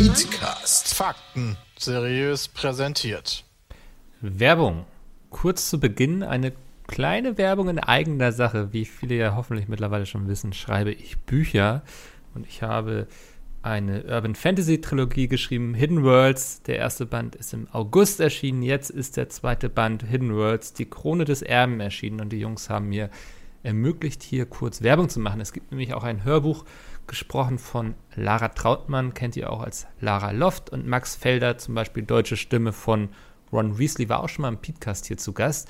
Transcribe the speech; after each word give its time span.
Petecast. 0.00 0.94
Fakten 0.94 1.56
seriös 1.78 2.48
präsentiert. 2.48 3.44
Werbung. 4.20 4.86
Kurz 5.30 5.70
zu 5.70 5.78
Beginn 5.78 6.22
eine 6.22 6.52
kleine 6.90 7.38
Werbung 7.38 7.68
in 7.68 7.78
eigener 7.78 8.32
Sache. 8.32 8.72
Wie 8.72 8.84
viele 8.84 9.14
ja 9.14 9.36
hoffentlich 9.36 9.68
mittlerweile 9.68 10.06
schon 10.06 10.26
wissen, 10.26 10.52
schreibe 10.52 10.90
ich 10.90 11.18
Bücher 11.20 11.82
und 12.34 12.48
ich 12.48 12.64
habe 12.64 13.06
eine 13.62 14.02
Urban 14.04 14.34
Fantasy 14.34 14.80
Trilogie 14.80 15.28
geschrieben, 15.28 15.74
Hidden 15.74 16.02
Worlds. 16.02 16.62
Der 16.64 16.78
erste 16.78 17.06
Band 17.06 17.36
ist 17.36 17.54
im 17.54 17.68
August 17.70 18.18
erschienen, 18.18 18.62
jetzt 18.62 18.90
ist 18.90 19.16
der 19.16 19.28
zweite 19.28 19.68
Band 19.68 20.02
Hidden 20.02 20.34
Worlds, 20.34 20.72
die 20.72 20.90
Krone 20.90 21.24
des 21.24 21.42
Erben 21.42 21.78
erschienen 21.78 22.20
und 22.20 22.32
die 22.32 22.40
Jungs 22.40 22.68
haben 22.68 22.88
mir 22.88 23.08
ermöglicht, 23.62 24.24
hier 24.24 24.46
kurz 24.46 24.82
Werbung 24.82 25.08
zu 25.08 25.20
machen. 25.20 25.40
Es 25.40 25.52
gibt 25.52 25.70
nämlich 25.70 25.94
auch 25.94 26.02
ein 26.02 26.24
Hörbuch, 26.24 26.64
gesprochen 27.06 27.58
von 27.58 27.94
Lara 28.16 28.48
Trautmann, 28.48 29.14
kennt 29.14 29.36
ihr 29.36 29.52
auch 29.52 29.62
als 29.62 29.86
Lara 30.00 30.32
Loft 30.32 30.70
und 30.70 30.88
Max 30.88 31.14
Felder, 31.14 31.56
zum 31.56 31.76
Beispiel 31.76 32.02
deutsche 32.02 32.36
Stimme 32.36 32.72
von 32.72 33.10
Ron 33.52 33.78
Weasley, 33.78 34.08
war 34.08 34.24
auch 34.24 34.28
schon 34.28 34.42
mal 34.42 34.48
im 34.48 34.58
Podcast 34.58 35.06
hier 35.06 35.18
zu 35.18 35.32
Gast. 35.32 35.68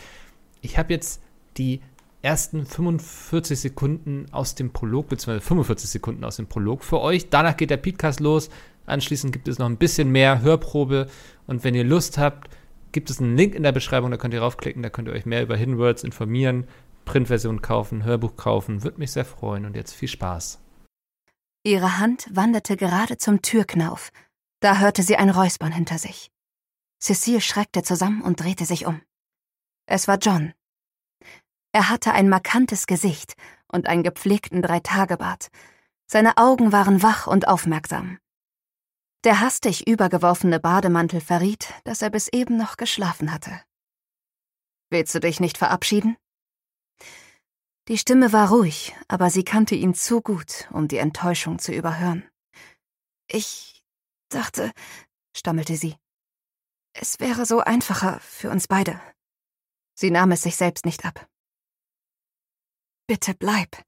Ich 0.60 0.78
habe 0.78 0.92
jetzt 0.92 1.22
die 1.56 1.80
ersten 2.22 2.66
45 2.66 3.58
Sekunden 3.58 4.26
aus 4.30 4.54
dem 4.54 4.72
Prolog, 4.72 5.08
beziehungsweise 5.08 5.40
45 5.40 5.90
Sekunden 5.90 6.24
aus 6.24 6.36
dem 6.36 6.46
Prolog 6.46 6.84
für 6.84 7.00
euch. 7.00 7.30
Danach 7.30 7.56
geht 7.56 7.70
der 7.70 7.78
Podcast 7.78 8.20
los. 8.20 8.50
Anschließend 8.86 9.32
gibt 9.32 9.48
es 9.48 9.58
noch 9.58 9.66
ein 9.66 9.78
bisschen 9.78 10.10
mehr 10.10 10.42
Hörprobe. 10.42 11.08
Und 11.46 11.64
wenn 11.64 11.74
ihr 11.74 11.84
Lust 11.84 12.18
habt, 12.18 12.50
gibt 12.92 13.08
es 13.10 13.20
einen 13.20 13.36
Link 13.36 13.54
in 13.54 13.62
der 13.62 13.72
Beschreibung, 13.72 14.10
da 14.10 14.16
könnt 14.16 14.34
ihr 14.34 14.42
raufklicken, 14.42 14.82
da 14.82 14.90
könnt 14.90 15.08
ihr 15.08 15.14
euch 15.14 15.26
mehr 15.26 15.42
über 15.42 15.56
Hidden 15.56 15.78
Words 15.78 16.04
informieren, 16.04 16.66
Printversion 17.04 17.62
kaufen, 17.62 18.04
Hörbuch 18.04 18.36
kaufen. 18.36 18.82
Würde 18.82 18.98
mich 18.98 19.12
sehr 19.12 19.24
freuen 19.24 19.64
und 19.64 19.76
jetzt 19.76 19.94
viel 19.94 20.08
Spaß. 20.08 20.60
Ihre 21.62 21.98
Hand 21.98 22.26
wanderte 22.30 22.76
gerade 22.76 23.18
zum 23.18 23.42
Türknauf. 23.42 24.10
Da 24.60 24.78
hörte 24.78 25.02
sie 25.02 25.16
ein 25.16 25.30
Räuspern 25.30 25.72
hinter 25.72 25.98
sich. 25.98 26.30
Cecile 27.02 27.40
schreckte 27.40 27.82
zusammen 27.82 28.22
und 28.22 28.40
drehte 28.40 28.66
sich 28.66 28.86
um. 28.86 29.00
Es 29.86 30.08
war 30.08 30.18
John. 30.18 30.54
Er 31.72 31.88
hatte 31.88 32.12
ein 32.12 32.28
markantes 32.28 32.86
Gesicht 32.86 33.34
und 33.68 33.86
einen 33.86 34.02
gepflegten 34.02 34.62
Dreitagebart. 34.62 35.48
Seine 36.06 36.36
Augen 36.36 36.72
waren 36.72 37.02
wach 37.02 37.26
und 37.26 37.46
aufmerksam. 37.46 38.18
Der 39.24 39.40
hastig 39.40 39.86
übergeworfene 39.86 40.60
Bademantel 40.60 41.20
verriet, 41.20 41.72
dass 41.84 42.02
er 42.02 42.10
bis 42.10 42.28
eben 42.28 42.56
noch 42.56 42.76
geschlafen 42.76 43.32
hatte. 43.32 43.60
Willst 44.90 45.14
du 45.14 45.20
dich 45.20 45.38
nicht 45.40 45.58
verabschieden? 45.58 46.16
Die 47.88 47.98
Stimme 47.98 48.32
war 48.32 48.48
ruhig, 48.48 48.96
aber 49.08 49.30
sie 49.30 49.44
kannte 49.44 49.74
ihn 49.74 49.94
zu 49.94 50.20
gut, 50.20 50.68
um 50.72 50.88
die 50.88 50.98
Enttäuschung 50.98 51.58
zu 51.58 51.72
überhören. 51.72 52.28
Ich 53.28 53.84
dachte, 54.30 54.72
stammelte 55.36 55.76
sie, 55.76 55.96
es 56.92 57.20
wäre 57.20 57.46
so 57.46 57.60
einfacher 57.60 58.18
für 58.20 58.50
uns 58.50 58.66
beide. 58.66 59.00
Sie 60.00 60.10
nahm 60.10 60.32
es 60.32 60.40
sich 60.40 60.56
selbst 60.56 60.86
nicht 60.86 61.04
ab. 61.04 61.28
Bitte 63.06 63.34
bleib, 63.34 63.82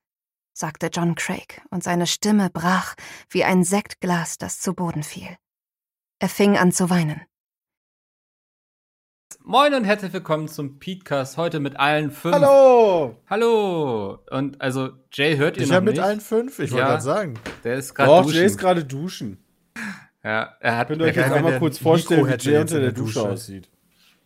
sagte 0.52 0.90
John 0.92 1.14
Craig, 1.14 1.62
und 1.70 1.82
seine 1.82 2.06
Stimme 2.06 2.50
brach 2.50 2.96
wie 3.30 3.44
ein 3.44 3.64
Sektglas, 3.64 4.36
das 4.36 4.60
zu 4.60 4.74
Boden 4.74 5.04
fiel. 5.04 5.38
Er 6.18 6.28
fing 6.28 6.58
an 6.58 6.70
zu 6.70 6.90
weinen. 6.90 7.22
Moin 9.42 9.72
und 9.72 9.84
herzlich 9.84 10.12
willkommen 10.12 10.48
zum 10.48 10.78
Podcast. 10.78 11.38
Heute 11.38 11.60
mit 11.60 11.80
allen 11.80 12.10
fünf. 12.10 12.34
Hallo! 12.34 13.16
Hallo! 13.30 14.18
Und 14.30 14.60
also, 14.60 14.90
Jay 15.14 15.38
hört 15.38 15.56
ihr 15.56 15.62
Ich 15.62 15.70
noch 15.70 15.76
habe 15.76 15.86
mit 15.86 15.94
nicht. 15.94 16.02
allen 16.04 16.20
fünf, 16.20 16.58
ich 16.58 16.72
wollte 16.72 16.82
Ja. 16.82 16.88
gerade 16.90 17.02
sagen. 17.02 17.34
Der 17.64 17.76
ist 17.76 17.94
gerade 17.94 18.22
duschen. 18.24 18.36
Jay 18.36 18.44
ist 18.44 18.58
gerade 18.58 18.84
duschen. 18.84 19.42
ja, 20.22 20.58
er 20.60 20.76
hat 20.76 20.88
Könnt 20.88 21.00
ihr 21.00 21.06
euch 21.06 21.16
jetzt 21.16 21.32
einmal 21.32 21.54
in 21.54 21.58
kurz 21.58 21.78
vorstellen, 21.78 22.26
wie 22.26 22.32
Jay 22.50 22.58
unter 22.58 22.74
der 22.74 22.90
der 22.90 22.92
Dusche 22.92 23.14
Dusche. 23.20 23.30
aussieht? 23.30 23.71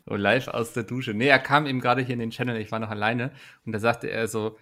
Oh, 0.06 0.16
live 0.16 0.48
aus 0.48 0.72
der 0.72 0.84
Dusche. 0.84 1.14
Nee, 1.14 1.28
er 1.28 1.38
kam 1.38 1.66
eben 1.66 1.80
gerade 1.80 2.02
hier 2.02 2.14
in 2.14 2.20
den 2.20 2.30
Channel, 2.30 2.56
ich 2.60 2.72
war 2.72 2.78
noch 2.78 2.90
alleine 2.90 3.30
und 3.64 3.72
da 3.72 3.78
sagte 3.78 4.08
er 4.08 4.28
so, 4.28 4.56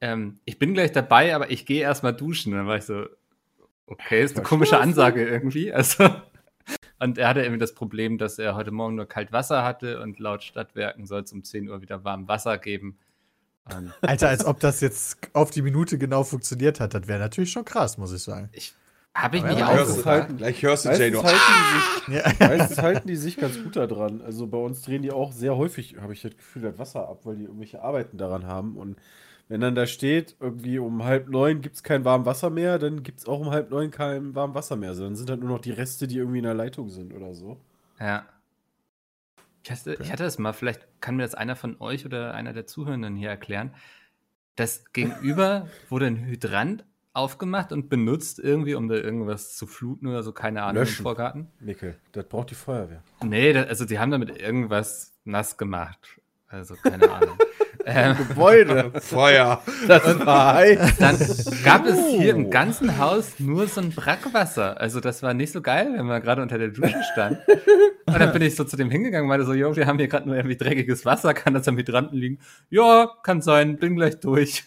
ähm, 0.00 0.40
ich 0.44 0.58
bin 0.58 0.74
gleich 0.74 0.92
dabei, 0.92 1.34
aber 1.34 1.50
ich 1.50 1.64
gehe 1.64 1.82
erstmal 1.82 2.14
duschen. 2.14 2.52
Und 2.52 2.58
dann 2.58 2.66
war 2.66 2.76
ich 2.76 2.84
so, 2.84 3.06
okay, 3.86 4.22
ist 4.22 4.36
eine 4.36 4.44
komische 4.44 4.78
Ansage 4.78 5.26
irgendwie. 5.26 5.72
Also, 5.72 6.10
und 6.98 7.18
er 7.18 7.28
hatte 7.28 7.40
irgendwie 7.40 7.60
das 7.60 7.74
Problem, 7.74 8.18
dass 8.18 8.38
er 8.38 8.54
heute 8.54 8.72
Morgen 8.72 8.96
nur 8.96 9.06
kalt 9.06 9.32
Wasser 9.32 9.64
hatte 9.64 10.00
und 10.00 10.18
laut 10.18 10.42
Stadtwerken 10.42 11.06
soll 11.06 11.22
es 11.22 11.32
um 11.32 11.44
10 11.44 11.68
Uhr 11.68 11.80
wieder 11.82 12.04
warm 12.04 12.28
Wasser 12.28 12.58
geben. 12.58 12.98
Alter, 14.00 14.28
als 14.28 14.44
ob 14.44 14.58
das 14.58 14.80
jetzt 14.80 15.18
auf 15.34 15.50
die 15.50 15.62
Minute 15.62 15.96
genau 15.96 16.24
funktioniert 16.24 16.80
hat. 16.80 16.94
Das 16.94 17.06
wäre 17.06 17.20
natürlich 17.20 17.52
schon 17.52 17.64
krass, 17.64 17.96
muss 17.96 18.12
ich 18.12 18.22
sagen. 18.22 18.50
Habe 19.14 19.36
ich 19.36 19.42
ja, 19.42 19.68
auch. 19.68 20.28
Gleich 20.36 20.62
hörst 20.62 20.86
du 20.86 20.90
Jay 20.90 21.10
Meistens 21.10 21.14
noch. 21.14 21.24
halten, 21.24 22.02
die 22.08 22.12
Ja. 22.14 22.28
sich, 22.30 22.40
meistens 22.40 22.78
halten 22.78 23.08
die 23.08 23.16
sich 23.16 23.36
ganz 23.36 23.62
gut 23.62 23.76
daran. 23.76 24.22
Also 24.22 24.46
bei 24.46 24.58
uns 24.58 24.82
drehen 24.82 25.02
die 25.02 25.12
auch 25.12 25.32
sehr 25.32 25.56
häufig, 25.56 25.96
habe 26.00 26.12
ich 26.12 26.22
das 26.22 26.36
Gefühl, 26.36 26.62
das 26.62 26.78
Wasser 26.78 27.08
ab, 27.08 27.20
weil 27.24 27.36
die 27.36 27.44
irgendwelche 27.44 27.82
Arbeiten 27.82 28.16
daran 28.16 28.46
haben. 28.46 28.76
Und 28.76 28.96
wenn 29.48 29.60
dann 29.60 29.74
da 29.74 29.86
steht, 29.86 30.36
irgendwie 30.40 30.78
um 30.78 31.04
halb 31.04 31.28
neun 31.28 31.60
gibt 31.60 31.76
es 31.76 31.82
kein 31.82 32.04
warmes 32.04 32.26
Wasser 32.26 32.48
mehr, 32.48 32.78
dann 32.78 33.02
gibt 33.02 33.18
es 33.20 33.26
auch 33.26 33.40
um 33.40 33.50
halb 33.50 33.70
neun 33.70 33.90
kein 33.90 34.34
warmes 34.34 34.54
Wasser 34.54 34.76
mehr. 34.76 34.90
Also 34.90 35.04
dann 35.04 35.14
sind 35.16 35.28
halt 35.28 35.40
nur 35.40 35.50
noch 35.50 35.60
die 35.60 35.72
Reste, 35.72 36.06
die 36.06 36.16
irgendwie 36.16 36.38
in 36.38 36.44
der 36.44 36.54
Leitung 36.54 36.88
sind 36.88 37.12
oder 37.12 37.34
so. 37.34 37.58
Ja. 38.00 38.24
Ich 39.64 39.70
hatte, 39.70 39.96
ich 40.00 40.10
hatte 40.10 40.24
das 40.24 40.38
mal, 40.38 40.52
vielleicht 40.52 40.88
kann 41.00 41.16
mir 41.16 41.22
das 41.22 41.34
einer 41.34 41.54
von 41.54 41.76
euch 41.80 42.04
oder 42.06 42.34
einer 42.34 42.52
der 42.52 42.66
Zuhörenden 42.66 43.14
hier 43.14 43.28
erklären. 43.28 43.74
Das 44.56 44.92
Gegenüber 44.92 45.68
wurde 45.88 46.06
ein 46.06 46.16
Hydrant 46.16 46.84
aufgemacht 47.14 47.72
und 47.72 47.88
benutzt 47.88 48.38
irgendwie, 48.38 48.74
um 48.74 48.88
da 48.88 48.94
irgendwas 48.94 49.56
zu 49.56 49.66
fluten 49.66 50.06
oder 50.06 50.22
so, 50.22 50.32
keine 50.32 50.62
Ahnung, 50.62 50.82
Löschen. 50.82 50.98
im 50.98 51.02
Vorgarten. 51.02 51.48
Mikkel, 51.60 51.96
das 52.12 52.26
braucht 52.26 52.50
die 52.50 52.54
Feuerwehr. 52.54 53.02
Nee, 53.22 53.52
da, 53.52 53.64
also 53.64 53.84
die 53.84 53.98
haben 53.98 54.10
damit 54.10 54.40
irgendwas 54.40 55.12
nass 55.24 55.56
gemacht. 55.56 56.20
Also 56.48 56.74
keine 56.74 57.10
Ahnung. 57.10 57.38
ähm, 57.86 58.16
Gebäude! 58.16 58.92
Feuer. 59.00 59.62
Das 59.88 60.26
war 60.26 60.54
heiß. 60.54 60.98
dann 60.98 61.18
gab 61.64 61.86
es 61.86 61.98
hier 62.08 62.34
im 62.34 62.50
ganzen 62.50 62.98
Haus 62.98 63.40
nur 63.40 63.66
so 63.66 63.80
ein 63.80 63.90
Brackwasser. 63.90 64.78
Also 64.78 65.00
das 65.00 65.22
war 65.22 65.32
nicht 65.32 65.52
so 65.52 65.62
geil, 65.62 65.92
wenn 65.94 66.06
man 66.06 66.20
gerade 66.20 66.42
unter 66.42 66.58
der 66.58 66.68
Dusche 66.68 67.02
stand. 67.12 67.38
Und 68.06 68.20
dann 68.20 68.32
bin 68.32 68.42
ich 68.42 68.54
so 68.54 68.64
zu 68.64 68.76
dem 68.76 68.90
hingegangen 68.90 69.24
und 69.24 69.28
meinte 69.28 69.46
so, 69.46 69.54
jo, 69.54 69.74
wir 69.74 69.86
haben 69.86 69.96
hier 69.96 70.08
gerade 70.08 70.26
nur 70.26 70.36
irgendwie 70.36 70.56
dreckiges 70.56 71.06
Wasser, 71.06 71.32
kann 71.32 71.54
das 71.54 71.66
am 71.68 71.78
Hydranten 71.78 72.18
liegen? 72.18 72.40
Ja, 72.68 73.08
kann 73.22 73.40
sein, 73.40 73.78
bin 73.78 73.96
gleich 73.96 74.20
durch. 74.20 74.64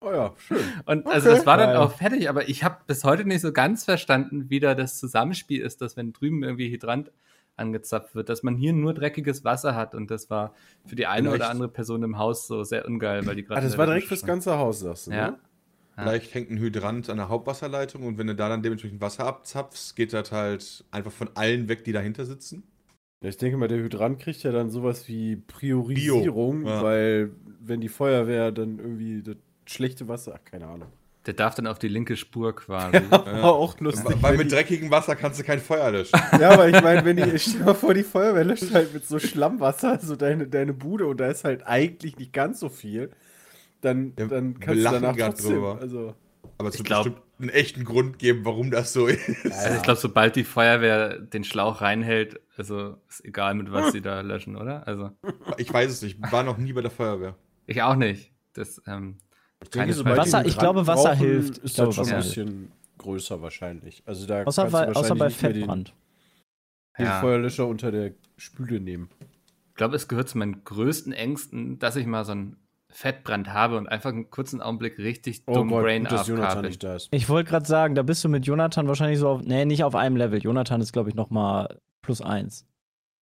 Oh 0.00 0.10
ja, 0.12 0.34
schön. 0.36 0.58
Und 0.84 1.06
also 1.06 1.28
Okay. 1.28 1.36
das 1.38 1.46
war 1.46 1.56
dann 1.56 1.68
Geil. 1.70 1.76
auch 1.78 1.92
fertig, 1.92 2.28
aber 2.28 2.48
ich 2.48 2.62
habe 2.62 2.76
bis 2.86 3.02
heute 3.04 3.24
nicht 3.24 3.40
so 3.40 3.52
ganz 3.52 3.84
verstanden, 3.84 4.50
wie 4.50 4.60
da 4.60 4.74
das 4.74 4.98
Zusammenspiel 4.98 5.60
ist, 5.62 5.80
dass 5.80 5.96
wenn 5.96 6.12
drüben 6.12 6.42
irgendwie 6.42 6.68
Hydrant 6.70 7.10
angezapft 7.56 8.14
wird, 8.14 8.28
dass 8.28 8.42
man 8.42 8.56
hier 8.56 8.74
nur 8.74 8.92
dreckiges 8.92 9.42
Wasser 9.42 9.74
hat 9.74 9.94
und 9.94 10.10
das 10.10 10.28
war 10.28 10.54
für 10.84 10.94
die 10.96 11.06
eine 11.06 11.30
Vielleicht- 11.30 11.42
oder 11.42 11.50
andere 11.50 11.68
Person 11.70 12.02
im 12.02 12.18
Haus 12.18 12.46
so 12.46 12.62
sehr 12.64 12.84
ungeil, 12.86 13.24
weil 13.26 13.34
die 13.36 13.44
gerade 13.44 13.60
Ah, 13.60 13.64
das 13.64 13.78
war 13.78 13.86
direkt 13.86 14.08
fürs 14.08 14.26
ganze 14.26 14.58
Haus, 14.58 14.80
sagst 14.80 15.06
du, 15.06 15.12
Ja. 15.12 15.30
ne? 15.30 15.38
Vielleicht 15.98 16.34
hängt 16.34 16.50
ein 16.50 16.58
Hydrant 16.58 17.08
an 17.08 17.16
der 17.16 17.30
Hauptwasserleitung 17.30 18.02
und 18.02 18.18
wenn 18.18 18.26
du 18.26 18.34
da 18.34 18.50
dann 18.50 18.62
dementsprechend 18.62 19.00
Wasser 19.00 19.24
abzapfst, 19.24 19.94
geht 19.96 20.12
das 20.12 20.30
halt 20.30 20.84
einfach 20.90 21.10
von 21.10 21.30
allen 21.34 21.68
weg, 21.70 21.84
die 21.84 21.92
dahinter 21.92 22.26
sitzen. 22.26 22.64
Ja, 23.22 23.30
ich 23.30 23.38
denke 23.38 23.56
mal, 23.56 23.66
der 23.68 23.78
Hydrant 23.78 24.18
kriegt 24.18 24.42
ja 24.42 24.52
dann 24.52 24.68
sowas 24.68 25.08
wie 25.08 25.36
Priorisierung, 25.36 26.66
ja. 26.66 26.82
weil 26.82 27.30
wenn 27.60 27.80
die 27.80 27.88
Feuerwehr 27.88 28.52
dann 28.52 28.78
irgendwie 28.78 29.22
das 29.22 29.36
schlechte 29.66 30.08
Wasser, 30.08 30.34
ach, 30.40 30.44
keine 30.50 30.66
Ahnung. 30.66 30.88
Der 31.26 31.34
darf 31.34 31.56
dann 31.56 31.66
auf 31.66 31.80
die 31.80 31.88
linke 31.88 32.16
Spur 32.16 32.54
quasi. 32.54 33.00
War 33.10 33.44
auch 33.52 33.80
lustig. 33.80 34.16
Weil 34.22 34.36
mit 34.36 34.52
dreckigem 34.52 34.92
Wasser 34.92 35.16
kannst 35.16 35.40
du 35.40 35.44
kein 35.44 35.58
Feuer 35.58 35.90
löschen. 35.90 36.16
ja, 36.40 36.50
aber 36.50 36.68
ich 36.68 36.80
meine, 36.80 37.04
wenn 37.04 37.16
die, 37.16 37.36
stell 37.38 37.62
mal 37.64 37.74
vor, 37.74 37.94
die 37.94 38.04
Feuerwehr 38.04 38.44
löscht 38.44 38.72
halt 38.72 38.94
mit 38.94 39.04
so 39.06 39.18
Schlammwasser 39.18 39.98
so 40.00 40.14
deine, 40.14 40.46
deine 40.46 40.72
Bude 40.72 41.06
und 41.06 41.18
da 41.18 41.26
ist 41.26 41.42
halt 41.42 41.66
eigentlich 41.66 42.16
nicht 42.16 42.32
ganz 42.32 42.60
so 42.60 42.68
viel, 42.68 43.10
dann, 43.80 44.12
Ja, 44.16 44.26
dann 44.26 44.60
kannst 44.60 44.78
du 44.80 44.84
danach 44.90 45.16
trotzdem, 45.16 45.54
drüber. 45.54 45.78
also 45.80 46.14
Aber 46.58 46.68
es 46.68 46.76
Ich 46.76 46.80
wird 46.80 46.86
glaub- 46.86 47.04
bestimmt 47.04 47.22
einen 47.40 47.50
echten 47.50 47.84
Grund 47.84 48.18
geben, 48.20 48.44
warum 48.44 48.70
das 48.70 48.92
so 48.92 49.08
ist. 49.08 49.28
Also 49.50 49.76
ich 49.76 49.82
glaube, 49.82 49.98
sobald 50.00 50.36
die 50.36 50.44
Feuerwehr 50.44 51.18
den 51.18 51.42
Schlauch 51.42 51.80
reinhält, 51.80 52.40
also 52.56 52.98
ist 53.08 53.24
egal, 53.24 53.54
mit 53.54 53.72
was 53.72 53.90
sie 53.92 54.00
da 54.00 54.20
löschen, 54.20 54.54
oder? 54.56 54.86
Also 54.86 55.10
Ich 55.58 55.70
weiß 55.72 55.90
es 55.90 56.02
nicht. 56.02 56.18
Ich 56.24 56.32
war 56.32 56.44
noch 56.44 56.56
nie 56.56 56.72
bei 56.72 56.82
der 56.82 56.90
Feuerwehr. 56.92 57.34
ich 57.66 57.82
auch 57.82 57.96
nicht. 57.96 58.30
Das, 58.54 58.80
ähm, 58.86 59.18
ich 59.62 59.70
denke, 59.70 59.94
die 59.94 60.04
Wasser- 60.04 60.44
ich 60.44 60.58
glaube, 60.58 60.86
Wasser 60.86 61.10
brauchen, 61.10 61.18
hilft. 61.18 61.58
Ich 61.58 61.64
Ist 61.64 61.74
glaube, 61.76 61.88
das 61.88 61.96
schon 61.96 62.04
Wasser 62.06 62.16
ein 62.16 62.22
hilft. 62.22 62.36
bisschen 62.36 62.72
größer 62.98 63.42
wahrscheinlich. 63.42 64.02
Also 64.06 64.26
da 64.26 64.42
Außer 64.44 64.62
kannst 64.62 64.74
du 64.74 64.78
bei, 64.78 64.88
außer 64.88 64.94
wahrscheinlich 64.94 65.18
bei 65.18 65.26
nicht 65.28 65.42
mehr 65.42 65.52
den, 65.52 65.60
Fettbrand. 65.60 65.94
den 66.98 67.04
Ja. 67.06 67.20
Feuerlöscher 67.20 67.66
unter 67.66 67.90
der 67.90 68.12
Spüle 68.36 68.80
nehmen. 68.80 69.08
glaube, 69.74 69.96
es 69.96 70.08
gehört 70.08 70.28
zu 70.30 70.38
meinen 70.38 70.64
größten 70.64 71.12
Ängsten, 71.12 71.78
dass 71.78 71.96
ich 71.96 72.06
mal 72.06 72.24
so 72.24 72.32
einen 72.32 72.56
Fettbrand 72.90 73.52
habe 73.52 73.76
und 73.76 73.86
einfach 73.88 74.08
einen 74.10 74.30
kurzen 74.30 74.62
Augenblick 74.62 74.96
richtig 74.98 75.42
Oh 75.46 75.52
dumm 75.52 75.68
Gott, 75.68 75.82
Brain 75.82 76.04
gut, 76.04 76.12
dass 76.12 76.28
Jonathan 76.28 76.62
bin. 76.62 76.68
nicht 76.70 76.82
da 76.82 76.96
ist. 76.96 77.08
Ich 77.10 77.28
wollte 77.28 77.50
gerade 77.50 77.66
sagen, 77.66 77.94
da 77.94 78.02
bist 78.02 78.24
du 78.24 78.30
mit 78.30 78.46
Jonathan 78.46 78.88
wahrscheinlich 78.88 79.18
so 79.18 79.28
auf, 79.28 79.42
nee, 79.42 79.66
nicht 79.66 79.84
auf 79.84 79.94
einem 79.94 80.16
Level. 80.16 80.40
Jonathan 80.42 80.80
ist, 80.80 80.92
glaube 80.94 81.10
ich, 81.10 81.14
noch 81.14 81.28
mal 81.28 81.78
plus 82.00 82.22
eins. 82.22 82.66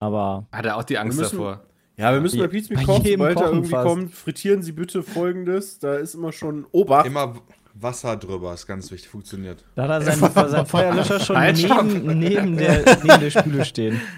Aber 0.01 0.49
Hat 0.51 0.65
er 0.67 0.77
auch 0.77 0.83
die 0.83 0.99
Angst 0.99 1.17
müssen- 1.19 1.37
davor. 1.39 1.65
Ja, 1.97 2.13
wir 2.13 2.21
müssen 2.21 2.39
bei 2.39 2.49
Pizza 2.49 2.75
mit 2.75 2.85
kochen, 2.87 3.05
jedem 3.05 3.21
sobald 3.21 3.41
er 3.41 3.47
irgendwie 3.49 3.71
fast. 3.71 3.87
kommt. 3.87 4.15
Frittieren 4.15 4.63
Sie 4.63 4.73
bitte 4.73 5.03
folgendes. 5.03 5.79
Da 5.79 5.97
ist 5.97 6.15
immer 6.15 6.33
schon 6.33 6.67
Obacht. 6.73 7.07
Immer 7.07 7.35
Wasser 7.75 8.17
drüber, 8.17 8.53
ist 8.55 8.67
ganz 8.67 8.91
wichtig, 8.91 9.09
funktioniert. 9.11 9.65
da 9.75 9.85
hat 9.89 9.91
er 10.07 10.13
seinen, 10.15 10.49
seinen 10.51 10.67
Feuerlöscher 10.67 11.21
schon 11.21 11.37
neben, 11.41 12.19
neben, 12.19 12.57
der, 12.57 12.85
neben 13.03 13.21
der 13.21 13.31
Spüle 13.31 13.65
stehen. 13.65 14.01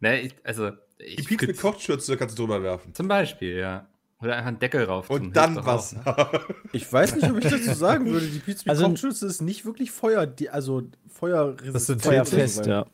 Ne, 0.00 0.20
ich, 0.22 0.34
also, 0.42 0.70
Die 1.00 1.04
ich 1.20 1.28
Pizza 1.28 1.46
mit 1.46 1.60
Kochschürze 1.60 2.16
kannst 2.16 2.36
du 2.36 2.42
drüber 2.42 2.60
werfen. 2.62 2.92
Zum 2.92 3.06
Beispiel, 3.06 3.56
ja. 3.56 3.86
Oder 4.20 4.34
einfach 4.36 4.48
einen 4.48 4.58
Deckel 4.58 4.82
rauf. 4.84 5.06
tun, 5.06 5.20
Und 5.26 5.36
dann 5.36 5.64
Wasser. 5.64 6.02
ne? 6.04 6.40
Ich 6.72 6.92
weiß 6.92 7.14
nicht, 7.16 7.30
ob 7.30 7.38
ich 7.38 7.44
dazu 7.48 7.72
sagen 7.72 8.06
würde, 8.10 8.26
die 8.26 8.40
Pizza 8.40 8.62
mit 8.64 8.70
Also- 8.70 8.88
Kochschürze 8.88 9.26
ist 9.26 9.42
nicht 9.42 9.64
wirklich 9.64 9.92
Feuer, 9.92 10.26
die, 10.26 10.50
also 10.50 10.82
feuerresistent. 11.08 11.74
Das 11.74 11.86
sind 11.86 12.02
Feuerfest, 12.02 12.60
weil- 12.62 12.68
ja. 12.68 12.86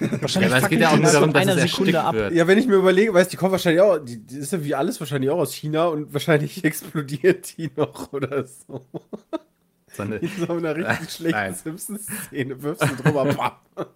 Ja, 0.00 0.22
Wahrscheinlich 0.22 0.52
aber 0.52 0.62
es 0.62 0.68
geht 0.68 0.80
ja 0.80 0.90
auch 0.90 0.96
nur 0.96 1.10
darum, 1.10 1.32
dass 1.32 1.42
einer 1.42 1.56
es 1.56 1.70
Sekunde 1.70 2.00
ab. 2.00 2.14
wird. 2.14 2.32
Ja, 2.32 2.46
wenn 2.46 2.58
ich 2.58 2.66
mir 2.66 2.76
überlege, 2.76 3.12
weißt 3.14 3.32
die 3.32 3.36
kommt 3.36 3.52
wahrscheinlich 3.52 3.80
auch, 3.82 3.98
die, 3.98 4.18
die 4.18 4.36
ist 4.36 4.52
ja 4.52 4.62
wie 4.64 4.74
alles 4.74 5.00
wahrscheinlich 5.00 5.30
auch 5.30 5.38
aus 5.38 5.52
China 5.54 5.86
und 5.86 6.12
wahrscheinlich 6.12 6.64
explodiert 6.64 7.56
die 7.56 7.70
noch 7.76 8.12
oder 8.12 8.44
so. 8.44 8.84
So 9.92 10.02
eine, 10.02 10.16
In 10.16 10.30
so 10.46 10.52
einer 10.52 10.76
richtig 10.76 11.10
schlechten 11.10 11.38
Nein. 11.38 11.54
Simpsons-Szene 11.54 12.62
wirfst 12.62 12.82
du 12.82 13.02
drüber. 13.02 13.24
bam. 13.74 13.86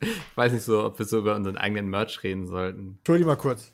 ich 0.00 0.36
weiß 0.36 0.52
nicht 0.52 0.64
so, 0.64 0.84
ob 0.84 0.98
wir 0.98 1.06
so 1.06 1.18
über 1.18 1.34
unseren 1.36 1.56
eigenen 1.56 1.88
Merch 1.88 2.22
reden 2.22 2.46
sollten. 2.46 2.96
Entschuldige 2.98 3.26
mal 3.26 3.36
kurz. 3.36 3.72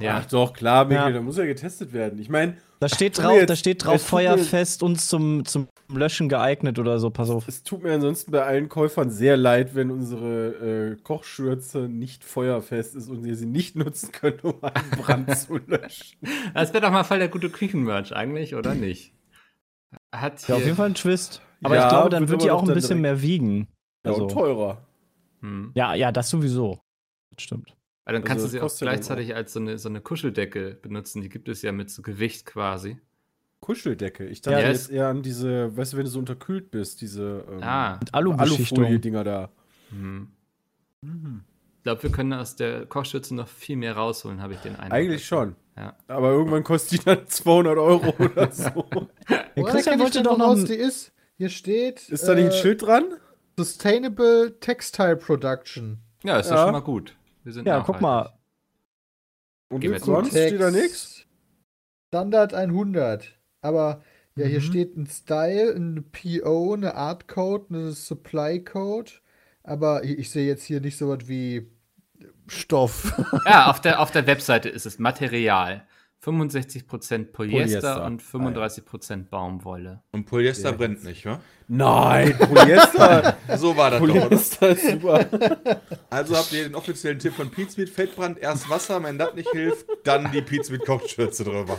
Ja, 0.00 0.18
Ach 0.22 0.26
doch, 0.26 0.52
klar, 0.52 0.84
Mikkel, 0.84 1.06
Ja. 1.06 1.10
da 1.10 1.20
muss 1.20 1.36
ja 1.36 1.44
getestet 1.46 1.92
werden. 1.92 2.18
Ich 2.18 2.28
meine, 2.28 2.56
Da 2.80 2.88
steht 2.88 3.16
drauf, 3.22 3.36
jetzt- 3.36 3.50
da 3.50 3.56
steht 3.56 3.84
drauf 3.84 3.94
es 3.96 4.02
tut 4.06 4.18
mir- 4.20 4.28
Feuerfest 4.28 4.82
und 4.82 5.00
zum, 5.00 5.44
zum 5.44 5.68
Löschen 5.88 6.28
geeignet 6.28 6.78
oder 6.78 6.98
so. 6.98 7.10
Pass 7.10 7.30
auf. 7.30 7.46
es 7.48 7.62
tut 7.62 7.82
mir 7.82 7.92
ansonsten 7.94 8.30
bei 8.32 8.42
allen 8.44 8.68
Käufern 8.68 9.10
sehr 9.10 9.36
leid, 9.36 9.74
wenn 9.74 9.90
unsere 9.90 10.94
äh, 10.96 11.02
Kochschürze 11.02 11.88
nicht 11.88 12.24
feuerfest 12.24 12.94
ist 12.96 13.08
und 13.08 13.24
ihr 13.24 13.36
sie 13.36 13.46
nicht 13.46 13.76
nutzen 13.76 14.10
könnt, 14.12 14.42
um 14.44 14.54
einen 14.62 14.90
Brand 14.90 15.38
zu 15.38 15.56
löschen. 15.66 16.18
das 16.54 16.72
wäre 16.72 16.82
doch 16.84 16.90
mal 16.90 17.04
voll 17.04 17.18
der 17.18 17.28
gute 17.28 17.50
Küchenmerch 17.50 18.14
eigentlich, 18.14 18.54
oder 18.54 18.74
nicht? 18.74 19.12
Hat 20.12 20.40
Ja, 20.42 20.46
hier, 20.46 20.56
auf 20.56 20.64
jeden 20.64 20.76
Fall 20.76 20.88
ein 20.90 20.94
Twist. 20.94 21.40
Aber 21.62 21.76
Ja, 21.76 21.84
ich 21.84 21.88
glaube, 21.88 22.10
dann 22.10 22.28
wird 22.28 22.42
die 22.42 22.50
auch 22.50 22.62
ein 22.62 22.74
bisschen 22.74 23.00
direkt- 23.02 23.02
mehr 23.02 23.22
wiegen. 23.22 23.68
Ja, 24.04 24.12
und 24.12 24.22
Also, 24.22 24.26
teurer. 24.26 24.78
Hm. 25.40 25.70
ja, 25.74 25.94
ja, 25.94 26.12
das 26.12 26.28
sowieso. 26.28 26.80
Das 27.34 27.42
stimmt. 27.44 27.74
Aber 28.04 28.12
dann 28.14 28.24
kannst 28.24 28.44
Also 28.44 28.46
du 28.46 28.50
sie 28.52 28.60
auch 28.60 28.78
gleichzeitig 28.78 29.34
als 29.34 29.52
so 29.54 29.60
eine, 29.60 29.78
so 29.78 29.88
eine 29.88 30.00
Kuscheldecke 30.00 30.76
benutzen. 30.82 31.22
Die 31.22 31.28
gibt 31.28 31.48
es 31.48 31.62
ja 31.62 31.72
mit 31.72 31.90
so 31.90 32.02
Gewicht 32.02 32.44
quasi. 32.46 32.98
Kuscheldecke. 33.60 34.26
Ich 34.26 34.42
dachte 34.42 34.60
Ja, 34.60 34.68
jetzt 34.68 34.90
eher 34.90 35.08
an 35.08 35.22
diese, 35.22 35.74
weißt 35.74 35.94
du, 35.94 35.96
wenn 35.96 36.04
du 36.04 36.10
so 36.10 36.18
unterkühlt 36.18 36.70
bist, 36.70 37.00
diese 37.00 37.44
ähm, 37.50 37.62
Ah. 37.62 37.98
Alufolie-Dinger 38.12 39.24
da. 39.24 39.50
Hm. 39.90 40.28
Ich 41.02 41.82
glaube, 41.82 42.02
wir 42.02 42.10
können 42.10 42.32
aus 42.34 42.56
der 42.56 42.86
Kochschürze 42.86 43.34
noch 43.34 43.48
viel 43.48 43.76
mehr 43.76 43.94
rausholen, 43.96 44.42
habe 44.42 44.54
ich 44.54 44.60
den 44.60 44.74
Eindruck. 44.76 44.92
Eigentlich 44.92 45.24
schon. 45.26 45.54
Ja. 45.76 45.96
Aber 46.08 46.30
irgendwann 46.30 46.62
kostet 46.62 47.00
die 47.00 47.04
dann 47.04 47.26
200 47.26 47.78
Euro 47.78 48.14
oder 48.22 48.50
so. 48.52 48.86
Woher 49.54 49.64
Christian 49.72 49.98
wollte 49.98 50.18
denn, 50.18 50.24
doch 50.24 50.38
noch. 50.38 50.56
ein- 50.56 50.64
die 50.66 50.74
ist? 50.74 51.12
Hier 51.36 51.48
steht. 51.48 52.08
Ist 52.10 52.28
da 52.28 52.34
nicht 52.34 52.44
ein 52.44 52.50
äh, 52.50 52.54
Schild 52.62 52.82
dran? 52.82 53.04
Sustainable 53.58 54.58
Textile 54.60 55.16
Production. 55.16 55.98
ja, 56.22 56.38
ist 56.38 56.50
Ja. 56.50 56.56
doch 56.56 56.62
schon 56.64 56.72
mal 56.72 56.80
gut. 56.80 57.16
Wir 57.44 57.52
sind 57.52 57.66
Ja, 57.66 57.74
nachhaltig. 57.78 57.94
guck 57.94 58.00
mal. 58.02 58.32
Und 59.70 59.84
jetzt 59.84 60.04
sonst 60.04 60.30
steht 60.30 60.60
da 60.60 60.70
nichts? 60.70 61.26
Standard 62.08 62.54
100. 62.54 63.38
Aber 63.60 64.02
ja, 64.36 64.46
hier 64.46 64.58
Mhm. 64.60 64.64
steht 64.64 64.96
ein 64.96 65.06
Style, 65.06 65.74
ein 65.74 66.10
PO, 66.10 66.74
eine 66.74 66.94
Art 66.94 67.28
Code, 67.28 67.66
eine 67.70 67.92
Supply 67.92 68.62
Code. 68.62 69.10
Aber 69.62 70.04
ich, 70.04 70.18
ich 70.18 70.30
sehe 70.30 70.46
jetzt 70.46 70.64
hier 70.64 70.80
nicht 70.80 70.96
so 70.98 71.08
was 71.08 71.28
wie 71.28 71.70
Stoff. 72.46 73.12
Ja, 73.46 73.66
auf 73.70 73.80
der, 73.80 74.00
auf 74.00 74.10
der 74.10 74.26
Webseite 74.26 74.68
ist 74.68 74.86
es 74.86 74.98
Material. 74.98 75.86
65% 76.24 77.32
Polyester, 77.32 77.80
Polyester. 77.96 78.04
und 78.04 78.22
35% 78.22 79.28
Baumwolle. 79.30 80.02
Und 80.12 80.24
Polyester 80.26 80.70
Ja. 80.70 80.76
brennt 80.76 81.04
nicht, 81.04 81.26
wa? 81.26 81.40
Nein, 81.68 82.36
Polyester. 82.38 83.36
So 83.56 83.76
war 83.76 83.90
das 83.90 84.00
doch, 84.00 84.08
oder? 84.08 84.20
Polyester 84.20 84.74
super. 84.76 85.26
Also 86.10 86.36
habt 86.36 86.52
ihr 86.52 86.64
den 86.64 86.74
offiziellen 86.74 87.18
Tipp 87.18 87.34
von 87.34 87.50
Pizza 87.50 87.80
mit 87.80 87.90
Fettbrand. 87.90 88.38
Erst 88.38 88.70
Wasser, 88.70 89.02
wenn 89.02 89.18
das 89.18 89.34
nicht 89.34 89.50
hilft, 89.50 89.86
dann 90.04 90.30
die 90.32 90.42
Pizza 90.42 90.72
mit 90.72 90.84
Kochschürze 90.86 91.44
drüber. 91.44 91.78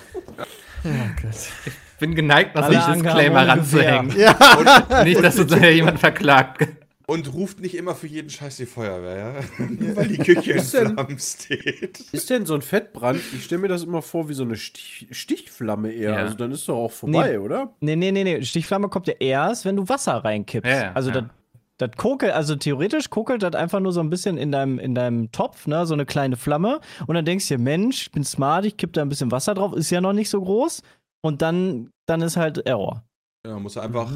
Ich 0.83 1.99
bin 1.99 2.13
geneigt, 2.13 2.55
noch 2.55 2.63
ein 2.69 2.93
Disclaimer 2.93 3.47
ranzuhängen. 3.47 4.15
ja. 4.19 5.03
Nicht, 5.03 5.23
dass 5.23 5.39
uns 5.39 5.51
da 5.51 5.65
jemand 5.67 5.99
verklagt. 5.99 6.67
Und 7.07 7.31
ruft 7.33 7.59
nicht 7.59 7.75
immer 7.75 7.93
für 7.93 8.07
jeden 8.07 8.29
Scheiß 8.31 8.57
die 8.57 8.65
Feuerwehr, 8.65 9.17
ja? 9.59 9.65
Nur 9.67 9.95
weil 9.95 10.07
die 10.07 10.17
Küche 10.33 10.53
in 10.53 10.57
ist 10.57 10.73
denn- 10.73 10.93
Flammen 10.93 11.19
steht. 11.19 11.99
Ist 12.11 12.29
denn 12.31 12.45
so 12.47 12.55
ein 12.55 12.61
Fettbrand? 12.63 13.19
Ich 13.33 13.43
stelle 13.45 13.61
mir 13.61 13.67
das 13.67 13.83
immer 13.83 14.01
vor 14.01 14.27
wie 14.27 14.33
so 14.33 14.43
eine 14.43 14.55
Stich 14.55 15.07
Stichflamme 15.11 15.91
eher. 15.91 16.11
Ja. 16.11 16.15
Also 16.17 16.35
dann 16.35 16.51
ist 16.51 16.67
doch 16.67 16.77
auch 16.77 16.91
vorbei, 16.91 17.31
Nee. 17.33 17.37
oder? 17.37 17.73
Nee, 17.79 17.95
nee, 17.95 18.11
nee, 18.11 18.23
nee. 18.23 18.41
Stichflamme 18.43 18.89
kommt 18.89 19.05
ja 19.07 19.13
erst, 19.19 19.65
wenn 19.65 19.75
du 19.75 19.87
Wasser 19.87 20.13
reinkippst. 20.13 20.69
Ja, 20.71 20.93
also 20.93 21.11
ja. 21.11 21.29
das 21.77 21.91
kokelt, 21.95 22.31
also 22.33 22.55
theoretisch 22.55 23.09
kokelt 23.11 23.43
das 23.43 23.53
einfach 23.53 23.79
nur 23.81 23.91
so 23.93 23.99
ein 23.99 24.09
bisschen 24.09 24.37
in 24.37 24.51
deinem, 24.51 24.79
in 24.79 24.95
deinem 24.95 25.31
Topf, 25.31 25.67
ne, 25.67 25.85
so 25.85 25.93
eine 25.93 26.07
kleine 26.07 26.37
Flamme. 26.37 26.79
Und 27.05 27.13
dann 27.13 27.25
denkst 27.25 27.47
du 27.49 27.55
dir, 27.57 27.61
Mensch, 27.61 28.01
ich 28.03 28.11
bin 28.11 28.23
smart, 28.23 28.65
ich 28.65 28.77
kipp 28.77 28.93
da 28.93 29.03
ein 29.03 29.09
bisschen 29.09 29.31
Wasser 29.31 29.53
drauf, 29.53 29.73
ist 29.73 29.91
ja 29.91 30.01
noch 30.01 30.13
nicht 30.13 30.29
so 30.31 30.41
groß. 30.41 30.81
Und 31.21 31.41
dann, 31.43 31.91
dann 32.07 32.21
ist 32.23 32.35
halt 32.37 32.65
Error. 32.65 33.03
Ja, 33.45 33.59
muss 33.59 33.75
er 33.75 33.83
einfach 33.83 34.11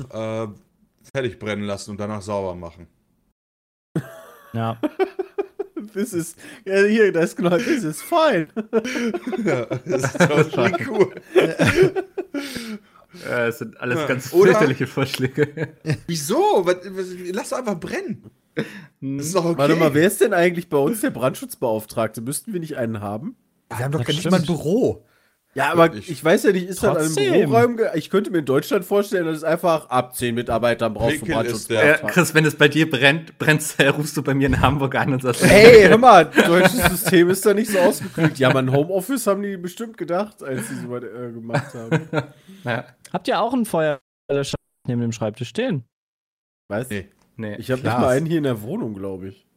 äh, 0.46 0.48
fertig 1.14 1.40
brennen 1.40 1.64
lassen 1.64 1.92
und 1.92 2.00
danach 2.00 2.22
sauber 2.22 2.56
machen. 2.56 2.88
Ja. 4.54 4.80
Das 5.94 6.14
ist, 6.14 6.38
ja, 6.66 6.84
hier, 6.84 7.12
das 7.12 7.32
ist 7.32 7.36
genau, 7.38 7.52
das 7.52 7.66
ist 7.66 8.02
fein. 8.04 8.48
Ja, 9.44 9.66
das 9.66 10.04
ist 10.04 10.20
doch 10.20 10.52
schon 10.52 10.76
cool. 10.90 11.16
Ja, 13.28 13.48
es 13.48 13.58
sind 13.60 13.80
alles 13.80 14.00
Ja. 14.00 14.06
ganz 14.06 14.34
Oder- 14.34 14.52
fürchterliche 14.52 14.88
Vorschläge. 14.88 15.70
Wieso? 16.08 16.62
Was, 16.66 16.76
was, 16.86 17.08
lass 17.34 17.50
doch 17.50 17.58
einfach 17.60 17.80
brennen. 17.80 18.30
Das 19.02 19.26
ist 19.28 19.36
doch 19.36 19.46
okay. 19.46 19.58
Warte 19.58 19.76
mal, 19.78 19.94
wer 19.94 20.06
ist 20.06 20.22
denn 20.22 20.34
eigentlich 20.34 20.70
bei 20.70 20.78
uns 20.78 21.02
der 21.02 21.10
Brandschutzbeauftragte? 21.12 22.22
Müssten 22.22 22.54
wir 22.54 22.60
nicht 22.60 22.78
einen 22.78 23.00
haben? 23.00 23.36
Wir 23.70 23.80
haben 23.80 23.92
doch 23.92 24.00
Das 24.00 24.08
gar 24.08 24.14
nicht 24.14 24.30
mal 24.30 24.40
ein 24.42 24.46
Büro. 24.46 25.06
Ja, 25.56 25.72
aber 25.72 25.94
Ich- 25.96 26.10
ich 26.12 26.24
weiß 26.24 26.44
ja 26.44 26.52
nicht, 26.52 26.68
ist 26.68 26.84
das 26.84 27.18
an 27.18 27.24
einem. 27.24 27.48
Büroräumen? 27.48 27.78
ge- 27.78 27.90
Ich 27.96 28.12
könnte 28.12 28.30
mir 28.30 28.38
in 28.40 28.46
Deutschland 28.46 28.86
vorstellen, 28.86 29.26
dass 29.26 29.38
es 29.38 29.44
einfach 29.44 29.90
ab 29.90 30.16
zehn 30.16 30.36
Mitarbeitern 30.36 30.94
brauchst 30.94 31.22
du 31.22 31.26
Pickel 31.26 31.30
ist 31.48 31.70
Ja, 31.70 31.76
Brandschutzbeauftragten. 31.80 32.10
Chris, 32.10 32.36
wenn 32.36 32.46
es 32.46 32.56
bei 32.56 32.68
dir 32.68 32.88
brennt, 32.90 33.38
brennst, 33.40 33.80
äh, 33.80 33.88
rufst 33.88 34.16
du 34.16 34.22
bei 34.22 34.36
mir 34.36 34.46
in 34.46 34.62
Hamburg 34.62 34.94
an 34.96 35.12
und 35.12 35.24
sagst, 35.24 35.44
Ey, 35.44 35.88
hör 35.88 35.98
mal, 35.98 36.26
deutsches 36.26 36.86
System 36.86 37.30
ist 37.32 37.44
da 37.46 37.56
nicht 37.56 37.72
so 37.72 37.80
ausgeklügt. 37.80 38.38
Ja, 38.38 38.54
man, 38.54 38.72
Homeoffice 38.72 39.26
haben 39.26 39.42
die 39.42 39.58
bestimmt 39.58 39.98
gedacht, 39.98 40.44
als 40.44 40.70
sie 40.70 40.76
so 40.76 40.90
was 40.92 41.04
äh, 41.04 41.32
gemacht 41.32 41.74
haben. 41.74 42.08
ja, 42.64 42.86
Habt 43.12 43.28
ihr 43.28 43.42
auch 43.42 43.52
einen 43.54 43.66
Feuerlöscher 43.66 44.56
neben 44.88 45.02
dem 45.02 45.12
Schreibtisch 45.12 45.50
stehen? 45.50 45.84
Weißt 46.70 46.92
Nee. 46.92 47.08
nee. 47.38 47.56
Ich 47.56 47.72
habe 47.72 47.82
nicht 47.82 47.92
mal 48.00 48.10
einen 48.10 48.28
hier 48.28 48.38
in 48.38 48.44
der 48.44 48.62
Wohnung, 48.62 48.94
glaube 48.94 49.30
ich. 49.30 49.48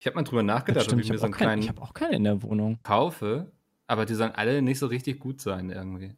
Ich 0.00 0.06
habe 0.06 0.16
mal 0.16 0.22
drüber 0.22 0.42
nachgedacht, 0.42 0.90
ob 0.90 0.98
ich 0.98 1.04
ich 1.04 1.08
mir 1.10 1.14
habe 1.14 1.18
so 1.18 1.24
einen 1.26 1.34
keinen- 1.34 1.46
kleinen 1.46 1.62
ich 1.62 1.68
hab 1.68 1.82
auch 1.82 1.92
keinen 1.94 2.12
in 2.14 2.24
der 2.24 2.42
Wohnung. 2.42 2.78
kaufe, 2.82 3.46
aber 3.86 4.06
die 4.06 4.14
sollen 4.14 4.32
alle 4.32 4.62
nicht 4.62 4.78
so 4.78 4.86
richtig 4.86 5.18
gut 5.20 5.40
sein 5.40 5.70
irgendwie. 5.70 6.14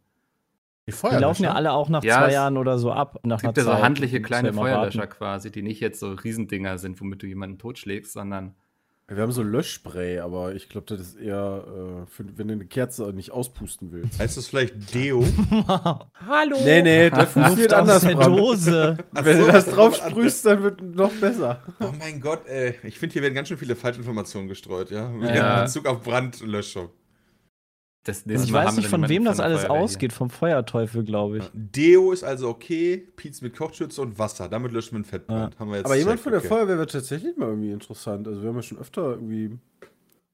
Die 0.89 0.93
Die 0.93 1.17
laufen 1.17 1.43
ja 1.43 1.53
alle 1.55 1.73
auch 1.73 1.89
nach 1.89 2.05
Ja, 2.05 2.19
zwei 2.21 2.33
Jahren 2.33 2.57
oder 2.57 2.79
so 2.79 2.93
ab. 2.93 3.19
Nach 3.25 3.39
Es 3.39 3.43
gibt 3.43 3.57
ja 3.57 3.65
so 3.65 3.75
handliche 3.83 4.23
kleine 4.23 4.53
Feuerlöscher 4.53 5.01
warten. 5.01 5.13
quasi, 5.13 5.51
die 5.51 5.63
nicht 5.63 5.81
jetzt 5.81 5.99
so 5.99 6.13
Riesendinger 6.13 6.79
sind, 6.79 7.01
womit 7.01 7.23
du 7.23 7.27
jemanden 7.27 7.59
totschlägst, 7.59 8.13
sondern 8.13 8.55
Wir 9.09 9.19
haben 9.23 9.33
so 9.33 9.43
Löschspray, 9.43 10.21
aber 10.21 10.55
ich 10.55 10.69
glaube, 10.69 10.87
das 10.89 11.01
ist 11.01 11.17
eher, 11.17 11.65
äh, 11.67 12.07
für, 12.09 12.25
wenn 12.39 12.47
du 12.49 12.55
eine 12.55 12.67
Kerze 12.67 13.13
nicht 13.13 13.33
auspusten 13.33 13.91
willst. 13.91 14.21
Heißt 14.21 14.37
das 14.37 14.47
vielleicht 14.47 14.95
Deo? 14.95 15.25
Hallo! 16.29 16.57
Nee, 16.65 16.83
nee, 16.83 17.11
das 17.11 17.33
funktioniert 17.33 17.73
anders, 17.73 18.03
der 18.03 18.15
Bram. 18.15 18.37
Dose. 18.37 18.97
Wenn 19.13 19.39
du 19.39 19.47
das 19.47 19.67
drauf 19.67 19.97
sprühst, 19.97 20.47
dann 20.47 20.63
wird 20.63 20.83
noch 20.83 21.13
besser. 21.13 21.63
Oh 21.81 21.93
mein 21.99 22.21
Gott, 22.21 22.47
ey. 22.47 22.75
Ich 22.85 22.99
finde, 23.01 23.13
hier 23.15 23.23
werden 23.23 23.35
ganz 23.35 23.49
schön 23.49 23.59
viele 23.59 23.75
Falschinformationen 23.75 24.47
gestreut, 24.49 24.91
ja? 24.93 25.11
Ja. 25.21 25.59
In 25.59 25.65
Bezug 25.65 25.87
auf 25.87 26.03
Brandlöschung. 26.03 26.91
Das 28.09 28.27
nächste 28.27 28.47
Ich 28.47 28.53
Mal 28.53 28.65
weiß 28.65 28.67
haben 28.67 28.77
wir 28.77 28.81
nicht, 28.83 28.89
von 28.89 29.09
wem 29.09 29.25
das 29.25 29.41
alles 29.41 29.65
Feuerwehr 29.65 29.77
hier. 29.77 29.85
ausgeht. 29.85 30.13
Vom 30.13 30.31
Feuerteufel, 30.31 31.05
glaube 31.05 31.39
ich. 31.39 31.51
Deo 31.53 32.13
ist 32.13 32.25
also 32.25 32.49
okay, 32.49 32.97
Pizza 33.17 33.45
mit 33.45 33.57
Kochschürze 33.57 34.03
und 34.03 34.19
Wasser. 34.19 34.49
Damit 34.49 34.73
löscht 34.73 34.93
man 34.93 35.05
Fettbrand. 35.05 35.59
Haben 35.59 35.71
wir 35.71 35.79
jetzt 35.79 35.87
Aber 35.87 35.97
jemand 35.97 36.21
von 36.21 36.33
der 36.33 36.41
okay. 36.41 36.49
Feuerwehr 36.49 36.79
wird 36.79 36.93
tatsächlich 36.93 37.37
mal 37.37 37.49
irgendwie 37.49 37.73
interessant. 37.73 38.29
Also 38.29 38.43
wir 38.43 38.49
haben 38.49 38.57
ja 38.57 38.63
schon 38.63 38.79
öfter 38.79 39.11
irgendwie 39.13 39.59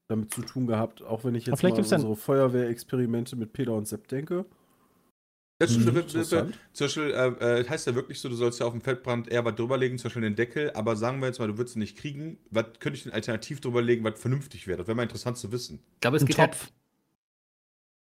damit 0.07 0.33
zu 0.33 0.41
tun 0.41 0.67
gehabt, 0.67 1.01
auch 1.03 1.23
wenn 1.23 1.35
ich 1.35 1.45
jetzt 1.45 1.59
vielleicht 1.59 1.77
mal 1.77 1.77
gibt's 1.77 1.93
an 1.93 2.01
unsere 2.01 2.15
Feuerwehrexperimente 2.15 3.35
mit 3.35 3.53
Peter 3.53 3.73
und 3.73 3.87
Sepp 3.87 4.07
denke. 4.07 4.45
Das 5.59 5.71
ist, 5.71 5.77
Hm, 5.77 5.85
zum 5.85 5.97
interessant. 5.97 6.59
Beispiel, 6.77 7.11
äh, 7.11 7.59
äh, 7.61 7.69
heißt 7.69 7.87
ja 7.87 7.95
wirklich 7.95 8.19
so, 8.19 8.27
du 8.27 8.35
sollst 8.35 8.59
ja 8.59 8.65
auf 8.65 8.73
dem 8.73 8.81
Fettbrand 8.81 9.29
eher 9.29 9.45
was 9.45 9.55
drüberlegen, 9.55 9.97
zum 9.97 10.05
Beispiel 10.09 10.23
den 10.23 10.35
Deckel, 10.35 10.71
aber 10.73 10.95
sagen 10.95 11.19
wir 11.21 11.27
jetzt 11.27 11.39
mal, 11.39 11.47
du 11.47 11.57
würdest 11.57 11.75
ihn 11.75 11.79
nicht 11.79 11.97
kriegen, 11.97 12.37
was 12.51 12.65
könnte 12.79 12.97
ich 12.97 13.03
denn 13.03 13.13
alternativ 13.13 13.61
drüberlegen, 13.61 14.03
was 14.03 14.19
vernünftig 14.19 14.67
wäre? 14.67 14.79
Das 14.79 14.87
wäre 14.87 14.95
mal 14.95 15.03
interessant 15.03 15.37
zu 15.37 15.51
wissen. 15.51 15.79
Ich 15.95 16.01
glaube, 16.01 16.17
es 16.17 16.23
Ein 16.23 16.27
geht 16.27 16.37
Topf. 16.37 16.63
Halt, 16.63 16.73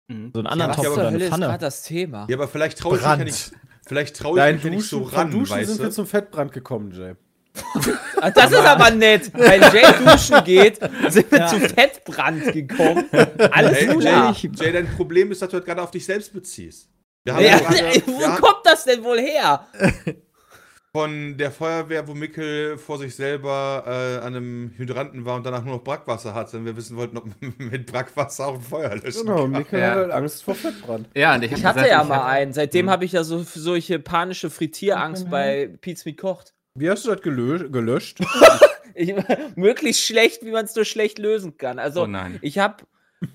Mhm. 0.08 0.32
So 0.34 0.40
einen 0.40 0.48
anderen 0.48 0.70
was 0.72 0.78
Topf 0.78 0.88
oder 0.88 0.96
Hölle 0.98 1.08
eine 1.16 1.24
ist 1.24 1.30
Pfanne. 1.30 1.58
das 1.60 1.82
Thema? 1.84 2.28
Ja, 2.30 2.36
aber 2.38 2.48
vielleicht 2.48 2.78
traue 2.78 2.98
ich 2.98 3.02
mich 3.02 3.10
ja 3.18 3.24
nicht, 3.24 3.52
vielleicht 3.88 4.16
traue 4.16 4.38
ich 4.38 4.44
Dein 4.44 4.56
mich 4.56 4.64
ja 4.64 4.70
nicht 4.70 4.88
so 4.90 5.00
Duschen, 5.00 5.16
ran, 5.16 5.32
Duschen 5.32 5.56
weißt 5.56 5.68
sind 5.70 5.80
wir 5.80 5.86
du? 5.88 5.92
zum 5.94 6.06
Fettbrand 6.08 6.52
gekommen, 6.52 6.92
Jay. 6.92 7.16
Ah, 8.20 8.32
das 8.32 8.52
ist 8.52 8.58
aber 8.60 8.92
nett. 8.92 9.32
Wenn 9.34 9.62
Jay 9.74 9.86
duschen 10.04 10.44
geht, 10.44 10.78
sind 11.10 11.32
wir 11.32 11.40
Ja. 11.40 11.48
zu 11.48 11.60
Fettbrand 11.62 12.52
gekommen. 12.52 13.06
Alles 13.52 13.78
Hey, 13.78 13.88
klar. 13.98 14.36
Jay, 14.38 14.52
Jay, 14.56 14.72
dein 14.74 14.88
Problem 14.96 15.32
ist, 15.32 15.42
dass 15.42 15.50
du 15.50 15.58
das 15.58 15.66
gerade 15.66 15.82
auf 15.82 15.90
dich 15.92 16.06
selbst 16.06 16.34
beziehst. 16.34 16.90
Wir 17.24 17.34
haben 17.34 17.44
Ja, 17.46 17.52
ja, 17.52 17.58
gerade, 17.60 18.04
wo 18.08 18.20
wir 18.20 18.28
kommt 18.42 18.60
das 18.66 18.84
denn 18.84 19.04
wohl 19.04 19.20
her? 19.20 19.66
Von 20.96 21.36
der 21.38 21.52
Feuerwehr, 21.52 22.08
wo 22.08 22.14
Mickel 22.14 22.78
vor 22.78 22.98
sich 22.98 23.14
selber 23.18 23.84
äh, 23.86 24.26
an 24.26 24.34
einem 24.34 24.72
Hydranten 24.78 25.26
war 25.26 25.36
und 25.36 25.46
danach 25.46 25.66
nur 25.66 25.76
noch 25.76 25.84
Brackwasser 25.84 26.34
hatte, 26.34 26.56
und 26.58 26.64
wir 26.66 26.78
wissen 26.78 26.96
wollten, 26.96 27.18
ob 27.18 27.26
man 27.42 27.54
mit 27.58 27.92
Brackwasser 27.92 28.48
auch 28.48 28.54
ein 28.56 28.62
Feuer 28.62 28.96
löschen 28.96 29.24
Genau, 29.26 29.42
kann. 29.42 29.52
Mikkel 29.52 29.80
Ja. 29.82 29.96
hat 29.96 30.12
Angst 30.12 30.42
vor 30.44 30.56
Fettbrand. 30.56 31.10
Ja, 31.14 31.36
und 31.36 31.44
ich, 31.44 31.52
Ich 31.52 31.66
hatte 31.66 31.80
gesagt, 31.82 31.92
ja 31.92 32.02
ich 32.04 32.08
mal 32.08 32.16
hab- 32.20 32.26
einen. 32.28 32.54
Seitdem 32.54 32.86
Hm. 32.86 32.92
habe 32.92 33.04
ich 33.04 33.12
ja 33.12 33.26
so 33.26 33.44
solche 33.44 34.00
panische 34.00 34.50
Frittierangst 34.50 35.30
bei 35.30 35.70
Pizza 35.82 36.04
mit 36.10 36.18
kocht. 36.18 36.54
Wie 36.76 36.90
hast 36.90 37.04
du 37.06 37.12
das 37.12 37.22
gelö 37.22 37.70
gelöscht? 37.70 38.20
Ich, 38.98 39.14
möglichst 39.58 40.04
schlecht, 40.06 40.46
wie 40.46 40.52
man 40.52 40.64
es 40.64 40.74
nur 40.74 40.86
schlecht 40.86 41.20
lösen 41.20 41.58
kann. 41.58 41.80
Also 41.80 42.04
Oh 42.04 42.08
nein. 42.08 42.40
ich 42.42 42.60
habe, 42.60 42.86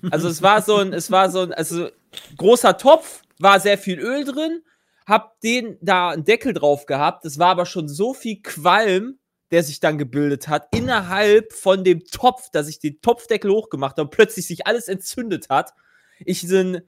also 0.09 0.27
es 0.27 0.41
war 0.41 0.63
so 0.63 0.77
ein, 0.77 0.91
es 0.91 1.11
war 1.11 1.29
so 1.29 1.41
ein, 1.41 1.53
also 1.53 1.87
großer 2.35 2.77
Topf, 2.79 3.21
war 3.37 3.59
sehr 3.59 3.77
viel 3.77 3.99
Öl 3.99 4.23
drin, 4.25 4.63
hab 5.05 5.39
den 5.41 5.77
da 5.81 6.09
einen 6.09 6.23
Deckel 6.23 6.53
drauf 6.53 6.85
gehabt. 6.85 7.25
Es 7.25 7.39
war 7.39 7.49
aber 7.49 7.65
schon 7.65 7.87
so 7.87 8.13
viel 8.13 8.41
Qualm, 8.41 9.19
der 9.51 9.63
sich 9.63 9.79
dann 9.79 9.97
gebildet 9.97 10.47
hat 10.47 10.67
innerhalb 10.73 11.53
von 11.53 11.83
dem 11.83 12.05
Topf, 12.05 12.49
dass 12.51 12.69
ich 12.69 12.79
den 12.79 13.01
Topfdeckel 13.01 13.51
hochgemacht 13.51 13.97
habe 13.97 14.03
und 14.03 14.11
plötzlich 14.11 14.47
sich 14.47 14.65
alles 14.65 14.87
entzündet 14.87 15.49
hat. 15.49 15.73
Ich 16.19 16.39
diesen 16.39 16.81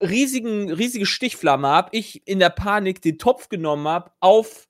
riesigen, 0.00 0.72
riesige 0.72 1.06
Stichflamme 1.06 1.68
habe, 1.68 1.90
ich 1.92 2.26
in 2.26 2.38
der 2.38 2.50
Panik 2.50 3.02
den 3.02 3.18
Topf 3.18 3.48
genommen 3.48 3.86
habe, 3.86 4.10
auf 4.20 4.66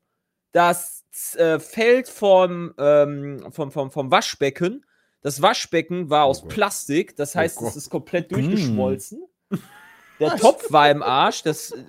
das 0.53 1.05
äh, 1.37 1.61
Feld 1.61 2.09
vom, 2.09 2.75
ähm, 2.79 3.47
vom, 3.53 3.71
vom, 3.71 3.91
vom 3.91 4.11
Waschbecken. 4.11 4.85
Das 5.23 5.43
Waschbecken 5.43 6.11
war 6.11 6.25
aus 6.25 6.43
Gott. 6.43 6.51
Plastik, 6.51 7.15
das 7.15 7.37
heißt, 7.37 7.59
Gott. 7.59 7.69
es 7.69 7.77
ist 7.77 7.91
komplett 7.91 8.33
durchgeschmolzen. 8.33 9.23
Der 10.19 10.37
Topf 10.37 10.71
war 10.71 10.91
im 10.91 11.03
Arsch, 11.03 11.43
das 11.43 11.71
äh, 11.71 11.83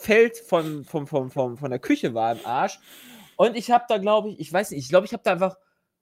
Feld 0.00 0.36
von, 0.38 0.84
von, 0.84 1.06
von, 1.06 1.30
von, 1.30 1.56
von 1.56 1.70
der 1.70 1.78
Küche 1.78 2.14
war 2.14 2.32
im 2.32 2.44
Arsch. 2.44 2.78
Und 3.36 3.56
ich 3.56 3.70
habe 3.70 3.84
da, 3.88 3.98
glaube 3.98 4.30
ich, 4.30 4.40
ich 4.40 4.52
weiß 4.52 4.70
nicht, 4.70 4.80
ich 4.80 4.88
glaube, 4.88 5.06
ich 5.06 5.12
habe 5.12 5.22
da 5.22 5.32
einfach 5.32 5.56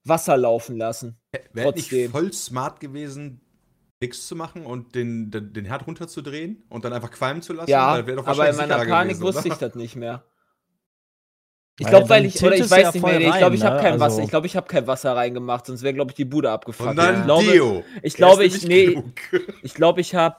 Wasser 0.05 0.37
laufen 0.37 0.77
lassen. 0.77 1.19
Wäre 1.53 1.73
nicht 1.73 1.93
voll 2.11 2.33
smart 2.33 2.81
gewesen, 2.81 3.41
nichts 4.01 4.27
zu 4.27 4.37
machen 4.37 4.67
und 4.67 4.95
den, 4.95 5.31
den, 5.31 5.53
den 5.53 5.65
Herd 5.65 5.87
runterzudrehen 5.87 6.63
und 6.69 6.85
dann 6.85 6.93
einfach 6.93 7.11
qualmen 7.11 7.43
zu 7.43 7.53
lassen? 7.53 7.71
Ja, 7.71 7.95
Weil 7.95 8.07
wäre 8.07 8.19
doch 8.19 8.27
aber 8.27 8.49
in 8.49 8.57
meiner 8.57 8.85
Panik 8.85 9.19
gewesen, 9.19 9.23
wusste 9.23 9.49
ich 9.49 9.55
das 9.55 9.75
nicht 9.75 9.97
mehr. 9.97 10.25
Ich 11.81 11.89
glaube, 11.89 12.09
weil 12.09 12.25
ich, 12.25 12.41
oder 12.41 12.55
ich 12.55 12.71
weiß 12.71 12.83
ja 12.83 12.93
nicht 12.93 13.03
mehr, 13.03 13.19
nee, 13.19 13.25
ich 13.25 13.33
rein, 13.33 13.39
glaube, 13.41 13.57
ich 13.57 13.65
habe 13.65 13.77
ne? 13.77 13.83
kein 13.83 13.95
Wasser, 13.95 14.05
Also- 14.05 14.23
ich 14.23 14.31
glaube, 14.31 14.47
ich 14.47 14.57
habe 14.57 14.69
kein 14.69 14.87
Wasser 14.87 15.17
reingemacht, 15.17 15.67
sonst 15.67 15.83
wäre, 15.83 15.93
glaube 15.93 16.13
ich, 16.13 16.15
die 16.15 16.25
Bude 16.25 16.53
abgefuckt. 16.53 16.91
Und 16.91 16.97
dann 16.97 17.19
ich 17.19 17.25
glaube, 17.25 17.85
ich 18.03 18.15
glaube, 18.15 18.45
ich, 18.45 18.69
nee, 18.69 19.03
ich 19.63 19.75
glaube, 19.75 20.01
ich 20.01 20.15
habe, 20.15 20.37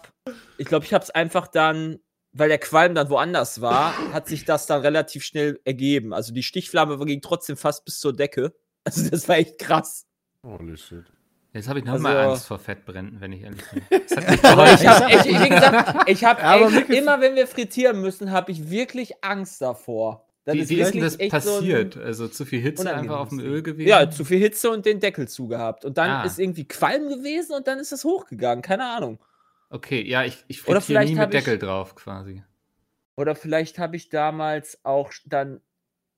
ich 0.58 0.66
glaube, 0.66 0.86
ich 0.86 0.94
habe 0.94 1.04
es 1.04 1.10
einfach 1.12 1.48
dann, 1.48 2.00
weil 2.38 2.50
der 2.50 2.58
Qualm 2.60 2.94
dann 2.96 3.10
woanders 3.10 3.62
war, 3.62 3.94
hat 4.14 4.28
sich 4.28 4.46
das 4.46 4.68
dann 4.68 4.82
relativ 4.82 5.24
schnell 5.24 5.60
ergeben. 5.66 6.14
Also 6.14 6.34
die 6.34 6.44
Stichflamme 6.44 7.04
ging 7.06 7.22
trotzdem 7.22 7.58
fast 7.58 7.86
bis 7.86 8.00
zur 8.00 8.14
Decke. 8.14 8.54
Also 8.88 9.10
das 9.10 9.28
war 9.28 9.38
echt 9.38 9.58
krass. 9.58 10.06
Holy 10.44 10.78
shit. 10.78 11.06
Jetzt 11.54 11.68
habe 11.68 11.80
ich 11.80 11.86
noch 11.86 11.94
Also- 11.94 12.04
mal 12.04 12.18
Angst 12.20 12.46
vor 12.46 12.60
Fettbrennen, 12.60 13.20
wenn 13.20 13.32
ich 13.32 13.42
ehrlich 13.42 13.64
bin. 13.72 13.82
Das 13.90 14.12
ich 14.12 14.46
habe, 14.46 15.24
wie 15.44 15.50
gesagt, 15.50 16.10
ich 16.10 16.24
habe 16.24 16.42
echt, 16.42 16.90
immer, 16.92 17.20
wenn 17.20 17.34
wir 17.36 17.48
frittieren 17.48 18.00
müssen, 18.02 18.30
habe 18.32 18.52
ich 18.52 18.70
wirklich 18.70 19.24
Angst 19.24 19.62
davor. 19.62 20.28
Das 20.44 20.54
wie, 20.54 20.70
wie 20.70 20.82
ist 20.82 20.94
denn 20.94 21.02
das 21.02 21.18
echt 21.20 21.32
so 21.42 21.56
passiert? 21.56 21.98
also 21.98 22.28
zu 22.28 22.46
viel 22.46 22.60
Hitze 22.62 22.94
einfach 22.94 23.18
auf 23.22 23.30
dem 23.30 23.40
Öl 23.40 23.64
gewesen? 23.64 23.88
Ja, 23.88 24.08
zu 24.12 24.24
viel 24.24 24.38
Hitze 24.38 24.70
und 24.70 24.86
den 24.86 25.00
Deckel 25.00 25.28
zugehabt. 25.28 25.84
Und 25.86 25.98
dann 25.98 26.10
Ah. 26.12 26.24
ist 26.24 26.38
irgendwie 26.38 26.68
Qualm 26.68 27.08
gewesen 27.10 27.54
und 27.56 27.66
dann 27.68 27.80
ist 27.80 27.92
es 27.92 28.04
hochgegangen. 28.04 28.62
Keine 28.62 28.86
Ahnung. 28.86 29.18
Okay, 29.70 30.02
ja, 30.08 30.24
ich, 30.24 30.44
ich 30.48 30.62
Oder 30.68 30.80
frittiere 30.82 30.86
vielleicht 30.86 31.14
nie 31.14 31.20
mit 31.20 31.34
ich- 31.34 31.44
Deckel 31.44 31.58
drauf 31.60 31.96
quasi. 31.96 32.44
Oder 33.18 33.36
vielleicht 33.36 33.80
habe 33.80 33.96
ich 33.96 34.10
damals 34.10 34.80
auch 34.84 35.12
dann 35.26 35.62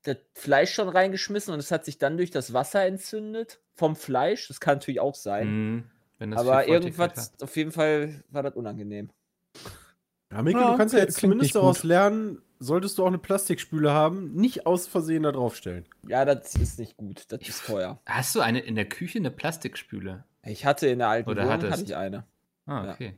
das 0.04 0.18
Fleisch 0.34 0.74
schon 0.74 0.90
reingeschmissen 0.90 1.54
und 1.54 1.60
es 1.60 1.72
hat 1.72 1.86
sich 1.86 1.98
dann 1.98 2.18
durch 2.18 2.32
das 2.32 2.54
Wasser 2.54 2.86
entzündet 2.86 3.62
vom 3.76 3.96
Fleisch. 3.96 4.48
Das 4.48 4.60
kann 4.60 4.76
natürlich 4.78 5.00
auch 5.00 5.16
sein. 5.16 5.48
Mhm, 5.48 5.84
wenn 6.18 6.32
das 6.32 6.40
Aber 6.40 6.68
irgendwas, 6.68 7.34
auf 7.42 7.56
jeden 7.56 7.72
Fall 7.72 8.24
war 8.30 8.42
das 8.44 8.56
unangenehm. 8.56 9.10
Ja, 10.32 10.42
Mikkel, 10.42 10.62
Ja, 10.62 10.72
du 10.72 10.78
kannst 10.78 10.94
ja 10.94 11.00
jetzt 11.02 11.20
zumindest 11.20 11.56
daraus 11.56 11.84
lernen, 11.84 12.42
solltest 12.60 12.98
du 12.98 13.04
auch 13.04 13.08
eine 13.08 13.18
Plastikspüle 13.20 13.92
haben, 13.92 14.34
nicht 14.34 14.66
aus 14.66 14.88
Versehen 14.88 15.24
da 15.24 15.32
draufstellen. 15.32 15.86
Ja, 16.08 16.26
das 16.26 16.56
ist 16.56 16.80
nicht 16.80 16.98
gut. 16.98 17.32
Das 17.32 17.42
ist 17.48 17.66
teuer. 17.66 18.02
hat. 18.06 18.16
Hast 18.16 18.36
du 18.36 18.42
eine 18.42 18.60
in 18.60 18.76
der 18.76 18.90
Küche 18.90 19.20
eine 19.20 19.32
Plastikspüle? 19.32 20.26
Ich 20.44 20.66
hatte 20.66 20.88
in 20.88 21.00
der 21.00 21.10
alten 21.10 21.30
Oder 21.30 21.44
Wohnung 21.44 21.54
hattest? 21.54 21.72
hatte 21.74 21.84
ich 21.84 21.96
eine. 21.96 22.26
Ah, 22.66 22.96
Ja. 23.00 23.12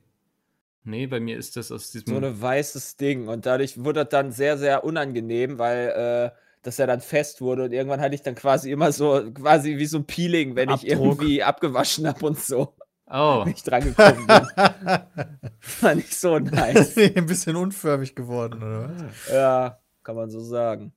Nee, 0.84 1.08
bei 1.08 1.20
mir 1.20 1.38
ist 1.38 1.56
das 1.58 1.72
aus 1.72 1.92
diesem. 1.92 2.08
So 2.08 2.18
ein 2.18 2.42
weißes 2.42 2.96
Ding. 2.98 3.28
Und 3.28 3.46
dadurch 3.46 3.78
wurde 3.84 4.02
das 4.02 4.10
dann 4.10 4.32
sehr, 4.32 4.58
sehr 4.58 4.84
unangenehm, 4.84 5.60
weil 5.60 6.32
äh, 6.34 6.38
das 6.64 6.78
ja 6.78 6.88
dann 6.88 7.02
fest 7.02 7.42
wurde. 7.42 7.66
Und 7.66 7.72
irgendwann 7.74 8.02
hatte 8.02 8.16
ich 8.16 8.22
dann 8.22 8.36
quasi 8.36 8.72
immer 8.72 8.92
so, 8.92 9.32
quasi 9.34 9.78
wie 9.78 9.86
so 9.86 9.98
ein 10.00 10.06
Peeling, 10.06 10.56
wenn 10.56 10.70
ich 10.70 10.92
Abdruck. 10.92 10.92
irgendwie 10.92 11.44
abgewaschen 11.44 12.08
habe 12.08 12.26
und 12.26 12.40
so. 12.40 12.76
oh, 13.10 13.46
Wenn 13.46 13.54
ich 13.54 13.64
dran 13.64 13.84
gekommen 13.84 14.26
bin. 14.28 14.48
War 15.82 15.96
nicht 15.96 16.16
so 16.16 16.40
nice. 16.40 16.98
Ein 17.16 17.26
bisschen 17.26 17.56
unförmig 17.56 18.16
geworden, 18.16 18.62
oder 18.64 18.90
was? 18.90 19.32
Ja, 19.32 19.80
kann 20.04 20.16
man 20.16 20.30
so 20.30 20.40
sagen. 20.40 20.94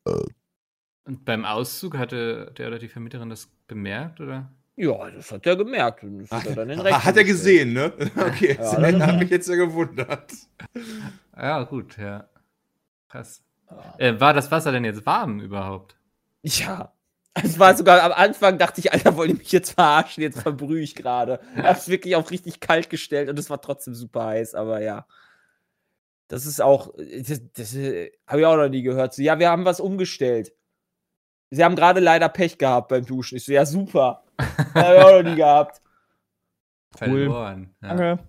und 1.04 1.24
beim 1.24 1.44
Auszug 1.44 1.98
hatte 1.98 2.52
der 2.56 2.68
oder 2.68 2.78
die 2.78 2.88
Vermieterin 2.88 3.28
das 3.30 3.48
bemerkt, 3.66 4.20
oder? 4.20 4.50
Ja, 4.76 5.10
das 5.10 5.30
hat 5.30 5.46
er 5.46 5.56
gemerkt. 5.56 6.02
Und 6.02 6.20
das 6.20 6.30
hat 6.30 6.46
er 6.46 6.54
dann 6.56 6.70
in 6.70 6.80
Rechnung 6.80 7.04
Hat 7.04 7.16
er 7.16 7.24
gestellt. 7.24 7.26
gesehen, 7.26 7.72
ne? 7.74 7.92
Okay, 8.16 8.56
Ja, 8.58 8.80
das 8.80 9.02
hat 9.02 9.18
mich 9.18 9.30
jetzt 9.30 9.48
ja 9.48 9.56
gewundert. 9.56 10.32
Ja, 11.36 11.62
gut, 11.64 11.98
ja. 11.98 12.28
Krass. 13.08 13.42
Äh, 13.98 14.18
war 14.18 14.32
das 14.34 14.50
Wasser 14.50 14.72
denn 14.72 14.84
jetzt 14.84 15.04
warm 15.06 15.40
überhaupt? 15.40 15.96
Ja. 16.42 16.92
Es 17.34 17.58
war 17.58 17.74
sogar 17.76 18.02
am 18.02 18.12
Anfang, 18.12 18.58
dachte 18.58 18.80
ich, 18.80 18.92
Alter, 18.92 19.16
wollen 19.16 19.30
die 19.32 19.38
mich 19.38 19.52
jetzt 19.52 19.72
verarschen? 19.72 20.22
Jetzt 20.22 20.40
verbrühe 20.40 20.82
ich 20.82 20.94
gerade. 20.94 21.40
Ich 21.56 21.62
hab's 21.62 21.88
wirklich 21.88 22.14
auch 22.16 22.30
richtig 22.30 22.60
kalt 22.60 22.90
gestellt 22.90 23.30
und 23.30 23.38
es 23.38 23.48
war 23.48 23.60
trotzdem 23.62 23.94
super 23.94 24.26
heiß, 24.26 24.54
aber 24.54 24.82
ja. 24.82 25.06
Das 26.28 26.44
ist 26.46 26.60
auch, 26.60 26.92
das, 26.96 27.40
das 27.54 27.74
habe 28.26 28.40
ich 28.40 28.46
auch 28.46 28.56
noch 28.56 28.68
nie 28.68 28.82
gehört. 28.82 29.14
So, 29.14 29.22
ja, 29.22 29.38
wir 29.38 29.50
haben 29.50 29.64
was 29.64 29.80
umgestellt. 29.80 30.52
Sie 31.54 31.62
haben 31.62 31.76
gerade 31.76 32.00
leider 32.00 32.28
Pech 32.28 32.56
gehabt 32.58 32.88
beim 32.88 33.04
Duschen. 33.04 33.36
Ich 33.36 33.44
so, 33.44 33.52
ja, 33.52 33.66
super. 33.66 34.24
habe 34.74 34.96
ich 34.96 35.02
auch 35.04 35.22
noch 35.22 35.30
nie 35.30 35.36
gehabt. 35.36 35.82
Cool. 37.00 37.24
Verloren. 37.26 37.74
Ja. 37.82 37.88
Danke. 37.94 38.24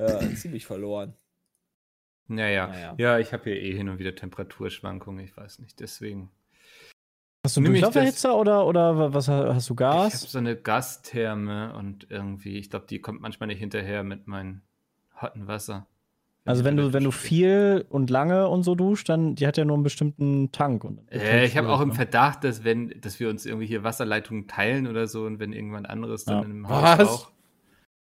Ja, 0.00 0.34
ziemlich 0.34 0.66
verloren. 0.66 1.14
Ja, 2.28 2.46
ja. 2.48 2.66
Naja. 2.66 2.94
Ja, 2.98 3.18
ich 3.18 3.32
habe 3.32 3.44
hier 3.44 3.56
eh 3.60 3.74
hin 3.76 3.88
und 3.88 3.98
wieder 3.98 4.14
Temperaturschwankungen, 4.14 5.24
ich 5.24 5.36
weiß 5.36 5.58
nicht, 5.60 5.78
deswegen. 5.80 6.30
Hast 7.44 7.56
du 7.56 7.60
einen 7.60 7.72
Durchlauferhitzer 7.72 8.36
oder, 8.36 8.66
oder 8.66 8.96
wa- 8.98 9.12
was 9.14 9.28
ha- 9.28 9.54
hast 9.54 9.68
du 9.68 9.74
Ich 9.74 9.80
habe 9.80 10.02
Gas? 10.02 10.22
so 10.22 10.38
eine 10.38 10.56
Gastherme 10.56 11.74
und 11.74 12.08
irgendwie, 12.10 12.58
ich 12.58 12.70
glaube, 12.70 12.86
die 12.88 13.00
kommt 13.00 13.20
manchmal 13.20 13.48
nicht 13.48 13.58
hinterher 13.58 14.02
mit 14.04 14.26
meinem 14.28 14.62
hotten 15.20 15.46
Wasser. 15.48 15.86
Also 16.44 16.64
wenn 16.64 16.76
du, 16.76 16.92
wenn 16.92 17.04
du 17.04 17.12
viel 17.12 17.86
und 17.88 18.10
lange 18.10 18.48
und 18.48 18.64
so 18.64 18.74
duscht, 18.74 19.08
dann 19.08 19.36
die 19.36 19.46
hat 19.46 19.56
ja 19.56 19.64
nur 19.64 19.76
einen 19.76 19.84
bestimmten 19.84 20.50
Tank. 20.50 20.82
Und 20.82 21.00
Äh, 21.12 21.44
ich 21.44 21.56
habe 21.56 21.68
auch 21.70 21.80
im? 21.80 21.92
Verdacht, 21.92 22.42
dass 22.42 22.64
wenn, 22.64 23.00
dass 23.00 23.20
wir 23.20 23.30
uns 23.30 23.46
irgendwie 23.46 23.66
hier 23.66 23.84
Wasserleitungen 23.84 24.48
teilen 24.48 24.88
oder 24.88 25.06
so 25.06 25.24
und 25.24 25.38
wenn 25.38 25.52
irgendwann 25.52 25.86
anderes 25.86 26.24
dann 26.24 26.38
Ja. 26.42 26.44
im 26.44 26.68
Haus 26.68 26.98
Was? 26.98 27.08
auch, 27.08 27.32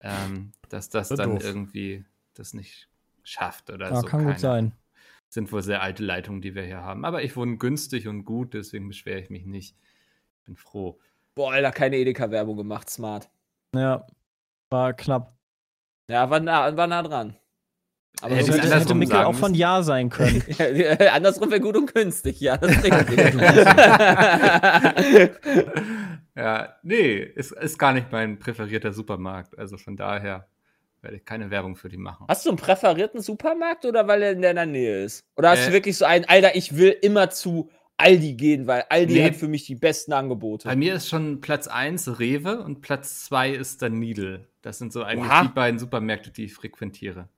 ähm, 0.00 0.52
dass 0.68 0.88
das 0.88 1.10
Wird 1.10 1.20
dann 1.20 1.30
doof. 1.34 1.44
irgendwie 1.44 2.04
das 2.34 2.52
nicht 2.52 2.88
schafft 3.22 3.70
oder 3.70 3.90
Ja, 3.90 4.00
so. 4.00 4.06
kann 4.08 4.20
gut 4.20 4.28
keine 4.30 4.38
sein. 4.40 4.72
Sind 5.28 5.52
wohl 5.52 5.62
sehr 5.62 5.82
alte 5.82 6.04
Leitungen, 6.04 6.40
die 6.42 6.54
wir 6.54 6.62
hier 6.64 6.82
haben. 6.82 7.04
Aber 7.04 7.22
ich 7.22 7.36
wohne 7.36 7.58
günstig 7.58 8.08
und 8.08 8.24
gut, 8.24 8.54
deswegen 8.54 8.88
beschwere 8.88 9.20
ich 9.20 9.30
mich 9.30 9.44
nicht. 9.46 9.76
Bin 10.44 10.56
froh. 10.56 10.98
Boah, 11.34 11.52
Alter, 11.52 11.70
keine 11.72 11.96
Edeka-Werbung 11.96 12.56
gemacht, 12.56 12.88
smart. 12.90 13.28
Ja, 13.74 14.06
war 14.70 14.94
knapp. 14.94 15.36
Ja, 16.08 16.28
war 16.30 16.40
nah, 16.40 16.76
war 16.76 16.86
nah 16.86 17.02
dran. 17.02 17.36
Aber 18.22 18.34
Hätte 18.34 18.52
so 18.52 18.58
ich 18.58 18.64
hätte, 18.72 18.94
Mikkel 18.94 19.24
auch 19.24 19.34
von. 19.34 19.54
Ja 19.54 19.82
sein 19.82 20.08
können. 20.08 20.42
Andersrum 21.12 21.50
wäre 21.50 21.60
gut 21.60 21.76
und 21.76 21.92
günstig, 21.94 22.40
ja, 22.40 22.56
das 22.56 22.72
ja, 26.34 26.74
nee, 26.82 27.16
ist, 27.18 27.52
ist 27.52 27.78
gar 27.78 27.92
nicht 27.92 28.10
mein 28.10 28.38
präferierter 28.38 28.92
Supermarkt. 28.92 29.58
Also 29.58 29.76
von 29.76 29.96
daher 29.96 30.46
werde 31.02 31.20
keine 31.20 31.50
Werbung 31.50 31.76
für 31.76 31.88
die 31.88 31.98
machen. 31.98 32.26
Hast 32.28 32.46
du 32.46 32.50
einen 32.50 32.58
präferierten 32.58 33.20
Supermarkt 33.20 33.84
oder 33.84 34.08
weil 34.08 34.22
er 34.22 34.32
in 34.32 34.42
deiner 34.42 34.66
Nähe 34.66 35.04
ist? 35.04 35.24
Oder 35.36 35.50
hast 35.50 35.64
Äh. 35.64 35.66
du 35.66 35.72
wirklich 35.74 35.96
so 35.98 36.04
einen, 36.04 36.24
Alter, 36.24 36.56
ich 36.56 36.76
will 36.76 36.96
immer 37.02 37.30
zu 37.30 37.70
Aldi 37.98 38.34
gehen, 38.34 38.66
weil 38.66 38.84
Aldi 38.90 39.14
Nee. 39.14 39.24
hat 39.24 39.36
für 39.36 39.48
mich 39.48 39.64
die 39.66 39.74
besten 39.74 40.12
Angebote. 40.12 40.68
Bei 40.68 40.76
mir 40.76 40.94
ist 40.94 41.08
schon 41.08 41.40
Platz 41.40 41.66
1 41.66 42.18
Rewe 42.18 42.60
und 42.62 42.80
Platz 42.82 43.24
2 43.26 43.50
ist 43.52 43.82
dann 43.82 44.00
Lidl. 44.00 44.46
Das 44.62 44.78
sind 44.78 44.92
so 44.92 45.02
eigentlich 45.02 45.30
Oha. 45.30 45.42
die 45.42 45.48
beiden 45.48 45.78
Supermärkte, 45.78 46.30
die 46.30 46.44
ich 46.44 46.54
frequentiere. 46.54 47.28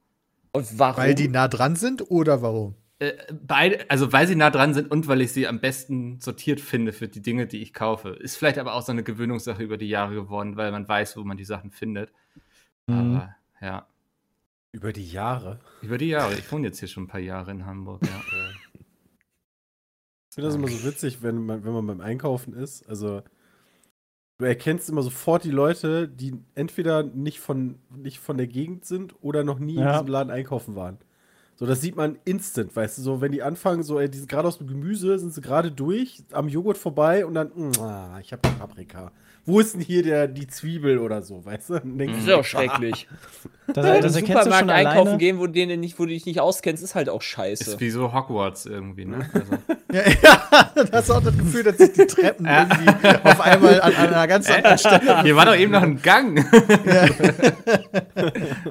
Und 0.52 0.78
warum? 0.78 1.02
Weil 1.02 1.14
die 1.14 1.28
nah 1.28 1.48
dran 1.48 1.76
sind 1.76 2.10
oder 2.10 2.42
warum? 2.42 2.74
Äh, 3.00 3.12
beide, 3.46 3.88
also 3.90 4.12
weil 4.12 4.26
sie 4.26 4.34
nah 4.34 4.50
dran 4.50 4.74
sind 4.74 4.90
und 4.90 5.06
weil 5.06 5.20
ich 5.20 5.32
sie 5.32 5.46
am 5.46 5.60
besten 5.60 6.20
sortiert 6.20 6.60
finde 6.60 6.92
für 6.92 7.06
die 7.06 7.22
Dinge, 7.22 7.46
die 7.46 7.62
ich 7.62 7.72
kaufe. 7.72 8.10
Ist 8.10 8.36
vielleicht 8.36 8.58
aber 8.58 8.74
auch 8.74 8.82
so 8.82 8.90
eine 8.92 9.04
Gewöhnungssache 9.04 9.62
über 9.62 9.76
die 9.76 9.88
Jahre 9.88 10.14
geworden, 10.14 10.56
weil 10.56 10.72
man 10.72 10.88
weiß, 10.88 11.16
wo 11.16 11.22
man 11.22 11.36
die 11.36 11.44
Sachen 11.44 11.70
findet. 11.70 12.12
Mhm. 12.86 12.94
Aber 13.16 13.36
ja, 13.60 13.86
Über 14.72 14.92
die 14.92 15.08
Jahre. 15.08 15.60
über 15.80 15.96
die 15.98 16.08
Jahre. 16.08 16.34
Ich 16.34 16.50
wohne 16.50 16.66
jetzt 16.68 16.80
hier 16.80 16.88
schon 16.88 17.04
ein 17.04 17.08
paar 17.08 17.20
Jahre 17.20 17.50
in 17.52 17.66
Hamburg. 17.66 18.02
Ja. 18.04 18.20
Ich 20.30 20.34
finde 20.34 20.48
das 20.50 20.56
immer 20.56 20.68
so 20.68 20.84
witzig, 20.84 21.22
wenn 21.22 21.46
man, 21.46 21.64
wenn 21.64 21.72
man 21.72 21.86
beim 21.88 22.00
Einkaufen 22.00 22.52
ist. 22.52 22.88
Also, 22.88 23.22
du 24.38 24.44
erkennst 24.44 24.88
immer 24.88 25.02
sofort 25.02 25.44
die 25.44 25.50
Leute, 25.50 26.08
die 26.08 26.34
entweder 26.54 27.02
nicht 27.02 27.40
von, 27.40 27.76
nicht 27.94 28.18
von 28.20 28.36
der 28.36 28.46
Gegend 28.46 28.84
sind 28.84 29.14
oder 29.20 29.42
noch 29.44 29.58
nie 29.58 29.74
in 29.74 29.80
Ja. 29.80 29.92
diesem 29.92 30.06
Laden 30.06 30.30
einkaufen 30.30 30.76
waren. 30.76 30.98
So, 31.56 31.66
das 31.66 31.80
sieht 31.80 31.96
man 31.96 32.18
instant, 32.24 32.74
weißt 32.76 32.98
du, 32.98 33.02
so, 33.02 33.20
wenn 33.20 33.32
die 33.32 33.42
anfangen, 33.42 33.82
so, 33.82 33.98
ey, 33.98 34.08
die 34.08 34.18
sind 34.18 34.30
gerade 34.30 34.46
aus 34.46 34.58
dem 34.58 34.68
Gemüse, 34.68 35.18
sind 35.18 35.34
sie 35.34 35.40
gerade 35.40 35.72
durch, 35.72 36.22
am 36.30 36.48
Joghurt 36.48 36.78
vorbei 36.78 37.26
und 37.26 37.34
dann, 37.34 37.48
mm, 37.48 37.72
ah, 37.80 38.18
ich 38.20 38.32
habe 38.32 38.42
Paprika. 38.60 39.10
Wo 39.48 39.60
ist 39.60 39.72
denn 39.74 39.80
hier 39.80 40.02
der, 40.02 40.28
die 40.28 40.46
Zwiebel 40.46 40.98
oder 40.98 41.22
so, 41.22 41.42
weißt 41.42 41.70
du? 41.70 41.80
Denkst 41.80 42.12
Das 42.16 42.22
ist 42.22 42.28
ja 42.28 42.36
auch 42.36 42.44
schrecklich. 42.44 43.08
Das, 43.74 43.84
das 44.00 44.16
im 44.16 44.24
Supermarkt 44.26 44.60
schon 44.60 44.70
einkaufen 44.70 44.98
alleine. 44.98 45.18
gehen, 45.18 45.38
wo, 45.38 45.46
du 45.46 45.52
den 45.52 45.78
nicht, 45.78 45.98
wo 45.98 46.04
du 46.04 46.08
dich 46.08 46.24
nicht 46.24 46.40
auskennst, 46.40 46.82
ist 46.82 46.94
halt 46.94 47.10
auch 47.10 47.20
scheiße. 47.20 47.72
Ist 47.72 47.80
wie 47.80 47.90
so 47.90 48.14
Hogwarts 48.14 48.64
irgendwie, 48.64 49.04
ne? 49.04 49.28
Also, 49.34 49.58
Ja, 49.92 50.02
ja, 50.22 50.70
du 50.84 50.90
hast 50.90 51.10
auch 51.10 51.22
das 51.22 51.36
Gefühl, 51.36 51.64
dass 51.64 51.76
sich 51.76 51.92
die 51.92 52.06
Treppen 52.06 52.46
irgendwie 52.46 52.88
auf 53.28 53.40
einmal 53.42 53.78
an, 53.82 53.94
an 53.94 54.06
einer 54.06 54.26
ganz 54.26 54.50
anderen 54.50 54.78
Stelle. 54.78 55.22
hier 55.22 55.36
war 55.36 55.44
doch 55.44 55.54
eben 55.54 55.72
noch 55.72 55.82
ein 55.82 56.00
Gang. 56.00 56.38
Und 56.38 56.86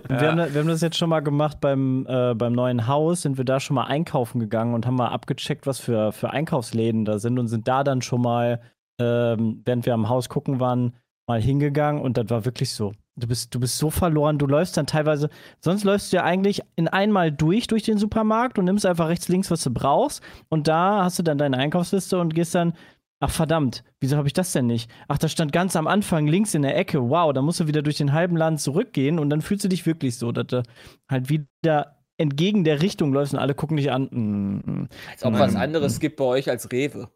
Wir, 0.10 0.32
haben, 0.32 0.54
wir 0.54 0.60
haben 0.62 0.68
das 0.68 0.82
jetzt 0.82 0.98
schon 0.98 1.10
mal 1.10 1.20
gemacht 1.20 1.60
beim, 1.62 2.08
äh, 2.10 2.34
beim 2.34 2.54
neuen 2.54 2.88
Haus, 2.88 3.22
sind 3.22 3.38
wir 3.38 3.46
da 3.46 3.60
schon 3.60 3.76
mal 3.76 3.86
einkaufen 3.86 4.40
gegangen 4.40 4.74
und 4.74 4.88
haben 4.88 4.96
mal 4.96 5.10
abgecheckt, 5.10 5.68
was 5.68 5.80
für, 5.80 6.12
für 6.12 6.32
Einkaufsläden 6.32 7.06
da 7.06 7.20
sind 7.20 7.38
und 7.38 7.48
sind 7.48 7.68
da 7.68 7.84
dann 7.84 8.02
schon 8.02 8.22
mal, 8.22 8.62
ähm, 9.00 9.62
während 9.66 9.86
wir 9.86 9.94
am 9.94 10.10
Haus 10.10 10.30
gucken 10.30 10.60
waren, 10.60 10.94
mal 11.28 11.42
hingegangen 11.42 12.02
und 12.02 12.18
das 12.18 12.30
war 12.30 12.46
wirklich 12.46 12.72
so. 12.72 12.94
Du 13.16 13.28
bist, 13.28 13.54
du 13.54 13.60
bist 13.60 13.78
so 13.78 13.90
verloren, 13.90 14.38
du 14.38 14.46
läufst 14.46 14.78
dann 14.78 14.86
teilweise, 14.86 15.30
sonst 15.60 15.84
läufst 15.84 16.14
du 16.14 16.18
ja 16.18 16.24
eigentlich 16.24 16.62
in 16.76 16.88
einmal 16.88 17.32
durch, 17.32 17.68
durch 17.68 17.84
den 17.84 17.98
Supermarkt 17.98 18.60
und 18.60 18.66
nimmst 18.66 18.86
einfach 18.86 19.10
rechts, 19.10 19.28
links, 19.28 19.50
was 19.50 19.64
du 19.64 19.72
brauchst 19.72 20.22
und 20.50 20.68
da 20.68 21.04
hast 21.04 21.20
du 21.20 21.24
dann 21.24 21.38
deine 21.38 21.58
Einkaufsliste 21.58 22.20
und 22.20 22.36
gehst 22.36 22.54
dann, 22.54 22.74
ach 23.20 23.32
verdammt, 23.32 23.84
wieso 24.00 24.18
habe 24.18 24.28
ich 24.28 24.34
das 24.34 24.52
denn 24.52 24.68
nicht? 24.68 24.90
Ach, 25.08 25.18
das 25.18 25.32
stand 25.32 25.52
ganz 25.52 25.76
am 25.76 25.88
Anfang 25.88 26.28
links 26.28 26.54
in 26.54 26.62
der 26.62 26.78
Ecke, 26.78 27.10
wow, 27.10 27.34
da 27.34 27.42
musst 27.42 27.60
du 27.60 27.68
wieder 27.68 27.82
durch 27.82 27.98
den 27.98 28.14
halben 28.14 28.38
Laden 28.38 28.60
zurückgehen 28.60 29.20
und 29.20 29.30
dann 29.30 29.42
fühlst 29.42 29.66
du 29.66 29.70
dich 29.70 29.86
wirklich 29.86 30.18
so, 30.18 30.32
dass 30.32 30.48
du 30.48 30.64
halt 31.10 31.30
wieder 31.30 31.98
entgegen 32.18 32.64
der 32.64 32.82
Richtung 32.82 33.14
läufst 33.14 33.34
und 33.34 33.40
alle 33.40 33.56
gucken 33.56 33.78
dich 33.78 33.92
an. 33.92 34.10
Mm, 34.12 34.72
mm. 34.72 34.90
Als 35.12 35.24
ob 35.24 35.34
Nein. 35.34 35.42
was 35.42 35.56
anderes 35.56 36.00
gibt 36.00 36.18
bei 36.18 36.26
euch 36.26 36.50
als 36.50 36.72
Rewe. 36.72 37.10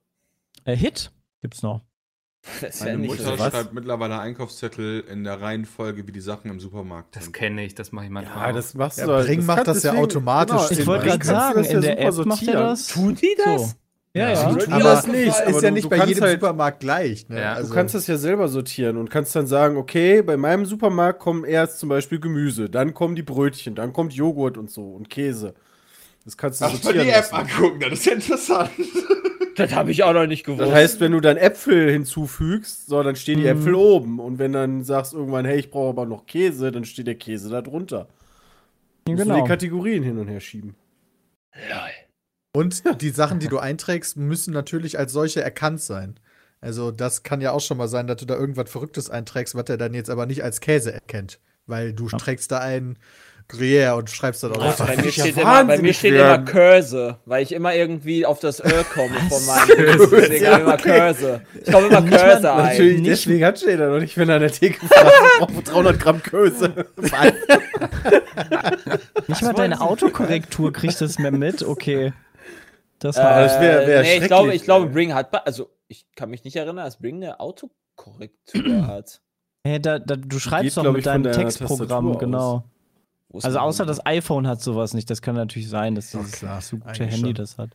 Äh, 0.63 0.75
Hit 0.75 1.11
gibt's 1.41 1.61
noch. 1.63 1.81
Das 2.61 2.73
ist 2.75 2.79
ja 2.79 2.85
Meine 2.87 2.97
nicht 2.99 3.11
Mutter 3.19 3.23
so. 3.23 3.39
was? 3.39 3.51
schreibt 3.53 3.73
mittlerweile 3.73 4.17
Einkaufszettel 4.19 5.01
in 5.01 5.23
der 5.23 5.39
Reihenfolge, 5.41 6.07
wie 6.07 6.11
die 6.11 6.21
Sachen 6.21 6.49
im 6.49 6.59
Supermarkt 6.59 7.15
Das 7.15 7.25
sind. 7.25 7.33
kenne 7.33 7.63
ich, 7.63 7.75
das 7.75 7.91
mache 7.91 8.05
ich 8.05 8.11
manchmal. 8.11 8.37
Ja, 8.45 8.49
auch. 8.49 8.55
das 8.55 8.73
machst 8.73 8.97
Ja, 8.97 9.05
du 9.05 9.11
doch- 9.11 9.25
Bring 9.25 9.45
macht 9.45 9.57
kann- 9.57 9.65
das 9.65 9.83
ja 9.83 9.93
automatisch. 9.93 10.69
Genau, 10.69 10.81
Ich 10.81 10.87
wollte 10.87 11.05
gerade 11.05 11.23
sagen, 11.25 11.63
in 11.65 11.81
der 11.81 11.99
App 12.01 12.13
super 12.13 12.29
macht 12.29 12.47
er 12.47 12.53
das. 12.53 12.87
Tun 12.87 13.13
die 13.15 13.35
das? 13.45 13.61
So. 13.71 13.75
Ja, 14.13 14.29
Ja, 14.29 14.33
ja. 14.33 14.55
Die 14.55 14.71
aber 14.71 14.83
das 14.83 15.05
ist 15.05 15.11
nicht, 15.11 15.31
aber 15.41 15.51
ja 15.51 15.61
du- 15.61 15.71
nicht 15.71 15.85
du 15.85 15.89
bei 15.89 16.05
jedem 16.05 16.23
halt- 16.23 16.41
Supermarkt 16.41 16.79
gleich. 16.79 17.29
Ne? 17.29 17.39
Ja. 17.39 17.51
Du 17.53 17.57
also, 17.59 17.73
kannst 17.75 17.93
das 17.95 18.07
ja 18.07 18.17
selber 18.17 18.47
sortieren 18.47 18.97
und 18.97 19.09
kannst 19.11 19.35
dann 19.35 19.45
sagen, 19.47 19.77
okay, 19.77 20.21
bei 20.23 20.35
meinem 20.35 20.65
Supermarkt 20.65 21.19
kommen 21.19 21.45
erst 21.45 21.77
zum 21.79 21.89
Beispiel 21.89 22.19
Gemüse, 22.19 22.69
dann 22.71 22.93
kommen 22.95 23.15
die 23.15 23.21
Brötchen, 23.23 23.75
dann 23.75 23.93
kommt 23.93 24.13
Joghurt 24.13 24.57
und 24.57 24.69
so 24.71 24.91
und 24.93 25.09
Käse. 25.11 25.53
Das 26.25 26.37
kannst 26.37 26.61
du 26.61 26.65
Ach, 26.65 26.71
mal 26.73 26.77
sortieren. 26.81 27.05
die 27.07 27.11
App 27.13 27.31
lassen. 27.31 27.35
angucken, 27.35 27.79
das 27.81 27.93
ist 27.93 28.05
ja 28.05 28.13
interessant. 28.13 28.71
Das 29.57 29.73
habe 29.75 29.91
ich 29.91 30.01
auch 30.03 30.13
noch 30.13 30.27
nicht 30.27 30.45
gewusst. 30.45 30.61
Das 30.61 30.71
heißt, 30.71 30.99
wenn 31.01 31.11
du 31.11 31.19
dann 31.19 31.35
Äpfel 31.35 31.91
hinzufügst, 31.91 32.87
so, 32.87 33.03
dann 33.03 33.17
stehen 33.17 33.37
die 33.37 33.43
Mhm. 33.43 33.59
Äpfel 33.59 33.75
oben. 33.75 34.19
Und 34.21 34.39
wenn 34.39 34.53
dann 34.53 34.83
sagst 34.85 35.13
irgendwann, 35.13 35.43
hey, 35.45 35.59
ich 35.59 35.69
brauche 35.69 35.89
aber 35.89 36.05
noch 36.05 36.25
Käse, 36.25 36.71
dann 36.71 36.85
steht 36.85 37.05
der 37.05 37.15
Käse 37.15 37.49
da 37.49 37.61
drunter. 37.61 38.07
Ja, 39.07 39.13
Musst 39.13 39.25
du 39.25 39.27
genau. 39.29 39.43
die 39.43 39.47
Kategorien 39.47 40.03
hin 40.03 40.17
und 40.17 40.29
her 40.29 40.39
schieben. 40.39 40.75
Und 42.53 43.01
die 43.01 43.09
Sachen, 43.09 43.39
die 43.39 43.49
du 43.49 43.59
einträgst, 43.59 44.17
müssen 44.17 44.53
natürlich 44.53 44.97
als 44.97 45.11
solche 45.11 45.41
erkannt 45.41 45.81
sein. 45.81 46.19
Also, 46.61 46.91
das 46.91 47.23
kann 47.23 47.41
ja 47.41 47.51
auch 47.51 47.61
schon 47.61 47.77
mal 47.77 47.87
sein, 47.89 48.07
dass 48.07 48.17
du 48.17 48.25
da 48.25 48.35
irgendwas 48.35 48.69
Verrücktes 48.71 49.09
einträgst, 49.09 49.53
was 49.55 49.69
er 49.69 49.77
dann 49.77 49.93
jetzt 49.93 50.09
aber 50.09 50.25
nicht 50.25 50.43
als 50.43 50.61
Käse 50.61 50.93
erkennt. 50.93 51.39
Weil 51.65 51.93
du 51.93 52.07
trägst 52.07 52.51
da 52.51 52.59
ein 52.59 52.97
Gruyère 53.51 53.95
und 53.97 54.09
schreibst 54.09 54.43
dann 54.43 54.53
auch 54.53 54.63
Ja, 54.63 54.85
bei, 54.85 54.95
mir 54.97 55.11
steht 55.11 55.37
immer, 55.37 55.63
bei 55.65 55.77
mir 55.79 55.93
steht 55.93 56.13
immer 56.13 56.39
Curse, 56.39 57.17
weil 57.25 57.43
ich 57.43 57.51
immer 57.51 57.75
irgendwie 57.75 58.25
auf 58.25 58.39
das 58.39 58.59
Öl 58.63 58.83
komme 58.93 59.13
von 59.29 59.45
meinem 59.45 59.99
Deswegen 59.99 60.43
Ja, 60.43 60.57
immer. 60.57 60.77
Curse. 60.77 61.41
Ich 61.63 61.71
komme 61.71 61.87
immer 61.87 62.01
Curse 62.01 62.51
ein. 62.51 62.65
Natürlich, 62.65 62.97
nicht- 62.99 63.11
deswegen 63.11 63.45
hat 63.45 63.61
Jada 63.61 63.89
noch 63.89 63.99
nicht, 63.99 64.17
wenn 64.17 64.29
er 64.29 64.35
an 64.35 64.41
der 64.41 64.51
Theke 64.51 64.79
brauche 65.39 65.63
300 65.63 65.99
Gramm 65.99 66.23
Käse. 66.23 66.85
Nicht 69.27 69.41
mal 69.41 69.53
deine 69.53 69.81
Autokorrektur 69.81 70.73
kriegt 70.73 70.99
das 71.01 71.19
mehr 71.19 71.31
mit. 71.31 71.63
Okay. 71.63 72.13
Das 72.99 73.17
Äh, 73.17 73.23
war. 73.23 73.41
das 73.41 73.59
wär- 73.59 73.87
wär 73.87 74.01
nee, 74.03 74.17
ich 74.17 74.23
glaube, 74.27 74.53
ich 74.53 74.63
glaube. 74.63 74.87
Bring 74.87 75.13
hat, 75.13 75.45
also 75.47 75.69
ich 75.87 76.05
kann 76.15 76.29
mich 76.29 76.43
nicht 76.43 76.55
erinnern, 76.55 76.77
dass 76.85 76.99
Bring 76.99 77.15
eine 77.17 77.39
Autokorrektur 77.39 78.87
hat. 78.87 79.21
Hey, 79.63 79.79
da, 79.81 79.99
da, 79.99 80.15
du 80.15 80.39
schreibst 80.39 80.75
geht, 80.75 80.85
doch 80.85 80.91
mit 80.91 81.05
deinem 81.05 81.31
Textprogramm, 81.31 82.13
Tastatur 82.13 82.39
aus. 82.39 82.61
Also 83.33 83.59
außer 83.59 83.85
das 83.85 84.05
iPhone 84.05 84.47
hat 84.47 84.61
sowas 84.61 84.93
nicht. 84.93 85.09
Das 85.09 85.21
kann 85.21 85.35
natürlich 85.35 85.69
sein, 85.69 85.95
dass 85.95 86.11
das 86.11 86.31
klar, 86.31 86.55
das 86.57 86.69
gute 86.71 87.05
Handy 87.05 87.17
schon. 87.17 87.33
das 87.35 87.57
hat. 87.57 87.69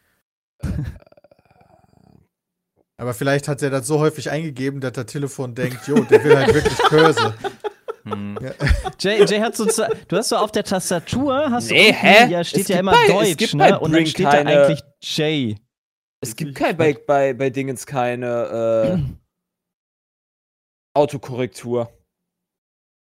Aber 2.98 3.12
vielleicht 3.14 3.46
hat 3.48 3.62
er 3.62 3.70
das 3.70 3.86
so 3.86 3.98
häufig 4.00 4.30
eingegeben, 4.30 4.80
dass 4.80 4.92
das 4.92 5.06
Telefon 5.06 5.54
denkt, 5.54 5.86
jo, 5.86 6.02
der 6.04 6.24
will 6.24 6.36
halt 6.36 6.54
wirklich 6.54 6.78
Curse. 6.78 7.34
Hm. 8.08 8.38
Jay, 9.00 9.24
Jay 9.24 9.40
hat 9.40 9.56
so, 9.56 9.64
du 9.64 10.16
hast 10.16 10.28
so 10.28 10.36
auf 10.36 10.52
der 10.52 10.62
Tastatur, 10.62 11.50
hast 11.50 11.72
Nee, 11.72 11.88
du 11.90 11.96
unten, 11.96 12.06
hä? 12.06 12.30
ja, 12.30 12.40
Es 12.42 12.48
steht 12.50 12.58
gibt 12.58 12.68
ja 12.68 12.78
immer 12.78 12.92
bei- 12.92 13.06
es 13.06 13.36
Deutsch, 13.36 13.54
ne? 13.54 13.80
Und 13.80 13.92
dann 13.92 14.06
steht 14.06 14.26
da 14.26 14.30
keine- 14.30 14.62
eigentlich 14.62 14.80
Jay. 15.02 15.56
Es 16.20 16.36
gibt 16.36 16.54
kein 16.54 16.76
bei, 16.76 16.92
bei, 16.94 17.34
bei 17.34 17.50
Dingens 17.50 17.84
keine 17.84 19.00
äh, 19.02 19.02
Autokorrektur. 20.94 21.90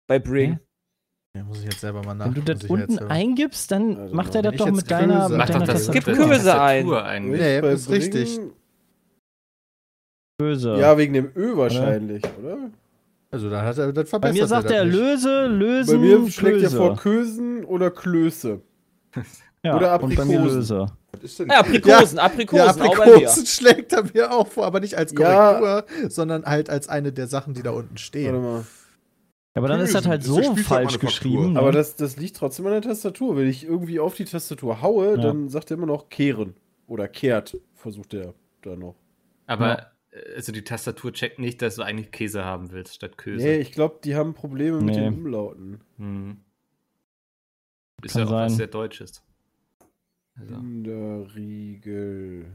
Bei 0.06 0.20
Bring. 0.20 0.60
Ja, 1.36 1.42
muss 1.42 1.58
ich 1.58 1.64
jetzt 1.64 1.80
selber 1.80 2.02
mal 2.02 2.16
Wenn 2.18 2.34
du 2.34 2.42
das 2.42 2.64
unten 2.64 2.92
selber- 2.94 3.10
eingibst, 3.10 3.70
dann 3.70 3.96
Also, 3.96 4.14
macht 4.14 4.34
er 4.36 4.42
das 4.42 4.54
doch 4.56 4.70
mit 4.70 4.88
deiner, 4.90 5.28
mit 5.28 5.40
deiner 5.48 5.58
doch 5.60 5.66
das 5.66 5.80
Es 5.82 5.90
gibt 5.90 6.06
Tastatur. 6.06 6.28
der 6.28 6.36
Curse 6.38 6.60
ein. 6.62 6.92
Eigentlich. 6.92 7.40
Nee, 7.40 7.60
Bei 7.60 7.70
das 7.70 7.80
ist 7.80 7.90
richtig. 7.90 8.40
Böse. 10.38 10.76
Ja, 10.78 10.96
wegen 10.98 11.12
dem 11.14 11.30
Ö 11.36 11.56
wahrscheinlich, 11.56 12.22
oder? 12.40 12.58
Also, 13.30 13.50
da 13.50 13.62
hat 13.62 13.78
er 13.78 13.92
das 13.92 14.04
Bei 14.04 14.10
verbessert. 14.10 14.36
mir 14.36 14.46
sagt 14.46 14.70
er 14.70 14.76
er 14.78 14.84
löse, 14.84 15.46
lösen, 15.46 16.00
Bei 16.00 16.06
mir 16.06 16.30
schlägt 16.30 16.62
er 16.62 16.70
vor 16.70 16.96
Kösen 16.96 17.64
oder 17.64 17.90
Klöße. 17.90 18.60
ja, 19.64 19.76
oder 19.76 20.00
Und 20.02 20.14
bei 20.14 20.24
mir 20.24 20.38
Aprikosen. 20.40 20.76
Ja, 21.48 21.58
Aprikosen, 21.58 22.16
Ja, 22.16 22.22
Aprikosen, 22.24 22.78
bei 22.78 22.84
mir. 22.88 23.02
Aprikosen 23.16 23.46
schlägt 23.46 23.92
er 23.92 24.04
mir 24.12 24.30
auch 24.32 24.46
vor, 24.46 24.66
aber 24.66 24.78
nicht 24.78 24.96
als 24.96 25.12
Ja. 25.18 25.54
Korrektur, 25.58 26.10
sondern 26.10 26.44
halt 26.44 26.70
als 26.70 26.88
eine 26.88 27.12
der 27.12 27.26
Sachen, 27.26 27.54
die 27.54 27.62
da 27.62 27.70
unten 27.70 27.90
Warte 27.90 28.02
stehen. 28.02 28.64
Mal. 29.54 29.60
Aber 29.60 29.68
dann 29.68 29.80
ist 29.80 29.94
das 29.94 30.06
halt 30.06 30.22
so 30.22 30.54
falsch 30.56 30.98
geschrieben. 30.98 31.52
Ne? 31.54 31.58
Aber 31.60 31.72
das, 31.72 31.96
das 31.96 32.16
liegt 32.16 32.36
trotzdem 32.36 32.66
an 32.66 32.72
der 32.72 32.82
Tastatur. 32.82 33.36
Wenn 33.36 33.48
ich 33.48 33.64
irgendwie 33.64 34.00
auf 34.00 34.14
die 34.16 34.24
Tastatur 34.24 34.82
haue, 34.82 35.10
Ja. 35.16 35.22
dann 35.22 35.48
sagt 35.48 35.70
er 35.70 35.76
immer 35.76 35.86
noch 35.86 36.08
kehren. 36.08 36.54
Oder 36.86 37.08
kehrt, 37.08 37.56
versucht 37.74 38.12
er 38.14 38.34
da 38.62 38.76
noch. 38.76 38.94
Aber 39.46 39.90
äh, 40.10 40.34
also 40.36 40.52
die 40.52 40.62
Tastatur 40.64 41.12
checkt 41.12 41.38
nicht, 41.38 41.62
dass 41.62 41.76
du 41.76 41.82
eigentlich 41.82 42.10
Käse 42.12 42.44
haben 42.44 42.72
willst 42.72 42.94
statt 42.94 43.16
Köse. 43.16 43.42
Nee, 43.44 43.56
ich 43.58 43.72
glaube, 43.72 44.00
die 44.04 44.14
haben 44.16 44.34
Probleme 44.34 44.80
mit 44.80 44.94
Nee. 44.96 45.00
den 45.02 45.14
Umlauten. 45.14 45.80
Hm. 45.98 46.36
Ist 48.02 48.12
Kann 48.12 48.22
ja 48.22 48.28
auch 48.28 48.32
was 48.32 48.50
sein. 48.52 48.56
sehr 48.58 48.66
Deutsches. 48.66 49.22
Also. 50.38 50.56
Kinderriegel. 50.56 52.46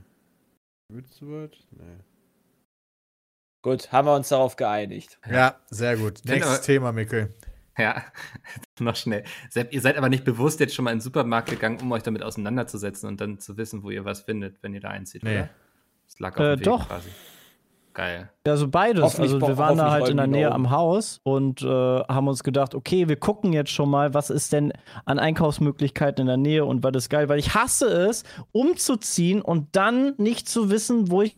Willst 0.90 1.22
du 1.22 1.32
was? 1.32 1.52
Nee. 1.72 1.84
Gut, 3.62 3.92
haben 3.92 4.08
wir 4.08 4.16
uns 4.16 4.30
darauf 4.30 4.56
geeinigt. 4.56 5.20
Ja, 5.30 5.56
sehr 5.70 5.98
gut. 5.98 6.22
Nächstes 6.26 6.62
Thema, 6.62 6.92
Mikkel. 6.94 7.34
Ja, 7.78 8.04
noch 8.80 8.96
schnell. 8.96 9.24
Sepp, 9.50 9.74
ihr 9.74 9.82
seid 9.82 9.98
aber 9.98 10.10
nicht 10.10 10.24
bewusst 10.26 10.60
jetzt 10.60 10.76
schon 10.76 10.86
mal 10.86 10.92
in 10.92 10.98
den 10.98 11.02
Supermarkt 11.04 11.50
gegangen, 11.50 11.80
um 11.82 11.92
euch 11.92 12.04
damit 12.04 12.24
auseinanderzusetzen 12.24 13.08
und 13.10 13.20
dann 13.22 13.40
zu 13.40 13.58
wissen, 13.58 13.84
wo 13.84 13.90
ihr 13.90 14.06
was 14.06 14.22
findet, 14.22 14.62
wenn 14.64 14.74
ihr 14.74 14.82
da 14.82 14.90
einzieht, 14.90 15.24
Nee. 15.24 15.40
oder? 15.40 15.50
Das 16.08 16.20
lag 16.20 16.34
auf 16.36 16.40
Äh, 16.40 16.56
dem 16.56 16.60
Weg 16.60 16.66
doch. 16.66 16.88
quasi. 16.88 17.10
Geil. 17.94 18.30
Also 18.46 18.68
beides. 18.70 19.04
Hoffentlich 19.04 19.34
Also 19.34 19.48
wir 19.48 19.58
waren 19.58 19.78
da 19.78 19.92
halt 19.92 20.08
in 20.10 20.18
der 20.18 20.28
Nähe 20.28 20.52
am 20.52 20.70
Haus 20.70 21.20
und 21.24 21.62
äh, 21.62 21.66
haben 21.68 22.28
uns 22.30 22.44
gedacht, 22.44 22.76
okay, 22.76 23.10
wir 23.10 23.18
gucken 23.18 23.52
jetzt 23.52 23.72
schon 23.72 23.90
mal, 23.90 24.14
was 24.14 24.30
ist 24.30 24.54
denn 24.54 24.72
an 25.06 25.20
Einkaufsmöglichkeiten 25.20 26.22
in 26.22 26.28
der 26.28 26.38
Nähe 26.38 26.64
und 26.66 26.84
war 26.84 26.92
das 26.94 27.10
geil, 27.10 27.28
weil 27.30 27.40
ich 27.40 27.56
hasse 27.56 27.88
es, 27.88 28.24
umzuziehen 28.54 29.42
und 29.42 29.76
dann 29.76 30.14
nicht 30.18 30.48
zu 30.48 30.70
wissen, 30.70 31.12
wo 31.12 31.24
ich 31.24 31.36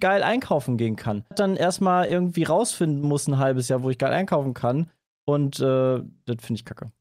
geil 0.00 0.22
einkaufen 0.22 0.76
gehen 0.76 0.96
kann. 0.96 1.24
Dann 1.34 1.56
erstmal 1.56 2.06
irgendwie 2.06 2.44
rausfinden 2.44 3.02
muss 3.02 3.26
ein 3.26 3.38
halbes 3.38 3.68
Jahr, 3.68 3.82
wo 3.82 3.90
ich 3.90 3.98
geil 3.98 4.12
einkaufen 4.12 4.54
kann 4.54 4.90
und 5.24 5.58
äh, 5.60 6.02
das 6.26 6.36
finde 6.40 6.54
ich 6.54 6.64
kacke. 6.64 6.92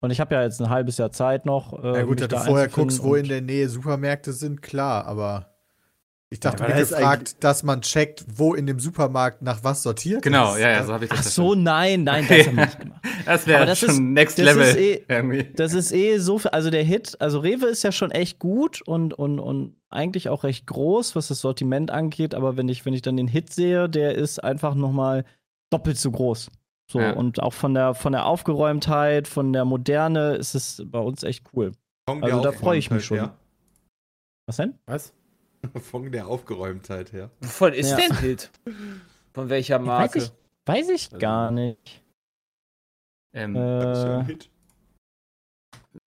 Und 0.00 0.10
ich 0.10 0.20
habe 0.20 0.34
ja 0.34 0.42
jetzt 0.42 0.60
ein 0.60 0.68
halbes 0.68 0.98
Jahr 0.98 1.12
Zeit 1.12 1.46
noch. 1.46 1.82
Äh, 1.82 2.00
Ja 2.00 2.02
gut, 2.02 2.20
dass 2.20 2.28
du 2.28 2.34
da 2.36 2.42
vorher 2.42 2.64
einzufinden 2.64 2.88
guckst, 2.98 3.02
wo 3.02 3.14
in 3.14 3.28
der 3.28 3.40
Nähe 3.40 3.68
Supermärkte 3.68 4.32
sind, 4.32 4.60
klar, 4.60 5.06
aber 5.06 5.53
ich 6.34 6.40
dachte, 6.40 6.64
Ja, 6.64 6.70
ist 6.76 6.90
gefragt, 6.90 7.42
dass 7.44 7.62
man 7.62 7.80
checkt, 7.80 8.24
wo 8.36 8.54
in 8.54 8.66
dem 8.66 8.80
Supermarkt 8.80 9.40
nach 9.42 9.62
was 9.62 9.82
sortiert 9.84 10.20
Genau, 10.22 10.54
ist. 10.54 10.60
ja, 10.60 10.70
ja, 10.70 10.84
so 10.84 10.92
habe 10.92 11.04
ich 11.04 11.10
das 11.10 11.20
Ach 11.20 11.24
so, 11.30 11.54
nein, 11.54 12.02
nein, 12.04 12.26
das 12.28 12.46
haben 12.48 12.56
wir 12.56 12.64
nicht 12.66 12.80
gemacht. 12.80 13.00
Das 13.24 13.42
Aber 13.42 13.46
wäre 13.46 13.66
das 13.66 13.78
schon 13.78 13.88
ist- 13.90 14.00
Next 14.00 14.38
das 14.38 14.44
Level. 14.44 14.62
ist 14.68 14.76
eh- 14.76 15.04
irgendwie. 15.08 15.44
Das 15.54 15.72
ist 15.72 15.92
eh 15.92 16.18
so 16.18 16.38
viel, 16.38 16.50
also 16.50 16.70
der 16.70 16.82
Hit, 16.82 17.16
also 17.20 17.38
Rewe 17.38 17.66
ist 17.66 17.82
ja 17.84 17.92
schon 17.92 18.10
echt 18.10 18.38
gut 18.38 18.82
und, 18.82 19.14
und, 19.14 19.38
und 19.38 19.76
eigentlich 19.90 20.28
auch 20.28 20.42
recht 20.44 20.66
groß, 20.66 21.14
was 21.16 21.28
das 21.28 21.38
Sortiment 21.40 21.90
angeht, 21.90 22.34
aber 22.34 22.56
wenn 22.56 22.68
ich, 22.68 22.84
wenn 22.84 22.92
ich 22.94 23.02
dann 23.02 23.16
den 23.16 23.28
Hit 23.28 23.52
sehe, 23.52 23.88
der 23.88 24.16
ist 24.16 24.42
einfach 24.42 24.74
nochmal 24.74 25.24
doppelt 25.70 25.96
so 25.98 26.10
groß. 26.10 26.50
So, 26.90 27.00
Ja. 27.00 27.12
und 27.12 27.40
auch 27.40 27.52
von 27.54 27.72
der, 27.74 27.94
von 27.94 28.12
der 28.12 28.26
Aufgeräumtheit, 28.26 29.26
von 29.28 29.52
der 29.52 29.64
Moderne 29.64 30.34
ist 30.34 30.54
es 30.54 30.82
bei 30.84 30.98
uns 30.98 31.22
echt 31.22 31.44
cool. 31.54 31.72
Von 32.08 32.22
Also 32.24 32.40
da 32.42 32.52
freu 32.52 32.76
ich 32.76 32.90
mich 32.90 33.04
Aufgeräumtheit 33.04 33.38
Was 34.46 34.56
denn? 34.56 34.74
Was? 34.86 35.12
Von 35.80 36.10
der 36.12 36.26
Aufgeräumtheit 36.26 37.12
her. 37.12 37.30
Wovon 37.40 37.72
ist 37.72 37.90
Ja. 37.90 37.96
denn 37.96 38.16
Hit? 38.18 38.50
Von 39.32 39.48
welcher 39.48 39.78
Weiß 39.80 39.86
Marke? 39.86 40.18
ich, 40.18 40.32
weiß 40.66 40.88
ich 40.90 41.06
Also- 41.06 41.18
gar 41.18 41.50
nicht. 41.50 42.02
Ähm, 43.32 43.54
Das 43.54 43.98
ist 43.98 44.04
ja 44.04 44.14
ein 44.18 44.20
Äh, 44.20 44.24
Hit. 44.26 44.50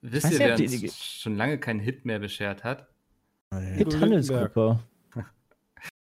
wisst 0.01 0.25
weiß 0.25 0.33
ihr, 0.33 0.39
wer 0.39 0.55
die- 0.55 0.63
uns 0.65 0.79
die- 0.79 0.89
schon 0.89 1.35
lange 1.35 1.59
keinen 1.59 1.79
Hit 1.79 2.05
mehr 2.05 2.19
beschert 2.19 2.63
hat? 2.63 2.87
Hit 3.53 3.99
Handelsgruppe. 3.99 4.79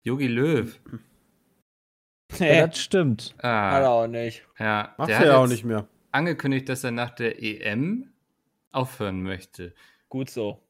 Yogi 0.04 0.28
Löw. 0.28 0.80
Ja, 2.34 2.38
Nee, 2.40 2.68
das 2.68 2.80
stimmt. 2.80 3.34
hat 3.40 3.44
Ah, 3.46 3.80
er 3.80 3.90
auch 3.90 4.08
nicht. 4.08 4.46
ja. 4.60 4.94
Macht 4.98 5.10
der 5.10 5.16
er 5.16 5.20
hat 5.22 5.28
ja 5.28 5.38
auch 5.38 5.48
nicht 5.48 5.66
mehr. 5.66 5.88
angekündigt, 6.12 6.70
dass 6.70 6.84
er 6.84 6.92
nach 6.92 7.10
der 7.12 7.42
EM 7.42 8.12
aufhören 8.72 9.22
möchte. 9.24 9.74
Gut 10.10 10.30
so. 10.30 10.62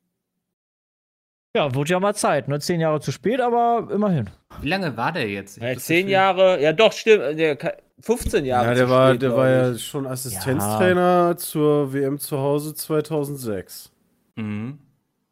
Ja, 1.55 1.73
wurde 1.73 1.89
ja 1.91 1.99
mal 1.99 2.13
Zeit. 2.13 2.47
Nur 2.47 2.59
zehn 2.59 2.79
Jahre 2.79 2.99
zu 3.01 3.11
spät, 3.11 3.41
aber 3.41 3.87
immerhin. 3.91 4.29
Wie 4.61 4.69
lange 4.69 4.95
war 4.95 5.11
der 5.11 5.27
jetzt? 5.27 5.57
Ja, 5.57 5.75
zehn 5.75 6.05
Gefühl- 6.05 6.11
Jahre, 6.11 6.61
ja 6.61 6.73
doch, 6.73 6.91
stimmt. 6.93 7.39
Der, 7.39 7.55
ka- 7.55 7.73
15 8.01 8.45
Jahre. 8.45 8.67
Ja, 8.67 8.71
zu 8.73 8.77
der 8.79 8.89
war, 8.89 9.09
spät, 9.09 9.21
der 9.23 9.35
war 9.35 9.49
ja 9.49 9.75
schon 9.77 10.05
Assistenztrainer 10.07 11.35
zur 11.37 11.91
WM 11.91 12.19
zu 12.19 12.37
Hause 12.37 12.73
2006. 12.75 13.91
Mhm. 14.35 14.77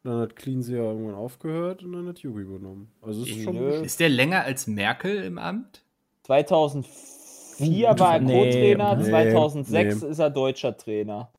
Dann 0.03 0.21
hat 0.21 0.35
Cleansey 0.35 0.75
ja 0.75 0.83
irgendwann 0.83 1.15
aufgehört 1.15 1.83
und 1.83 1.91
dann 1.93 2.07
hat 2.07 2.19
Yugi 2.19 2.41
übernommen. 2.41 2.89
Also 3.01 3.23
ist 3.23 3.43
schon. 3.43 3.55
Ist 3.83 3.99
der 3.99 4.09
länger 4.09 4.41
als 4.43 4.65
Merkel 4.65 5.23
im 5.23 5.37
Amt? 5.37 5.83
2004 6.23 7.87
war 7.99 8.13
er 8.15 8.19
Nee, 8.21 8.33
Co-Trainer, 8.45 8.95
nee, 8.95 9.03
2006 9.03 10.01
nee. 10.01 10.09
ist 10.09 10.19
er 10.19 10.29
deutscher 10.29 10.75
Trainer. 10.75 11.29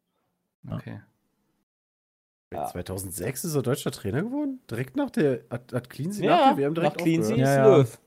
Okay. 0.70 1.00
Ja. 2.52 2.66
2006 2.66 3.44
ist 3.44 3.54
er 3.54 3.62
deutscher 3.62 3.90
Trainer 3.90 4.22
geworden? 4.22 4.61
Direkt 4.70 4.96
nach 4.96 5.11
der 5.11 5.40
hat, 5.50 5.72
hat 5.72 5.90
Cleansey 5.90 6.24
Ja, 6.24 6.37
nach 6.37 6.48
der 6.48 6.56
WM 6.56 6.74
direkt 6.74 6.98
nach 7.00 7.06
ist 7.06 7.30
Ja, 7.30 7.37
ja. 7.37 7.76
Löw. 7.76 7.98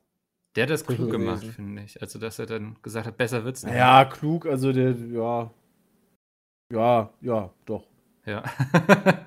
Der 0.55 0.63
hat 0.63 0.69
das 0.71 0.85
klug 0.85 0.97
gewesen. 0.97 1.11
gemacht, 1.11 1.45
finde 1.45 1.83
ich. 1.83 2.01
Also, 2.01 2.19
dass 2.19 2.39
er 2.39 2.45
dann 2.47 2.75
gesagt 2.81 3.05
hat, 3.07 3.17
besser 3.17 3.45
wird's 3.45 3.63
nicht. 3.63 3.75
Ja, 3.75 4.03
klug, 4.05 4.45
also 4.45 4.73
der, 4.73 4.91
ja. 5.13 5.49
Ja, 6.73 7.09
ja, 7.21 7.49
doch. 7.65 7.85
Ja. 8.25 8.43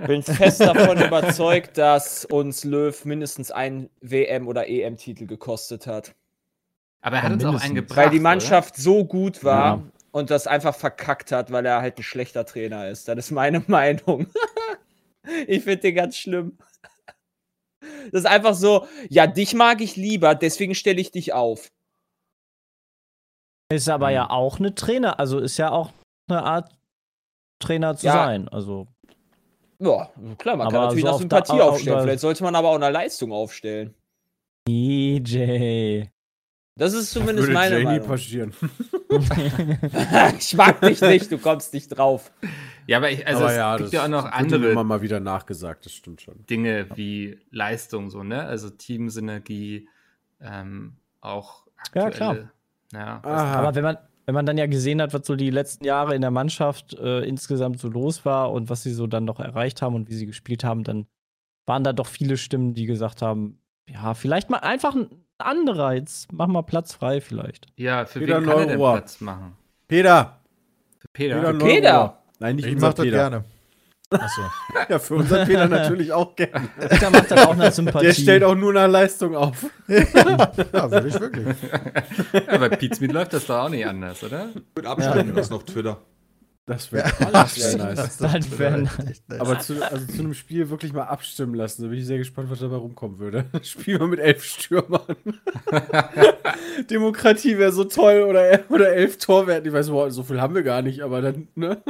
Bin 0.07 0.23
fest 0.23 0.61
davon 0.61 0.99
überzeugt, 1.05 1.79
dass 1.79 2.25
uns 2.25 2.65
Löw 2.65 3.05
mindestens 3.05 3.51
einen 3.51 3.91
WM- 4.01 4.47
oder 4.47 4.69
EM-Titel 4.69 5.27
gekostet 5.27 5.87
hat. 5.87 6.15
Aber 7.01 7.17
er 7.17 7.23
hat 7.23 7.41
Ja, 7.43 7.49
uns 7.51 7.61
auch 7.61 7.65
einen 7.65 7.75
gebracht. 7.75 7.97
Weil 7.99 8.11
die 8.11 8.21
Mannschaft 8.21 8.77
so 8.77 9.05
gut 9.05 9.43
war 9.45 9.77
Ja. 9.77 9.83
und 10.13 10.31
das 10.31 10.47
einfach 10.47 10.75
verkackt 10.75 11.33
hat, 11.33 11.51
weil 11.53 11.67
er 11.67 11.81
halt 11.83 11.99
ein 11.99 12.03
schlechter 12.03 12.45
Trainer 12.47 12.89
ist. 12.89 13.09
Das 13.09 13.17
ist 13.19 13.31
meine 13.31 13.63
Meinung. 13.67 14.27
Ich 15.47 15.63
finde 15.65 15.79
den 15.79 15.95
ganz 15.95 16.17
schlimm. 16.17 16.59
Das 18.13 18.21
ist 18.23 18.27
einfach 18.27 18.55
so, 18.55 18.87
ja, 19.11 19.27
dich 19.27 19.55
mag 19.55 19.81
ich 19.81 19.97
lieber, 19.97 20.35
deswegen 20.35 20.75
stelle 20.75 21.01
ich 21.01 21.11
dich 21.11 21.33
auf. 21.33 21.71
Ist 23.73 23.89
aber 23.89 24.09
Mhm. 24.09 24.15
ja 24.15 24.31
auch 24.31 24.59
eine 24.59 24.75
Trainer, 24.75 25.19
also 25.19 25.39
ist 25.39 25.57
ja 25.59 25.71
auch 25.71 25.93
eine 26.29 26.43
Art 26.43 26.73
Trainer 27.61 27.97
zu 27.97 28.07
Ja. 28.07 28.13
sein. 28.13 28.49
Also 28.49 28.87
Ja, 29.81 30.11
klar, 30.39 30.57
man 30.57 30.69
kann 30.69 30.77
Aber 30.77 30.87
natürlich 30.87 31.01
so 31.03 31.07
nach 31.09 31.15
auf 31.15 31.21
Sympathie 31.21 31.57
da- 31.59 31.65
au- 31.65 31.69
aufstellen. 31.71 31.97
da- 31.97 32.03
Vielleicht 32.05 32.21
sollte 32.21 32.43
man 32.45 32.55
aber 32.55 32.69
auch 32.71 32.75
eine 32.77 32.91
Leistung 32.91 33.33
aufstellen. 33.33 33.95
EJ. 34.69 36.09
Das 36.77 36.93
ist 36.93 37.13
zumindest 37.13 37.49
Würde 37.49 37.53
meine 37.53 37.75
Janie 37.77 37.85
Meinung. 37.85 38.07
passieren. 38.07 38.53
ich 40.39 40.55
mag 40.55 40.81
dich 40.81 41.01
nicht, 41.01 41.31
du 41.31 41.39
kommst 41.39 41.73
nicht 41.73 41.89
drauf. 41.89 42.33
Ja, 42.87 42.97
aber 42.97 43.11
ich, 43.11 43.25
also 43.27 43.43
Aber 43.43 43.51
es 43.53 43.57
ja, 43.57 43.77
gibt 43.77 43.87
das 43.87 43.93
ja 43.93 44.05
auch 44.05 44.09
noch 44.09 44.25
andere 44.25 44.71
immer 44.71 44.83
mal 44.83 45.01
wieder 45.01 45.21
nachgesagt, 45.21 45.87
das 45.87 45.93
stimmt 45.93 46.21
schon. 46.23 46.45
Dinge 46.47 46.89
wie 46.97 47.39
Leistung, 47.51 48.11
so, 48.11 48.25
ne? 48.25 48.43
Also 48.43 48.71
Teamsynergie, 48.71 49.89
ähm, 50.41 50.97
auch 51.21 51.67
Ja, 51.95 52.07
aktuelle. 52.07 52.51
Ja, 52.93 53.23
weiß 53.23 53.41
Aha. 53.41 53.55
Aber 53.55 53.75
wenn 53.77 53.85
man, 53.85 53.99
wenn 54.27 54.35
man 54.35 54.45
dann 54.47 54.59
ja 54.59 54.67
gesehen 54.67 55.01
hat, 55.01 55.15
was 55.15 55.27
so 55.27 55.37
die 55.37 55.51
letzten 55.51 55.85
Jahre 55.85 56.17
in 56.17 56.23
der 56.23 56.33
Mannschaft 56.33 56.95
äh, 56.95 57.21
insgesamt 57.21 57.79
so 57.79 57.89
los 57.89 58.25
war 58.25 58.53
und 58.53 58.69
was 58.69 58.83
sie 58.83 58.93
so 58.93 59.07
dann 59.07 59.25
noch 59.25 59.39
erreicht 59.39 59.81
haben 59.81 59.95
und 59.95 60.11
wie 60.11 60.15
sie 60.15 60.27
gespielt 60.27 60.65
haben, 60.65 60.83
dann 60.83 61.07
waren 61.67 61.85
da 61.85 61.93
doch 61.93 62.07
viele 62.07 62.37
Stimmen, 62.37 62.75
die 62.75 62.87
gesagt 62.87 63.23
haben, 63.23 63.61
ja, 63.89 64.15
vielleicht 64.15 64.51
mal 64.51 64.59
einfach 64.59 64.95
ein 64.95 65.24
jetzt 65.95 66.33
mach 66.33 66.47
mal 66.47 66.63
Platz 66.63 66.95
frei 66.95 67.21
vielleicht. 67.21 67.67
ja, 67.77 68.05
für 68.05 68.21
Peter 68.21 68.41
wen 68.41 68.47
kann 68.49 68.59
er 68.59 68.67
denn. 68.67 68.79
Platz 68.79 69.21
machen? 69.21 69.57
Peter! 69.89 70.41
Für 70.99 71.09
Peter? 71.13 71.37
Peter, 71.37 71.53
Für 71.53 71.59
Peter. 71.59 72.19
Nein, 72.41 72.57
nicht 72.57 72.67
Ich 72.69 72.77
mach 72.77 72.95
das 72.95 73.05
Peter. 73.05 73.17
gerne. 73.17 73.45
Achso. 74.11 74.43
Ja, 74.89 74.99
für 74.99 75.15
unseren 75.15 75.47
Peter 75.47 75.67
natürlich 75.67 76.13
auch 76.13 76.37
gerne. 76.37 76.69
Da 77.01 77.11
macht 77.11 77.31
dann 77.31 77.39
auch 77.41 77.53
eine 77.53 77.71
Sympathie. 77.73 78.07
Der 78.07 78.13
stellt 78.13 78.45
auch 78.45 78.55
nur 78.55 78.73
nach 78.73 78.89
Leistung 78.89 79.35
auf. 79.35 79.65
Ja, 79.89 80.91
würde 80.91 81.09
ich 81.09 81.19
wirklich. 81.19 81.57
ja, 82.33 82.59
bei 82.59 82.69
Pizmeet 82.69 83.13
läuft 83.13 83.33
das 83.33 83.47
doch 83.47 83.65
auch 83.65 83.69
nicht 83.69 83.87
anders, 83.87 84.23
oder? 84.23 84.49
Wird 84.75 84.87
abschalten 84.87 85.35
lassen 85.35 85.55
auf 85.55 85.65
Twitter. 85.65 85.99
Das 86.67 86.91
wäre 86.93 87.13
Ja, 87.21 87.47
sehr 87.47 87.77
nice. 87.77 88.17
Das 88.17 88.59
wär 88.59 88.79
echt 89.11 89.29
nice. 89.29 89.41
Aber 89.41 89.59
zu, 89.59 89.83
also 89.87 90.07
zu 90.07 90.21
einem 90.21 90.33
Spiel 90.33 90.71
wirklich 90.71 90.95
mal 90.95 91.05
abstimmen 91.05 91.55
lassen. 91.55 91.83
Da 91.83 91.89
bin 91.89 91.99
ich 91.99 92.07
sehr 92.07 92.17
gespannt, 92.17 92.51
was 92.51 92.61
dabei 92.61 92.77
rumkommen 92.77 93.19
würde. 93.19 93.45
Spielen 93.63 94.01
wir 94.01 94.07
mit 94.07 94.21
elf 94.21 94.43
Stürmern. 94.43 95.17
Demokratie 96.91 97.59
wäre 97.59 97.73
so 97.73 97.85
toll 97.85 98.23
oder, 98.23 98.61
oder 98.71 98.95
elf 98.95 99.19
Torwerten. 99.19 99.69
Ich 99.69 99.75
weiß, 99.75 99.91
boah, 99.91 100.11
so 100.11 100.23
viel 100.23 100.41
haben 100.41 100.55
wir 100.55 100.63
gar 100.63 100.81
nicht, 100.81 101.03
aber 101.03 101.21
dann, 101.21 101.49
ne? 101.55 101.83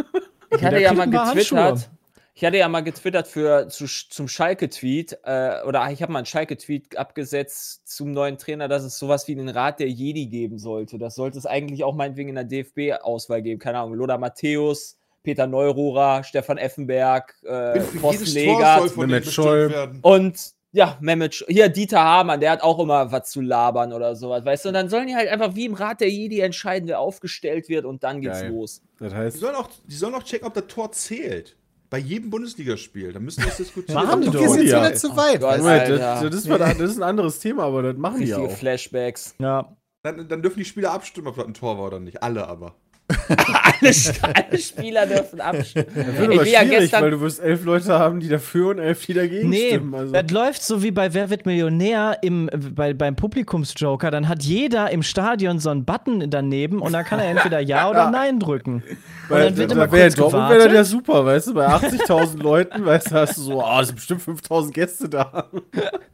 Ich 0.50 0.64
hatte 0.64 0.80
ja 0.80 0.92
mal 0.92 1.08
getwittert. 1.08 1.52
Handschuhe. 1.52 1.90
Ich 2.36 2.44
hatte 2.44 2.56
ja 2.56 2.68
mal 2.68 2.80
getwittert 2.82 3.28
für 3.28 3.68
zu, 3.68 3.86
zum 3.86 4.26
Schalke-Tweet, 4.26 5.18
äh, 5.22 5.62
oder 5.66 5.88
ich 5.92 6.02
habe 6.02 6.10
mal 6.12 6.18
einen 6.18 6.26
Schalke-Tweet 6.26 6.96
abgesetzt 6.98 7.86
zum 7.86 8.10
neuen 8.10 8.38
Trainer, 8.38 8.66
dass 8.66 8.82
es 8.82 8.98
sowas 8.98 9.28
wie 9.28 9.32
einen 9.32 9.48
Rat 9.48 9.78
der 9.78 9.88
Jedi 9.88 10.26
geben 10.26 10.58
sollte. 10.58 10.98
Das 10.98 11.14
sollte 11.14 11.38
es 11.38 11.46
eigentlich 11.46 11.84
auch 11.84 11.94
meinetwegen 11.94 12.30
in 12.30 12.34
der 12.34 12.44
DFB-Auswahl 12.44 13.40
geben. 13.40 13.60
Keine 13.60 13.78
Ahnung, 13.78 13.94
Lothar 13.94 14.18
Matthäus, 14.18 14.98
Peter 15.22 15.46
Neururer, 15.46 16.24
Stefan 16.24 16.58
Effenberg, 16.58 17.34
äh, 17.44 17.80
Thorsten 18.00 18.24
Legert 18.34 18.96
Mehmet 18.96 19.26
Scholl. 19.26 20.00
und 20.02 20.36
ja, 20.72 20.98
Mehmet, 21.00 21.34
Sch- 21.34 21.44
hier 21.46 21.68
Dieter 21.68 22.02
Hamann, 22.02 22.40
der 22.40 22.50
hat 22.50 22.62
auch 22.64 22.80
immer 22.80 23.12
was 23.12 23.30
zu 23.30 23.42
labern 23.42 23.92
oder 23.92 24.16
sowas, 24.16 24.44
weißt 24.44 24.64
du? 24.64 24.68
Und 24.70 24.74
dann 24.74 24.88
sollen 24.88 25.06
die 25.06 25.14
halt 25.14 25.28
einfach 25.28 25.54
wie 25.54 25.66
im 25.66 25.74
Rat 25.74 26.00
der 26.00 26.10
Jedi 26.10 26.40
entscheiden, 26.40 26.88
wer 26.88 26.98
aufgestellt 26.98 27.68
wird 27.68 27.84
und 27.84 28.02
dann 28.02 28.20
geht's 28.20 28.40
Geil. 28.40 28.50
los. 28.50 28.82
Das 28.98 29.12
Die 29.12 29.16
heißt, 29.18 29.38
sollen, 29.38 29.54
auch, 29.54 29.68
die 29.88 29.94
sollen 29.94 30.14
auch 30.16 30.24
checken, 30.24 30.48
ob 30.48 30.54
das 30.54 30.66
Tor 30.66 30.90
zählt. 30.90 31.56
Bei 31.94 32.00
jedem 32.00 32.28
Bundesligaspiel. 32.28 33.12
Da 33.12 33.20
müssen 33.20 33.38
wir 33.42 33.46
das 33.46 33.58
diskutieren. 33.58 33.94
Machen 34.04 34.20
die 34.22 34.26
Du 34.30 34.36
gehst 34.40 34.56
jetzt 34.56 34.68
Ja. 34.72 34.80
wieder 34.84 34.94
zu 34.96 35.16
weit. 35.16 35.40
Gott. 35.40 35.50
weißt 35.50 35.58
du? 35.60 35.62
Moment, 35.62 35.80
Alter. 35.82 35.96
das, 35.98 36.22
das, 36.22 36.34
ist, 36.34 36.48
mal- 36.48 36.58
das 36.58 36.80
ist 36.90 36.96
ein 36.96 37.02
anderes 37.04 37.38
Thema, 37.38 37.62
aber 37.62 37.82
das 37.84 37.96
machen 37.96 38.18
die 38.18 38.24
Richtige 38.32 38.48
auch. 38.48 38.56
Flashbacks. 38.56 39.36
Ja. 39.38 39.76
Dann, 40.02 40.26
dann 40.28 40.42
dürfen 40.42 40.58
die 40.58 40.64
Spieler 40.64 40.90
abstimmen, 40.90 41.28
ob 41.28 41.36
das 41.36 41.46
ein 41.46 41.54
Tor 41.54 41.78
war 41.78 41.86
oder 41.86 42.00
nicht. 42.00 42.20
Alle 42.20 42.48
aber. 42.48 42.74
alle, 43.28 43.92
alle 44.32 44.58
Spieler 44.58 45.06
dürfen 45.06 45.40
abstimmen. 45.40 45.86
Das 45.94 46.06
wird 46.06 46.32
Ich 46.32 46.40
aber 46.40 46.48
ja 46.48 46.60
schwierig, 46.60 46.78
gestern- 46.80 47.02
weil 47.02 47.10
du 47.10 47.20
wirst 47.20 47.40
elf 47.42 47.64
Leute 47.64 47.98
haben, 47.98 48.20
die 48.20 48.28
dafür 48.28 48.70
und 48.70 48.78
elf, 48.78 49.04
die 49.04 49.12
dagegen 49.12 49.50
Nee, 49.50 49.68
stimmen. 49.72 49.94
Also. 49.94 50.12
das 50.12 50.30
läuft 50.30 50.62
so 50.62 50.82
wie 50.82 50.90
bei 50.90 51.12
Wer 51.12 51.28
wird 51.28 51.44
Millionär 51.44 52.16
im, 52.22 52.48
bei, 52.74 52.94
beim 52.94 53.14
Publikumsjoker. 53.14 54.10
Dann 54.10 54.26
hat 54.28 54.42
jeder 54.42 54.90
im 54.90 55.02
Stadion 55.02 55.58
so 55.58 55.68
einen 55.68 55.84
Button 55.84 56.30
daneben 56.30 56.80
und 56.80 56.92
dann 56.92 57.04
kann 57.04 57.18
er 57.20 57.26
entweder 57.26 57.60
Ja 57.60 57.90
oder 57.90 58.10
Nein 58.10 58.40
drücken. 58.40 58.76
Und 58.76 58.84
Weil, 59.28 59.44
dann 59.48 59.56
wird 59.58 59.70
da 59.70 59.74
immer 59.74 59.92
wär 59.92 60.06
in 60.06 60.12
kurz 60.14 60.16
Dortmund 60.32 60.50
wäre 60.50 60.64
das 60.64 60.72
ja 60.72 60.84
super, 60.84 61.24
weißt 61.26 61.48
du? 61.48 61.54
Bei 61.54 61.66
80.000 61.68 62.42
Leuten, 62.42 62.86
weißt 62.86 63.10
du, 63.10 63.14
hast 63.16 63.36
du 63.36 63.42
so, 63.42 63.62
ah, 63.62 63.80
es 63.82 63.88
sind 63.88 63.96
bestimmt 63.96 64.22
5.000 64.22 64.72
Gäste 64.72 65.08
da. 65.10 65.46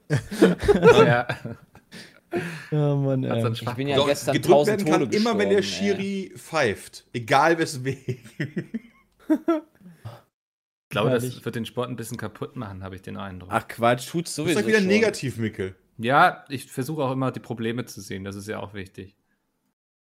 ja. 1.06 1.26
Ja, 2.70 2.94
Mann, 2.96 3.24
Hat 3.28 3.30
so 3.32 3.36
ey. 3.38 3.44
einen 3.46 3.54
Ich 3.54 3.70
bin 3.74 3.88
ja 3.88 3.96
Doch, 3.96 4.06
gestern 4.06 4.34
gedrückt 4.34 4.66
werden 4.66 4.84
kann 4.86 5.00
Tode 5.00 5.16
immer, 5.16 5.38
wenn 5.38 5.48
der 5.50 5.58
gestorben, 5.60 5.98
ey. 5.98 6.02
Schiri 6.02 6.32
pfeift. 6.36 7.06
Egal 7.12 7.58
weswegen. 7.58 8.18
Ich 10.92 10.92
glaube, 10.94 11.10
das 11.10 11.22
Herrlich. 11.22 11.44
wird 11.44 11.54
den 11.54 11.66
Sport 11.66 11.88
ein 11.88 11.94
bisschen 11.94 12.16
kaputt 12.16 12.56
machen, 12.56 12.82
habe 12.82 12.96
ich 12.96 13.02
den 13.02 13.16
Eindruck. 13.16 13.50
Ach 13.52 13.68
Quatsch. 13.68 14.08
Tut's 14.10 14.34
sowieso 14.34 14.58
doch 14.58 14.66
wieder 14.66 14.78
schon. 14.78 14.88
negativ, 14.88 15.36
Mickel. 15.36 15.76
Ja, 15.98 16.44
ich 16.48 16.66
versuche 16.66 17.04
auch 17.04 17.12
immer 17.12 17.30
die 17.30 17.38
Probleme 17.38 17.84
zu 17.84 18.00
sehen, 18.00 18.24
das 18.24 18.34
ist 18.34 18.48
ja 18.48 18.58
auch 18.58 18.74
wichtig. 18.74 19.16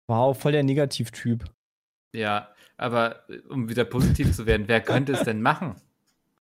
Wow, 0.08 0.36
voll 0.36 0.50
der 0.50 0.64
Negativtyp. 0.64 1.44
Ja, 2.12 2.48
aber 2.76 3.28
äh, 3.30 3.38
um 3.48 3.68
wieder 3.68 3.84
positiv 3.84 4.34
zu 4.34 4.46
werden, 4.46 4.66
wer 4.66 4.80
könnte 4.80 5.12
es 5.12 5.22
denn 5.22 5.42
machen? 5.42 5.76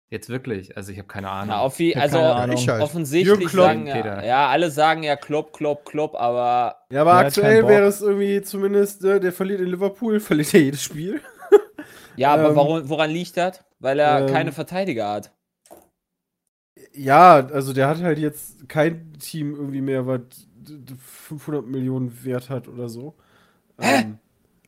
Jetzt 0.10 0.30
wirklich, 0.30 0.76
also 0.78 0.92
ich 0.92 0.98
habe 1.00 1.08
keine 1.08 1.30
Ahnung. 1.30 1.50
Na, 1.50 1.60
auf 1.60 1.80
wie, 1.80 1.94
Ja, 1.94 2.02
also 2.02 2.18
keine 2.18 2.36
Ahnung. 2.36 2.56
Ich 2.56 2.70
halt. 2.70 2.82
offensichtlich 2.84 3.52
sagen 3.52 3.88
ja, 3.88 3.96
Peter. 3.98 4.26
ja, 4.26 4.48
alle 4.48 4.72
sagen 4.72 5.04
ja 5.04 5.16
Klopp, 5.18 5.52
Klopp, 5.54 5.84
Klopp, 5.86 6.16
aber 6.16 6.78
Ja, 6.92 7.02
aber 7.02 7.16
aktuell 7.16 7.68
wäre 7.68 7.88
es 7.88 8.02
irgendwie 8.02 8.42
zumindest, 8.42 9.04
äh, 9.04 9.20
der 9.20 9.34
verliert 9.34 9.60
in 9.60 9.68
Liverpool, 9.68 10.20
verliert 10.22 10.54
er 10.54 10.62
jedes 10.62 10.82
Spiel. 10.84 11.22
ja, 12.16 12.34
aber 12.34 12.50
Ähm, 12.52 12.56
warum, 12.56 12.90
woran 12.90 13.12
liegt 13.12 13.38
das? 13.38 13.64
Weil 13.80 14.00
er 14.00 14.22
ähm, 14.22 14.28
keine 14.28 14.52
Verteidiger 14.52 15.10
hat. 15.10 15.32
Ja, 16.94 17.36
also 17.48 17.74
der 17.74 17.88
hat 17.88 18.02
halt 18.02 18.20
jetzt 18.20 18.68
kein 18.70 19.14
Team 19.20 19.56
irgendwie 19.56 19.82
mehr, 19.82 20.06
was 20.08 20.22
d- 20.56 20.78
d- 20.80 20.96
500 20.96 21.66
Millionen 21.66 22.24
wert 22.24 22.50
hat 22.50 22.68
oder 22.68 22.90
so. 22.90 23.16
Ähm, 23.80 24.20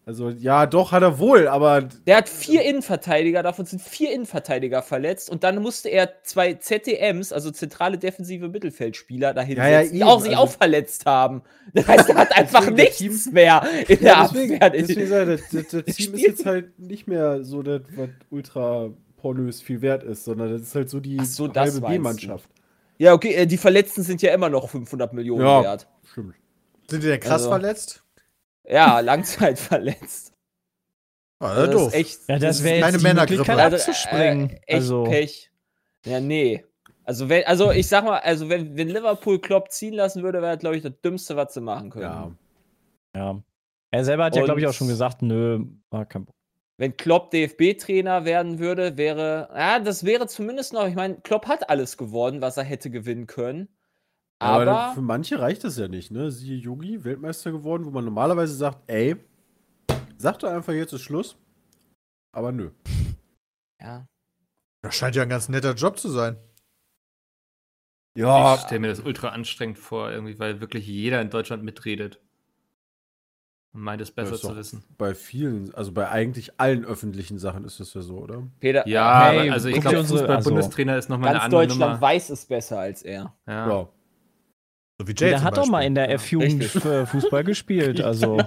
also 0.09 0.29
ja, 0.31 0.65
doch, 0.65 0.91
hat 0.91 1.03
er 1.03 1.19
wohl, 1.19 1.47
aber 1.47 1.81
Der 2.07 2.17
hat 2.17 2.27
vier 2.29 2.63
Innenverteidiger, 2.63 3.43
davon 3.43 3.65
sind 3.67 3.79
vier 3.79 4.11
Innenverteidiger 4.11 4.81
verletzt 4.81 5.29
und 5.29 5.43
dann 5.43 5.61
musste 5.61 5.89
er 5.89 6.23
zwei 6.23 6.55
ZDMs, 6.55 7.31
also 7.31 7.51
zentrale 7.51 7.99
defensive 7.99 8.49
Mittelfeldspieler, 8.49 9.35
dahin 9.35 9.57
Ja, 9.57 9.69
ja, 9.69 9.83
die 9.83 10.03
auch 10.03 10.19
sich 10.19 10.31
also- 10.31 10.41
auch 10.43 10.49
verletzt 10.49 11.05
haben. 11.05 11.43
Das 11.75 11.87
heißt, 11.87 12.09
er 12.09 12.15
hat 12.15 12.31
einfach 12.35 12.71
nichts 12.71 12.97
Team- 12.97 13.33
mehr 13.33 13.61
in 13.87 13.99
der 13.99 14.07
Ja, 14.07 14.23
deswegen, 14.27 14.55
Abwehr. 14.55 14.69
deswegen 14.71 15.09
das, 15.27 15.41
das, 15.51 15.85
das 15.85 15.95
Team 15.95 16.13
ist 16.15 16.21
jetzt 16.21 16.45
halt 16.47 16.79
nicht 16.79 17.07
mehr 17.07 17.43
so 17.43 17.61
das, 17.61 17.81
was 17.95 18.09
ultra 18.31 18.89
pornös 19.17 19.61
viel 19.61 19.83
wert 19.83 20.01
ist, 20.03 20.25
sondern 20.25 20.51
das 20.51 20.61
ist 20.63 20.73
halt 20.73 20.89
so 20.89 20.99
die 20.99 21.23
so, 21.23 21.53
halbe 21.53 21.81
B-Mannschaft. 21.81 22.49
Ja, 22.97 23.13
okay, 23.13 23.33
äh, 23.35 23.45
die 23.45 23.57
Verletzten 23.57 24.01
sind 24.01 24.23
ja 24.23 24.33
immer 24.33 24.49
noch 24.49 24.69
500 24.69 25.13
Millionen 25.13 25.41
Ja. 25.43 25.61
wert. 25.61 25.87
Stimmt. 26.11 26.33
Sind 26.89 27.03
die 27.03 27.07
denn 27.09 27.19
krass 27.19 27.33
Also- 27.43 27.49
verletzt? 27.49 28.01
Ja, 28.69 28.99
langzeitverletzt. 28.99 30.33
Ah, 31.39 31.47
Also 31.49 31.65
das 31.65 31.71
doof. 31.75 31.87
ist 31.87 31.93
echt. 31.95 32.19
Ja, 32.29 32.39
das 32.39 32.63
wäre 32.63 32.79
keine 32.81 32.91
jetzt 32.93 32.99
die 32.99 33.03
Männergrippe. 33.07 33.37
Möglichkeit 33.39 33.59
also, 33.59 33.75
abzuspringen. 33.77 34.49
Äh, 34.49 34.53
echt 34.65 34.73
also, 34.75 35.03
Pech. 35.05 35.51
Ja, 36.05 36.19
nee. 36.19 36.65
Also, 37.03 37.27
wenn, 37.29 37.43
also 37.45 37.71
ich 37.71 37.87
sag 37.87 38.03
mal, 38.03 38.19
also 38.19 38.49
wenn, 38.49 38.77
wenn 38.77 38.89
Liverpool 38.89 39.39
Klopp 39.39 39.71
ziehen 39.71 39.93
lassen 39.93 40.21
würde, 40.21 40.41
wäre 40.41 40.53
das, 40.53 40.59
glaube 40.59 40.75
ich, 40.77 40.83
das 40.83 40.93
Dümmste, 41.03 41.35
was 41.35 41.53
sie 41.53 41.61
machen 41.61 41.89
können. 41.89 42.03
Ja. 42.03 42.31
ja. 43.15 43.43
Er 43.91 44.05
selber 44.05 44.25
hat 44.25 44.35
ja, 44.35 44.43
glaube 44.43 44.59
ich, 44.59 44.65
Und- 44.65 44.69
auch 44.71 44.75
schon 44.75 44.87
gesagt, 44.87 45.21
nö, 45.23 45.65
war 45.89 46.05
kein 46.05 46.25
Bock. 46.25 46.35
Wenn 46.77 46.95
Klopp 46.95 47.31
DFB-Trainer 47.31 48.23
werden 48.23 48.59
würde, 48.59 48.95
wäre, 48.95 49.49
ja, 49.53 49.79
das 49.79 50.05
wäre 50.05 50.27
zumindest 50.27 50.71
noch, 50.71 50.87
ich 50.87 50.95
meine, 50.95 51.15
Klopp 51.15 51.47
hat 51.47 51.69
alles 51.69 51.97
gewonnen, 51.97 52.41
was 52.41 52.55
er 52.55 52.63
hätte 52.63 52.89
gewinnen 52.89 53.27
können. 53.27 53.67
Aber, 54.41 54.71
Aber, 54.71 54.93
für 54.93 55.01
manche 55.01 55.39
reicht 55.39 55.63
das 55.65 55.77
ja 55.77 55.87
nicht, 55.87 56.11
ne? 56.11 56.31
Siehe 56.31 56.57
Yogi, 56.57 57.03
Weltmeister 57.03 57.51
geworden, 57.51 57.85
wo 57.85 57.91
man 57.91 58.05
normalerweise 58.05 58.53
sagt, 58.55 58.79
ey, 58.87 59.17
sag 60.17 60.39
doch 60.39 60.49
einfach, 60.49 60.73
jetzt 60.73 60.93
ist 60.93 61.01
Schluss. 61.01 61.37
Aber 62.31 62.51
nö. 62.51 62.71
ja. 63.81 64.05
Das 64.81 64.95
scheint 64.95 65.15
ja 65.15 65.23
ein 65.23 65.29
ganz 65.29 65.49
netter 65.49 65.73
Job 65.73 65.99
zu 65.99 66.09
sein. 66.09 66.37
Ja, 68.17 68.55
Ich 68.55 68.61
stelle 68.61 68.79
mir 68.79 68.87
das 68.87 69.01
ultra 69.01 69.29
anstrengend 69.29 69.77
vor, 69.77 70.09
irgendwie, 70.09 70.39
weil 70.39 70.61
wirklich 70.61 70.87
jeder 70.87 71.21
in 71.21 71.29
Deutschland 71.29 71.63
mitredet. 71.63 72.19
Und 73.71 73.81
meint 73.81 74.01
es 74.01 74.09
besser 74.09 74.35
zu 74.37 74.55
wissen. 74.55 74.83
bei 74.97 75.13
vielen, 75.13 75.73
also 75.75 75.91
bei 75.91 76.09
eigentlich 76.09 76.59
allen 76.59 76.85
öffentlichen 76.85 77.37
Sachen 77.37 77.65
ist 77.65 77.79
das 77.79 77.93
ja 77.93 78.01
so, 78.01 78.17
oder? 78.17 78.47
Peter, 78.59 78.87
Ja, 78.87 79.27
Hey, 79.29 79.51
also 79.51 79.69
ich 79.69 79.79
glaube, 79.79 79.99
unsere- 79.99 80.19
Fußball-Bundestrainer 80.21 80.97
ist 80.97 81.07
nochmal 81.09 81.29
eine 81.29 81.35
ganz 81.35 81.45
andere 81.45 81.61
Deutschland 81.67 81.91
Nummer. 81.91 82.01
weiß 82.01 82.29
es 82.31 82.45
besser 82.45 82.79
als 82.79 83.03
er. 83.03 83.35
Ja. 83.45 83.67
Ja. 83.69 83.89
So 84.99 85.07
wie 85.07 85.11
Jay 85.13 85.29
Der 85.29 85.37
zum 85.37 85.45
hat 85.45 85.57
doch 85.57 85.65
mal 85.67 85.81
in 85.81 85.95
der 85.95 86.09
F-Jugend 86.11 86.65
Fußball 86.65 87.43
gespielt, 87.45 88.01
also. 88.03 88.37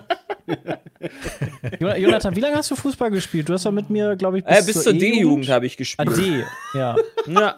Jo- 1.80 1.94
Jonathan, 1.94 2.36
wie 2.36 2.40
lange 2.40 2.56
hast 2.56 2.70
du 2.70 2.76
Fußball 2.76 3.10
gespielt? 3.10 3.48
Du 3.48 3.54
hast 3.54 3.64
doch 3.64 3.72
mit 3.72 3.88
mir, 3.88 4.16
glaube 4.16 4.38
ich, 4.38 4.44
bis, 4.44 4.58
Äh, 4.58 4.62
bis 4.66 4.82
zur 4.82 4.92
D-Jugend 4.92 5.48
habe 5.48 5.64
ich 5.66 5.74
Ah, 5.74 6.04
gespielt. 6.04 6.18
D, 6.18 6.78
ja. 6.78 6.94
Ja, 7.26 7.56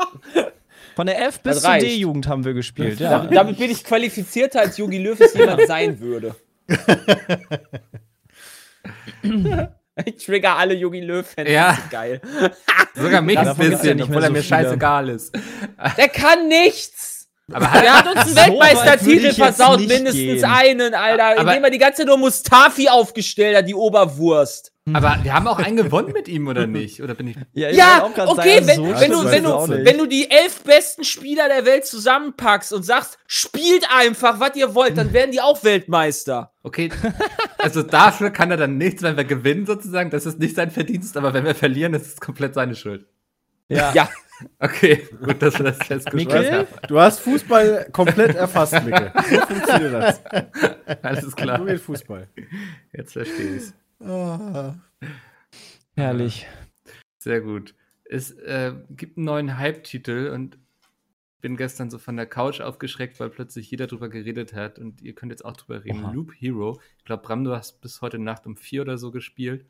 Von 0.94 1.06
der 1.06 1.26
F 1.26 1.40
bis 1.40 1.60
zur. 1.62 1.72
D-Jugend 1.76 2.28
haben 2.28 2.44
wir 2.44 2.54
gespielt, 2.54 3.00
ja. 3.00 3.10
damit, 3.18 3.34
damit 3.36 3.58
bin 3.58 3.70
ich 3.70 3.82
qualifizierter, 3.82 4.60
als 4.60 4.76
Jogi 4.78 4.98
Löw 4.98 5.18
es 5.20 5.34
jemand 5.34 5.62
sein 5.66 5.98
würde. 5.98 6.36
ich 10.04 10.24
trigger 10.24 10.56
alle 10.56 10.74
Jogi 10.74 11.00
Löw-Fans. 11.00 11.50
Ja. 11.50 11.76
geil. 11.90 12.20
Sogar 12.94 13.22
mich 13.22 13.36
ein 13.38 13.44
ja 13.46 13.54
bisschen, 13.54 13.96
nicht 13.96 14.08
mehr 14.08 14.18
obwohl 14.18 14.22
er 14.24 14.30
mir 14.30 14.42
viele. 14.42 14.44
scheißegal 14.62 15.08
ist. 15.08 15.36
Der 15.96 16.08
kann 16.08 16.46
nichts. 16.46 17.13
Aber 17.52 17.70
hat, 17.72 17.82
Der 17.84 17.98
hat 17.98 18.06
uns 18.06 18.16
einen 18.20 18.28
So 18.28 18.36
Weltmeistertitel 18.36 19.24
jetzt 19.26 19.36
versaut, 19.36 19.78
mindestens 19.80 20.14
gehen. 20.14 20.44
einen, 20.44 20.94
Alter. 20.94 21.40
Aber- 21.40 21.50
indem 21.50 21.64
er 21.64 21.70
die 21.70 21.78
ganze 21.78 21.98
Zeit 21.98 22.06
nur 22.06 22.18
Mustafi 22.18 22.88
aufgestellt 22.88 23.56
hat, 23.56 23.68
die 23.68 23.74
Oberwurst. 23.74 24.72
aber 24.92 25.18
wir 25.22 25.34
haben 25.34 25.46
auch 25.46 25.58
einen 25.58 25.76
gewonnen 25.76 26.12
mit 26.12 26.26
ihm, 26.28 26.48
oder 26.48 26.66
nicht? 26.66 27.02
Oder 27.02 27.14
bin 27.14 27.28
ich. 27.28 27.36
Ja, 27.52 27.68
ich 27.70 27.82
okay, 28.22 28.62
sagen, 28.62 28.66
wenn, 28.66 28.76
so 29.12 29.62
du, 29.64 29.84
wenn 29.84 29.98
du 29.98 30.06
die 30.06 30.30
elf 30.30 30.62
besten 30.62 31.04
Spieler 31.04 31.48
der 31.48 31.64
Welt 31.66 31.84
zusammenpackst 31.86 32.72
und 32.72 32.82
sagst, 32.82 33.18
spielt 33.26 33.86
einfach, 33.94 34.40
was 34.40 34.56
ihr 34.56 34.74
wollt, 34.74 34.96
dann 34.96 35.12
werden 35.12 35.30
die 35.32 35.40
auch 35.40 35.62
Weltmeister. 35.64 36.52
Okay, 36.62 36.90
also 37.58 37.82
dafür 37.82 38.30
kann 38.30 38.50
er 38.50 38.56
dann 38.56 38.78
nichts, 38.78 39.02
wenn 39.02 39.16
wir 39.18 39.24
gewinnen 39.24 39.66
sozusagen. 39.66 40.08
Das 40.10 40.24
ist 40.26 40.38
nicht 40.38 40.56
sein 40.56 40.70
Verdienst, 40.70 41.14
aber 41.18 41.34
wenn 41.34 41.44
wir 41.44 41.54
verlieren, 41.54 41.92
ist 41.94 42.06
es 42.06 42.20
komplett 42.20 42.54
seine 42.54 42.74
Schuld. 42.74 43.06
ja. 43.68 43.92
Ja, 43.94 44.08
Okay, 44.58 45.06
gut, 45.24 45.40
dass 45.42 45.58
wir 45.58 45.64
das 45.64 45.78
festgestellt 45.78 46.14
Mikkel? 46.14 46.52
haben. 46.52 46.68
Du 46.88 46.98
hast 46.98 47.20
Fußball 47.20 47.88
komplett 47.92 48.34
erfasst, 48.34 48.74
Mikkel. 48.84 49.12
So 49.30 49.40
funktioniert 49.46 49.94
das. 49.94 50.26
Alles 51.02 51.22
Nur 51.22 51.32
klar. 51.32 51.58
mit 51.60 51.80
Fußball. 51.80 52.28
Jetzt 52.92 53.12
verstehe 53.12 53.56
ich's. 53.56 53.74
Ah. 54.00 54.74
Herrlich. 55.96 56.46
Sehr 57.18 57.40
gut. 57.40 57.74
Es 58.04 58.32
äh, 58.32 58.74
gibt 58.90 59.16
einen 59.16 59.26
neuen 59.26 59.58
Hype-Titel 59.58 60.30
und 60.34 60.58
bin 61.40 61.56
gestern 61.56 61.90
so 61.90 61.98
von 61.98 62.16
der 62.16 62.26
Couch 62.26 62.60
aufgeschreckt, 62.60 63.20
weil 63.20 63.30
plötzlich 63.30 63.70
jeder 63.70 63.86
drüber 63.86 64.08
geredet 64.08 64.54
hat 64.54 64.78
und 64.78 65.02
ihr 65.02 65.14
könnt 65.14 65.30
jetzt 65.30 65.44
auch 65.44 65.56
drüber 65.56 65.84
reden. 65.84 66.02
Oha. 66.02 66.12
Loop 66.12 66.32
Hero. 66.32 66.80
Ich 66.98 67.04
glaube, 67.04 67.22
Bram, 67.22 67.44
du 67.44 67.54
hast 67.54 67.80
bis 67.80 68.00
heute 68.00 68.18
Nacht 68.18 68.46
um 68.46 68.56
vier 68.56 68.82
oder 68.82 68.98
so 68.98 69.10
gespielt. 69.10 69.66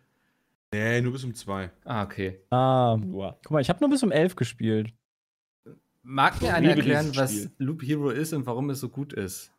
Nee, 0.74 1.00
nur 1.02 1.12
bis 1.12 1.22
um 1.22 1.32
zwei. 1.37 1.70
Ah, 1.84 2.02
okay. 2.02 2.40
Ah, 2.50 2.98
guck 2.98 3.50
mal, 3.52 3.60
ich 3.60 3.68
habe 3.68 3.78
nur 3.78 3.90
bis 3.90 4.02
um 4.02 4.10
elf 4.10 4.34
gespielt. 4.34 4.92
Mag 6.02 6.42
mir 6.42 6.52
einer 6.52 6.70
erklären, 6.70 7.14
was 7.14 7.30
Spiel. 7.30 7.52
Loop 7.58 7.82
Hero 7.84 8.10
ist 8.10 8.32
und 8.32 8.44
warum 8.44 8.70
es 8.70 8.80
so 8.80 8.88
gut 8.88 9.12
ist? 9.12 9.52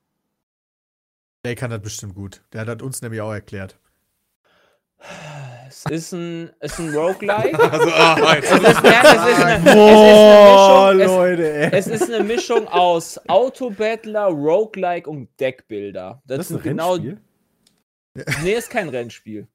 Jay 1.45 1.55
kann 1.55 1.71
das 1.71 1.81
bestimmt 1.81 2.15
gut. 2.15 2.43
Der 2.51 2.65
hat 2.65 2.81
uns 2.81 3.01
nämlich 3.01 3.21
auch 3.21 3.31
erklärt. 3.31 3.79
es 5.69 5.85
ist 5.85 6.11
ein, 6.11 6.51
ist 6.59 6.79
ein 6.79 6.93
Roguelike. 6.93 7.57
Also, 7.71 7.89
ah, 7.91 8.35
jetzt 8.35 8.51
Es 8.51 8.59
ist, 8.59 8.67
es 8.67 9.37
ist 9.37 9.43
eine, 9.45 9.73
Boah, 9.73 10.91
es 10.91 10.97
ist 10.97 10.99
eine 10.99 10.99
Mischung, 10.99 11.15
Leute, 11.17 11.53
ey. 11.53 11.69
es, 11.71 11.87
es 11.87 12.01
ist 12.01 12.13
eine 12.13 12.23
Mischung 12.25 12.67
aus 12.67 13.17
Autobattler, 13.29 14.25
Roguelike 14.25 15.09
und 15.09 15.29
Deckbilder. 15.39 16.21
Das, 16.25 16.39
Das 16.39 16.47
ist 16.47 16.51
ein 16.51 16.53
sind 16.55 16.63
genau. 16.63 16.93
Rennspiel? 16.95 17.21
Nee, 18.43 18.53
ist 18.53 18.69
kein 18.69 18.89
Rennspiel. 18.89 19.47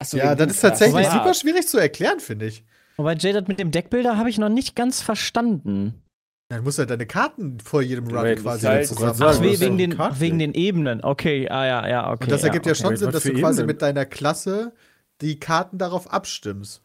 Achso, 0.00 0.16
ja, 0.16 0.34
das 0.34 0.52
ist 0.52 0.60
tatsächlich 0.60 1.06
Ja. 1.06 1.12
super 1.12 1.34
schwierig 1.34 1.66
zu 1.66 1.78
erklären, 1.78 2.20
finde 2.20 2.46
ich. 2.46 2.64
Wobei 2.96 3.14
Jay, 3.14 3.32
das 3.32 3.46
mit 3.48 3.58
dem 3.58 3.70
Deckbilder 3.70 4.16
habe 4.16 4.30
ich 4.30 4.38
noch 4.38 4.48
nicht 4.48 4.74
ganz 4.76 5.00
verstanden. 5.02 6.02
Dann 6.50 6.64
musst 6.64 6.78
du 6.78 6.80
halt 6.80 6.90
deine 6.90 7.06
Karten 7.06 7.60
vor 7.60 7.82
jedem 7.82 8.06
Run 8.06 8.22
Wait, 8.24 8.40
quasi 8.40 8.62
das 8.66 8.82
ist 8.82 8.88
zusammen. 8.96 9.10
halt- 9.12 9.22
Ach, 9.22 9.26
hast 9.28 9.42
wegen, 9.42 9.76
den, 9.76 9.98
wegen 9.98 10.38
den 10.38 10.54
Ebenen. 10.54 11.04
Okay, 11.04 11.48
ah 11.48 11.66
ja, 11.66 11.86
ja, 11.88 12.10
okay. 12.10 12.24
Und 12.24 12.32
das 12.32 12.42
ergibt 12.42 12.64
ja, 12.66 12.72
okay. 12.72 12.82
schon 12.82 12.96
Sinn, 12.96 13.10
dass 13.12 13.22
du 13.22 13.32
quasi 13.34 13.60
Ebenen? 13.60 13.66
mit 13.66 13.82
deiner 13.82 14.06
Klasse 14.06 14.72
die 15.20 15.38
Karten 15.38 15.78
darauf 15.78 16.10
abstimmst. 16.12 16.82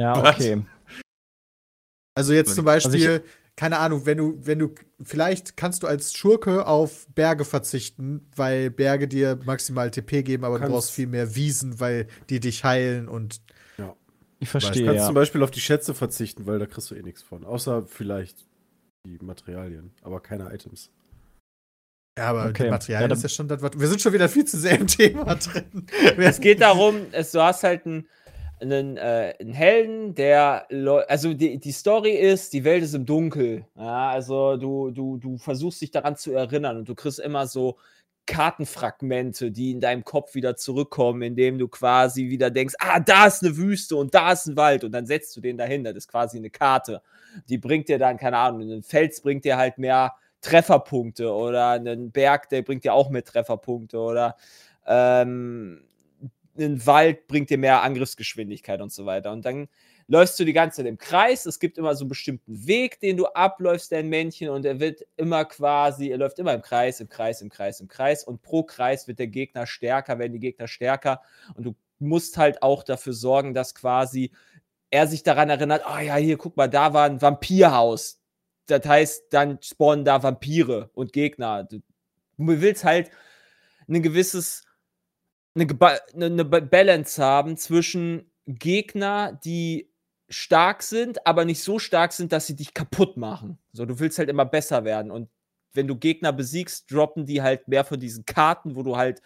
Ja, 0.00 0.20
Was? 0.22 0.36
okay. 0.36 0.64
Also 2.16 2.32
jetzt 2.32 2.54
zum 2.56 2.64
Beispiel, 2.64 3.08
Also 3.08 3.24
keine 3.58 3.78
Ahnung, 3.80 4.06
wenn 4.06 4.18
du, 4.18 4.38
wenn 4.46 4.60
du, 4.60 4.72
vielleicht 5.02 5.56
kannst 5.56 5.82
du 5.82 5.88
als 5.88 6.14
Schurke 6.14 6.64
auf 6.68 7.08
Berge 7.16 7.44
verzichten, 7.44 8.24
weil 8.36 8.70
Berge 8.70 9.08
dir 9.08 9.36
maximal 9.44 9.90
TP 9.90 10.22
geben, 10.22 10.44
aber 10.44 10.54
du 10.56 10.60
Kannst- 10.60 10.72
brauchst 10.74 10.90
viel 10.92 11.08
mehr 11.08 11.34
Wiesen, 11.34 11.80
weil 11.80 12.06
die 12.30 12.38
dich 12.38 12.62
heilen 12.62 13.08
und 13.08 13.40
Ich 14.40 14.46
Du 14.46 14.50
verstehe, 14.52 14.84
kannst 14.86 15.00
ja. 15.00 15.06
zum 15.06 15.16
Beispiel 15.16 15.42
auf 15.42 15.50
die 15.50 15.58
Schätze 15.60 15.92
verzichten, 15.92 16.46
weil 16.46 16.60
da 16.60 16.66
kriegst 16.66 16.88
du 16.92 16.94
eh 16.94 17.02
nichts 17.02 17.20
von. 17.22 17.44
Außer 17.44 17.82
vielleicht 17.88 18.46
die 19.04 19.18
Materialien, 19.20 19.90
aber 20.02 20.20
keine 20.20 20.54
Items. 20.54 20.90
ja, 22.16 22.26
aber 22.30 22.46
Okay. 22.50 22.64
die 22.66 22.70
Materialien 22.70 23.10
Ja, 23.10 23.16
ist 23.16 23.22
ja 23.24 23.28
schon 23.28 23.48
das, 23.48 23.60
was. 23.60 23.72
Wir 23.76 23.88
sind 23.88 24.00
schon 24.00 24.12
wieder 24.12 24.28
viel 24.28 24.44
zu 24.44 24.56
sehr 24.56 24.78
im 24.78 24.86
Thema 24.86 25.34
drin. 25.34 25.86
Es 26.16 26.38
geht 26.40 26.60
darum, 26.60 27.06
es, 27.10 27.32
du 27.32 27.42
hast 27.42 27.64
halt 27.64 27.84
ein. 27.86 28.06
Einen, 28.60 28.96
äh, 28.96 29.34
einen 29.40 29.52
Helden, 29.52 30.14
der, 30.14 30.66
also 31.08 31.34
die, 31.34 31.58
die 31.58 31.72
Story 31.72 32.12
ist, 32.12 32.52
die 32.52 32.64
Welt 32.64 32.82
ist 32.82 32.94
im 32.94 33.06
Dunkel. 33.06 33.66
Ja, 33.76 34.10
also 34.10 34.56
du, 34.56 34.90
du, 34.90 35.16
du 35.18 35.38
versuchst 35.38 35.80
dich 35.80 35.90
daran 35.90 36.16
zu 36.16 36.32
erinnern 36.32 36.78
und 36.78 36.88
du 36.88 36.94
kriegst 36.94 37.18
immer 37.18 37.46
so 37.46 37.78
Kartenfragmente, 38.28 39.50
die 39.50 39.70
in 39.70 39.80
deinem 39.80 40.04
Kopf 40.04 40.34
wieder 40.34 40.54
zurückkommen, 40.54 41.22
indem 41.22 41.58
du 41.58 41.66
quasi 41.66 42.28
wieder 42.28 42.50
denkst, 42.50 42.74
ah, 42.78 43.00
da 43.00 43.26
ist 43.26 43.42
eine 43.42 43.56
Wüste 43.56 43.96
und 43.96 44.14
da 44.14 44.32
ist 44.32 44.46
ein 44.46 44.56
Wald 44.56 44.84
und 44.84 44.92
dann 44.92 45.06
setzt 45.06 45.34
du 45.34 45.40
den 45.40 45.56
dahin. 45.56 45.82
Das 45.82 45.96
ist 45.96 46.08
quasi 46.08 46.36
eine 46.36 46.50
Karte. 46.50 47.00
Die 47.48 47.56
bringt 47.56 47.88
dir 47.88 47.98
dann, 47.98 48.18
keine 48.18 48.36
Ahnung, 48.36 48.70
ein 48.70 48.82
Fels 48.82 49.22
bringt 49.22 49.46
dir 49.46 49.56
halt 49.56 49.78
mehr 49.78 50.14
Trefferpunkte 50.42 51.32
oder 51.32 51.70
einen 51.70 52.12
Berg, 52.12 52.50
der 52.50 52.62
bringt 52.62 52.84
dir 52.84 52.92
auch 52.92 53.08
mehr 53.08 53.24
Trefferpunkte 53.24 53.98
oder 53.98 54.36
ähm, 54.86 55.87
ein 56.58 56.86
Wald 56.86 57.26
bringt 57.28 57.50
dir 57.50 57.58
mehr 57.58 57.82
Angriffsgeschwindigkeit 57.82 58.80
und 58.80 58.92
so 58.92 59.06
weiter. 59.06 59.32
Und 59.32 59.44
dann 59.44 59.68
läufst 60.06 60.38
du 60.40 60.44
die 60.44 60.52
ganze 60.52 60.78
Zeit 60.78 60.86
im 60.86 60.98
Kreis. 60.98 61.46
Es 61.46 61.58
gibt 61.58 61.78
immer 61.78 61.94
so 61.94 62.04
einen 62.04 62.08
bestimmten 62.08 62.66
Weg, 62.66 63.00
den 63.00 63.16
du 63.16 63.26
abläufst, 63.26 63.92
dein 63.92 64.08
Männchen, 64.08 64.48
und 64.48 64.64
er 64.64 64.80
wird 64.80 65.02
immer 65.16 65.44
quasi, 65.44 66.08
er 66.08 66.18
läuft 66.18 66.38
immer 66.38 66.54
im 66.54 66.62
Kreis, 66.62 67.00
im 67.00 67.08
Kreis, 67.08 67.42
im 67.42 67.48
Kreis, 67.48 67.80
im 67.80 67.88
Kreis. 67.88 68.24
Und 68.24 68.42
pro 68.42 68.62
Kreis 68.62 69.08
wird 69.08 69.18
der 69.18 69.28
Gegner 69.28 69.66
stärker, 69.66 70.18
werden 70.18 70.32
die 70.32 70.40
Gegner 70.40 70.68
stärker. 70.68 71.22
Und 71.54 71.64
du 71.64 71.74
musst 71.98 72.38
halt 72.38 72.62
auch 72.62 72.82
dafür 72.82 73.12
sorgen, 73.12 73.54
dass 73.54 73.74
quasi 73.74 74.32
er 74.90 75.06
sich 75.06 75.22
daran 75.22 75.50
erinnert, 75.50 75.84
oh 75.86 75.98
ja, 75.98 76.16
hier, 76.16 76.38
guck 76.38 76.56
mal, 76.56 76.68
da 76.68 76.94
war 76.94 77.04
ein 77.04 77.20
Vampirhaus. 77.20 78.20
Das 78.66 78.86
heißt, 78.86 79.24
dann 79.30 79.58
spawnen 79.62 80.04
da 80.04 80.22
Vampire 80.22 80.90
und 80.94 81.12
Gegner. 81.12 81.64
Du 81.64 81.80
du 82.38 82.60
willst 82.60 82.84
halt 82.84 83.10
ein 83.88 84.02
gewisses, 84.02 84.64
eine, 85.60 85.66
Geba- 85.70 86.00
eine, 86.14 86.26
eine 86.26 86.44
Ba- 86.44 86.60
Balance 86.60 87.22
haben 87.22 87.56
zwischen 87.56 88.30
Gegner, 88.46 89.38
die 89.44 89.90
stark 90.28 90.82
sind, 90.82 91.26
aber 91.26 91.44
nicht 91.44 91.62
so 91.62 91.78
stark 91.78 92.12
sind, 92.12 92.32
dass 92.32 92.46
sie 92.46 92.56
dich 92.56 92.74
kaputt 92.74 93.16
machen. 93.16 93.58
So, 93.72 93.86
du 93.86 93.98
willst 93.98 94.18
halt 94.18 94.28
immer 94.28 94.44
besser 94.44 94.84
werden. 94.84 95.10
Und 95.10 95.28
wenn 95.72 95.86
du 95.86 95.96
Gegner 95.96 96.32
besiegst, 96.32 96.90
droppen 96.90 97.26
die 97.26 97.42
halt 97.42 97.68
mehr 97.68 97.84
von 97.84 98.00
diesen 98.00 98.24
Karten, 98.24 98.76
wo 98.76 98.82
du 98.82 98.96
halt 98.96 99.22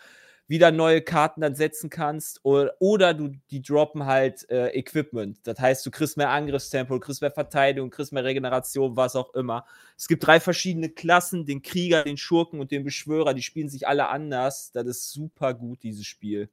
wieder 0.53 0.71
neue 0.71 1.01
Karten 1.01 1.41
dann 1.41 1.55
setzen 1.55 1.89
kannst. 1.89 2.41
Oder, 2.45 2.75
oder 2.79 3.15
du, 3.15 3.31
die 3.51 3.63
droppen 3.63 4.05
halt 4.05 4.49
äh, 4.51 4.69
Equipment. 4.79 5.39
Das 5.45 5.59
heißt, 5.59 5.85
du 5.87 5.91
kriegst 5.91 6.19
mehr 6.19 6.29
Angriffstempo, 6.29 6.93
du 6.93 7.01
kriegst 7.01 7.23
mehr 7.23 7.31
Verteidigung, 7.31 7.89
kriegst 7.89 8.13
mehr 8.13 8.23
Regeneration, 8.23 8.95
was 8.95 9.17
auch 9.17 9.33
immer. 9.33 9.65
Es 9.97 10.09
gibt 10.09 10.27
drei 10.27 10.41
verschiedene 10.41 10.91
Klassen: 10.91 11.47
den 11.47 11.63
Krieger, 11.63 12.05
den 12.05 12.19
Schurken 12.19 12.61
und 12.61 12.71
den 12.71 12.85
Beschwörer. 12.85 13.33
Die 13.33 13.43
spielen 13.43 13.71
sich 13.71 13.89
alle 13.89 14.11
anders. 14.11 14.71
Das 14.73 14.87
ist 14.87 15.11
super 15.11 15.55
gut, 15.55 15.83
dieses 15.83 16.05
Spiel. 16.05 16.51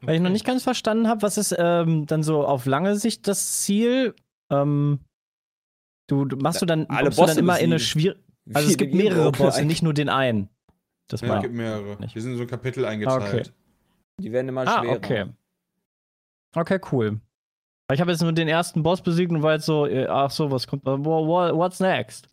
Weil 0.00 0.16
ich 0.16 0.20
noch 0.20 0.30
nicht 0.30 0.44
ganz 0.44 0.64
verstanden 0.64 1.06
habe, 1.06 1.22
was 1.22 1.38
ist 1.38 1.54
ähm, 1.56 2.06
dann 2.06 2.24
so 2.24 2.44
auf 2.44 2.66
lange 2.66 2.96
Sicht 2.96 3.28
das 3.28 3.60
Ziel? 3.60 4.16
Ähm, 4.50 4.98
du, 6.08 6.24
du 6.24 6.36
machst 6.38 6.60
du 6.60 6.66
dann, 6.66 6.86
Alle 6.86 7.04
kommst 7.04 7.18
du 7.18 7.22
dann 7.22 7.28
Bosse 7.28 7.38
immer 7.38 7.58
in 7.60 7.66
eine 7.66 7.78
schwierige. 7.78 8.20
Also 8.52 8.68
es 8.68 8.76
gibt 8.76 8.94
mehrere. 8.94 9.30
Bosse, 9.30 9.64
nicht 9.64 9.84
nur 9.84 9.94
den 9.94 10.08
einen. 10.08 10.48
Das 11.12 11.20
Ja, 11.20 11.36
es 11.36 11.42
gibt 11.42 11.54
mehrere. 11.54 11.96
Nicht. 12.00 12.14
Wir 12.14 12.22
sind 12.22 12.32
in 12.32 12.36
so 12.38 12.42
ein 12.44 12.48
Kapitel 12.48 12.84
eingeteilt. 12.86 13.52
Die 14.18 14.32
werden 14.32 14.48
immer 14.48 14.62
Ah, 14.66 14.80
schwerer. 14.80 14.96
okay. 14.96 15.26
Okay, 16.56 16.80
cool. 16.90 17.20
Ich 17.92 18.00
habe 18.00 18.10
jetzt 18.10 18.22
nur 18.22 18.32
den 18.32 18.48
ersten 18.48 18.82
Boss 18.82 19.02
besiegt 19.02 19.30
und 19.30 19.42
war 19.42 19.52
jetzt 19.54 19.66
so, 19.66 19.86
äh, 19.86 20.06
ach 20.06 20.30
so, 20.30 20.50
was 20.50 20.66
kommt, 20.66 20.84
what's 20.86 21.80
next? 21.80 22.28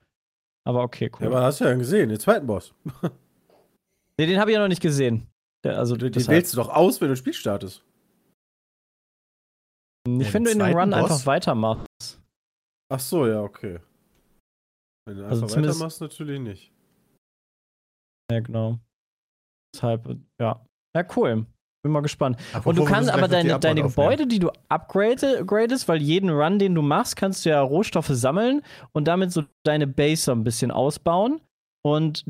Aber 0.65 0.83
okay, 0.83 1.09
cool. 1.13 1.23
Ja, 1.23 1.27
aber 1.27 1.43
hast 1.43 1.59
du 1.59 1.65
ja 1.65 1.73
gesehen, 1.75 2.09
den 2.09 2.19
zweiten 2.19 2.47
Boss. 2.47 2.73
nee, 4.17 4.25
den 4.25 4.39
habe 4.39 4.51
ich 4.51 4.55
ja 4.55 4.61
noch 4.61 4.67
nicht 4.69 4.81
gesehen. 4.81 5.27
Der, 5.65 5.77
also, 5.77 5.97
Den 5.97 6.11
deshalb. 6.13 6.37
wählst 6.37 6.53
du 6.53 6.57
doch 6.57 6.69
aus, 6.69 7.01
wenn 7.01 7.09
du 7.09 7.13
ein 7.15 7.17
Spiel 7.17 7.33
startest. 7.33 7.83
ich 10.07 10.13
Den 10.17 10.21
finde, 10.25 10.51
in 10.51 10.59
dem 10.59 10.77
Run 10.77 10.91
Boss? 10.91 10.99
einfach 10.99 11.25
weitermachst. 11.25 12.21
Ach 12.91 12.99
so, 12.99 13.27
ja, 13.27 13.41
okay. 13.41 13.79
Wenn 15.05 15.17
du 15.17 15.23
Also 15.25 15.35
einfach 15.43 15.47
zumindest- 15.49 15.79
weitermachst, 15.79 16.01
natürlich 16.01 16.39
nicht. 16.39 16.71
Ja, 18.31 18.39
genau. 18.39 18.79
Deshalb, 19.73 20.17
ja. 20.39 20.65
Ja, 20.95 21.05
cool. 21.15 21.45
Bin 21.83 21.93
mal 21.93 22.01
gespannt. 22.01 22.37
Apropos, 22.51 22.65
Und 22.65 22.75
du 22.77 22.83
kannst 22.85 23.09
aber 23.09 23.27
deine, 23.27 23.57
deine. 23.59 23.83
Gebäude, 23.83 24.27
die 24.27 24.39
du 24.39 24.49
upgrade- 24.67 25.39
upgradest, 25.39 25.87
weil 25.87 26.01
jeden 26.01 26.29
Run, 26.29 26.59
den 26.59 26.75
du 26.75 26.81
machst, 26.81 27.15
kannst 27.15 27.45
du 27.45 27.49
ja 27.51 27.61
Rohstoffe 27.61 28.09
sammeln 28.09 28.61
und 28.91 29.07
damit 29.07 29.31
so 29.31 29.43
deine 29.63 29.87
Base 29.87 30.23
so 30.23 30.31
ein 30.33 30.43
bisschen 30.43 30.71
ausbauen 30.71 31.39
und 31.85 32.25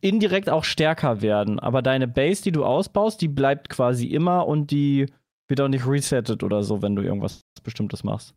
indirekt 0.00 0.50
auch 0.50 0.64
stärker 0.64 1.22
werden. 1.22 1.60
Aber 1.60 1.80
deine 1.82 2.08
Base, 2.08 2.42
die 2.42 2.52
du 2.52 2.64
ausbaust, 2.64 3.20
die 3.20 3.28
bleibt 3.28 3.68
quasi 3.68 4.06
immer 4.06 4.46
und 4.48 4.70
die 4.72 5.06
wird 5.48 5.60
auch 5.60 5.68
nicht 5.68 5.86
resettet 5.86 6.42
oder 6.42 6.62
so, 6.64 6.82
wenn 6.82 6.96
du 6.96 7.02
irgendwas 7.02 7.42
Bestimmtes 7.62 8.02
machst. 8.02 8.34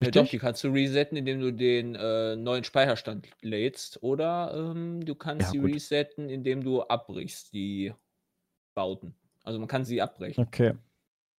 Ja, 0.00 0.06
Richtig? 0.06 0.22
doch, 0.22 0.30
die 0.30 0.38
kannst 0.38 0.62
du 0.62 0.68
resetten, 0.68 1.16
indem 1.16 1.40
du 1.40 1.52
den 1.52 1.94
äh, 1.96 2.36
neuen 2.36 2.62
Speicherstand 2.64 3.28
lädst. 3.40 4.02
Oder 4.02 4.54
ähm, 4.54 5.04
du 5.04 5.14
kannst 5.14 5.46
Ja, 5.46 5.50
sie 5.52 5.58
gut. 5.58 5.72
resetten, 5.72 6.28
indem 6.28 6.62
du 6.62 6.82
abbrichst, 6.82 7.52
die 7.52 7.92
Bauten. 8.74 9.14
Also 9.42 9.58
man 9.58 9.68
kann 9.68 9.84
sie 9.84 10.00
abbrechen. 10.00 10.46
Okay. 10.46 10.74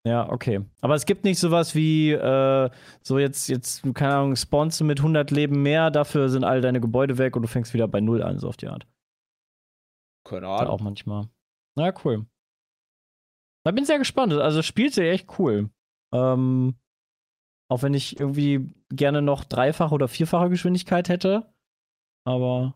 Ja, 0.06 0.30
okay. 0.30 0.60
Aber 0.80 0.94
es 0.94 1.04
gibt 1.06 1.24
nicht 1.24 1.38
sowas 1.38 1.74
wie, 1.74 2.12
äh, 2.12 2.70
so 3.02 3.18
jetzt, 3.18 3.48
jetzt, 3.48 3.82
keine 3.94 4.14
Ahnung, 4.14 4.36
spawnst 4.36 4.80
du 4.80 4.84
mit 4.84 5.00
100 5.00 5.30
Leben 5.30 5.62
mehr, 5.62 5.90
dafür 5.90 6.28
sind 6.30 6.44
all 6.44 6.60
deine 6.62 6.80
Gebäude 6.80 7.18
weg 7.18 7.36
und 7.36 7.42
du 7.42 7.48
fängst 7.48 7.74
wieder 7.74 7.86
bei 7.88 8.00
Null 8.00 8.22
an, 8.22 8.38
so 8.38 8.48
auf 8.48 8.56
die 8.56 8.68
Art. 8.68 8.86
Keine 10.24 10.46
Ja, 10.46 10.52
Ahnung. 10.62 10.74
auch 10.74 10.80
manchmal. 10.80 11.28
Na, 11.76 11.92
cool. 12.04 12.26
Da 13.64 13.72
bin 13.72 13.82
ich 13.82 13.88
sehr 13.88 13.98
gespannt. 13.98 14.32
Also, 14.32 14.58
das 14.58 14.66
spielt 14.66 14.94
sich 14.94 15.04
echt 15.04 15.38
cool. 15.38 15.70
Ähm, 16.12 16.74
auch 17.70 17.82
wenn 17.82 17.94
ich 17.94 18.18
irgendwie 18.20 18.68
gerne 18.90 19.22
noch 19.22 19.44
dreifache 19.44 19.94
oder 19.94 20.08
vierfache 20.08 20.50
Geschwindigkeit 20.50 21.08
hätte. 21.08 21.52
Aber 22.24 22.74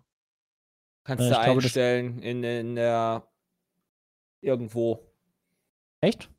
Kannst 1.04 1.24
äh, 1.24 1.28
du 1.28 1.34
glaube, 1.34 1.54
das- 1.56 1.64
einstellen 1.64 2.22
in, 2.22 2.42
in 2.44 2.76
der 2.76 3.28
irgendwo. 4.40 5.00
echt? 6.00 6.30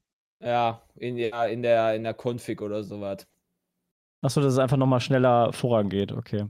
Ja, 0.42 0.82
in 0.96 1.16
der, 1.18 1.50
in 1.50 1.62
der, 1.62 1.96
in 1.96 2.04
der 2.04 2.14
Config 2.16 2.62
oder 2.62 2.84
sowas. 2.84 3.28
Achso, 4.22 4.42
dass 4.42 4.54
es 4.54 4.60
einfach 4.60 4.78
nochmal 4.78 5.00
schneller 5.02 5.54
vorangeht. 5.54 6.12
Okay. 6.12 6.48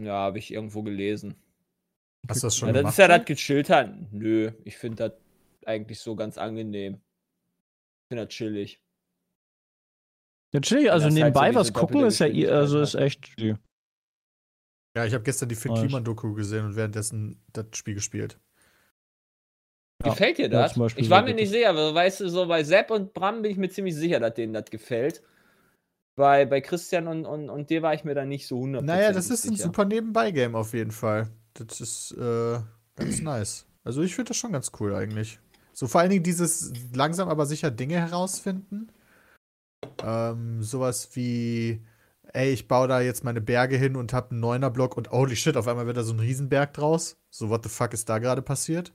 Ja, 0.00 0.12
habe 0.14 0.38
ich 0.38 0.52
irgendwo 0.52 0.82
gelesen. 0.82 1.34
Hast 2.28 2.42
du 2.42 2.46
das 2.46 2.56
schon 2.56 2.68
Ja, 2.68 2.72
das 2.72 2.80
gemacht? 2.80 2.92
ist 2.94 2.98
ja 2.98 3.08
das 3.08 3.24
gechillter. 3.26 3.94
Nö, 4.10 4.52
ich 4.64 4.76
finde 4.76 5.08
das 5.10 5.12
eigentlich 5.66 6.00
so 6.00 6.16
ganz 6.16 6.38
angenehm. 6.38 6.94
Ich 6.94 8.08
finde 8.08 8.26
das 8.26 8.34
chillig. 8.34 8.80
Ja, 10.54 10.60
chill, 10.60 10.88
also 10.88 11.06
das 11.08 11.14
halt 11.20 11.34
so 11.34 11.40
nebenbei 11.40 11.54
was 11.54 11.72
gucken 11.72 12.04
ist 12.06 12.20
ja, 12.20 12.26
i- 12.26 12.48
also 12.48 12.80
ist 12.80 12.94
echt. 12.94 13.34
Ja, 14.96 15.04
ich 15.04 15.12
habe 15.12 15.24
gestern 15.24 15.48
die 15.48 15.56
Finn. 15.56 15.74
Kliman-Doku 15.74 16.34
gesehen 16.34 16.64
und 16.66 16.76
währenddessen 16.76 17.42
das 17.52 17.66
Spiel 17.74 17.94
gespielt. 17.94 18.38
Ja. 20.04 20.10
Gefällt 20.10 20.38
dir 20.38 20.44
Ja, 20.44 20.48
das? 20.62 20.78
Beispiel 20.78 21.02
ich 21.02 21.10
war 21.10 21.22
mir 21.22 21.34
nicht 21.34 21.50
sicher, 21.50 21.70
aber 21.70 21.94
weißt 21.94 22.20
du, 22.20 22.28
so 22.28 22.46
bei 22.46 22.62
Sepp 22.62 22.90
und 22.90 23.12
Bram 23.14 23.42
bin 23.42 23.50
ich 23.50 23.56
mir 23.56 23.68
ziemlich 23.70 23.94
sicher, 23.96 24.20
dass 24.20 24.34
denen 24.34 24.52
das 24.52 24.66
gefällt. 24.70 25.22
Bei, 26.16 26.44
bei 26.46 26.60
Christian 26.60 27.08
und, 27.08 27.26
und, 27.26 27.50
und 27.50 27.70
dir 27.70 27.82
war 27.82 27.94
ich 27.94 28.04
mir 28.04 28.14
da 28.14 28.24
nicht 28.24 28.46
so 28.46 28.60
100% 28.60 28.82
Naja, 28.82 29.12
das 29.12 29.30
ist 29.30 29.44
ein 29.46 29.56
sicher. 29.56 29.64
super 29.64 29.84
Nebenbei-Game 29.84 30.54
auf 30.54 30.72
jeden 30.72 30.92
Fall. 30.92 31.28
Das 31.54 31.80
ist 31.80 32.12
äh, 32.12 32.60
ganz 32.94 33.20
nice. 33.20 33.66
Also 33.82 34.02
ich 34.02 34.14
finde 34.14 34.28
das 34.28 34.36
schon 34.36 34.52
ganz 34.52 34.70
cool 34.78 34.94
eigentlich. 34.94 35.40
So 35.72 35.88
vor 35.88 36.00
allen 36.02 36.10
Dingen 36.10 36.22
dieses 36.22 36.72
langsam 36.94 37.28
aber 37.28 37.46
sicher 37.46 37.72
Dinge 37.72 37.96
herausfinden. 37.96 38.88
Ähm, 40.02 40.62
sowas 40.62 41.10
wie, 41.16 41.80
ey, 42.32 42.52
ich 42.52 42.68
baue 42.68 42.88
da 42.88 43.00
jetzt 43.00 43.24
meine 43.24 43.40
Berge 43.40 43.76
hin 43.76 43.96
und 43.96 44.12
hab 44.12 44.30
einen 44.30 44.40
Neuner-Block 44.40 44.96
und 44.96 45.10
holy 45.10 45.36
shit, 45.36 45.56
auf 45.56 45.68
einmal 45.68 45.86
wird 45.86 45.96
da 45.96 46.02
so 46.02 46.12
ein 46.12 46.20
Riesenberg 46.20 46.72
draus. 46.74 47.16
So, 47.30 47.48
what 47.50 47.62
the 47.64 47.68
fuck 47.68 47.92
ist 47.92 48.08
da 48.08 48.18
gerade 48.18 48.42
passiert? 48.42 48.92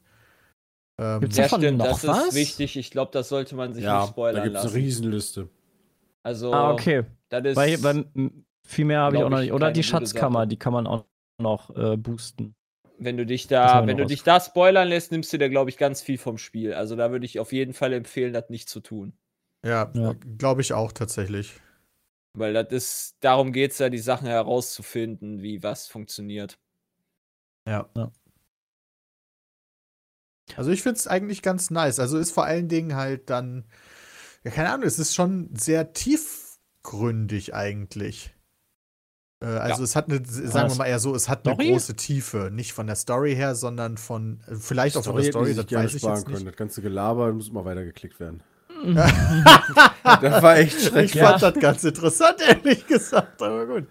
Ähm, 1.00 1.22
Gibt's 1.22 1.38
Ja, 1.38 1.44
davon 1.44 1.62
stimmt, 1.62 1.78
noch 1.80 1.86
das 1.86 2.08
was? 2.08 2.28
ist 2.30 2.36
wichtig. 2.36 2.78
Ich 2.78 2.92
glaube, 2.92 3.12
das 3.14 3.30
sollte 3.30 3.56
man 3.56 3.74
sich 3.74 3.84
Ja, 3.84 4.02
nicht 4.02 4.10
spoilern 4.10 4.36
da 4.36 4.44
gibt 4.44 4.56
es 4.56 4.62
eine 4.62 4.70
lassen. 4.72 4.84
Riesenliste. 4.84 5.50
Also, 6.24 6.54
Ah, 6.54 6.74
okay. 6.74 7.06
das 7.30 7.46
ist. 7.46 7.56
Weil, 7.56 7.84
weil 7.84 8.32
viel 8.68 8.86
mehr 8.86 9.00
habe 9.00 9.18
ich 9.18 9.24
auch 9.24 9.30
noch 9.30 9.38
ich, 9.38 9.44
nicht. 9.46 9.54
Oder 9.54 9.72
die 9.72 9.84
Schatzkammer, 9.84 10.46
die 10.46 10.58
kann 10.58 10.74
man 10.74 10.88
auch 10.88 11.06
noch 11.42 11.76
äh, 11.76 11.96
boosten. 11.98 12.56
wenn 12.98 13.18
du 13.18 13.26
dich 13.26 13.48
da, 13.48 13.88
wenn 13.88 13.98
du 13.98 14.06
dich 14.06 14.24
da 14.24 14.40
spoilern 14.40 14.88
lässt, 14.90 15.12
nimmst 15.12 15.32
du 15.34 15.38
dir, 15.38 15.50
glaube 15.50 15.70
ich, 15.70 15.78
ganz 15.78 16.02
viel 16.02 16.18
vom 16.18 16.38
Spiel. 16.38 16.74
Also 16.74 16.96
da 16.96 17.12
würde 17.12 17.26
ich 17.26 17.40
auf 17.40 17.54
jeden 17.54 17.74
Fall 17.74 17.94
empfehlen, 17.94 18.34
das 18.34 18.50
nicht 18.50 18.70
zu 18.70 18.82
tun. 18.82 19.14
Ja, 19.66 19.92
Ja. 19.94 20.14
glaube 20.38 20.62
ich 20.62 20.74
auch 20.74 20.92
tatsächlich. 20.92 21.60
Weil 22.34 22.54
das 22.54 22.72
ist, 22.72 23.16
darum 23.22 23.52
geht 23.52 23.72
es 23.72 23.80
ja, 23.80 23.90
die 23.90 23.98
Sachen 23.98 24.28
herauszufinden, 24.28 25.42
wie 25.42 25.64
was 25.64 25.88
funktioniert. 25.88 26.60
Ja. 27.68 27.90
Ja. 27.96 28.12
Also 30.56 30.72
ich 30.72 30.82
finde 30.82 30.98
es 30.98 31.08
eigentlich 31.08 31.42
ganz 31.42 31.70
nice. 31.70 32.00
Also 32.00 32.18
ist 32.18 32.32
vor 32.32 32.46
allen 32.46 32.68
Dingen 32.68 32.96
halt 32.96 33.30
dann, 33.30 33.66
ja, 34.44 34.52
keine 34.52 34.72
Ahnung, 34.72 34.86
es 34.88 34.98
ist 35.00 35.14
schon 35.14 35.50
sehr 35.56 35.94
tiefgründig 35.94 37.54
eigentlich. 37.54 38.36
Äh, 39.42 39.46
also 39.48 39.84
es 39.84 39.96
hat 39.96 40.10
eine, 40.10 40.26
sagen 40.26 40.70
wir 40.72 40.78
mal 40.78 40.86
eher 40.88 41.00
so, 41.00 41.14
es 41.16 41.30
hat 41.30 41.46
eine 41.46 41.56
Story? 41.56 41.72
große 41.72 41.96
Tiefe. 41.96 42.50
Nicht 42.52 42.74
von 42.74 42.88
der 42.88 42.96
Story 42.96 43.36
her, 43.36 43.56
sondern 43.56 43.98
von, 43.98 44.42
äh, 44.48 44.56
vielleicht 44.56 44.98
auch 44.98 45.04
von 45.04 45.16
der 45.18 45.26
Story, 45.26 45.54
die 45.54 45.56
das 45.56 45.72
weiß 45.72 45.94
ich 45.96 46.04
jetzt 46.04 46.26
können. 46.26 46.38
nicht. 46.38 46.48
Das 46.48 46.56
ganze 46.56 46.82
Gelaber 46.82 47.32
muss 47.34 47.52
mal 47.52 47.66
weitergeklickt 47.66 48.20
werden. 48.20 48.42
Das 50.22 50.42
war 50.42 50.58
echt 50.58 50.78
Ich 50.78 50.88
schrecklich. 50.88 51.22
fand 51.24 51.42
das 51.42 51.54
ganz 51.56 51.84
interessant, 51.84 52.38
ehrlich 52.48 52.88
gesagt, 52.88 53.42
aber 53.42 53.66
gut. 53.68 53.88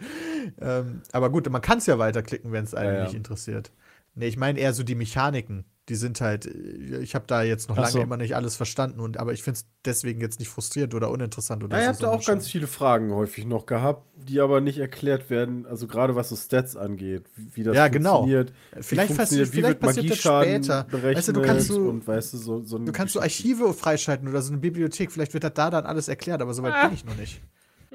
Ähm, 0.61 1.03
aber 1.13 1.31
gut, 1.31 1.49
man 1.51 1.61
kann 1.63 1.79
es 1.79 1.87
ja 1.87 1.99
weiterklicken, 1.99 2.53
wenn 2.53 2.65
es 2.65 2.75
einen 2.75 2.89
Ja, 2.93 2.99
ja. 2.99 3.05
nicht 3.05 3.15
interessiert. 3.15 3.71
Nee, 4.15 4.27
ich 4.27 4.37
meine 4.37 4.59
eher 4.59 4.73
so 4.73 4.83
die 4.83 4.95
Mechaniken. 4.97 5.65
Die 5.89 5.95
sind 5.95 6.21
halt, 6.21 6.45
äh, 6.47 6.99
ich 7.01 7.15
habe 7.15 7.25
da 7.27 7.43
jetzt 7.43 7.69
noch 7.69 7.77
Ach 7.77 7.83
lange 7.83 7.93
so. 7.93 8.01
immer 8.03 8.17
nicht 8.19 8.37
alles 8.37 8.57
verstanden, 8.57 9.01
und, 9.01 9.17
aber 9.19 9.33
ich 9.33 9.43
finde 9.43 9.59
es 9.61 9.67
deswegen 9.85 10.21
jetzt 10.21 10.39
nicht 10.39 10.49
frustrierend 10.49 10.95
oder 10.95 11.11
uninteressant 11.11 11.65
oder 11.65 11.77
Ja, 11.79 11.85
ihr 11.85 11.89
habt 11.89 12.03
da 12.03 12.09
auch 12.11 12.25
ganz 12.25 12.45
schon- 12.45 12.51
viele 12.53 12.67
Fragen 12.67 13.11
häufig 13.15 13.47
noch 13.47 13.65
gehabt, 13.65 14.05
die 14.17 14.41
aber 14.41 14.61
nicht 14.61 14.79
erklärt 14.79 15.31
werden, 15.31 15.65
also 15.67 15.87
gerade 15.87 16.15
was 16.15 16.29
so 16.29 16.37
Stats 16.37 16.77
angeht, 16.77 17.25
wie, 17.37 17.57
wie 17.57 17.63
das 17.63 17.75
Ja, 17.75 17.89
genau. 17.89 18.19
funktioniert. 18.19 18.53
Vielleicht, 18.81 19.11
wie 19.11 19.15
funktioniert, 19.15 19.49
vielleicht 19.49 19.81
passiert 19.81 20.11
das 20.11 20.19
später. 20.19 20.87
Weißt 20.91 21.29
du, 21.29 21.33
du 21.33 21.43
kannst 21.43 21.69
so, 21.69 21.81
und 21.89 22.07
weißt 22.07 22.35
du, 22.35 22.37
so, 22.37 22.63
so 22.63 22.79
du 22.79 22.93
kannst 22.93 23.15
so 23.15 23.21
Archive 23.21 23.73
freischalten 23.73 24.29
oder 24.29 24.43
so 24.43 24.53
eine 24.53 24.59
Bibliothek. 24.61 25.11
Vielleicht 25.11 25.33
wird 25.33 25.45
das 25.45 25.55
da 25.55 25.71
dann 25.71 25.87
alles 25.87 26.09
erklärt, 26.09 26.43
aber 26.43 26.53
soweit 26.53 26.83
bin 26.89 26.95
ich 26.95 27.05
noch 27.05 27.17
nicht. 27.17 27.41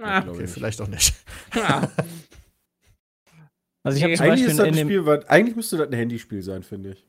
Ah, 0.01 0.23
Okay, 0.27 0.47
vielleicht 0.47 0.81
auch 0.81 0.87
nicht. 0.87 1.13
ah. 1.55 1.87
Also 3.85 3.97
ich 3.97 4.03
habe 4.03 4.13
zum 4.15 4.25
Eigentlich, 4.25 4.45
ist 4.47 4.47
Beispiel 4.47 4.57
das 4.57 4.59
in 4.59 4.73
ein 4.73 4.77
dem. 4.77 4.87
Spiel, 4.87 5.05
was, 5.05 5.25
eigentlich 5.29 5.55
müsste 5.57 5.77
das 5.77 5.87
ein 5.89 5.93
Handyspiel 5.93 6.41
sein, 6.41 6.63
finde 6.63 6.91
ich. 6.91 7.05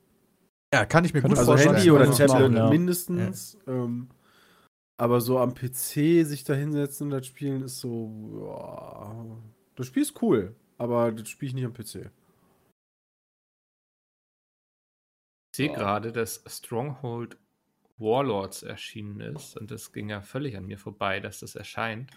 Ja, 0.75 0.87
kann 0.87 1.05
ich 1.05 1.15
mir 1.15 1.23
gut 1.23 1.39
Also 1.39 1.53
vorstellen. 1.53 1.77
Handy 1.77 1.89
oder 1.93 2.07
Tablet 2.11 2.29
machen, 2.31 2.57
ja. 2.57 2.69
mindestens. 2.69 3.57
Ähm, 3.69 4.09
aber 4.97 5.21
so 5.21 5.39
am 5.39 5.55
PC 5.55 6.25
sich 6.27 6.43
da 6.43 6.55
hinsetzen 6.55 7.07
und 7.07 7.11
das 7.13 7.29
spielen 7.29 7.63
ist 7.63 7.79
so. 7.79 8.45
Ja, 8.45 9.25
das 9.77 9.87
Spiel 9.87 10.03
ist 10.03 10.21
cool, 10.21 10.57
aber 10.77 11.13
das 11.13 11.29
spiele 11.29 11.51
ich 11.51 11.55
nicht 11.55 11.65
am 11.65 11.75
PC. 11.75 12.11
Ich 15.53 15.57
sehe 15.59 15.73
gerade, 15.73 16.11
dass 16.11 16.43
Stronghold 16.45 17.37
Warlords 17.99 18.65
erschienen 18.65 19.21
ist 19.21 19.57
und 19.57 19.71
das 19.71 19.93
ging 19.93 20.09
ja 20.09 20.23
völlig 20.23 20.57
an 20.57 20.67
mir 20.67 20.79
vorbei, 20.79 21.21
dass 21.21 21.39
das 21.39 21.55
erscheint. 21.55 22.11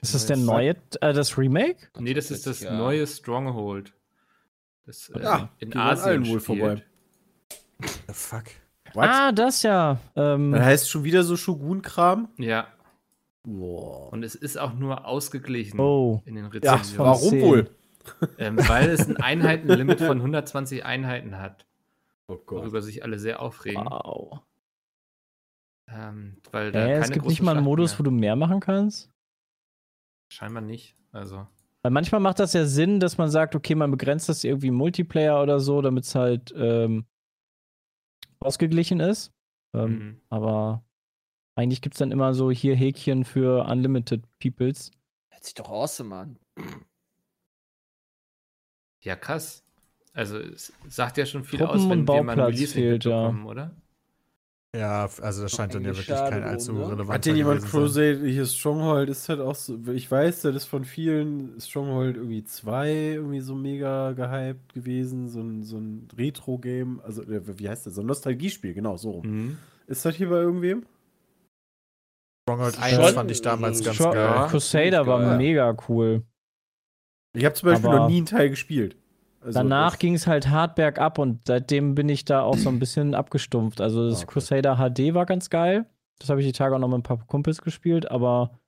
Ist 0.00 0.14
das 0.14 0.24
der 0.24 0.38
neue, 0.38 0.70
äh, 1.02 1.12
das 1.12 1.36
Remake? 1.36 1.90
Nee, 1.98 2.14
das 2.14 2.30
ist 2.30 2.46
das 2.46 2.60
Ja. 2.60 2.78
neue 2.78 3.06
Stronghold. 3.06 3.92
Das 4.86 5.10
äh, 5.10 5.22
Ja, 5.22 5.50
in 5.58 5.76
Asien 5.76 6.08
allen 6.08 6.26
wohl 6.26 6.40
spielt. 6.40 6.86
Vorbei. 7.88 8.12
Fuck. 8.12 8.44
What? 8.94 9.08
Ah, 9.08 9.32
das 9.32 9.62
ja. 9.62 9.98
Ähm, 10.14 10.52
Das 10.52 10.62
heißt 10.62 10.90
schon 10.90 11.04
wieder 11.04 11.24
so 11.24 11.36
Shogun-Kram? 11.36 12.28
Ja, 12.38 12.68
Boah. 13.42 14.12
und 14.12 14.22
es 14.22 14.34
ist 14.34 14.56
auch 14.58 14.72
nur 14.74 15.04
ausgeglichen 15.06 15.80
Oh. 15.80 16.22
in 16.24 16.34
den 16.36 16.44
Ja, 16.44 16.50
Rezensionen, 16.50 16.96
von 16.96 17.06
warum 17.06 17.40
wohl? 17.40 17.70
ähm, 18.38 18.56
weil 18.68 18.90
es 18.90 19.08
ein 19.08 19.16
Einheitenlimit 19.16 20.00
von 20.00 20.20
120 20.20 20.84
Einheiten 20.84 21.38
hat, 21.38 21.66
Oh 22.28 22.36
Gott. 22.36 22.60
worüber 22.62 22.82
sich 22.82 23.02
alle 23.02 23.18
sehr 23.18 23.40
aufregen. 23.42 23.84
wow. 23.86 24.40
Ähm, 25.90 26.36
weil 26.52 26.70
da 26.72 26.80
Äh, 26.86 26.92
keine 26.92 27.04
es 27.04 27.10
gibt 27.10 27.26
nicht 27.26 27.42
mal 27.42 27.50
einen 27.52 27.58
Schlachten 27.58 27.64
Modus, 27.64 27.90
mehr- 27.92 27.98
wo 27.98 28.02
du 28.04 28.10
mehr 28.10 28.36
machen 28.36 28.60
kannst? 28.60 29.10
Scheinbar 30.32 30.62
nicht. 30.62 30.94
Also, 31.12 31.46
Weil 31.82 31.90
manchmal 31.92 32.20
macht 32.20 32.38
das 32.40 32.54
ja 32.54 32.64
Sinn, 32.64 32.98
dass 33.00 33.18
man 33.18 33.28
sagt, 33.28 33.54
okay, 33.54 33.74
man 33.74 33.90
begrenzt 33.90 34.28
das 34.28 34.42
irgendwie 34.44 34.68
im 34.68 34.74
Multiplayer 34.74 35.42
oder 35.42 35.60
so, 35.60 35.82
damit 35.82 36.04
es 36.04 36.14
halt 36.14 36.52
ähm, 36.56 37.04
ausgeglichen 38.44 39.00
ist. 39.00 39.32
Ähm, 39.74 39.90
mhm. 39.90 40.20
Aber 40.28 40.84
eigentlich 41.56 41.82
gibt 41.82 41.94
es 41.94 41.98
dann 41.98 42.12
immer 42.12 42.34
so 42.34 42.50
hier 42.50 42.76
Häkchen 42.76 43.24
für 43.24 43.66
Unlimited 43.66 44.24
Peoples. 44.38 44.90
Hört 45.30 45.44
sich 45.44 45.54
doch 45.54 45.68
awesome 45.68 46.14
an. 46.14 46.38
ja, 49.02 49.16
krass. 49.16 49.64
Also, 50.12 50.38
es 50.38 50.72
sagt 50.88 51.16
ja 51.16 51.26
schon 51.26 51.44
viel 51.44 51.58
Truppen 51.58 51.74
aus, 51.74 51.88
wenn 51.88 52.00
und 52.00 52.08
wir 52.08 52.22
mal 52.22 52.36
Bauplatz 52.36 52.54
Release 52.54 52.74
fehlt, 52.74 53.04
ja. 53.04 53.28
oder? 53.44 53.74
Ja, 54.74 55.08
also 55.22 55.42
das 55.42 55.52
scheint 55.52 55.72
dann 55.74 55.82
ja 55.84 55.90
wirklich 55.96 56.06
kein 56.08 56.42
allzu 56.42 56.72
ne? 56.72 56.80
relevanter 56.88 57.12
Hat 57.14 57.26
denn 57.26 57.36
jemand 57.36 57.60
gewesen 57.60 57.72
sein. 57.72 57.80
Crusade, 58.14 58.26
hier 58.26 58.44
Stronghold 58.46 59.08
ist 59.08 59.28
halt 59.28 59.40
auch 59.40 59.54
so, 59.54 59.78
ich 59.92 60.10
weiß, 60.10 60.42
das 60.42 60.56
ist 60.56 60.64
von 60.64 60.84
vielen 60.84 61.60
Stronghold 61.60 62.16
irgendwie 62.16 62.44
2 62.44 62.90
irgendwie 62.92 63.40
so 63.40 63.54
mega 63.54 64.12
gehypt 64.12 64.74
gewesen, 64.74 65.28
so 65.28 65.40
ein, 65.40 65.62
so 65.62 65.76
ein 65.78 66.08
Retro-Game, 66.18 67.00
also 67.04 67.22
äh, 67.22 67.40
wie 67.58 67.68
heißt 67.68 67.86
das, 67.86 67.94
so 67.94 68.00
ein 68.00 68.06
Nostalgiespiel, 68.06 68.74
genau, 68.74 68.96
so 68.96 69.12
rum. 69.12 69.26
Mhm. 69.26 69.58
Ist 69.86 70.04
das 70.04 70.16
hier 70.16 70.28
bei 70.28 70.36
irgendwem? 70.40 70.84
Stronghold 72.48 72.74
Schon- 72.74 72.82
1 72.82 73.10
fand 73.12 73.30
ich 73.30 73.42
damals 73.42 73.84
ganz 73.84 73.96
Schon- 73.96 74.12
geil. 74.12 74.48
Crusader 74.50 75.06
war 75.06 75.20
geil. 75.20 75.36
mega 75.38 75.76
cool. 75.88 76.22
Ich 77.36 77.44
habe 77.44 77.54
zum 77.54 77.68
Beispiel 77.70 77.88
Aber 77.88 77.98
noch 78.00 78.08
nie 78.08 78.18
einen 78.18 78.26
Teil 78.26 78.50
gespielt. 78.50 78.96
Also, 79.44 79.58
Danach 79.58 79.98
ging 79.98 80.14
es 80.14 80.26
halt 80.26 80.48
hart 80.48 80.74
bergab 80.74 81.18
und 81.18 81.46
seitdem 81.46 81.94
bin 81.94 82.08
ich 82.08 82.24
da 82.24 82.42
auch 82.42 82.56
so 82.56 82.70
ein 82.70 82.78
bisschen 82.78 83.14
abgestumpft. 83.14 83.80
Also 83.80 84.08
das 84.08 84.22
Okay. 84.22 84.32
Crusader 84.32 84.76
HD 84.76 85.12
war 85.12 85.26
ganz 85.26 85.50
geil. 85.50 85.86
Das 86.18 86.30
habe 86.30 86.40
ich 86.40 86.46
die 86.46 86.52
Tage 86.52 86.74
auch 86.74 86.78
noch 86.78 86.88
mit 86.88 86.98
ein 86.98 87.02
paar 87.02 87.18
Kumpels 87.26 87.60
gespielt, 87.60 88.10
aber 88.10 88.58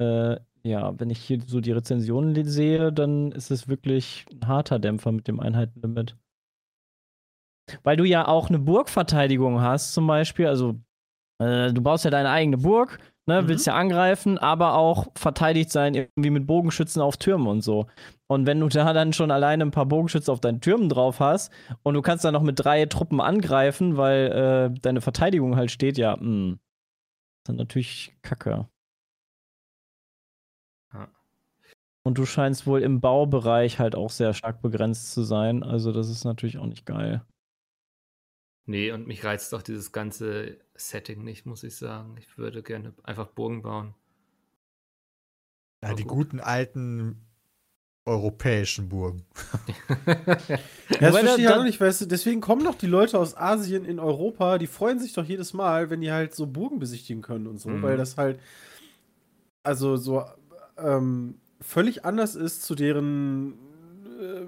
äh, 0.00 0.36
ja, 0.62 0.98
wenn 0.98 1.10
ich 1.10 1.18
hier 1.18 1.40
so 1.46 1.60
die 1.60 1.72
Rezensionen 1.72 2.42
sehe, 2.46 2.90
dann 2.90 3.32
ist 3.32 3.50
es 3.50 3.68
wirklich 3.68 4.24
ein 4.32 4.48
harter 4.48 4.78
Dämpfer 4.78 5.12
mit 5.12 5.28
dem 5.28 5.40
Einheitenlimit. 5.40 6.16
Weil 7.82 7.96
du 7.96 8.04
ja 8.04 8.26
auch 8.26 8.48
eine 8.48 8.58
Burgverteidigung 8.58 9.60
hast, 9.60 9.92
zum 9.92 10.06
Beispiel, 10.06 10.46
also 10.46 10.76
äh, 11.38 11.72
du 11.72 11.82
baust 11.82 12.04
ja 12.04 12.10
deine 12.10 12.30
eigene 12.30 12.58
Burg, 12.58 12.98
ne, 13.26 13.42
Mhm. 13.42 13.48
willst 13.48 13.66
ja 13.66 13.74
angreifen, 13.74 14.38
aber 14.38 14.74
auch 14.74 15.06
verteidigt 15.16 15.70
sein, 15.72 15.94
irgendwie 15.94 16.30
mit 16.30 16.46
Bogenschützen 16.46 17.02
auf 17.02 17.16
Türmen 17.16 17.46
und 17.46 17.62
so. 17.62 17.86
Und 18.28 18.46
wenn 18.46 18.60
du 18.60 18.68
da 18.68 18.92
dann 18.92 19.12
schon 19.12 19.30
alleine 19.30 19.64
ein 19.64 19.70
paar 19.70 19.86
Bogenschützen 19.86 20.32
auf 20.32 20.40
deinen 20.40 20.60
Türmen 20.60 20.88
drauf 20.88 21.20
hast 21.20 21.52
und 21.82 21.94
du 21.94 22.02
kannst 22.02 22.24
dann 22.24 22.34
noch 22.34 22.42
mit 22.42 22.60
drei 22.64 22.86
Truppen 22.86 23.20
angreifen, 23.20 23.96
weil 23.96 24.70
äh, 24.74 24.80
deine 24.80 25.00
Verteidigung 25.00 25.56
halt 25.56 25.70
steht, 25.70 25.98
ja, 25.98 26.16
mh, 26.16 26.52
ist 26.54 26.58
dann 27.48 27.56
natürlich 27.56 28.14
kacke. 28.22 28.68
Ja. 30.92 31.08
Und 32.06 32.18
du 32.18 32.26
scheinst 32.26 32.66
wohl 32.66 32.82
im 32.82 33.00
Baubereich 33.00 33.78
halt 33.78 33.94
auch 33.94 34.10
sehr 34.10 34.34
stark 34.34 34.62
begrenzt 34.62 35.12
zu 35.12 35.22
sein. 35.24 35.62
Also, 35.62 35.92
das 35.92 36.08
ist 36.10 36.24
natürlich 36.24 36.58
auch 36.58 36.66
nicht 36.66 36.86
geil. 36.86 37.24
Nee, 38.66 38.92
und 38.92 39.06
mich 39.06 39.24
reizt 39.24 39.52
doch 39.52 39.62
dieses 39.62 39.92
ganze 39.92 40.58
Setting 40.76 41.22
nicht, 41.24 41.46
muss 41.46 41.62
ich 41.62 41.76
sagen. 41.76 42.16
Ich 42.18 42.36
würde 42.36 42.62
gerne 42.62 42.92
einfach 43.02 43.28
Burgen 43.28 43.62
bauen. 43.62 43.94
Ja, 45.82 45.94
die 45.94 46.02
gut. 46.04 46.12
guten 46.12 46.40
alten 46.40 47.20
europäischen 48.06 48.88
Burgen. 48.88 49.24
Ja, 51.00 51.10
das 51.10 51.18
verstehe 51.18 51.44
ich 51.44 51.46
halt 51.48 51.58
auch 51.60 51.64
nicht, 51.64 51.80
weißt 51.80 52.02
du, 52.02 52.06
deswegen 52.06 52.40
kommen 52.42 52.62
doch 52.64 52.74
die 52.74 52.86
Leute 52.86 53.18
aus 53.18 53.36
Asien 53.36 53.84
in 53.86 53.98
Europa, 53.98 54.58
die 54.58 54.66
freuen 54.66 54.98
sich 55.00 55.14
doch 55.14 55.24
jedes 55.24 55.54
Mal, 55.54 55.88
wenn 55.90 56.02
die 56.02 56.12
halt 56.12 56.34
so 56.34 56.46
Burgen 56.46 56.78
besichtigen 56.78 57.22
können 57.22 57.46
und 57.46 57.58
so, 57.58 57.70
Mhm. 57.70 57.82
weil 57.82 57.96
das 57.96 58.16
halt 58.18 58.38
also 59.62 59.96
so 59.96 60.24
ähm, 60.76 61.40
völlig 61.60 62.04
anders 62.04 62.34
ist 62.34 62.62
zu 62.62 62.74
deren 62.74 63.54
äh, 64.20 64.46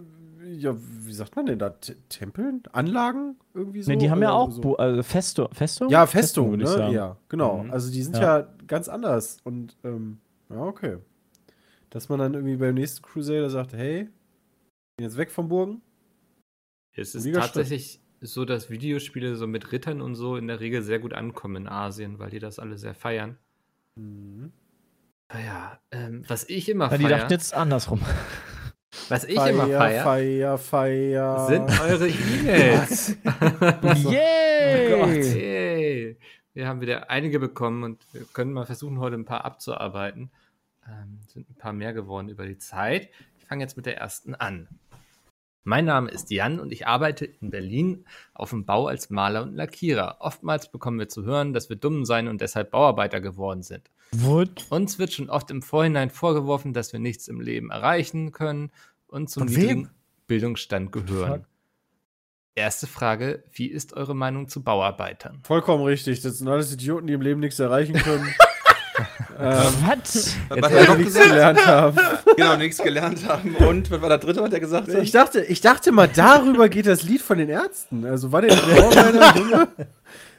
ja, 0.55 0.77
wie 0.79 1.13
sagt 1.13 1.37
man 1.37 1.47
denn 1.47 1.59
da? 1.59 1.71
T 1.71 1.97
Tempeln? 2.09 2.63
Anlagen? 2.73 3.37
Irgendwie 3.55 3.83
so? 3.83 3.91
ne, 3.91 3.99
die 3.99 4.11
haben 4.11 4.23
ja 4.23 4.33
auch 4.33 4.51
so. 4.51 4.61
Bo 4.61 4.77
äh, 4.77 5.03
Festung. 5.03 5.49
Festung? 5.53 5.89
Ja, 5.89 6.07
Festung, 6.07 6.51
würde 6.51 6.65
ich 6.65 6.71
ne? 6.71 6.77
sagen. 6.77 6.95
Ja, 6.95 7.17
genau. 7.29 7.65
Mhm. 7.65 7.71
Also 7.71 7.91
die 7.91 8.03
sind 8.03 8.17
ja. 8.17 8.41
Ja. 8.41 8.49
ganz 8.67 8.89
anders. 8.89 9.39
Und 9.45 9.77
ähm, 9.85 10.19
ja, 10.51 10.61
okay. 10.61 10.99
Dass 11.91 12.09
man 12.09 12.19
dann 12.19 12.35
irgendwie 12.35 12.57
beim 12.57 12.75
nächsten 12.75 13.03
Crusader 13.03 13.51
sagt, 13.51 13.73
hey, 13.73 14.09
jetzt 15.01 15.17
weg 15.17 15.31
vom 15.31 15.49
Burgen. 15.49 15.83
Es 16.93 17.15
ist 17.15 17.25
Mega 17.25 17.41
tatsächlich 17.41 18.01
so, 18.21 18.45
dass 18.45 18.71
Videospiele 18.71 19.37
so 19.37 19.47
mit 19.47 19.73
Rittern 19.73 20.01
und 20.01 20.15
so 20.15 20.37
in 20.37 20.47
der 20.47 20.61
Regel 20.61 20.83
sehr 20.83 20.99
gut 20.99 21.13
ankommen 21.13 21.57
in 21.57 21.69
Asien, 21.69 22.19
weil 22.19 22.31
die 22.31 22.39
das 22.39 22.59
alle 22.59 22.79
sehr 22.79 22.95
feiern. 22.95 23.37
Mhm. 23.97 24.53
Naja, 25.33 25.81
ähm, 25.91 26.23
was 26.29 26.49
ich 26.49 26.69
immer 26.69 26.91
Ja, 26.91 26.99
die 26.99 27.05
dachten 27.05 27.33
jetzt 27.33 27.53
andersrum. 27.55 28.01
Was 29.09 29.25
ich 29.25 29.37
immer 29.37 29.69
feier, 29.69 30.03
Feier, 30.03 30.59
Feier. 30.59 31.47
sind 31.47 31.81
eure 31.81 32.09
E-Mails. 32.09 33.17
Yay! 34.11 34.95
Oh 34.95 34.99
Gott, 34.99 35.15
yay. 35.15 36.17
Wir 36.55 36.67
haben 36.69 36.81
wieder 36.81 37.11
einige 37.11 37.39
bekommen 37.39 37.83
und 37.85 38.03
wir 38.13 38.25
können 38.33 38.53
mal 38.53 38.67
versuchen, 38.67 38.99
heute 38.99 39.17
ein 39.17 39.25
paar 39.25 39.45
abzuarbeiten. 39.45 40.31
Ähm, 40.89 41.21
sind 41.27 41.51
ein 41.51 41.55
paar 41.57 41.73
mehr 41.73 41.93
geworden 41.93 42.29
über 42.29 42.47
die 42.47 42.59
Zeit. 42.59 43.11
Ich 43.39 43.47
fange 43.47 43.63
jetzt 43.63 43.77
mit 43.77 43.87
der 43.87 43.99
ersten 43.99 44.35
an. 44.35 44.69
Mein 45.69 45.85
Name 45.85 46.09
ist 46.13 46.31
Jan 46.31 46.61
und 46.61 46.71
ich 46.71 46.87
arbeite 46.87 47.25
in 47.25 47.51
Berlin 47.51 48.05
auf 48.35 48.51
dem 48.51 48.65
Bau 48.65 48.87
als 48.87 49.11
Maler 49.11 49.43
und 49.43 49.57
Lackierer. 49.57 50.19
Oftmals 50.21 50.71
bekommen 50.71 51.01
wir 51.01 51.09
zu 51.09 51.25
hören, 51.25 51.53
dass 51.53 51.69
wir 51.69 51.75
dumm 51.75 52.05
seien 52.05 52.29
und 52.29 52.41
deshalb 52.41 52.71
Bauarbeiter 52.71 53.21
geworden 53.21 53.65
sind. 53.65 53.91
What? 54.13 54.67
Uns 54.71 55.01
wird 55.01 55.13
schon 55.13 55.29
oft 55.29 55.51
im 55.51 55.63
Vorhinein 55.63 56.11
vorgeworfen, 56.11 56.73
dass 56.73 56.93
wir 56.93 57.01
nichts 57.01 57.27
im 57.27 57.41
Leben 57.41 57.73
erreichen 57.73 58.31
können 58.31 58.71
und 59.09 59.29
zum 59.29 59.47
niedrigen 59.47 59.91
Bildungsstand 60.29 60.93
gehören. 60.93 61.47
Erste 62.55 62.87
Frage: 62.87 63.43
Wie 63.51 63.67
ist 63.67 63.93
eure 63.93 64.15
Meinung 64.15 64.49
zu 64.49 64.63
Bauarbeitern? 64.63 65.41
Vollkommen 65.43 65.83
richtig. 65.83 66.21
Das 66.21 66.39
sind 66.39 66.47
alles 66.47 66.73
Idioten, 66.73 67.09
die 67.09 67.15
im 67.15 67.23
Leben 67.23 67.41
nichts 67.41 67.59
erreichen 67.59 67.95
können. 67.95 68.33
ähm, 69.39 69.63
Was? 69.85 70.37
Was 70.49 70.73
er 70.73 70.87
noch 70.89 70.97
nichts 70.97 71.15
gesagt? 71.15 71.31
gelernt 71.31 71.67
haben. 71.67 71.99
Genau, 72.37 72.57
nichts 72.57 72.79
gelernt 72.79 73.29
haben. 73.29 73.55
Und 73.57 73.91
was 73.91 74.01
war 74.01 74.09
der 74.09 74.19
dritte, 74.19 74.43
was 74.43 74.53
er 74.53 74.61
gesagt 74.61 74.89
hat? 74.89 75.03
Ich 75.03 75.11
dachte, 75.13 75.41
ich 75.45 75.61
dachte 75.61 75.93
mal, 75.93 76.09
darüber 76.09 76.69
geht 76.69 76.87
das 76.87 77.03
Lied 77.03 77.23
von 77.23 77.39
den 77.39 77.49
Ärzten. 77.49 78.05
Also 78.05 78.33
war 78.33 78.43
der 78.43 78.55
Bauarbeiter? 78.57 79.69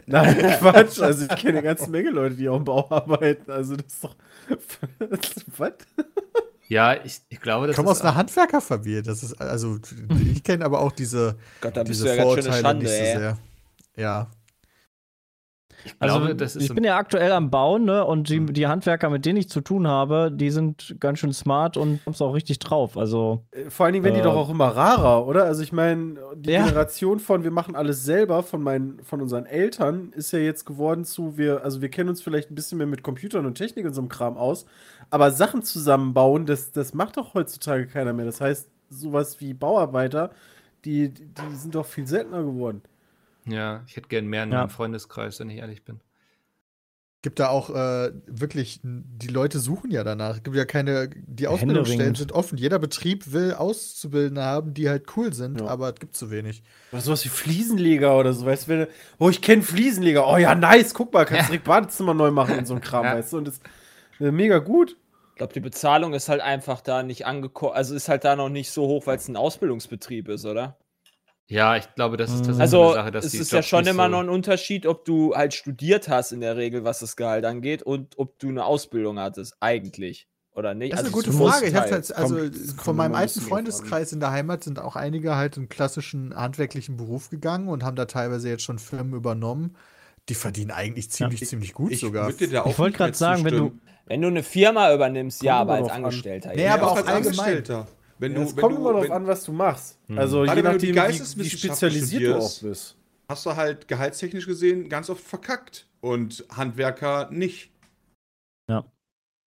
Nein, 0.05 0.38
Quatsch. 0.60 0.99
Also 1.01 1.26
ich 1.30 1.36
kenne 1.38 1.60
eine 1.60 1.64
ganze 1.64 1.89
Menge 1.89 2.10
Leute, 2.12 2.36
die 2.36 2.47
auch 2.49 2.58
im 2.58 2.64
Bau 2.64 2.89
arbeiten. 2.89 3.51
Also 3.51 3.76
das 3.76 3.86
ist 3.93 4.03
doch. 4.03 4.16
Was? 5.58 5.74
Ja, 6.70 6.95
ich, 7.03 7.22
ich 7.30 7.39
glaube, 7.39 7.66
Ich 7.66 7.70
das 7.72 7.76
komme 7.78 7.89
aus 7.91 8.01
einer 8.01 8.16
Handwerkerfamilie. 8.16 9.01
Das 9.03 9.24
ist, 9.24 9.39
also, 9.39 9.78
ich 10.34 10.43
kenne 10.43 10.66
aber 10.66 10.80
auch 10.82 10.91
diese, 10.91 11.36
Gott, 11.62 11.78
da 11.78 11.84
bist 11.84 12.01
diese 12.01 12.05
du 12.05 12.10
ja 12.10 12.16
ganz 12.24 12.30
schöne 12.30 12.43
Vorurteile 12.43 12.62
Schande, 12.62 12.84
nicht 12.86 12.95
so 12.95 13.03
ey. 13.03 13.18
sehr. 13.18 13.38
Ja. 13.95 14.28
Ich 15.88 15.96
Also 16.00 16.20
glaube, 16.20 16.36
das 16.36 16.56
ist 16.56 16.64
ich 16.64 16.74
bin 16.74 16.84
ja 16.84 16.98
aktuell 16.98 17.32
am 17.32 17.50
Bauen, 17.50 17.86
ne? 17.86 18.06
Und 18.06 18.30
Hm. 18.30 18.48
die, 18.48 18.54
die 18.54 18.68
Handwerker, 18.68 19.10
mit 19.10 19.26
denen 19.26 19.38
ich 19.38 19.50
zu 19.50 19.62
tun 19.62 19.88
habe, 19.88 20.32
die 20.32 20.52
sind 20.52 20.96
ganz 21.00 21.20
schön 21.20 21.34
smart 21.34 21.78
und 21.78 22.04
kommst 22.04 22.22
auch 22.22 22.34
richtig 22.34 22.60
drauf. 22.60 22.98
Also 22.98 23.46
Äh, 23.52 23.70
Vor 23.70 23.86
allen 23.86 23.94
Dingen 23.94 24.04
werden 24.06 24.16
die 24.16 24.20
Äh, 24.22 24.24
doch 24.24 24.36
auch 24.36 24.50
immer 24.50 24.68
rarer, 24.68 25.26
oder? 25.28 25.46
Also 25.46 25.64
ich 25.64 25.72
meine, 25.72 26.16
die 26.36 26.52
Ja. 26.52 26.66
Generation 26.66 27.20
von 27.20 27.44
wir 27.44 27.52
machen 27.52 27.76
alles 27.76 28.04
selber 28.06 28.44
von 28.44 28.62
meinen, 28.62 29.00
von 29.04 29.22
unseren 29.22 29.46
Eltern 29.46 30.12
ist 30.16 30.32
ja 30.32 30.40
jetzt 30.40 30.66
geworden 30.66 31.06
zu, 31.06 31.38
wir, 31.38 31.64
also 31.64 31.82
wir 31.82 31.90
kennen 31.90 32.10
uns 32.10 32.22
vielleicht 32.22 32.52
ein 32.52 32.56
bisschen 32.56 32.78
mehr 32.78 32.88
mit 32.88 33.04
Computern 33.04 33.46
und 33.46 33.56
Technik 33.56 33.86
und 33.86 33.94
so 33.94 34.02
einem 34.02 34.10
Kram 34.10 34.38
aus, 34.38 34.66
aber 35.10 35.32
Sachen 35.32 35.64
zusammenbauen, 35.64 36.46
das, 36.46 36.72
das 36.72 36.94
macht 36.94 37.18
doch 37.18 37.34
heutzutage 37.34 37.88
keiner 37.88 38.14
mehr. 38.14 38.26
Das 38.26 38.42
heißt, 38.42 38.70
sowas 38.90 39.40
wie 39.42 39.54
Bauarbeiter, 39.54 40.32
die, 40.86 41.10
die 41.10 41.56
sind 41.56 41.76
doch 41.76 41.86
viel 41.86 42.08
seltener 42.08 42.44
geworden. 42.44 42.82
Ja, 43.48 43.84
ich 43.88 43.95
hätte 43.95 44.08
gern 44.10 44.28
mehr 44.28 44.43
in 44.43 44.52
Ja. 44.52 44.60
meinem 44.60 44.70
Freundeskreis, 44.70 45.39
wenn 45.39 45.50
ich 45.50 45.58
ehrlich 45.58 45.84
bin. 45.84 46.00
Gibt 47.24 47.39
da 47.39 47.50
auch 47.50 47.72
äh, 47.72 48.12
wirklich, 48.28 48.80
die 48.84 49.28
Leute 49.28 49.58
suchen 49.60 49.89
ja 49.89 50.04
danach. 50.04 50.38
Es 50.38 50.43
gibt 50.43 50.56
ja 50.56 50.66
keine, 50.66 51.10
die 51.16 51.48
Ausbildungsstellen 51.48 52.14
sind 52.14 52.32
offen. 52.32 52.58
Jeder 52.60 52.78
Betrieb 52.78 53.32
will 53.34 53.54
Auszubildende 53.56 54.43
haben, 54.43 54.76
die 54.76 54.88
halt 54.88 55.06
cool 55.18 55.34
sind, 55.34 55.60
Ja. 55.62 55.68
aber 55.68 55.89
es 55.89 55.95
gibt 56.00 56.16
zu 56.16 56.30
wenig. 56.30 56.62
Oder 56.91 57.02
sowas 57.02 57.26
wie 57.26 57.30
Fliesenleger 57.30 58.18
oder 58.18 58.34
so, 58.34 58.45
weißt 58.45 58.68
du, 58.70 58.88
oh, 59.18 59.30
ich 59.30 59.41
kenne 59.41 59.64
Fliesenleger, 59.64 60.28
oh 60.28 60.38
ja, 60.38 60.54
nice, 60.54 60.93
guck 60.93 61.12
mal, 61.12 61.26
kannst 61.26 61.50
direkt 61.50 61.64
Badezimmer 61.66 62.14
neu 62.14 62.30
machen 62.30 62.60
und 62.60 62.68
so 62.68 62.76
ein 62.76 62.82
Kram, 62.82 63.04
Ja. 63.06 63.16
weißt 63.16 63.34
du, 63.34 63.38
und 63.39 63.48
das 63.48 63.60
äh, 64.20 64.32
mega 64.32 64.60
gut. 64.60 64.95
Ich 65.32 65.38
glaube, 65.39 65.54
die 65.54 65.60
Bezahlung 65.60 66.14
ist 66.14 66.30
halt 66.30 66.41
einfach 66.41 66.82
da 66.82 67.02
nicht 67.04 67.26
angekommen, 67.26 67.74
also 67.74 67.95
ist 67.95 68.10
halt 68.10 68.26
da 68.26 68.36
noch 68.36 68.50
nicht 68.50 68.70
so 68.72 68.86
hoch, 68.88 69.08
weil 69.08 69.18
es 69.18 69.28
ein 69.28 69.36
Ausbildungsbetrieb 69.36 70.30
ist, 70.30 70.45
oder? 70.45 70.78
Ja, 71.50 71.78
ich 71.78 71.93
glaube, 71.95 72.18
das 72.18 72.30
ist 72.32 72.38
tatsächlich 72.39 72.62
Also, 72.62 72.84
eine 72.86 72.93
Sache, 72.93 73.12
dass 73.12 73.26
es 73.26 73.32
die 73.32 73.38
ist 73.38 73.52
ja 73.52 73.60
Jobs 73.60 73.68
schon 73.70 73.82
nicht 73.84 73.89
immer 73.91 74.04
so 74.06 74.10
noch 74.10 74.20
ein 74.20 74.30
Unterschied, 74.30 74.86
ob 74.86 75.06
du 75.06 75.34
halt 75.34 75.54
studiert 75.54 76.10
hast 76.10 76.32
in 76.34 76.41
der 76.41 76.58
Regel, 76.58 76.84
was 76.84 77.00
das 77.00 77.16
Gehalt 77.16 77.45
angeht, 77.45 77.84
und 77.84 78.18
ob 78.18 78.38
du 78.39 78.50
eine 78.50 78.66
Ausbildung 78.66 79.18
hattest, 79.20 79.56
eigentlich. 79.62 80.28
Oder 80.52 80.74
nicht? 80.74 80.91
Das 80.91 81.02
ist 81.02 81.06
eine 81.06 81.16
Also 81.16 81.30
gute 81.30 81.38
zum 81.38 81.48
Frage. 81.48 81.68
Ich 81.68 81.76
habe 81.76 81.82
Großteil. 81.89 82.00
jetzt, 82.00 82.16
also 82.18 82.36
Kommt- 82.38 82.82
von 82.82 82.95
meinem 82.95 83.16
alten 83.16 83.39
Freundeskreis 83.41 84.12
in 84.12 84.20
der 84.20 84.32
Heimat 84.32 84.64
sind 84.64 84.80
auch 84.80 84.95
einige 84.95 85.36
halt 85.36 85.56
einen 85.56 85.70
klassischen 85.70 86.36
handwerklichen 86.36 86.98
Beruf 86.98 87.30
gegangen 87.30 87.68
und 87.70 87.84
haben 87.84 87.95
da 87.95 88.06
teilweise 88.06 88.50
jetzt 88.50 88.64
schon 88.64 88.80
Firmen 88.80 89.14
übernommen. 89.14 89.76
Die 90.30 90.34
verdienen 90.36 90.72
eigentlich 90.72 91.10
ziemlich, 91.12 91.48
ziemlich 91.48 91.74
gut 91.74 91.91
Ich 91.93 92.00
sogar. 92.02 92.26
würde 92.26 92.39
dir 92.39 92.50
da 92.52 92.62
auch 92.64 92.72
Ich 92.72 92.80
wollte 92.80 92.98
grad 92.98 93.16
sagen, 93.16 93.45
wenn 93.45 93.56
du-. 93.56 93.72
Wenn 94.10 94.22
du 94.22 94.28
eine 94.30 94.41
Firma 94.41 94.93
übernimmst, 94.93 95.43
ja, 95.43 95.58
aber 95.60 95.74
als. 95.76 95.89
Angestellter. 95.89 96.52
Nee, 96.56 96.64
ja. 96.64 96.74
aber 96.76 96.91
auch 96.91 96.95
als 96.98 97.08
allgemein. 97.08 97.39
Angestellter. 97.39 97.88
Wenn 98.20 98.34
Ja, 98.34 98.39
du, 98.39 98.43
es 98.45 98.55
wenn 98.55 98.61
kommt 98.61 98.76
du, 98.76 98.80
immer 98.80 98.93
darauf 98.93 99.11
an, 99.11 99.28
was 99.28 99.43
du 99.43 99.51
machst. 99.51 99.99
Also 100.15 100.41
Gerade 100.43 100.59
je 100.59 100.63
wenn 100.63 100.72
du 100.74 100.78
die 100.80 100.91
nachdem, 100.93 101.20
wie, 101.38 101.43
wie 101.43 101.49
spezialisiert 101.49 102.24
du 102.24 102.36
auch 102.36 102.59
bist. 102.61 102.95
hast 103.30 103.45
du 103.45 103.55
halt 103.55 103.88
gehaltstechnisch 103.88 104.45
gesehen 104.47 104.89
ganz 104.89 105.09
oft 105.09 105.24
verkackt. 105.24 105.88
Und 106.01 106.45
Handwerker 106.55 107.30
nicht. 107.32 107.72
Ja, 108.70 108.86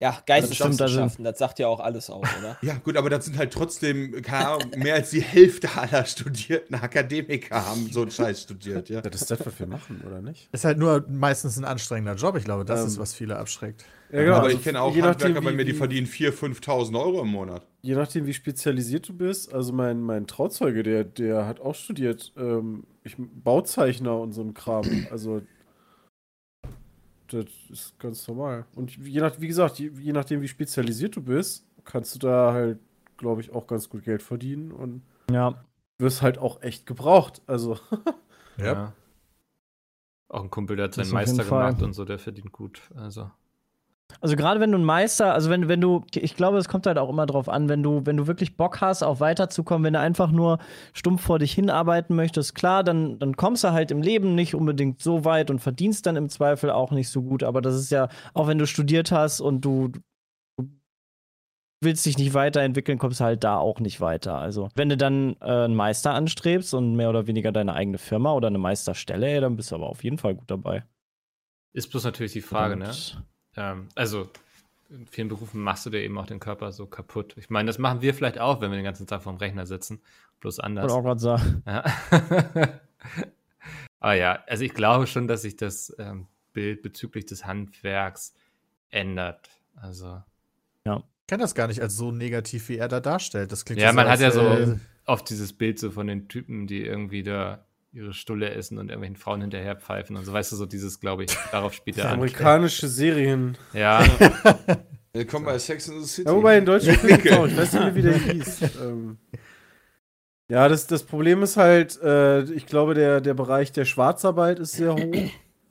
stimmt, 0.08 0.26
Geisteswissenschaften, 0.26 1.24
das 1.24 1.38
sagt 1.38 1.58
ja 1.58 1.68
auch 1.68 1.80
alles 1.80 2.08
aus, 2.10 2.26
oder? 2.40 2.56
Ja, 2.62 2.74
gut, 2.82 2.96
aber 2.96 3.10
das 3.10 3.26
sind 3.26 3.36
halt 3.36 3.52
trotzdem, 3.52 4.22
keine 4.22 4.48
Ahnung, 4.48 4.70
mehr 4.76 4.94
als 4.94 5.10
die 5.10 5.20
Hälfte 5.20 5.68
aller 5.76 6.04
studierten 6.06 6.74
Akademiker 6.74 7.64
haben 7.66 7.88
so 7.92 8.02
einen 8.02 8.10
Scheiß 8.10 8.42
studiert, 8.42 8.88
ja. 8.88 9.00
Das 9.02 9.20
ist 9.22 9.30
das, 9.30 9.44
was 9.44 9.58
wir 9.58 9.66
machen, 9.66 10.02
oder 10.06 10.22
nicht? 10.22 10.48
Ist 10.52 10.64
halt 10.64 10.78
nur 10.78 11.04
meistens 11.08 11.56
ein 11.58 11.64
anstrengender 11.64 12.14
Job. 12.14 12.36
Ich 12.36 12.44
glaube, 12.44 12.64
das 12.64 12.80
Ähm, 12.80 12.86
ist, 12.86 12.98
was 12.98 13.14
viele 13.14 13.36
abschreckt. 13.36 13.84
Ja, 14.12 14.22
genau. 14.22 14.34
aber 14.36 14.44
also 14.46 14.56
ich 14.56 14.64
kenne 14.64 14.80
auch 14.80 14.92
je 14.94 15.02
nachdem, 15.02 15.26
Handwerker 15.28 15.40
bei 15.44 15.52
wie- 15.52 15.56
mir, 15.56 15.64
die 15.64 15.72
wie- 15.72 15.76
verdienen 15.76 16.06
4.000, 16.08 16.32
5.000 16.32 16.98
Euro 16.98 17.22
im 17.22 17.28
Monat. 17.28 17.66
Je 17.82 17.94
nachdem, 17.94 18.26
wie 18.26 18.34
spezialisiert 18.34 19.08
du 19.08 19.12
bist. 19.14 19.52
Also 19.54 19.72
mein, 19.72 20.00
mein 20.00 20.26
Trauzeuge, 20.26 20.82
der, 20.82 21.04
der 21.04 21.46
hat 21.46 21.60
auch 21.60 21.74
studiert, 21.74 22.32
ähm, 22.36 22.84
ich, 23.04 23.14
Bauzeichner 23.18 24.18
und 24.18 24.32
so 24.32 24.42
ein 24.42 24.52
Kram. 24.54 24.84
Also 25.10 25.42
das 27.32 27.46
ist 27.70 27.98
ganz 27.98 28.26
normal. 28.28 28.66
Und 28.74 28.96
je 28.96 29.20
nach, 29.20 29.40
wie 29.40 29.48
gesagt, 29.48 29.78
je, 29.78 29.90
je 29.98 30.12
nachdem, 30.12 30.40
wie 30.42 30.48
spezialisiert 30.48 31.16
du 31.16 31.22
bist, 31.22 31.66
kannst 31.84 32.14
du 32.14 32.18
da 32.18 32.52
halt, 32.52 32.78
glaube 33.16 33.40
ich, 33.40 33.52
auch 33.52 33.66
ganz 33.66 33.88
gut 33.88 34.04
Geld 34.04 34.22
verdienen 34.22 34.72
und 34.72 35.02
ja. 35.30 35.64
wirst 35.98 36.22
halt 36.22 36.38
auch 36.38 36.62
echt 36.62 36.86
gebraucht. 36.86 37.42
Also 37.46 37.78
Ja. 38.58 38.92
Auch 40.28 40.42
ein 40.44 40.50
Kumpel, 40.50 40.76
der 40.76 40.84
hat 40.84 40.94
seinen 40.94 41.10
Meister 41.10 41.44
gemacht 41.44 41.82
und 41.82 41.92
so, 41.92 42.04
der 42.04 42.18
verdient 42.18 42.52
gut. 42.52 42.82
Also. 42.94 43.30
Also 44.20 44.36
gerade 44.36 44.60
wenn 44.60 44.72
du 44.72 44.78
ein 44.78 44.84
Meister, 44.84 45.32
also 45.32 45.50
wenn, 45.50 45.68
wenn 45.68 45.80
du, 45.80 46.04
ich 46.14 46.36
glaube, 46.36 46.58
es 46.58 46.68
kommt 46.68 46.86
halt 46.86 46.98
auch 46.98 47.08
immer 47.08 47.26
drauf 47.26 47.48
an, 47.48 47.68
wenn 47.68 47.82
du, 47.82 48.04
wenn 48.04 48.16
du 48.16 48.26
wirklich 48.26 48.56
Bock 48.56 48.80
hast, 48.80 49.02
auch 49.02 49.20
weiterzukommen, 49.20 49.84
wenn 49.84 49.94
du 49.94 50.00
einfach 50.00 50.30
nur 50.30 50.58
stumpf 50.92 51.22
vor 51.22 51.38
dich 51.38 51.52
hinarbeiten 51.52 52.16
möchtest, 52.16 52.54
klar, 52.54 52.84
dann, 52.84 53.18
dann 53.18 53.36
kommst 53.36 53.64
du 53.64 53.72
halt 53.72 53.90
im 53.90 54.02
Leben 54.02 54.34
nicht 54.34 54.54
unbedingt 54.54 55.00
so 55.00 55.24
weit 55.24 55.50
und 55.50 55.60
verdienst 55.60 56.06
dann 56.06 56.16
im 56.16 56.28
Zweifel 56.28 56.70
auch 56.70 56.90
nicht 56.90 57.08
so 57.08 57.22
gut. 57.22 57.42
Aber 57.42 57.62
das 57.62 57.74
ist 57.74 57.90
ja, 57.90 58.08
auch 58.34 58.46
wenn 58.46 58.58
du 58.58 58.66
studiert 58.66 59.12
hast 59.12 59.40
und 59.40 59.64
du, 59.64 59.88
du 59.88 60.00
willst 61.82 62.04
dich 62.04 62.18
nicht 62.18 62.34
weiterentwickeln, 62.34 62.98
kommst 62.98 63.20
du 63.20 63.24
halt 63.24 63.44
da 63.44 63.56
auch 63.56 63.80
nicht 63.80 64.00
weiter. 64.00 64.36
Also 64.36 64.68
wenn 64.74 64.88
du 64.88 64.96
dann 64.96 65.36
äh, 65.40 65.64
einen 65.64 65.74
Meister 65.74 66.12
anstrebst 66.12 66.74
und 66.74 66.94
mehr 66.94 67.08
oder 67.10 67.26
weniger 67.26 67.52
deine 67.52 67.74
eigene 67.74 67.98
Firma 67.98 68.32
oder 68.34 68.48
eine 68.48 68.58
Meisterstelle, 68.58 69.26
ey, 69.26 69.40
dann 69.40 69.56
bist 69.56 69.70
du 69.70 69.76
aber 69.76 69.88
auf 69.88 70.04
jeden 70.04 70.18
Fall 70.18 70.34
gut 70.34 70.50
dabei. 70.50 70.84
Ist 71.72 71.88
bloß 71.90 72.04
natürlich 72.04 72.32
die 72.32 72.40
Frage, 72.40 72.76
ne? 72.76 72.90
Ähm, 73.56 73.88
also, 73.94 74.28
in 74.90 75.06
vielen 75.06 75.28
Berufen 75.28 75.60
machst 75.62 75.86
du 75.86 75.90
dir 75.90 76.02
eben 76.02 76.18
auch 76.18 76.26
den 76.26 76.40
Körper 76.40 76.72
so 76.72 76.86
kaputt. 76.86 77.34
Ich 77.36 77.50
meine, 77.50 77.66
das 77.68 77.78
machen 77.78 78.02
wir 78.02 78.14
vielleicht 78.14 78.38
auch, 78.38 78.60
wenn 78.60 78.70
wir 78.70 78.78
den 78.78 78.84
ganzen 78.84 79.06
Tag 79.06 79.22
vorm 79.22 79.36
Rechner 79.36 79.66
sitzen. 79.66 80.00
Bloß 80.40 80.58
Ich 80.58 80.64
anders. 80.64 80.84
wollte 80.84 80.94
auch 80.94 81.02
gerade 81.02 81.20
sagen. 81.20 81.62
Ja. 81.66 81.84
Aber 84.00 84.14
ja, 84.14 84.42
also 84.46 84.64
ich 84.64 84.74
glaube 84.74 85.06
schon, 85.06 85.28
dass 85.28 85.42
sich 85.42 85.56
das 85.56 85.94
ähm, 85.98 86.26
Bild 86.52 86.82
bezüglich 86.82 87.26
des 87.26 87.44
Handwerks 87.44 88.34
ändert. 88.88 89.50
Also, 89.76 90.22
Ich 91.20 91.26
kenne 91.28 91.42
das 91.42 91.54
gar 91.54 91.68
nicht 91.68 91.80
als 91.80 91.96
so 91.96 92.10
negativ, 92.10 92.68
wie 92.68 92.78
er 92.78 92.88
da 92.88 92.98
darstellt. 92.98 93.52
Das 93.52 93.64
klingt 93.64 93.80
ja, 93.80 93.90
so, 93.90 93.94
man 93.94 94.08
hat 94.08 94.20
ja 94.20 94.30
so 94.32 94.40
äh, 94.40 94.76
oft 95.06 95.30
dieses 95.30 95.52
Bild 95.52 95.78
so 95.78 95.90
von 95.92 96.06
den 96.08 96.26
Typen, 96.28 96.66
die 96.66 96.82
irgendwie 96.84 97.22
da 97.22 97.64
ihre 97.92 98.12
Stulle 98.12 98.50
essen 98.50 98.78
und 98.78 98.88
irgendwelchen 98.88 99.16
Frauen 99.16 99.40
hinterher 99.40 99.76
pfeifen 99.76 100.16
und 100.16 100.24
so. 100.24 100.32
Weißt 100.32 100.52
du, 100.52 100.56
so 100.56 100.66
dieses, 100.66 101.00
glaube 101.00 101.24
ich, 101.24 101.30
darauf 101.50 101.72
spielt 101.72 101.98
er 101.98 102.06
an. 102.06 102.14
amerikanische 102.14 102.88
Serien. 102.88 103.56
Ja, 103.72 104.04
Willkommen 105.12 105.44
bei 105.44 105.58
Sex 105.58 105.88
in 105.88 106.00
the 106.00 106.06
City. 106.06 106.28
Ja, 106.28 106.36
wobei 106.36 106.58
in 106.58 106.64
Deutschland 106.66 106.98
auch, 107.02 107.46
ich 107.46 107.56
weiß 107.56 107.72
nicht 107.72 107.82
mehr, 107.82 107.94
wie 107.96 108.02
der 108.02 108.14
hieß. 108.16 108.62
ähm, 108.80 109.18
ja, 110.48 110.68
das, 110.68 110.86
das 110.86 111.02
Problem 111.02 111.42
ist 111.42 111.56
halt, 111.56 112.00
äh, 112.00 112.44
ich 112.44 112.66
glaube, 112.66 112.94
der, 112.94 113.20
der 113.20 113.34
Bereich 113.34 113.72
der 113.72 113.84
Schwarzarbeit 113.84 114.60
ist 114.60 114.72
sehr 114.72 114.94
hoch. 114.94 115.14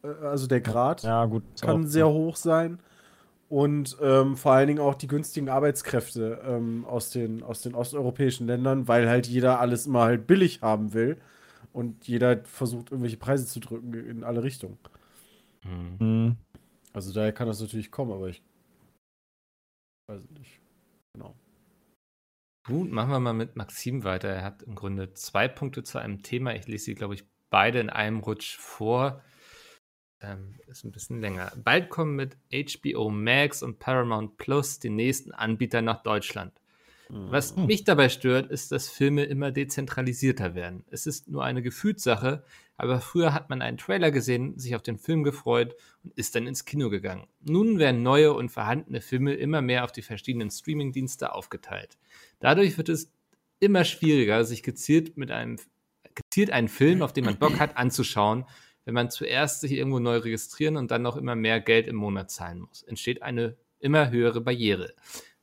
Äh, 0.04 0.08
also 0.24 0.48
der 0.48 0.60
Grad 0.60 1.04
Ja, 1.04 1.26
gut. 1.26 1.44
kann 1.62 1.86
auch. 1.86 1.88
sehr 1.88 2.10
hoch 2.10 2.36
sein. 2.36 2.80
Und 3.48 3.98
ähm, 4.02 4.36
vor 4.36 4.52
allen 4.52 4.68
Dingen 4.68 4.80
auch 4.80 4.96
die 4.96 5.08
günstigen 5.08 5.48
Arbeitskräfte 5.50 6.42
ähm, 6.46 6.84
aus, 6.86 7.10
den, 7.10 7.42
aus 7.42 7.62
den 7.62 7.76
osteuropäischen 7.76 8.46
Ländern, 8.46 8.88
weil 8.90 9.10
halt 9.10 9.26
jeder 9.26 9.60
alles 9.62 9.88
immer 9.88 10.02
halt 10.02 10.28
billig 10.28 10.62
haben 10.62 10.94
will. 10.94 11.18
Und 11.80 12.10
jeder 12.10 12.44
versucht, 12.44 12.92
irgendwelche 12.92 13.16
Preise 13.16 13.46
zu 13.46 13.62
drücken 13.62 13.94
in 13.94 14.26
alle 14.26 14.44
Richtungen. 14.44 14.78
Hm. 15.62 16.00
Hm. 16.00 16.38
Also 16.92 17.14
daher 17.14 17.32
kann 17.32 17.48
das 17.48 17.62
natürlich 17.62 17.90
kommen, 17.90 18.12
aber 18.12 18.28
ich 18.28 18.44
weiß 20.08 20.30
nicht. 20.32 20.60
Genau. 21.14 21.34
Gut, 22.68 22.92
machen 22.92 23.12
wir 23.12 23.22
mal 23.22 23.32
mit 23.32 23.56
Maxim 23.56 24.04
weiter. 24.04 24.28
Er 24.28 24.44
hat 24.44 24.62
im 24.64 24.76
Grunde 24.76 25.14
zwei 25.14 25.48
Punkte 25.48 25.82
zu 25.82 26.00
einem 26.00 26.22
Thema. 26.22 26.54
Ich 26.54 26.68
lese 26.68 26.84
sie, 26.84 26.96
glaube 26.96 27.14
ich, 27.14 27.24
beide 27.50 27.80
in 27.80 27.90
einem 27.90 28.20
Rutsch 28.20 28.58
vor. 28.58 29.24
Ähm, 30.20 30.56
ist 30.68 30.84
ein 30.84 30.92
bisschen 30.92 31.22
länger. 31.22 31.54
Bald 31.64 31.90
kommen 31.90 32.18
mit 32.18 32.36
HBO 32.52 33.10
Max 33.10 33.64
und 33.64 33.80
Paramount 33.80 34.36
Plus 34.36 34.80
die 34.80 34.90
nächsten 34.90 35.32
Anbieter 35.32 35.82
nach 35.82 36.04
Deutschland. 36.04 36.59
Was 37.12 37.56
mich 37.56 37.84
dabei 37.84 38.08
stört, 38.10 38.52
ist, 38.52 38.72
dass 38.72 38.88
Filme 38.88 39.24
immer 39.24 39.52
dezentralisierter 39.52 40.54
werden. 40.54 40.86
Es 40.92 41.08
ist 41.08 41.28
nur 41.28 41.44
eine 41.44 41.64
Gefühlssache, 41.64 42.44
aber 42.78 43.02
früher 43.02 43.34
hat 43.34 43.50
man 43.50 43.64
einen 43.64 43.78
Trailer 43.78 44.12
gesehen, 44.12 44.60
sich 44.60 44.76
auf 44.76 44.84
den 44.84 45.00
Film 45.00 45.24
gefreut 45.24 45.76
und 46.04 46.14
ist 46.16 46.36
dann 46.36 46.46
ins 46.46 46.66
Kino 46.66 46.90
gegangen. 46.92 47.28
Nun 47.42 47.80
werden 47.80 48.04
neue 48.04 48.34
und 48.34 48.50
vorhandene 48.50 49.02
Filme 49.02 49.34
immer 49.34 49.62
mehr 49.62 49.84
auf 49.86 49.92
die 49.92 50.04
verschiedenen 50.04 50.52
Streamingdienste 50.52 51.34
aufgeteilt. 51.34 51.98
Dadurch 52.40 52.78
wird 52.78 52.90
es 52.90 53.12
immer 53.60 53.86
schwieriger, 53.86 54.46
sich 54.46 54.62
gezielt 54.62 55.18
mit 55.18 55.32
einem 55.32 55.58
gezielt 56.16 56.52
einen 56.52 56.68
Film, 56.68 57.02
auf 57.02 57.14
den 57.14 57.26
man 57.26 57.40
Bock 57.40 57.60
hat, 57.60 57.76
anzuschauen, 57.76 58.46
wenn 58.86 58.94
man 58.94 59.10
zuerst 59.10 59.62
sich 59.62 59.72
irgendwo 59.72 60.00
neu 60.00 60.18
registrieren 60.18 60.78
und 60.78 60.92
dann 60.92 61.02
noch 61.02 61.18
immer 61.18 61.36
mehr 61.36 61.60
Geld 61.60 61.88
im 61.88 61.96
Monat 61.96 62.30
zahlen 62.30 62.60
muss. 62.60 62.84
Entsteht 62.84 63.24
eine 63.24 63.58
immer 63.80 64.12
höhere 64.12 64.42
Barriere. 64.42 64.94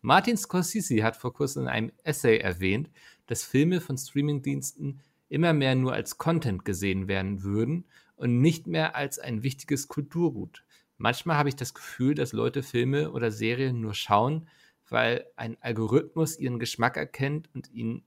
Martin 0.06 0.36
Scorsese 0.36 1.02
hat 1.02 1.16
vor 1.16 1.32
kurzem 1.32 1.62
in 1.62 1.68
einem 1.68 1.92
Essay 2.04 2.38
erwähnt, 2.38 2.90
dass 3.26 3.42
Filme 3.42 3.80
von 3.80 3.98
Streamingdiensten 3.98 5.00
immer 5.28 5.52
mehr 5.52 5.74
nur 5.74 5.94
als 5.94 6.16
Content 6.16 6.64
gesehen 6.64 7.08
werden 7.08 7.42
würden 7.42 7.86
und 8.14 8.40
nicht 8.40 8.68
mehr 8.68 8.94
als 8.94 9.18
ein 9.18 9.42
wichtiges 9.42 9.88
Kulturgut. 9.88 10.62
Manchmal 10.96 11.38
habe 11.38 11.48
ich 11.48 11.56
das 11.56 11.74
Gefühl, 11.74 12.14
dass 12.14 12.32
Leute 12.32 12.62
Filme 12.62 13.10
oder 13.10 13.32
Serien 13.32 13.80
nur 13.80 13.94
schauen, 13.94 14.46
weil 14.88 15.26
ein 15.34 15.56
Algorithmus 15.60 16.38
ihren 16.38 16.60
Geschmack 16.60 16.96
erkennt 16.96 17.52
und 17.52 17.72
ihnen 17.72 18.04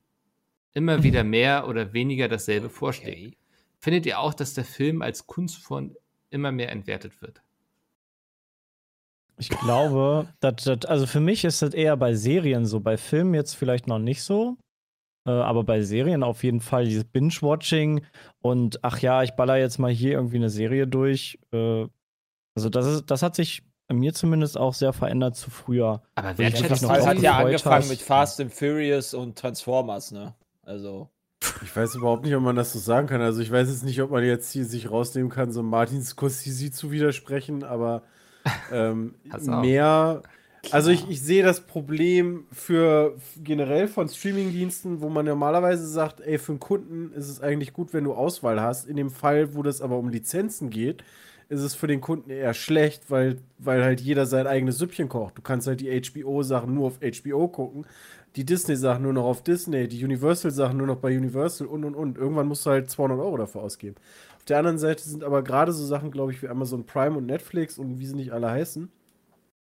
immer 0.72 1.04
wieder 1.04 1.26
mehr 1.26 1.68
oder 1.68 1.92
weniger 1.92 2.30
dasselbe 2.30 2.70
vorschlägt. 2.70 3.38
Findet 3.78 4.06
ihr 4.06 4.20
auch, 4.20 4.34
dass 4.34 4.54
der 4.54 4.64
Film 4.64 5.02
als 5.02 5.28
Kunstform 5.28 5.98
immer 6.30 6.54
mehr 6.54 6.72
entwertet 6.72 7.22
wird? 7.22 7.42
Ich 9.40 9.50
glaube, 9.50 10.28
dass, 10.40 10.64
dass, 10.64 10.86
also 10.86 11.08
für 11.08 11.20
mich 11.20 11.46
ist 11.46 11.62
das 11.62 11.74
eher 11.74 11.98
bei 11.98 12.14
Serien 12.14 12.66
so, 12.66 12.80
bei 12.80 12.98
Filmen 12.98 13.34
jetzt 13.34 13.56
vielleicht 13.56 13.88
noch 13.88 14.00
nicht 14.00 14.22
so. 14.22 14.58
Äh, 15.26 15.32
aber 15.32 15.64
bei 15.64 15.82
Serien 15.82 16.24
auf 16.24 16.44
jeden 16.44 16.62
Fall 16.62 16.86
dieses 16.86 17.06
Binge-Watching 17.06 18.06
und 18.42 18.84
ach 18.84 19.00
ja, 19.00 19.24
ich 19.24 19.32
baller 19.32 19.58
jetzt 19.58 19.78
mal 19.78 19.92
hier 19.92 20.14
irgendwie 20.14 20.38
eine 20.38 20.50
Serie 20.50 20.88
durch. 20.88 21.40
Äh, 21.52 21.88
also 22.56 22.70
das, 22.70 22.86
ist, 22.86 23.12
das 23.12 23.22
hat 23.22 23.36
sich 23.36 23.64
bei 23.88 23.96
mir 23.96 24.14
zumindest 24.14 24.58
auch 24.58 24.74
sehr 24.74 24.94
verändert 24.94 25.36
zu 25.36 25.50
früher. 25.50 26.02
Aber 26.16 26.38
wer 26.38 26.52
hat 26.52 27.22
ja 27.22 27.38
angefangen 27.38 27.84
hast. 27.84 27.90
mit 27.90 28.02
Fast 28.02 28.40
and 28.40 28.54
Furious 28.54 29.14
und 29.14 29.38
Transformers, 29.38 30.12
ne? 30.12 30.36
Also. 30.64 31.10
Ich 31.64 31.76
weiß 31.76 31.96
überhaupt 31.96 32.26
nicht, 32.26 32.36
ob 32.36 32.44
man 32.44 32.56
das 32.56 32.74
so 32.74 32.80
sagen 32.80 33.08
kann. 33.08 33.22
Also 33.22 33.42
ich 33.42 33.52
weiß 33.52 33.70
jetzt 33.70 33.84
nicht, 33.84 34.02
ob 34.02 34.12
man 34.12 34.24
jetzt 34.24 34.52
hier 34.52 34.66
sich 34.66 34.92
rausnehmen 34.92 35.32
kann, 35.32 35.52
so 35.52 35.64
Martin 35.64 36.04
Scorsese 36.04 36.72
zu 36.72 36.92
widersprechen, 36.92 37.64
aber 37.64 38.04
ähm, 38.72 39.16
mehr. 39.62 40.22
Also 40.72 40.92
ich, 40.92 41.10
ich 41.10 41.22
sehe 41.22 41.44
das 41.44 41.62
Problem 41.62 42.46
für 42.52 43.16
generell 43.42 43.88
von 43.88 44.10
Streamingdiensten, 44.10 45.02
wo 45.02 45.10
man 45.10 45.26
normalerweise 45.26 45.88
sagt, 45.88 46.20
ey, 46.22 46.38
für 46.38 46.52
einen 46.52 46.60
Kunden 46.60 47.14
ist 47.14 47.30
es 47.30 47.42
eigentlich 47.42 47.74
gut, 47.74 47.94
wenn 47.94 48.04
du 48.04 48.14
Auswahl 48.14 48.62
hast. 48.62 48.86
In 48.88 48.98
dem 48.98 49.10
Fall, 49.10 49.56
wo 49.56 49.64
das 49.64 49.82
aber 49.82 49.98
um 49.98 50.10
Lizenzen 50.10 50.70
geht, 50.70 51.04
ist 51.48 51.62
es 51.62 51.76
für 51.76 51.88
den 51.88 52.02
Kunden 52.02 52.30
eher 52.30 52.54
schlecht, 52.54 53.10
weil, 53.10 53.38
weil 53.58 53.84
halt 53.84 54.02
jeder 54.02 54.26
sein 54.26 54.46
eigenes 54.46 54.78
Süppchen 54.78 55.10
kocht. 55.10 55.38
Du 55.38 55.42
kannst 55.42 55.66
halt 55.66 55.82
die 55.82 55.90
HBO-Sachen 55.90 56.74
nur 56.74 56.88
auf 56.88 57.00
HBO 57.00 57.48
gucken, 57.48 57.86
die 58.36 58.46
Disney-Sachen 58.46 59.02
nur 59.02 59.14
noch 59.14 59.26
auf 59.26 59.44
Disney, 59.44 59.88
die 59.88 60.04
Universal-Sachen 60.04 60.78
nur 60.78 60.86
noch 60.86 60.98
bei 60.98 61.18
Universal 61.18 61.68
und 61.68 61.84
und 61.84 61.96
und. 61.96 62.18
Irgendwann 62.18 62.48
musst 62.48 62.66
du 62.66 62.70
halt 62.70 62.90
200 62.90 63.20
Euro 63.20 63.38
dafür 63.38 63.62
ausgeben. 63.62 63.96
Auf 64.40 64.46
der 64.46 64.58
anderen 64.58 64.80
Seite 64.80 65.04
sind 65.04 65.24
aber 65.24 65.44
gerade 65.44 65.72
so 65.72 65.86
Sachen, 65.86 66.12
glaube 66.12 66.32
ich, 66.32 66.42
wie 66.42 66.48
Amazon 66.48 66.86
Prime 66.86 67.18
und 67.18 67.26
Netflix 67.26 67.78
und 67.78 68.00
wie 68.00 68.06
sie 68.06 68.16
nicht 68.16 68.32
alle 68.32 68.50
heißen, 68.50 68.90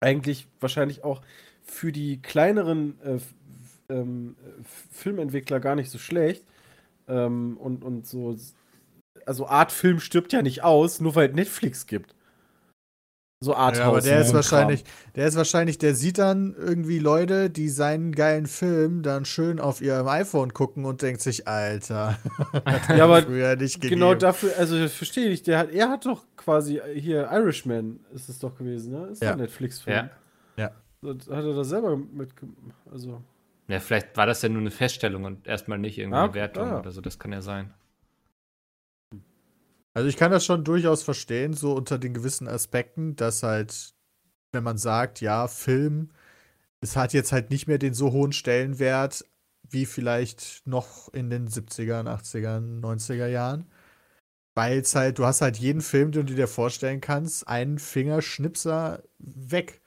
eigentlich 0.01 0.47
wahrscheinlich 0.59 1.03
auch 1.03 1.21
für 1.61 1.91
die 1.91 2.21
kleineren 2.21 2.99
äh, 3.01 3.19
ähm, 3.89 4.35
äh, 4.43 4.63
Filmentwickler 4.91 5.59
gar 5.59 5.75
nicht 5.75 5.89
so 5.89 5.97
schlecht. 5.97 6.43
Ähm, 7.07 7.57
und, 7.57 7.83
und 7.83 8.07
so, 8.07 8.35
also 9.25 9.47
Art-Film 9.47 9.99
stirbt 9.99 10.33
ja 10.33 10.41
nicht 10.41 10.63
aus, 10.63 10.99
nur 10.99 11.15
weil 11.15 11.29
es 11.29 11.35
Netflix 11.35 11.87
gibt. 11.87 12.15
So 13.43 13.55
Arthouse. 13.55 13.79
Ja, 13.79 13.87
aber 13.89 14.01
der 14.01 14.19
ist 14.21 14.27
Kram. 14.27 14.35
wahrscheinlich, 14.35 14.83
der 15.15 15.27
ist 15.27 15.35
wahrscheinlich, 15.35 15.77
der 15.77 15.93
sieht 15.95 16.17
dann 16.17 16.55
irgendwie 16.57 16.99
Leute, 16.99 17.49
die 17.49 17.69
seinen 17.69 18.13
geilen 18.13 18.47
Film 18.47 19.03
dann 19.03 19.25
schön 19.25 19.59
auf 19.59 19.81
ihrem 19.81 20.07
iPhone 20.07 20.53
gucken 20.53 20.85
und 20.85 21.01
denkt 21.01 21.21
sich, 21.21 21.47
Alter, 21.47 22.17
Ja, 22.95 23.03
aber 23.03 23.21
früher 23.23 23.55
nicht 23.55 23.75
gegeben. 23.81 23.99
Genau 23.99 24.13
dafür, 24.15 24.53
also 24.57 24.79
das 24.79 24.93
verstehe 24.93 25.27
ich. 25.29 25.43
Der 25.43 25.59
hat, 25.59 25.71
er 25.71 25.89
hat 25.89 26.05
doch 26.05 26.23
quasi 26.37 26.77
äh, 26.77 26.99
hier 26.99 27.29
Irishman 27.31 27.99
ist 28.13 28.29
es 28.29 28.39
doch 28.39 28.55
gewesen, 28.57 28.93
ne? 28.93 29.07
Ist 29.11 29.21
Ja. 29.21 29.33
ein 29.33 29.39
Netflix-Film. 29.39 29.95
Ja. 29.95 30.09
Ja. 30.55 30.71
Das 31.01 31.27
hat 31.27 31.43
er 31.43 31.53
da 31.53 31.63
selber 31.65 31.97
mit, 31.97 32.29
also 32.91 33.21
Ja, 33.67 33.79
vielleicht 33.81 34.15
war 34.15 34.25
das 34.25 34.41
ja 34.41 34.49
nur 34.49 34.61
eine 34.61 34.71
Feststellung 34.71 35.25
und 35.25 35.45
erstmal 35.47 35.77
nicht 35.77 35.97
irgendwie 35.97 36.17
Ah, 36.17 36.33
Wertung 36.33 36.69
ah. 36.69 36.79
oder 36.79 36.91
so. 36.91 37.01
Das 37.01 37.19
kann 37.19 37.31
ja 37.33 37.41
sein. 37.41 37.73
Also 39.93 40.09
ich 40.09 40.17
kann 40.17 40.31
das 40.31 40.45
schon 40.45 40.63
durchaus 40.63 41.03
verstehen, 41.03 41.53
so 41.53 41.73
unter 41.73 41.99
den 41.99 42.13
gewissen 42.13 42.47
Aspekten, 42.47 43.15
dass 43.15 43.43
halt, 43.43 43.93
wenn 44.53 44.63
man 44.63 44.77
sagt, 44.77 45.21
ja, 45.21 45.47
Film, 45.47 46.11
es 46.81 46.95
hat 46.97 47.13
jetzt 47.13 47.31
halt 47.33 47.51
nicht 47.51 47.67
mehr 47.67 47.79
den 47.79 47.93
so 47.95 48.11
hohen 48.13 48.33
Stellenwert 48.33 49.25
wie 49.69 49.85
vielleicht 49.87 50.63
noch 50.67 51.13
in 51.13 51.29
den 51.29 51.47
70ern, 51.47 52.07
80ern, 52.07 52.81
90er 52.81 53.27
Jahren. 53.27 53.71
Weil 54.55 54.79
es 54.79 54.95
halt, 54.95 55.19
du 55.19 55.25
hast 55.25 55.41
halt 55.41 55.57
jeden 55.57 55.81
Film, 55.81 56.11
den 56.11 56.27
du 56.27 56.35
dir 56.35 56.47
vorstellen 56.47 57.01
kannst, 57.01 57.47
einen 57.47 57.79
Fingerschnipser 57.79 59.03
weg. 59.19 59.81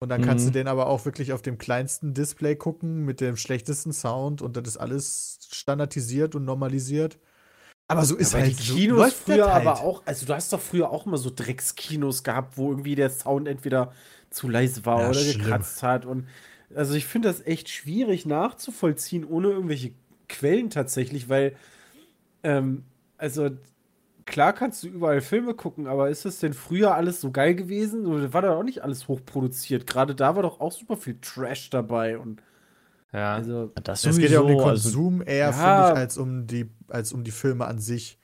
Und 0.00 0.10
dann 0.10 0.20
kannst 0.22 0.46
Mhm. 0.46 0.48
du 0.48 0.52
den 0.52 0.68
aber 0.68 0.86
auch 0.88 1.04
wirklich 1.06 1.32
auf 1.32 1.42
dem 1.42 1.58
kleinsten 1.58 2.14
Display 2.14 2.56
gucken, 2.56 3.04
mit 3.04 3.20
dem 3.20 3.36
schlechtesten 3.36 3.92
Sound 3.92 4.42
und 4.42 4.56
das 4.56 4.68
ist 4.68 4.76
alles 4.78 5.38
standardisiert 5.52 6.34
und 6.36 6.44
normalisiert. 6.44 7.18
Aber 7.92 8.04
so 8.04 8.16
ist 8.16 8.34
aber 8.34 8.42
halt 8.42 8.46
die 8.46 8.54
so 8.60 8.74
Kinos 8.74 9.12
das 9.14 9.14
früher 9.14 9.52
halt. 9.52 9.52
aber 9.52 9.80
auch, 9.80 10.02
also 10.06 10.26
du 10.26 10.34
hast 10.34 10.52
doch 10.52 10.60
früher 10.60 10.90
auch 10.90 11.06
immer 11.06 11.18
so 11.18 11.30
Dreckskinos 11.34 12.22
gehabt, 12.22 12.56
wo 12.56 12.70
irgendwie 12.70 12.94
der 12.94 13.10
Sound 13.10 13.48
entweder 13.48 13.92
zu 14.30 14.48
leise 14.48 14.86
war 14.86 14.98
Ja, 14.98 15.08
oder 15.08 15.12
schlimm. 15.12 15.24
gekratzt 15.24 15.82
hat 15.82 16.06
und 16.06 16.26
also 16.74 16.94
ich 16.94 17.04
finde 17.06 17.28
das 17.28 17.44
echt 17.46 17.68
schwierig 17.68 18.24
nachzuvollziehen 18.24 19.24
ohne 19.26 19.48
irgendwelche 19.50 19.92
Quellen 20.28 20.70
tatsächlich, 20.70 21.28
weil 21.28 21.54
ähm, 22.42 22.84
also 23.18 23.50
klar 24.26 24.52
kannst 24.54 24.82
du 24.84 24.88
überall 24.88 25.20
Filme 25.22 25.54
gucken, 25.54 25.86
aber 25.88 26.10
ist 26.10 26.24
das 26.24 26.40
denn 26.40 26.54
früher 26.54 26.94
alles 26.94 27.20
so 27.20 27.30
geil 27.32 27.54
gewesen? 27.54 28.04
So, 28.04 28.32
War 28.32 28.42
da 28.42 28.56
auch 28.56 28.62
nicht 28.64 28.82
alles 28.82 29.08
hochproduziert? 29.08 29.86
Gerade 29.86 30.14
da 30.14 30.36
war 30.36 30.42
doch 30.42 30.60
auch 30.60 30.72
super 30.72 30.96
viel 30.96 31.18
Trash 31.20 31.70
dabei 31.70 32.18
und 32.18 32.42
Ja. 33.12 33.34
also 33.34 33.72
Das 33.82 34.04
Es 34.04 34.16
geht 34.18 34.30
ja 34.30 34.40
um 34.40 34.46
den 34.48 34.56
sowieso, 34.58 34.68
also 34.70 34.88
Konsum 34.90 35.22
eher, 35.22 35.50
Ja. 35.50 35.52
finde 35.52 35.90
ich, 35.90 35.96
als 35.96 36.18
um 36.18 36.46
die, 36.46 36.70
als 36.88 37.12
um 37.12 37.24
die 37.24 37.30
Filme 37.30 37.66
an 37.66 37.78
sich. 37.78 38.18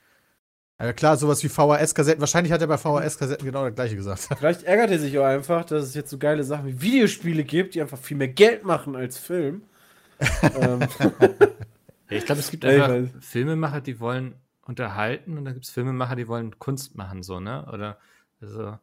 Ja, 0.80 0.93
klar, 0.93 1.16
sowas 1.16 1.43
wie 1.43 1.49
VHS-Kassetten. 1.49 2.20
Wahrscheinlich 2.20 2.53
hat 2.53 2.61
er 2.61 2.68
bei 2.68 2.78
VHS-Kassetten 2.78 3.45
genau 3.45 3.64
das 3.66 3.74
gleiche 3.74 3.97
gesagt. 3.97 4.28
Vielleicht 4.39 4.62
ärgert 4.62 4.91
er 4.93 4.99
sich 5.01 5.18
auch 5.18 5.24
einfach, 5.24 5.64
dass 5.64 5.84
es 5.84 5.95
jetzt 5.95 6.09
so 6.11 6.18
geile 6.18 6.45
Sachen 6.45 6.66
wie 6.66 6.80
Videospiele 6.80 7.43
gibt, 7.45 7.74
die 7.74 7.82
einfach 7.82 7.99
viel 7.99 8.16
mehr 8.16 8.28
Geld 8.28 8.64
machen 8.64 8.95
als 8.95 9.18
Film. 9.18 9.62
ähm, 10.55 10.80
Ja, 12.11 12.16
ich 12.16 12.24
glaube, 12.24 12.41
es 12.41 12.51
gibt 12.51 12.64
Ja, 12.64 12.70
einfach 12.70 12.89
weiß. 12.89 13.09
Filmemacher, 13.20 13.80
die 13.80 14.01
wollen 14.01 14.34
unterhalten 14.62 15.36
und 15.36 15.45
dann 15.45 15.55
gibt 15.55 15.66
es 15.66 15.70
Filmemacher, 15.72 16.16
die 16.16 16.28
wollen 16.28 16.59
Kunst 16.59 16.95
machen, 16.97 17.22
so, 17.22 17.41
ne? 17.41 17.66
Oder, 17.72 17.99
also, 18.41 18.78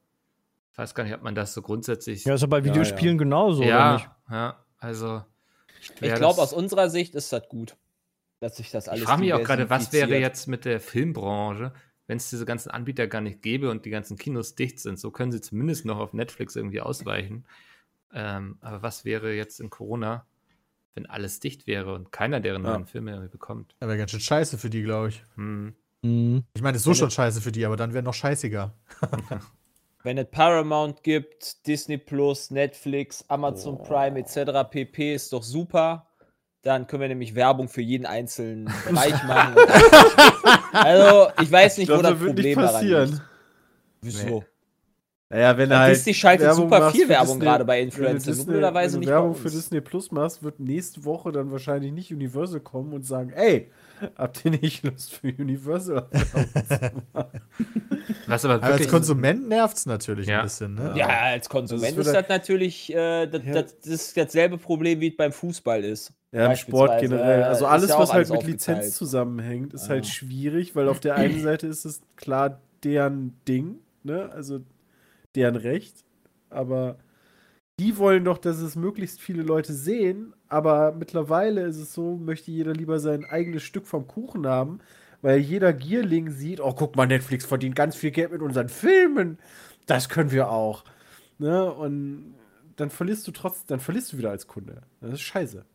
ich 0.71 0.77
weiß 0.77 0.93
gar 0.95 1.03
nicht, 1.05 1.13
ob 1.15 1.23
man 1.23 1.33
das 1.35 1.53
so 1.53 1.61
grundsätzlich. 1.61 2.25
Ja, 2.25 2.35
ist 2.35 2.41
ja 2.41 2.47
bei 2.47 2.59
Ja, 2.59 2.65
Videospielen 2.65 3.17
genauso, 3.17 3.61
oder 3.61 3.69
ja, 3.69 3.93
nicht? 3.93 4.09
ja, 4.29 4.57
also. 4.79 5.23
Ich 5.93 5.99
glaube, 6.13 6.19
das- 6.19 6.39
aus 6.39 6.53
unserer 6.53 6.89
Sicht 6.89 7.15
ist 7.15 7.31
das 7.33 7.47
gut. 7.49 7.77
Dass 8.41 8.57
sich 8.57 8.69
das 8.69 8.89
alles. 8.89 9.01
Ich 9.01 9.07
frage 9.07 9.21
mich 9.21 9.33
auch 9.33 9.41
gerade, 9.43 9.69
was 9.69 9.93
wäre 9.93 10.17
jetzt 10.17 10.47
mit 10.47 10.65
der 10.65 10.79
Filmbranche, 10.81 11.73
wenn 12.07 12.17
es 12.17 12.29
diese 12.29 12.45
ganzen 12.45 12.69
Anbieter 12.69 13.07
gar 13.07 13.21
nicht 13.21 13.41
gäbe 13.41 13.69
und 13.71 13.85
die 13.85 13.89
ganzen 13.89 14.17
Kinos 14.17 14.55
dicht 14.55 14.79
sind. 14.79 14.99
So 14.99 15.09
können 15.09 15.31
sie 15.31 15.39
zumindest 15.41 15.85
noch 15.85 15.97
auf 15.99 16.13
Netflix 16.13 16.55
irgendwie 16.55 16.81
ausweichen. 16.81 17.45
Ähm, 18.13 18.57
aber 18.61 18.81
was 18.83 19.05
wäre 19.05 19.33
jetzt 19.33 19.59
in 19.61 19.69
Corona, 19.69 20.25
wenn 20.95 21.05
alles 21.05 21.39
dicht 21.39 21.65
wäre 21.65 21.93
und 21.95 22.11
keiner 22.11 22.39
deren 22.41 22.63
Ja. 22.65 22.71
neuen 22.73 22.85
Filme 22.87 23.11
irgendwie 23.11 23.31
bekommt? 23.31 23.73
Aber 23.79 23.95
ganz 23.97 24.11
schön 24.11 24.19
scheiße 24.19 24.57
für 24.57 24.69
die, 24.69 24.83
glaube 24.83 25.09
ich. 25.09 25.23
Hm. 25.35 25.73
Mhm. 26.01 26.43
Ich 26.53 26.61
meine, 26.61 26.75
ist 26.77 26.83
so 26.83 26.93
schon 26.93 27.09
scheiße 27.11 27.41
für 27.41 27.51
die, 27.53 27.65
aber 27.65 27.77
dann 27.77 27.93
wäre 27.93 28.03
noch 28.03 28.13
scheißiger. 28.13 28.73
Wenn 30.05 30.19
es 30.19 30.27
Paramount 30.29 31.01
gibt, 31.01 31.65
Disney 31.65 31.97
Plus, 31.97 32.51
Netflix, 32.51 33.25
Amazon 33.27 33.81
Prime 33.81 34.19
etc. 34.19 34.69
pp. 34.69 35.15
ist 35.15 35.33
doch 35.33 35.41
super. 35.41 36.07
Dann 36.61 36.85
können 36.85 37.01
wir 37.01 37.07
nämlich 37.07 37.33
Werbung 37.33 37.67
für 37.67 37.81
jeden 37.81 38.05
einzelnen 38.05 38.65
Bereich 38.87 39.23
machen. 39.27 39.55
also, 40.73 41.31
ich 41.41 41.51
weiß 41.51 41.79
nicht, 41.79 41.89
wo 41.89 42.03
das 42.03 42.19
Problem 42.19 42.59
daran 42.59 42.85
liegt. 42.85 43.21
Wieso? 44.01 44.43
Naja, 45.29 45.57
wenn 45.57 45.69
Ja, 45.69 45.75
er 45.77 45.81
halt 45.81 45.95
Disney 45.95 46.13
schaltet 46.13 46.45
Werbung 46.47 46.69
super 46.69 46.91
viel 46.91 47.03
für 47.03 47.09
Werbung 47.09 47.27
Disney- 47.27 47.45
gerade 47.45 47.65
bei 47.65 47.81
Influencern. 47.81 48.33
Disney- 48.33 48.45
Blöderweise 48.51 48.93
wenn 48.93 49.01
du 49.01 49.05
nicht 49.07 49.09
Werbung 49.09 49.35
für. 49.35 49.49
Disney 49.49 49.81
Plus 49.81 50.11
machst, 50.11 50.43
wird 50.43 50.59
nächste 50.59 51.03
Woche 51.05 51.31
dann 51.31 51.51
wahrscheinlich 51.51 51.91
nicht 51.91 52.13
Universal 52.13 52.59
kommen 52.59 52.93
und 52.93 53.05
sagen, 53.05 53.31
ey, 53.31 53.71
habt 54.17 54.45
ihr 54.45 54.51
nicht 54.51 54.83
Lust 54.83 55.13
für 55.13 55.27
Universal? 55.27 56.07
Was 58.27 58.43
aber 58.45 58.55
Aber 58.55 58.63
als 58.63 58.73
wirklich. 58.73 58.89
Konsument 58.89 59.47
nervt 59.47 59.77
es 59.77 59.85
natürlich 59.85 60.27
Ja. 60.27 60.39
ein 60.39 60.43
bisschen, 60.45 60.75
ne? 60.75 60.93
Ja, 60.95 61.07
als 61.07 61.47
Konsument 61.49 61.97
Das 61.97 62.07
ist 62.07 62.07
ist 62.07 62.13
das 62.13 62.29
natürlich 62.29 62.93
äh, 62.93 63.27
das, 63.27 63.41
Ja. 63.45 63.53
das 63.53 63.73
ist 63.83 64.17
dasselbe 64.17 64.57
Problem, 64.57 64.99
wie 64.99 65.09
es 65.09 65.15
beim 65.17 65.31
Fußball 65.31 65.83
ist. 65.83 66.11
Ja, 66.31 66.47
im 66.47 66.55
Sport 66.55 66.99
generell. 67.01 67.41
äh, 67.41 67.43
Also 67.43 67.65
alles, 67.65 67.89
ja 67.89 67.99
was 67.99 68.09
halt 68.09 68.17
alles 68.17 68.29
mit 68.29 68.37
aufgeteilt. 68.39 68.77
Lizenz 68.79 68.95
zusammenhängt, 68.97 69.73
ist 69.73 69.83
Ja. 69.83 69.89
halt 69.89 70.05
schwierig, 70.07 70.75
weil 70.75 70.89
auf 70.89 70.99
der 70.99 71.15
einen 71.15 71.41
Seite 71.41 71.67
ist 71.67 71.85
es 71.85 72.01
klar 72.15 72.59
deren 72.83 73.39
Ding, 73.47 73.75
ne? 74.03 74.29
Also 74.33 74.59
deren 75.35 75.55
Recht. 75.55 76.05
Aber 76.49 76.97
die 77.79 77.97
wollen 77.97 78.23
doch, 78.23 78.37
dass 78.37 78.59
es 78.59 78.75
möglichst 78.75 79.21
viele 79.21 79.43
Leute 79.43 79.73
sehen. 79.73 80.33
Aber 80.47 80.93
mittlerweile 80.93 81.61
ist 81.61 81.77
es 81.77 81.93
so, 81.93 82.17
möchte 82.17 82.51
jeder 82.51 82.73
lieber 82.73 82.99
sein 82.99 83.25
eigenes 83.25 83.63
Stück 83.63 83.87
vom 83.87 84.07
Kuchen 84.07 84.47
haben, 84.47 84.79
weil 85.21 85.39
jeder 85.39 85.73
Gierling 85.73 86.29
sieht, 86.29 86.61
oh, 86.61 86.73
guck 86.73 86.95
mal, 86.95 87.07
Netflix 87.07 87.45
verdient 87.45 87.75
ganz 87.75 87.95
viel 87.95 88.11
Geld 88.11 88.31
mit 88.31 88.41
unseren 88.41 88.69
Filmen. 88.69 89.39
Das 89.85 90.09
können 90.09 90.31
wir 90.31 90.49
auch. 90.49 90.85
Ne? 91.37 91.71
Und 91.71 92.35
dann 92.77 92.89
verlierst 92.89 93.27
du 93.27 93.31
trotzdem, 93.31 93.67
dann 93.67 93.79
verlierst 93.79 94.13
du 94.13 94.17
wieder 94.17 94.31
als 94.31 94.47
Kunde. 94.47 94.81
Das 95.01 95.13
ist 95.13 95.21
scheiße. 95.21 95.65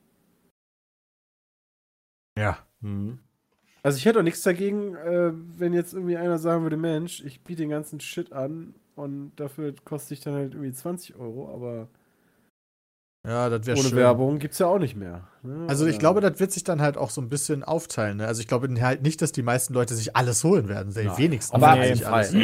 Ja. 2.38 2.58
Hm. 2.80 3.18
Also 3.82 3.96
ich 3.98 4.04
hätte 4.04 4.18
auch 4.18 4.24
nichts 4.24 4.42
dagegen, 4.42 4.94
äh, 4.96 5.32
wenn 5.32 5.72
jetzt 5.72 5.94
irgendwie 5.94 6.16
einer 6.16 6.38
sagen 6.38 6.62
würde, 6.62 6.76
Mensch, 6.76 7.22
ich 7.24 7.42
biete 7.42 7.62
den 7.62 7.70
ganzen 7.70 8.00
Shit 8.00 8.32
an 8.32 8.74
und 9.00 9.32
dafür 9.36 9.74
kostet 9.84 10.18
ich 10.18 10.20
dann 10.24 10.34
halt 10.34 10.54
irgendwie 10.54 10.72
20 10.72 11.16
Euro, 11.16 11.52
aber 11.52 11.88
Ja, 13.26 13.50
das 13.50 13.66
wäre 13.66 13.78
ohne 13.78 13.88
schön. 13.90 13.98
Werbung 13.98 14.38
gibt 14.38 14.54
es 14.54 14.60
ja 14.60 14.66
auch 14.66 14.78
nicht 14.78 14.96
mehr. 14.96 15.28
ne? 15.42 15.66
Also 15.68 15.86
ich 15.86 15.98
glaube, 15.98 16.22
das 16.22 16.40
wird 16.40 16.52
sich 16.52 16.64
dann 16.64 16.80
halt 16.80 16.96
auch 16.96 17.10
so 17.10 17.20
ein 17.20 17.28
bisschen 17.28 17.62
aufteilen. 17.62 18.16
Ne? 18.16 18.26
Also 18.26 18.40
ich 18.40 18.48
glaube 18.48 18.68
halt 18.80 19.02
nicht, 19.02 19.20
dass 19.20 19.30
die 19.32 19.42
meisten 19.42 19.74
Leute 19.74 19.94
sich 19.94 20.16
alles 20.16 20.42
holen 20.42 20.68
werden. 20.68 20.94
Die 20.94 21.04
Nein. 21.04 21.18
wenigsten 21.18 21.54
Aber- 21.56 21.78
werden 21.78 21.96
sich 21.98 22.06
alles 22.06 22.34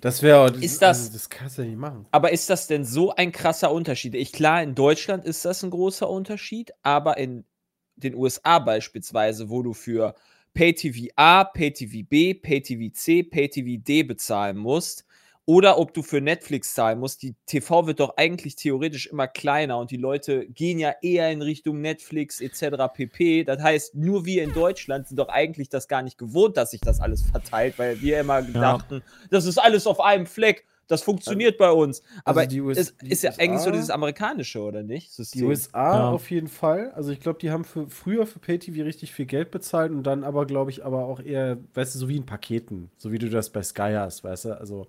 das 0.00 0.22
wäre 0.22 0.50
Ist 0.50 0.82
das- 0.82 0.98
also, 1.06 1.12
das 1.12 1.30
kannst 1.30 1.58
du 1.58 1.62
ja 1.62 1.68
nicht 1.68 1.78
machen. 1.78 2.06
Aber 2.10 2.32
ist 2.32 2.50
das 2.50 2.66
denn 2.66 2.84
so 2.84 3.14
ein 3.14 3.30
krasser 3.30 3.70
Unterschied? 3.70 4.14
Ich 4.16 4.32
klar, 4.32 4.60
in 4.62 4.74
Deutschland 4.74 5.24
ist 5.24 5.44
das 5.44 5.62
ein 5.62 5.70
großer 5.70 6.10
Unterschied, 6.10 6.72
aber 6.82 7.16
in 7.16 7.44
den 7.96 8.16
USA 8.16 8.58
beispielsweise, 8.58 9.50
wo 9.50 9.62
du 9.62 9.72
für 9.72 10.16
Pay-TV 10.52 11.12
A, 11.14 11.44
Pay-TV 11.44 12.04
B, 12.08 12.34
Pay-TV 12.34 12.92
C, 12.92 13.22
Pay-TV 13.22 13.80
D 13.84 14.02
bezahlen 14.02 14.56
musst, 14.56 15.04
oder 15.46 15.78
ob 15.78 15.92
du 15.92 16.02
für 16.02 16.20
Netflix 16.20 16.74
zahlen 16.74 16.98
musst, 16.98 17.22
die 17.22 17.34
TV 17.46 17.86
wird 17.86 18.00
doch 18.00 18.16
eigentlich 18.16 18.56
theoretisch 18.56 19.06
immer 19.06 19.28
kleiner 19.28 19.78
und 19.78 19.90
die 19.90 19.96
Leute 19.96 20.46
gehen 20.46 20.78
ja 20.78 20.94
eher 21.02 21.30
in 21.30 21.42
Richtung 21.42 21.80
Netflix 21.80 22.40
etc. 22.40 22.92
pp. 22.94 23.44
Das 23.44 23.62
heißt, 23.62 23.94
nur 23.94 24.24
wir 24.24 24.42
in 24.42 24.52
Deutschland 24.54 25.08
sind 25.08 25.18
doch 25.18 25.28
eigentlich 25.28 25.68
das 25.68 25.88
gar 25.88 26.02
nicht 26.02 26.16
gewohnt, 26.16 26.56
dass 26.56 26.70
sich 26.70 26.80
das 26.80 27.00
alles 27.00 27.22
verteilt, 27.22 27.78
weil 27.78 28.00
wir 28.00 28.20
immer 28.20 28.42
dachten, 28.42 29.02
das 29.30 29.44
ist 29.44 29.58
alles 29.58 29.86
auf 29.86 30.00
einem 30.00 30.26
Fleck. 30.26 30.64
Das 30.86 31.02
funktioniert 31.02 31.56
bei 31.56 31.70
uns. 31.70 32.02
Aber 32.24 32.46
die 32.46 32.60
US 32.60 32.76
es 32.76 32.96
die 32.98 33.10
ist 33.10 33.22
ja 33.22 33.30
eigentlich 33.38 33.60
so 33.60 33.68
USA 33.68 33.70
dieses 33.70 33.90
amerikanische, 33.90 34.60
oder 34.60 34.82
nicht? 34.82 35.08
Die 35.08 35.14
System. 35.14 35.46
USA 35.46 35.96
Ja. 35.96 36.10
auf 36.10 36.30
jeden 36.30 36.48
Fall. 36.48 36.90
Also 36.92 37.10
ich 37.10 37.20
glaube, 37.20 37.38
die 37.38 37.50
haben 37.50 37.64
für, 37.64 37.88
früher 37.88 38.26
für 38.26 38.38
PayTV 38.38 38.84
richtig 38.84 39.12
viel 39.12 39.24
Geld 39.24 39.50
bezahlt 39.50 39.92
und 39.92 40.02
dann 40.02 40.24
aber, 40.24 40.44
glaube 40.46 40.70
ich, 40.70 40.84
aber 40.84 41.06
auch 41.06 41.20
eher, 41.20 41.56
weißt 41.72 41.94
du, 41.94 41.98
so 41.98 42.08
wie 42.08 42.16
in 42.16 42.26
Paketen. 42.26 42.90
So 42.98 43.12
wie 43.12 43.18
du 43.18 43.30
das 43.30 43.50
bei 43.50 43.62
Sky 43.62 43.94
hast, 43.96 44.24
weißt 44.24 44.46
du? 44.46 44.60
Also, 44.60 44.86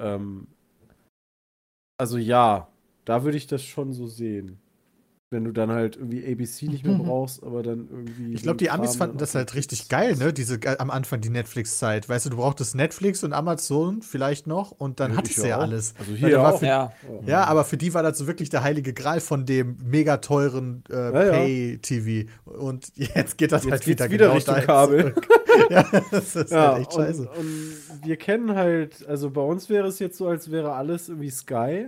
ähm, 0.00 0.48
also 1.98 2.16
ja, 2.18 2.68
da 3.04 3.24
würde 3.24 3.36
ich 3.36 3.46
das 3.46 3.62
schon 3.62 3.92
so 3.92 4.06
sehen. 4.06 4.60
Wenn 5.32 5.44
du 5.44 5.52
dann 5.52 5.70
halt 5.70 5.94
irgendwie 5.94 6.26
ABC 6.26 6.66
nicht 6.66 6.84
mehr 6.84 6.98
brauchst, 6.98 7.44
aber 7.44 7.62
dann 7.62 7.86
irgendwie. 7.88 8.34
Ich 8.34 8.42
glaube, 8.42 8.56
die 8.56 8.68
Amis 8.68 8.96
fanden 8.96 9.16
das 9.16 9.36
halt 9.36 9.54
richtig 9.54 9.88
geil, 9.88 10.16
ne? 10.16 10.32
Diese 10.32 10.56
äh, 10.56 10.76
am 10.78 10.90
Anfang 10.90 11.20
die 11.20 11.30
Netflix-Zeit. 11.30 12.08
Weißt 12.08 12.26
du, 12.26 12.30
du 12.30 12.36
brauchtest 12.38 12.74
Netflix 12.74 13.22
und 13.22 13.32
Amazon 13.32 14.02
vielleicht 14.02 14.48
noch 14.48 14.72
und 14.72 14.98
dann 14.98 15.12
Ja, 15.12 15.18
hattest 15.18 15.36
ich 15.36 15.42
du 15.44 15.48
ja 15.48 15.58
auch. 15.58 15.62
alles. 15.62 15.94
Also 16.00 16.12
hier 16.14 16.42
auch. 16.42 16.58
für- 16.58 16.66
ja. 16.66 16.92
Ja, 17.26 17.44
aber 17.44 17.64
für 17.64 17.76
die 17.76 17.94
war 17.94 18.02
das 18.02 18.18
so 18.18 18.26
wirklich 18.26 18.50
der 18.50 18.64
heilige 18.64 18.92
Gral 18.92 19.20
von 19.20 19.46
dem 19.46 19.76
mega 19.84 20.16
teuren 20.16 20.82
äh, 20.90 20.94
Ja, 20.94 21.24
ja. 21.26 21.30
Pay-TV. 21.32 22.28
Und 22.46 22.90
jetzt 22.96 23.38
geht 23.38 23.52
das 23.52 23.62
Jetzt 23.62 23.70
halt 23.70 23.86
wieder, 23.86 24.10
wieder 24.10 24.24
genau 24.26 24.34
Richtung 24.34 24.54
Kabel. 24.56 25.00
zurück. 25.14 25.28
ja, 25.70 25.84
das 26.10 26.34
ist 26.36 26.50
Ja, 26.50 26.72
halt 26.72 26.80
echt 26.80 26.92
scheiße. 26.92 27.22
und, 27.22 27.28
und 27.38 28.04
wir 28.04 28.16
kennen 28.16 28.54
halt, 28.56 29.06
also 29.06 29.30
bei 29.30 29.42
uns 29.42 29.68
wäre 29.68 29.86
es 29.86 30.00
jetzt 30.00 30.16
so, 30.18 30.26
als 30.26 30.50
wäre 30.50 30.72
alles 30.72 31.08
irgendwie 31.08 31.30
Sky. 31.30 31.86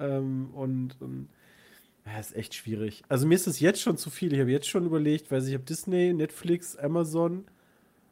Ähm, 0.00 0.50
und, 0.52 1.00
und 1.00 1.28
ja, 2.06 2.18
ist 2.18 2.34
echt 2.36 2.54
schwierig. 2.54 3.02
Also 3.08 3.26
mir 3.26 3.34
ist 3.34 3.46
es 3.46 3.60
jetzt 3.60 3.80
schon 3.80 3.96
zu 3.96 4.10
viel. 4.10 4.32
Ich 4.32 4.40
habe 4.40 4.50
jetzt 4.50 4.68
schon 4.68 4.84
überlegt, 4.86 5.30
weil 5.30 5.46
ich 5.46 5.54
habe 5.54 5.64
Disney, 5.64 6.12
Netflix, 6.12 6.76
Amazon. 6.76 7.44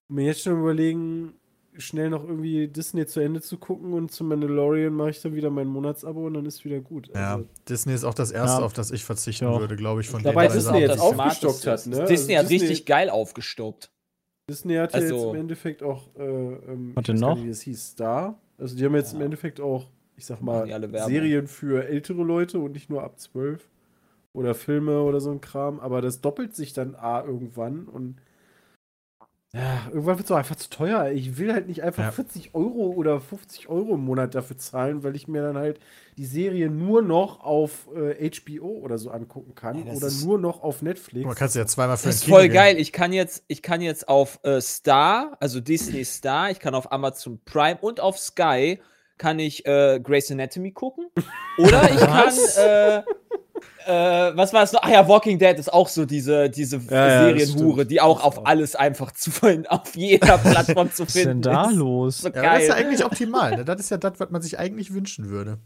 Und 0.08 0.16
mir 0.16 0.26
jetzt 0.26 0.42
schon 0.42 0.58
überlegen, 0.60 1.34
schnell 1.78 2.10
noch 2.10 2.22
irgendwie 2.24 2.68
Disney 2.68 3.06
zu 3.06 3.20
Ende 3.20 3.40
zu 3.40 3.56
gucken 3.56 3.92
und 3.94 4.10
zu 4.12 4.24
Mandalorian 4.24 4.92
mache 4.92 5.10
ich 5.10 5.22
dann 5.22 5.34
wieder 5.34 5.48
mein 5.50 5.66
Monatsabo 5.66 6.26
und 6.26 6.34
dann 6.34 6.44
ist 6.46 6.64
wieder 6.66 6.80
gut. 6.80 7.08
Ja, 7.14 7.34
Also, 7.36 7.48
Disney 7.68 7.94
ist 7.94 8.04
auch 8.04 8.12
das 8.14 8.30
erste, 8.30 8.60
Ja. 8.60 8.66
auf 8.66 8.72
das 8.74 8.90
ich 8.90 9.04
verzichten 9.04 9.44
Ja. 9.46 9.58
würde, 9.58 9.76
glaube 9.76 10.02
ich, 10.02 10.08
von 10.08 10.22
Dabei 10.22 10.48
den 10.48 10.54
Disney 10.54 10.80
jetzt 10.80 11.00
aufgestockt 11.00 11.66
hat, 11.66 11.86
ne? 11.86 12.04
Disney 12.04 12.36
Also 12.36 12.44
hat 12.46 12.50
Disney- 12.50 12.66
richtig 12.68 12.86
geil 12.86 13.08
aufgestockt. 13.08 13.90
Disney 14.50 14.74
hat 14.74 14.92
ja 14.92 15.00
Also- 15.00 15.14
jetzt 15.14 15.24
im 15.34 15.40
Endeffekt 15.40 15.82
auch, 15.82 16.08
äh, 16.16 16.22
ähm, 16.22 16.92
Warte, 16.94 17.12
ich 17.12 17.16
weiß 17.16 17.20
gar 17.22 17.28
noch? 17.30 17.36
nicht, 17.36 17.46
wie 17.46 17.50
es 17.50 17.62
hieß, 17.62 17.88
Star. 17.92 18.38
Also 18.58 18.76
die 18.76 18.84
haben 18.84 18.94
jetzt 18.94 19.14
im 19.14 19.20
Ja. 19.20 19.24
Endeffekt 19.26 19.60
auch, 19.60 19.88
ich 20.16 20.26
sag 20.26 20.42
mal. 20.42 20.66
Serien 21.06 21.46
für 21.46 21.86
ältere 21.88 22.22
Leute 22.22 22.58
und 22.58 22.72
nicht 22.72 22.90
nur 22.90 23.02
ab 23.02 23.18
12. 23.18 23.66
Oder 24.34 24.54
Filme 24.54 25.02
oder 25.02 25.20
so 25.20 25.30
ein 25.30 25.40
Kram. 25.40 25.78
Aber 25.80 26.00
das 26.00 26.20
doppelt 26.20 26.54
sich 26.56 26.72
dann 26.72 26.94
A 26.94 27.22
irgendwann 27.22 27.84
und 27.86 28.16
ja, 29.54 29.82
irgendwann 29.88 30.16
wird 30.16 30.24
es 30.24 30.30
auch 30.30 30.36
einfach 30.38 30.56
zu 30.56 30.70
teuer. 30.70 31.10
Ich 31.10 31.36
will 31.36 31.52
halt 31.52 31.68
nicht 31.68 31.82
einfach 31.82 32.04
Ja. 32.04 32.10
40 32.10 32.54
Euro 32.54 32.86
oder 32.96 33.20
50 33.20 33.68
Euro 33.68 33.96
im 33.96 34.00
Monat 34.06 34.34
dafür 34.34 34.56
zahlen, 34.56 35.02
weil 35.04 35.14
ich 35.14 35.28
mir 35.28 35.42
dann 35.42 35.58
halt 35.58 35.78
die 36.16 36.24
Serie 36.24 36.70
nur 36.70 37.02
noch 37.02 37.40
auf 37.40 37.86
äh, 37.94 38.30
HBO 38.30 38.78
oder 38.78 38.96
so 38.96 39.10
angucken 39.10 39.54
kann. 39.54 39.86
Ja, 39.86 39.92
oder 39.92 40.10
nur 40.24 40.38
noch 40.38 40.62
auf 40.62 40.80
Netflix. 40.80 41.26
Man 41.26 41.34
kann 41.34 41.48
es 41.48 41.54
ja 41.54 41.66
zweimal 41.66 41.98
für 41.98 42.06
Das 42.06 42.14
ist 42.16 42.24
voll 42.24 42.44
gehen. 42.44 42.54
geil. 42.54 42.78
Ich 42.78 42.92
kann 42.92 43.12
jetzt, 43.12 43.44
ich 43.48 43.60
kann 43.60 43.82
jetzt 43.82 44.08
auf 44.08 44.40
äh, 44.42 44.58
Star, 44.62 45.36
also 45.38 45.60
Disney 45.60 46.02
Star, 46.06 46.50
ich 46.50 46.58
kann 46.58 46.74
auf 46.74 46.90
Amazon 46.90 47.38
Prime 47.44 47.76
und 47.82 48.00
auf 48.00 48.18
Sky 48.18 48.80
kann 49.18 49.38
ich 49.38 49.66
äh, 49.66 50.00
Grey's 50.02 50.30
Anatomy 50.32 50.72
gucken. 50.72 51.08
Oder 51.58 51.90
ich 51.90 51.98
kann, 52.00 52.32
äh, 53.86 54.36
was 54.36 54.52
war 54.52 54.62
es 54.62 54.72
noch? 54.72 54.80
Ach 54.82 54.88
ja, 54.90 55.06
Walking 55.08 55.38
Dead 55.38 55.58
ist 55.58 55.72
auch 55.72 55.88
so 55.88 56.04
diese, 56.04 56.48
diese 56.50 56.78
Ja, 56.90 57.06
ja, 57.08 57.24
Serienhure, 57.24 57.72
stimmt. 57.74 57.90
die 57.90 58.00
auch 58.00 58.22
auf 58.24 58.46
alles 58.46 58.74
einfach 58.76 59.12
zu 59.12 59.30
finden, 59.30 59.66
auf 59.66 59.94
jeder 59.96 60.38
Plattform 60.38 60.90
zu 60.92 61.02
Was 61.06 61.14
ist 61.14 61.24
denn 61.24 61.28
finden. 61.30 61.42
da 61.42 61.70
ist. 61.70 61.76
los? 61.76 62.18
So 62.18 62.28
Ja, 62.28 62.54
das 62.54 62.62
ist 62.62 62.68
ja 62.68 62.74
eigentlich 62.74 63.04
optimal. 63.04 63.56
Ne? 63.56 63.64
Das 63.64 63.80
ist 63.80 63.90
ja 63.90 63.96
das, 63.98 64.14
was 64.18 64.30
man 64.30 64.42
sich 64.42 64.58
eigentlich 64.58 64.92
wünschen 64.94 65.28
würde. 65.30 65.58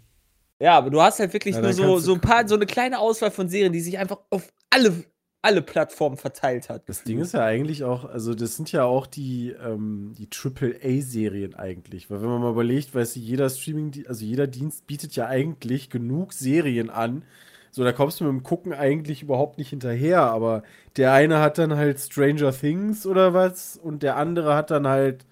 Ja, 0.58 0.78
aber 0.78 0.90
du 0.90 1.02
hast 1.02 1.18
halt 1.20 1.32
wirklich 1.32 1.54
Ja, 1.54 1.60
nur 1.60 1.72
so, 1.74 1.98
so 1.98 2.14
ein 2.14 2.20
paar, 2.20 2.48
so 2.48 2.54
eine 2.54 2.66
kleine 2.66 2.98
Auswahl 2.98 3.30
von 3.30 3.48
Serien, 3.48 3.72
die 3.72 3.80
sich 3.80 3.98
einfach 3.98 4.18
auf 4.30 4.52
alle, 4.70 5.04
alle 5.42 5.60
Plattformen 5.60 6.16
verteilt 6.16 6.70
hat. 6.70 6.88
Das 6.88 7.02
Ding 7.04 7.20
ist 7.20 7.34
ja 7.34 7.44
eigentlich 7.44 7.84
auch, 7.84 8.06
also 8.06 8.34
das 8.34 8.56
sind 8.56 8.72
ja 8.72 8.84
auch 8.84 9.06
die, 9.06 9.50
ähm, 9.62 10.14
die 10.16 10.28
AAA-Serien 10.34 11.54
eigentlich. 11.54 12.10
Weil 12.10 12.22
wenn 12.22 12.28
man 12.30 12.40
mal 12.40 12.50
überlegt, 12.52 12.94
weißt 12.94 13.16
du, 13.16 13.20
jeder 13.20 13.50
Streaming, 13.50 14.06
also 14.08 14.24
jeder 14.24 14.46
Dienst 14.46 14.86
bietet 14.86 15.14
ja 15.14 15.26
eigentlich 15.26 15.90
genug 15.90 16.32
Serien 16.32 16.88
an. 16.90 17.22
So, 17.76 17.84
da 17.84 17.92
kommst 17.92 18.20
du 18.20 18.24
mit 18.24 18.32
dem 18.32 18.42
Gucken 18.42 18.72
eigentlich 18.72 19.22
überhaupt 19.22 19.58
nicht 19.58 19.68
hinterher. 19.68 20.22
Aber 20.22 20.62
der 20.96 21.12
eine 21.12 21.40
hat 21.40 21.58
dann 21.58 21.76
halt 21.76 22.00
Stranger 22.00 22.50
Things 22.50 23.06
oder 23.06 23.34
was 23.34 23.76
und 23.76 24.02
der 24.02 24.16
andere 24.16 24.54
hat 24.54 24.70
dann 24.70 24.88
halt, 24.88 25.26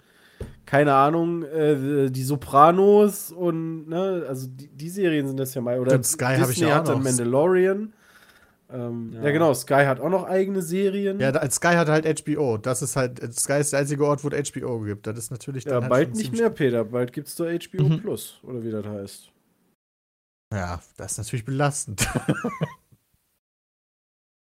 keine 0.67 0.93
Ahnung, 0.93 1.41
äh, 1.41 2.11
die 2.11 2.23
Sopranos 2.23 3.31
und, 3.31 3.89
ne, 3.89 4.25
also 4.29 4.47
die, 4.47 4.67
die 4.67 4.89
Serien 4.89 5.25
sind 5.27 5.39
das 5.39 5.55
ja 5.55 5.61
mal. 5.61 5.79
Oder 5.79 5.93
Stimmt, 5.93 6.05
Sky 6.05 6.23
hab 6.25 6.41
ich 6.41 6.47
Disney 6.49 6.67
ja 6.67 6.75
auch 6.75 6.79
hat 6.81 6.87
dann 6.87 6.97
noch. 6.99 7.03
Mandalorian. 7.03 7.93
Ähm, 8.71 9.11
ja. 9.15 9.23
Ja. 9.23 9.31
genau, 9.31 9.51
Sky 9.55 9.85
hat 9.85 9.99
auch 9.99 10.09
noch 10.09 10.25
eigene 10.25 10.61
Serien. 10.61 11.19
Ja, 11.19 11.31
da- 11.31 11.49
Sky 11.49 11.69
hat 11.69 11.89
halt 11.89 12.05
HBO. 12.05 12.57
Das 12.57 12.83
ist 12.83 12.95
halt, 12.95 13.21
Sky 13.33 13.59
ist 13.59 13.73
der 13.73 13.79
einzige 13.79 14.05
Ort, 14.05 14.23
wo 14.23 14.27
es 14.29 14.51
HBO 14.51 14.81
gibt. 14.81 15.07
Das 15.07 15.17
ist 15.17 15.31
natürlich 15.31 15.63
Ja, 15.63 15.71
dann 15.71 15.85
halt 15.85 15.89
bald 15.89 16.15
nicht 16.15 16.31
mehr, 16.31 16.51
Peter. 16.51 16.85
Bald 16.85 17.11
gibt 17.11 17.27
es 17.27 17.33
da 17.33 17.45
HBO 17.45 17.89
Mhm. 17.89 18.01
Plus, 18.01 18.39
oder 18.43 18.63
wie 18.63 18.69
das 18.69 18.85
heißt. 18.85 19.31
Ja, 20.55 20.81
das 20.95 21.11
ist 21.13 21.17
natürlich 21.17 21.45
belastend. 21.45 22.07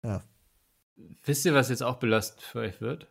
Wisst 1.24 1.44
ihr, 1.46 1.55
was 1.55 1.68
jetzt 1.68 1.84
auch 1.84 1.98
belastend 1.98 2.42
für 2.42 2.59
euch 2.59 2.80
wird? 2.80 3.07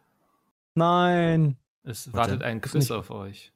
Nein. 0.75 1.55
Es 1.83 2.11
wartet 2.13 2.41
denn? 2.41 2.47
ein 2.47 2.59
Quiz 2.61 2.91
auf 2.91 3.09
euch. 3.09 3.53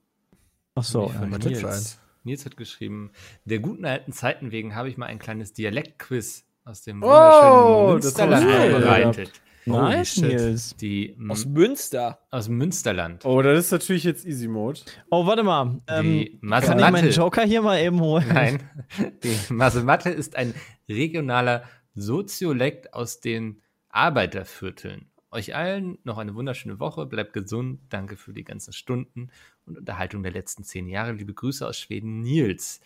Ach 0.75 0.83
so. 0.83 1.09
Für 1.09 1.27
Nils. 1.27 1.65
eins? 1.65 1.99
Nils 2.23 2.45
hat 2.45 2.55
geschrieben, 2.55 3.11
der 3.43 3.59
guten 3.59 3.85
alten 3.85 4.13
Zeiten 4.13 4.51
wegen 4.51 4.73
habe 4.75 4.87
ich 4.87 4.95
mal 4.97 5.07
ein 5.07 5.19
kleines 5.19 5.51
Dialektquiz 5.51 6.45
aus 6.63 6.81
dem 6.83 7.03
Oh, 7.03 7.07
wunderschönen 7.07 8.31
das 8.31 8.41
Münsterland 8.43 8.71
vorbereitet. 8.71 9.41
Nice. 9.65 10.17
Nils. 10.17 10.75
Die 10.77 11.13
m, 11.13 11.31
Aus 11.31 11.45
Münster. 11.45 12.19
aus 12.31 12.47
Münsterland. 12.49 13.25
Oh, 13.25 13.41
das 13.41 13.65
ist 13.65 13.71
natürlich 13.71 14.03
jetzt 14.03 14.25
Easy 14.25 14.47
Mode. 14.47 14.79
Oh, 15.09 15.25
warte 15.25 15.43
mal. 15.43 15.81
Ähm, 15.87 16.03
Die 16.03 16.39
kann 16.41 16.77
ich 16.79 16.89
meinen. 16.91 17.11
Joker 17.11 17.43
hier 17.43 17.61
mal 17.61 17.79
eben 17.79 17.99
holen? 17.99 18.25
Nein, 18.31 18.69
die 19.23 19.35
Masematte 19.53 20.09
ist 20.09 20.35
ein 20.35 20.53
regionaler 20.89 21.63
Soziolekt 21.95 22.93
aus 22.93 23.19
den 23.21 23.61
Arbeitervierteln. 23.89 25.07
Euch 25.31 25.55
allen 25.55 25.97
noch 26.03 26.17
eine 26.17 26.35
wunderschöne 26.35 26.79
Woche, 26.79 27.05
bleibt 27.05 27.33
gesund, 27.33 27.79
danke 27.89 28.15
für 28.15 28.31
die 28.33 28.43
ganzen 28.43 28.71
Stunden 28.71 29.29
und 29.65 29.77
Unterhaltung 29.77 30.23
der 30.23 30.31
letzten 30.31 30.63
zehn 30.63 30.87
Jahre. 30.87 31.11
Liebe 31.13 31.33
Grüße 31.33 31.67
aus 31.67 31.77
Schweden, 31.79 32.21
Nils. 32.21 32.79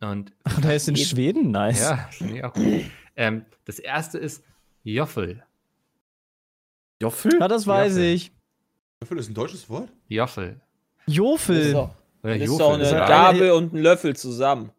Und 0.00 0.32
Ach, 0.44 0.60
da 0.60 0.72
ist 0.72 0.88
in 0.88 0.96
Schweden, 0.96 1.50
nice. 1.50 1.80
ja, 1.82 1.96
finde 2.10 2.36
ich 2.36 2.44
auch 2.44 2.54
gut. 2.54 2.84
Ähm, 3.16 3.44
das 3.64 3.78
erste 3.78 4.18
ist 4.18 4.42
Joffel. 4.84 5.42
Joffel? 7.02 7.32
Ja, 7.40 7.48
das 7.48 7.66
weiß 7.66 7.96
Ja, 7.96 8.02
ich. 8.04 8.32
Dafür 9.00 9.18
ist 9.18 9.28
ein 9.28 9.34
deutsches 9.34 9.68
Wort? 9.68 9.88
Joffel. 10.08 10.60
Das 11.04 11.16
Jofel. 11.16 11.88
das 12.22 12.36
ist 12.36 12.60
doch 12.60 12.74
eine. 12.74 12.90
Gabel 12.90 13.50
und 13.50 13.72
ein 13.72 13.78
Löffel 13.78 14.14
zusammen. 14.14 14.70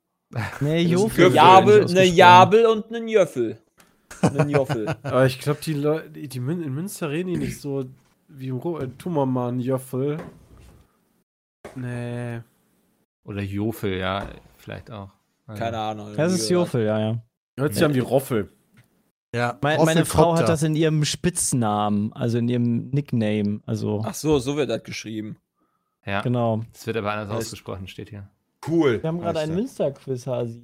Nee. 0.61 0.85
Göffel. 0.85 1.33
Jabel, 1.33 1.85
eine 1.85 2.05
Jabel 2.05 2.65
und 2.65 2.87
einen 2.87 3.09
Jöffel. 3.09 3.57
Einen 4.21 4.49
Joffel. 4.49 4.95
Aber 5.03 5.25
ich 5.25 5.37
glaube, 5.39 5.59
die 5.63 5.73
Leute, 5.73 6.09
die, 6.09 6.39
Mün 6.39 6.63
in 6.63 6.73
Münster 6.73 7.09
reden 7.09 7.29
die 7.29 7.37
nicht 7.37 7.59
so 7.59 7.85
wie 8.29 8.49
äh, 8.49 8.87
Tummermann, 8.97 9.59
Joffel. 9.59 10.17
Nee. 11.75 12.39
Oder 13.25 13.41
Jofel, 13.41 13.97
ja, 13.97 14.27
vielleicht 14.57 14.89
auch. 14.89 15.09
Keine 15.47 15.77
Ahnung. 15.77 16.13
Das 16.15 16.33
ist 16.33 16.49
Jofel, 16.49 16.85
ja, 16.85 16.99
ja. 16.99 17.21
Hört 17.57 17.73
sich 17.73 17.83
an 17.83 17.93
wie 17.93 17.99
Roffel. 17.99 18.49
Ja, 19.35 19.57
Mein, 19.61 19.83
meine 19.83 20.05
Frau 20.05 20.35
hat 20.37 20.47
das 20.47 20.61
in 20.63 20.75
ihrem 20.75 21.05
Spitznamen, 21.05 22.13
also 22.13 22.37
in 22.37 22.47
ihrem 22.49 22.89
Nickname. 22.89 23.61
Also, 23.65 24.03
Ach 24.05 24.13
so, 24.13 24.37
so 24.39 24.55
wird 24.57 24.69
das 24.69 24.83
geschrieben. 24.83 25.37
Ja. 26.05 26.21
genau. 26.21 26.63
Es 26.73 26.85
wird 26.85 26.97
aber 26.97 27.11
anders 27.13 27.29
Heißt- 27.29 27.37
ausgesprochen, 27.39 27.87
steht 27.87 28.09
hier. 28.09 28.29
Cool. 28.67 29.01
Wir 29.01 29.07
haben 29.07 29.19
gerade 29.19 29.39
heißt 29.39 29.49
ein 29.49 29.55
das. 29.55 29.57
Münsterquiz, 29.57 30.27
Hasi. 30.27 30.61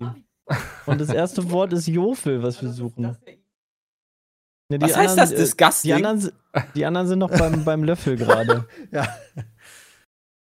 Und 0.86 1.02
das 1.02 1.10
erste 1.10 1.50
Wort 1.52 1.74
ist 1.74 1.88
Jofel, 1.88 2.44
was 2.44 2.62
wir 2.62 2.70
suchen. 2.70 3.04
Ja, 3.04 3.16
die 4.78 4.82
Was 4.82 4.96
heißt 4.96 4.98
das? 4.98 5.10
anderen, 5.12 5.30
Die 5.30 5.36
Disgusting? 5.36 5.94
anderen, 5.94 6.20
si- 6.20 6.32
die 6.76 6.86
anderen 6.86 7.08
sind 7.08 7.20
noch 7.20 7.30
beim, 7.32 7.64
beim 7.66 7.84
Löffel 7.84 8.16
gerade. 8.18 8.68
Ja. 8.92 9.08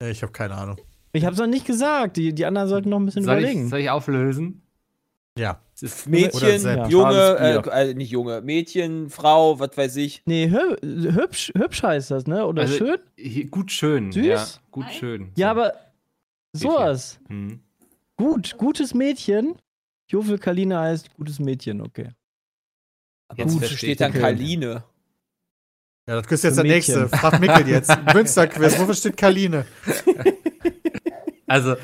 Ja, 0.03 0.09
Ich 0.09 0.23
habe 0.23 0.33
keine 0.33 0.55
Ahnung. 0.55 0.79
Ich 1.13 1.25
hab's 1.25 1.39
noch 1.39 1.47
nicht 1.47 1.67
gesagt. 1.67 2.17
Die, 2.17 2.35
die 2.35 2.45
anderen 2.47 2.69
sollten 2.69 2.89
noch 2.91 2.99
ein 3.01 3.07
bisschen 3.07 3.25
Soll 3.25 3.37
ich, 3.39 3.43
überlegen. 3.45 3.69
soll 3.69 3.79
ich 3.81 3.91
auflösen? 3.91 4.63
Ja. 5.39 5.63
Es 5.75 5.83
ist 5.85 6.07
Oder 6.09 6.11
Mädchen, 6.11 6.59
Sepp. 6.59 6.91
Junge, 6.91 7.37
äh, 7.39 7.91
äh, 7.91 7.95
nicht 7.95 8.11
Junge, 8.11 8.41
Mädchen, 8.41 9.09
Frau, 9.11 9.61
was 9.61 9.77
weiß 9.77 9.97
ich. 9.97 10.23
Nee, 10.27 10.51
hü 10.51 10.77
hübsch, 10.83 11.53
hübsch 11.57 11.83
heißt 11.83 12.11
das, 12.11 12.27
ne? 12.27 12.45
Oder 12.45 12.63
Also, 12.63 12.77
schön? 12.77 12.99
hier, 13.17 13.47
gut 13.47 13.71
schön. 13.71 14.11
Süß? 14.11 14.25
Ja, 14.27 14.45
gut 14.73 14.91
schön. 14.91 15.31
Ja, 15.37 15.51
aber 15.53 15.75
sowas. 16.53 17.21
Hm. 17.29 17.61
Gut, 18.17 18.57
gutes 18.59 18.93
Mädchen. 18.95 19.55
Jofel 20.11 20.39
Kalina 20.39 20.81
heißt 20.81 21.15
gutes 21.15 21.39
Mädchen, 21.39 21.81
okay. 21.83 22.09
Aber 23.29 23.39
Jetzt 23.43 23.55
wofür 23.55 23.69
verstehe 23.69 23.91
steht 23.91 24.01
dann 24.01 24.11
Okay. 24.11 24.21
Kaline? 24.21 24.85
Ja, 26.09 26.21
das 26.23 26.33
ist 26.33 26.45
jetzt 26.45 26.57
der 26.57 26.65
nächste. 26.65 27.09
Frag 27.09 27.39
Mickel 27.39 27.69
jetzt. 27.69 27.91
Münsterquiz. 28.15 28.79
Wofür 28.81 28.95
steht 28.95 29.17
Kaline? 29.17 29.67
Also, 31.47 31.77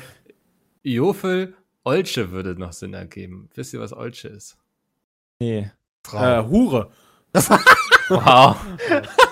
Jofel, 0.83 1.55
Olsche 1.85 2.31
würde 2.31 2.59
noch 2.59 2.73
Sinn 2.73 2.93
ergeben. 2.93 3.49
Wisst 3.53 3.73
ihr, 3.73 3.79
was 3.79 3.93
Olsche 3.93 4.27
ist? 4.27 4.57
Nee. 5.39 5.71
Frau. 6.03 6.39
Äh, 6.41 6.43
Hure. 6.47 6.91
Wow. 8.09 8.57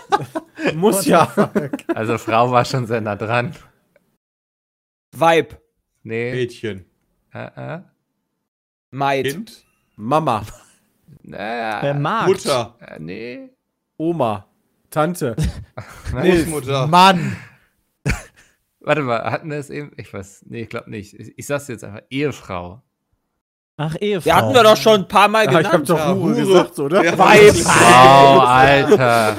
Muss 0.75 1.05
ja. 1.05 1.31
Also, 1.93 2.17
Frau 2.17 2.51
war 2.51 2.63
schon 2.63 2.87
sehr 2.87 3.01
nah 3.01 3.15
dran. 3.15 3.53
Vibe, 5.11 5.57
Nee. 6.03 6.31
Mädchen. 6.33 6.85
Äh, 7.33 7.75
äh. 7.75 7.81
Maid. 8.91 9.25
Kind. 9.27 9.65
Mama. 9.95 10.45
Naja. 11.23 11.81
Wer 11.81 11.93
mag? 11.93 12.27
Mutter. 12.27 12.75
Äh, 12.79 12.99
nee. 12.99 13.49
Oma. 13.97 14.47
Tante. 14.89 15.35
Großmutter. 16.11 16.87
Mann. 16.87 17.35
Warte 18.83 19.01
mal, 19.01 19.23
hatten 19.31 19.49
wir 19.49 19.57
es 19.57 19.69
eben? 19.69 19.91
Ich 19.97 20.13
weiß. 20.13 20.45
Nee, 20.49 20.63
ich 20.63 20.69
glaube 20.69 20.89
nicht. 20.89 21.13
Ich, 21.13 21.33
ich 21.37 21.45
sag's 21.45 21.67
jetzt 21.69 21.83
einfach. 21.83 22.01
Ehefrau. 22.09 22.81
Ach, 23.77 23.95
Ehefrau. 23.99 24.23
Der 24.25 24.35
hatten 24.35 24.53
wir 24.53 24.63
doch 24.63 24.77
schon 24.77 25.01
ein 25.01 25.07
paar 25.07 25.27
Mal 25.29 25.47
Ah, 25.47 25.51
ich 25.51 25.55
hab 25.65 25.71
genannt. 25.71 25.89
doch 25.89 25.97
Ja, 25.97 26.13
Hure 26.13 26.35
Hure. 26.35 26.45
gesagt, 26.45 26.79
oder? 26.79 27.03
Ja. 27.03 27.13
Vibe. 27.13 27.65
Wow, 27.65 28.41
Alter. 28.45 29.37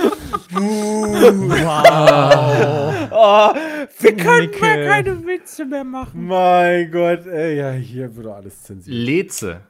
Wow. 1.55 3.09
Oh, 3.11 3.55
wir 4.01 4.17
können 4.17 4.51
Micke. 4.51 4.61
mal 4.61 4.85
keine 4.87 5.27
Witze 5.27 5.65
mehr 5.65 5.85
machen. 5.85 6.27
Mein 6.27 6.91
Gott, 6.91 7.27
ey, 7.27 7.57
ja, 7.59 7.71
hier 7.73 8.15
wird 8.17 8.27
doch 8.27 8.37
alles 8.37 8.63
zensiert. 8.63 8.97
Leze. 8.97 9.61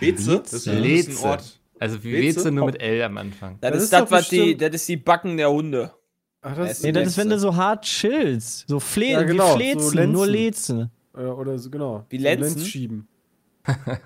Leze. 0.00 0.40
Das 0.40 0.52
ist 0.52 0.68
ein 0.68 0.78
Leze. 0.78 1.26
Ort. 1.26 1.60
Also 1.78 2.02
wie 2.04 2.12
Leze? 2.12 2.38
Leze, 2.40 2.50
nur 2.52 2.66
mit 2.66 2.80
L 2.82 3.02
am 3.02 3.16
Anfang. 3.18 3.58
Das, 3.60 3.72
Das 3.72 3.82
ist 3.84 3.92
das, 3.92 4.10
was 4.10 4.28
die, 4.28 4.56
das 4.56 4.70
ist 4.74 4.88
die 4.88 4.96
Backen 4.98 5.36
der 5.36 5.50
Hunde. 5.50 5.92
Ach, 6.42 6.56
das 6.56 6.82
Nee, 6.82 6.92
das 6.92 7.08
ist, 7.08 7.16
wenn 7.18 7.28
du 7.30 7.38
so 7.38 7.54
hart 7.54 7.84
chillst. 7.84 8.66
So, 8.68 8.80
Fle 8.80 9.10
Ja, 9.10 9.22
genau, 9.22 9.44
wie 9.44 9.48
so 9.74 9.90
Flezen, 9.90 10.12
nur 10.12 10.26
Lenzen. 10.26 10.90
Lezen. 11.14 11.28
oder 11.36 11.58
so, 11.58 11.70
genau. 11.70 12.04
Wie 12.08 12.16
so 12.18 12.22
Lenzen? 12.24 12.56
Lenz 12.58 12.66
schieben. 12.68 13.08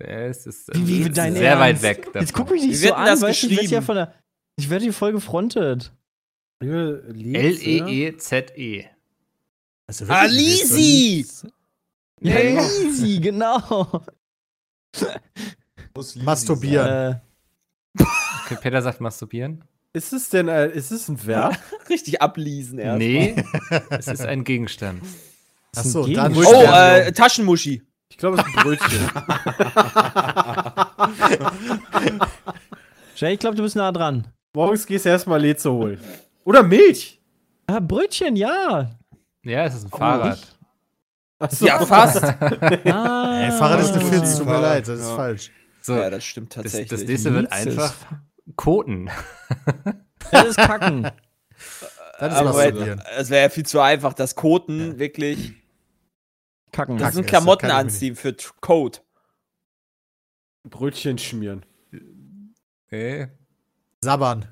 Ja, 0.00 0.06
Es 0.26 0.46
ist 0.46 0.68
Wie, 0.74 0.86
wie, 0.88 1.02
äh, 1.02 1.10
dein 1.10 1.34
sehr 1.34 1.50
Ernst? 1.52 1.60
weit 1.62 1.82
weg. 1.82 2.04
davon. 2.06 2.20
Jetzt 2.22 2.32
guck 2.34 2.50
mich 2.50 2.62
nicht 2.62 2.72
Wie 2.72 2.88
so 2.88 2.94
an, 2.94 3.06
das 3.06 3.20
weißt 3.20 3.44
ich 3.44 3.50
werd 3.50 3.58
ja 3.58 3.62
geschrieben? 3.80 3.86
von 3.86 3.94
der, 3.96 4.14
ich 4.56 4.68
werde 4.68 4.82
hier 4.84 4.92
voll 4.92 5.12
gefrontet. 5.12 5.92
E? 6.60 6.66
L-E-E-Z-E. 6.66 8.86
Also 9.86 10.08
wirklich 10.08 10.18
Alisi! 10.18 11.26
Ja, 12.20 12.34
Nee. 12.34 12.58
easy, 12.84 13.20
genau. 13.20 14.02
Muss 15.94 16.14
Lisi 16.14 16.24
Masturbieren. 16.24 17.12
Äh, 17.12 17.20
Okay, 18.44 18.56
Peter 18.60 18.82
sagt 18.82 19.00
masturbieren. 19.00 19.64
Ist 19.94 20.12
es 20.14 20.30
denn, 20.30 20.48
äh, 20.48 20.70
ist 20.70 20.90
es 20.90 21.06
ein 21.08 21.26
Verb? 21.26 21.58
Richtig 21.90 22.22
abliesen 22.22 22.78
erst. 22.78 22.98
Nee, 22.98 23.36
es 23.90 24.08
ist 24.08 24.24
ein 24.24 24.42
Gegenstand. 24.44 25.02
Achso, 25.76 26.04
ein 26.04 26.14
dann. 26.14 26.34
Oh, 26.36 26.62
äh, 26.62 27.12
Taschenmuschi. 27.12 27.82
Ich 28.08 28.16
glaube, 28.16 28.40
es 28.40 28.46
ist 28.46 28.56
ein 28.56 28.62
Brötchen. 28.62 29.00
Jay, 33.16 33.34
ich 33.34 33.40
glaube, 33.40 33.56
du 33.56 33.62
bist 33.62 33.76
nah 33.76 33.92
dran. 33.92 34.26
Morgens 34.54 34.86
gehst 34.86 35.04
du 35.04 35.10
erstmal 35.10 35.40
Leze 35.40 35.70
holen. 35.70 35.98
Oder 36.44 36.62
Milch. 36.62 37.20
Ah, 37.66 37.80
Brötchen, 37.80 38.36
ja. 38.36 38.90
Ja, 39.44 39.64
es 39.64 39.74
ist 39.74 39.84
ein 39.84 39.90
Fahrrad. 39.90 40.38
Achso. 41.38 41.66
Ja, 41.66 41.84
fast. 41.84 42.22
Ah, 42.22 43.40
Ey, 43.44 43.50
Fahrrad 43.52 43.80
ist 43.80 43.92
eine. 43.92 44.04
Filz, 44.04 44.38
tut 44.38 44.46
mir 44.46 44.60
leid, 44.60 44.88
das 44.88 45.00
ist 45.00 45.08
ja. 45.08 45.16
falsch. 45.16 45.50
So, 45.80 45.96
Ja, 45.96 46.10
das 46.10 46.24
stimmt 46.24 46.54
das, 46.56 46.62
tatsächlich. 46.64 46.88
das 46.90 47.04
nächste 47.04 47.34
wird 47.34 47.50
einfach 47.52 47.94
Koten. 48.56 49.10
Das 50.30 50.46
ist 50.46 50.56
Kacken. 50.56 51.10
Das 52.18 52.34
ist 52.34 52.38
Aber 52.38 52.50
es 53.18 53.30
wäre 53.30 53.42
ja 53.42 53.48
viel 53.48 53.66
zu 53.66 53.80
einfach, 53.80 54.12
das 54.14 54.34
Koten 54.36 54.98
wirklich. 54.98 55.52
Kacken. 56.70 56.96
Das 56.98 57.14
sind 57.14 57.24
ist- 57.24 57.28
Klamotten 57.30 57.66
mir 57.66 57.74
anziehen 57.74 58.14
für 58.14 58.36
Code. 58.60 58.98
Brötchen 60.64 61.18
schmieren. 61.18 61.64
Okay. 62.86 63.28
Sabbern, 64.02 64.46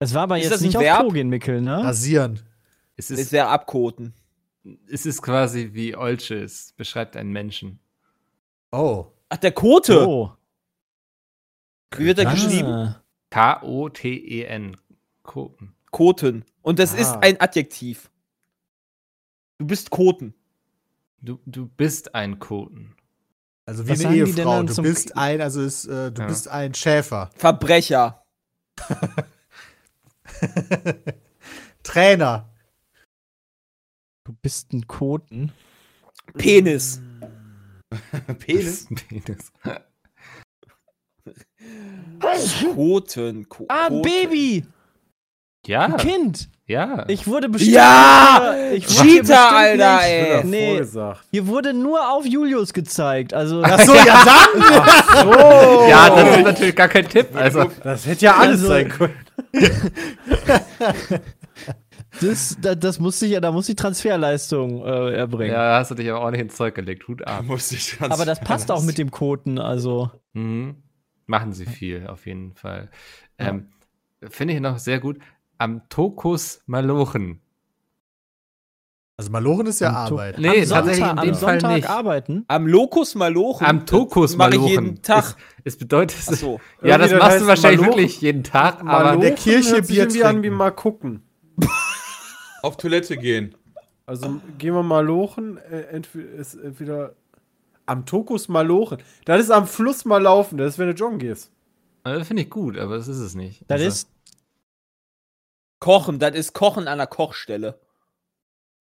Es 0.00 0.12
war 0.14 0.22
aber 0.24 0.38
Ist 0.38 0.44
jetzt 0.44 0.52
das 0.54 0.60
nicht 0.62 0.76
auf? 0.76 0.82
Klo 0.82 1.08
gehen, 1.10 1.28
Mickel, 1.28 1.60
ne? 1.60 1.84
rasieren. 1.84 2.40
Es 2.96 3.08
Das 3.08 3.18
ist, 3.18 3.32
wäre 3.32 3.48
abkoten. 3.48 4.14
es 4.90 5.06
ist 5.06 5.22
quasi 5.22 5.70
wie 5.74 5.94
Olsche 5.96 6.34
ist. 6.36 6.76
Beschreibt 6.76 7.16
einen 7.16 7.30
Menschen. 7.32 7.78
Oh. 8.72 9.06
Ach, 9.28 9.36
der 9.36 9.52
Kote. 9.52 10.06
Oh. 10.08 10.32
Wie 11.96 12.06
wird 12.06 12.18
er 12.18 12.28
Ah. 12.28 12.32
geschrieben? 12.32 12.94
K-O-T-E-N. 13.30 14.76
Koten. 15.22 15.74
Koten. 15.90 16.44
Und 16.62 16.78
das 16.78 16.94
Ah. 16.94 16.98
ist 16.98 17.10
ein 17.22 17.40
Adjektiv. 17.40 18.10
Du 19.58 19.66
bist 19.66 19.90
Koten. 19.90 20.34
Du, 21.20 21.40
du 21.46 21.66
bist 21.66 22.14
ein 22.14 22.38
Koten. 22.38 22.94
Also 23.64 23.84
wie 23.86 23.90
Was 23.90 24.00
eine 24.00 24.02
sagen 24.10 24.14
die 24.14 24.20
denn 24.32 24.38
Ehefrau. 24.46 24.56
dann 24.58 24.66
Du 24.68 24.82
bist 24.82 25.16
ein, 25.16 25.40
also 25.40 25.60
ist, 25.62 25.86
äh, 25.86 26.12
du 26.12 26.22
Ja. 26.22 26.28
bist 26.28 26.46
ein 26.48 26.74
Schäfer. 26.74 27.30
Verbrecher. 27.36 28.22
Trainer. 31.82 32.48
Du 34.24 34.32
bist 34.42 34.72
ein 34.72 34.86
Koten. 34.86 35.52
Penis. 36.34 37.00
Penis. 38.38 38.86
Penis. 39.08 39.52
Koten. 42.74 43.48
Ko 43.48 43.64
Ah, 43.68 43.88
Koten. 43.88 44.02
Baby! 44.02 44.64
Ja, 45.66 45.86
Ein 45.86 45.96
Kind! 45.96 46.48
ja. 46.66 47.04
Ich 47.08 47.26
wurde 47.26 47.48
bestimmt. 47.48 47.74
Ja! 47.74 48.54
Ich 48.72 48.88
wurde 48.88 49.08
Cheater, 49.08 49.20
bestimmt 49.22 49.52
Alter, 49.52 49.96
nicht- 49.96 50.06
ey. 50.06 50.44
Nee. 50.44 50.70
vorgesagt. 50.70 51.24
Hier 51.32 51.46
wurde 51.48 51.72
nur 51.72 52.08
auf 52.12 52.24
Julius 52.24 52.72
gezeigt. 52.72 53.34
Also, 53.34 53.62
Achso, 53.62 53.92
ja 53.94 54.24
dann! 54.24 55.28
Oh! 55.28 55.86
Ja, 55.88 56.08
das 56.10 56.36
ist 56.38 56.44
natürlich 56.44 56.76
gar 56.76 56.88
kein 56.88 57.08
Tipp. 57.08 57.28
Also, 57.34 57.64
Das 57.82 58.06
hätte 58.06 58.24
ja 58.26 58.36
alles 58.36 58.60
Also- 58.60 58.68
sein 58.68 58.88
können. 58.88 59.14
das, 62.20 62.56
das, 62.60 62.78
das 62.78 62.98
musste 63.00 63.26
ich 63.26 63.32
ja, 63.32 63.40
da 63.40 63.52
muss 63.52 63.68
ich 63.68 63.76
Transferleistung 63.76 64.84
äh, 64.84 65.14
erbringen. 65.14 65.52
ja, 65.52 65.70
da 65.72 65.78
hast 65.80 65.90
du 65.90 65.94
dich 65.94 66.08
aber 66.10 66.20
ordentlich 66.20 66.42
ins 66.42 66.56
Zeug 66.56 66.74
gelegt. 66.74 67.06
Hut 67.08 67.26
ab. 67.26 67.42
Muss 67.44 67.74
Aber 68.00 68.24
das 68.24 68.40
passt 68.40 68.70
auch 68.70 68.82
mit 68.84 68.98
dem 68.98 69.10
Koten, 69.10 69.58
also. 69.58 70.10
Mhm. 70.32 70.76
Machen 71.26 71.52
sie 71.52 71.66
viel, 71.66 72.06
auf 72.06 72.26
jeden 72.26 72.54
Fall. 72.54 72.90
Ähm, 73.38 73.68
Finde 74.30 74.54
ich 74.54 74.60
noch 74.60 74.78
sehr 74.78 75.00
gut. 75.00 75.18
Am 75.58 75.88
Tokus 75.88 76.62
Malochen. 76.66 77.40
Also 79.18 79.30
Malochen 79.30 79.66
ist 79.66 79.80
ja 79.80 79.88
Am 79.88 80.08
To- 80.10 80.14
Arbeit. 80.16 80.38
Nee, 80.38 80.62
am 80.62 80.68
tatsächlich 80.68 81.04
Sonntag, 81.04 81.12
in 81.12 81.18
am 81.18 81.24
dem 81.24 81.34
Fall 81.34 81.60
Sonntag 81.60 81.76
nicht. 81.76 81.88
arbeiten. 81.88 82.44
Am 82.48 82.66
Locus 82.66 83.14
Malochen. 83.14 83.66
Am 83.66 83.86
Tokus 83.86 84.36
Mache 84.36 84.50
ich 84.50 84.56
Malochen. 84.56 84.70
jeden 84.84 85.02
Tag. 85.02 85.36
Es, 85.64 85.72
es 85.74 85.78
bedeutet, 85.78 86.18
Ach 86.28 86.32
so. 86.34 86.60
ja, 86.82 86.98
das 86.98 87.12
machst 87.12 87.40
du 87.40 87.46
wahrscheinlich 87.46 87.80
Malochen- 87.80 87.96
wirklich 87.98 88.20
jeden 88.20 88.44
Tag, 88.44 88.80
aber 88.80 88.86
Malochen 89.04 89.20
der 89.22 89.34
Kirche 89.34 89.72
hört 89.76 89.86
sich 89.86 89.94
Bier 89.96 90.02
irgendwie 90.04 90.24
an 90.24 90.42
wie 90.42 90.50
mal 90.50 90.70
gucken. 90.70 91.22
auf 92.62 92.76
Toilette 92.76 93.16
gehen. 93.16 93.54
Also 94.04 94.40
gehen 94.58 94.74
wir 94.74 94.82
mal 94.82 95.04
lochen, 95.04 95.56
äh, 95.58 95.80
entweder, 95.90 96.30
ist 96.32 96.54
entweder 96.54 97.14
am 97.86 98.04
Tokus 98.06 98.48
mal 98.48 98.66
lochen. 98.66 98.98
Das 99.24 99.40
ist 99.40 99.50
am 99.50 99.66
Fluss 99.66 100.04
mal 100.04 100.22
laufen, 100.22 100.58
das 100.58 100.74
ist, 100.74 100.78
wenn 100.78 100.88
du 100.88 100.94
joggen 100.94 101.18
gehst. 101.18 101.52
das 102.04 102.26
finde 102.28 102.42
ich 102.42 102.50
gut, 102.50 102.76
aber 102.78 102.96
das 102.96 103.08
ist 103.08 103.18
es 103.18 103.34
nicht. 103.34 103.62
Das 103.68 103.80
Also, 103.80 103.86
ist 103.88 104.10
Kochen, 105.80 106.18
das 106.18 106.34
ist 106.34 106.52
Kochen 106.52 106.88
an 106.88 106.98
der 106.98 107.06
Kochstelle. 107.06 107.80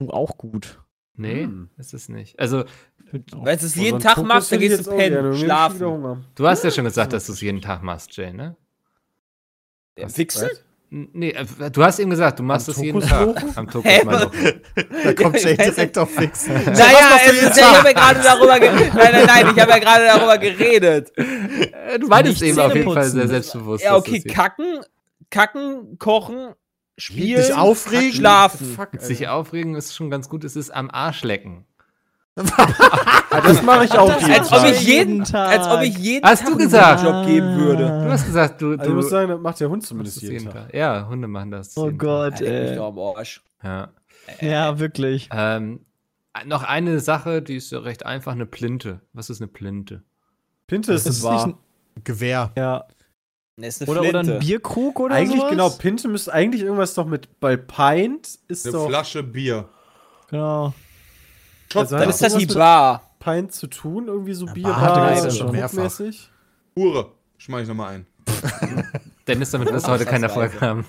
auch 0.07 0.37
gut. 0.37 0.81
Nee, 1.17 1.43
Hm. 1.43 1.69
ist 1.77 1.93
es 1.93 2.09
nicht. 2.09 2.37
Also, 2.39 2.65
Wenn 3.11 3.25
du 3.25 3.43
es 3.49 3.75
jeden 3.75 3.99
Tag 3.99 4.15
Kokos 4.15 4.27
machst, 4.27 4.51
dann 4.51 4.59
gehst 4.59 4.85
du 4.85 4.89
pennen, 4.89 5.31
wieder 5.31 5.33
schlafen. 5.37 6.25
Du 6.35 6.47
hast 6.47 6.63
ja 6.63 6.71
schon 6.71 6.83
gesagt, 6.83 7.13
dass 7.13 7.27
du 7.27 7.31
es 7.33 7.39
jeden 7.41 7.61
Tag 7.61 7.83
machst, 7.83 8.15
Jay, 8.17 8.33
ne? 8.33 8.57
Ja, 9.97 10.17
Wichsen? 10.17 10.49
Nee, 10.89 11.31
äh, 11.31 11.45
du 11.71 11.83
hast 11.83 11.99
eben 11.99 12.09
gesagt, 12.11 12.39
du 12.39 12.43
machst 12.43 12.69
Am 12.69 12.75
es 12.75 12.81
jeden 12.81 13.01
Tag. 13.01 13.25
Tokoslochen? 13.25 13.57
Am 13.57 13.65
Hä, 13.65 13.71
Tokosmalochen. 13.71 14.61
Da 15.03 15.13
kommt 15.13 15.39
Jay 15.43 15.57
direkt 15.57 15.97
auf 15.97 16.09
Fix. 16.11 16.47
Naja, 16.47 17.19
ich 17.31 17.63
habe 17.63 17.87
ja 17.87 17.93
gerade 17.93 18.19
darüber 18.23 18.59
geredet. 18.59 18.93
Nein, 18.95 19.11
nein, 19.11 19.25
nein, 19.25 19.53
ich 19.55 19.61
habe 19.61 19.71
ja 19.71 19.77
gerade 19.79 20.05
darüber 20.05 20.37
geredet. 20.37 21.11
Äh, 21.17 21.99
Du 21.99 22.07
meintest 22.07 22.41
eben 22.43 22.59
auf 22.59 22.73
jeden 22.75 22.91
Fall 22.93 23.05
sehr 23.09 23.27
selbstbewusst. 23.27 23.83
Ja, 23.83 23.95
okay, 23.95 24.21
kacken, 24.21 24.79
kacken, 25.29 25.97
kochen, 25.99 26.53
spielen, 26.97 27.41
Dich 27.41 27.53
aufregen. 27.53 28.13
schlafen. 28.13 28.75
Fuck, 28.75 28.89
Sich 28.99 29.27
aufregen 29.27 29.75
ist 29.75 29.95
schon 29.95 30.09
ganz 30.09 30.29
gut. 30.29 30.43
Es 30.43 30.55
ist 30.55 30.69
am 30.71 30.89
Arsch 30.89 31.23
lecken. 31.23 31.65
Ja, 32.37 33.41
das 33.41 33.61
mache 33.63 33.85
ich 33.85 33.91
auch 33.93 34.09
jeden 34.19 34.33
Als 34.33 34.51
ob 34.51 34.59
Tag. 34.59 34.71
ich 34.71 34.81
jeden, 34.87 35.23
Tag. 35.23 35.49
als 35.49 35.67
ob 35.67 35.81
ich 35.81 35.97
jeden 35.97 36.25
Hast 36.25 36.39
Tag 36.39 36.47
du 36.47 36.51
einen 36.53 36.59
gesagt? 36.63 37.03
Job 37.03 37.25
geben 37.25 37.55
würde. 37.57 37.83
Du 37.87 38.11
hast 38.11 38.25
gesagt, 38.25 38.61
du, 38.61 38.71
Also 38.71 38.81
ich 38.83 38.87
du 38.89 38.93
muss 38.95 39.09
sagen, 39.09 39.29
das 39.29 39.39
macht 39.39 39.59
der 39.59 39.69
Hund 39.69 39.85
zumindest 39.85 40.17
es 40.17 40.23
jeden, 40.23 40.33
jeden 40.39 40.51
Tag. 40.51 40.65
Tag. 40.67 40.73
Ja, 40.73 41.07
Hunde 41.07 41.27
machen 41.27 41.51
das. 41.51 41.75
Oh 41.77 41.91
Gott, 41.91 42.39
mich 42.41 42.49
ey. 42.49 42.75
doch 42.75 42.87
am 42.89 42.99
Arsch. 42.99 43.41
Tag. 43.61 43.89
Ja, 44.41 44.79
wirklich. 44.79 45.29
Ja. 45.31 45.57
Ähm, 45.57 45.85
noch 46.45 46.63
eine 46.63 46.99
Sache, 46.99 47.41
die 47.41 47.55
ist 47.55 47.71
ja 47.71 47.79
recht 47.79 48.05
einfach, 48.05 48.33
eine 48.33 48.45
Plinte. 48.45 48.99
Was 49.13 49.29
ist 49.29 49.39
eine 49.41 49.47
Plinte? 49.47 50.03
Pinte 50.67 50.91
ist 50.93 51.05
Das 51.05 51.13
es 51.17 51.19
ist 51.19 51.25
ein, 51.25 51.55
Gewehr. 52.03 52.51
ja. 52.57 52.85
Das 53.57 53.79
ist 53.79 53.83
eine 53.89 53.91
Oder, 53.99 54.09
oder 54.09 54.19
ein 54.19 54.39
Bierkrug 54.39 54.99
oder 54.99 55.15
Eigentlich 55.15 55.37
sowas? 55.39 55.51
genau, 55.51 55.69
Pinte 55.69 56.09
müsste 56.09 56.33
eigentlich 56.33 56.63
irgendwas 56.63 56.93
doch 56.95 57.05
mit, 57.05 57.39
bei 57.39 57.55
Pint 57.55 58.37
ist 58.49 58.65
Eine 58.65 58.73
doch 58.73 58.87
Flasche 58.87 59.23
Bier. 59.23 59.69
Genau. 60.29 60.73
Also 61.75 61.97
Dann 61.97 62.09
ist 62.09 62.21
das 62.21 62.35
die 62.37 62.45
Bar. 62.45 63.15
Pint 63.19 63.51
zu 63.53 63.67
tun, 63.67 64.07
irgendwie 64.07 64.33
so 64.33 64.45
Bar 64.45 64.53
Bierbar 64.53 64.81
hatte 64.81 65.13
ich 65.15 65.21
oder 65.21 65.31
schon 65.31 65.51
mehrfach. 65.51 65.83
mäßig. 65.83 66.29
Hure. 66.77 67.11
Schmeiß 67.37 67.63
ich 67.63 67.67
nochmal 67.69 67.95
ein. 67.95 68.05
Dennis, 69.27 69.51
damit 69.51 69.71
wirst 69.71 69.87
du 69.87 69.91
heute 69.91 70.05
keinen 70.05 70.23
Erfolg 70.23 70.59
haben. 70.61 70.85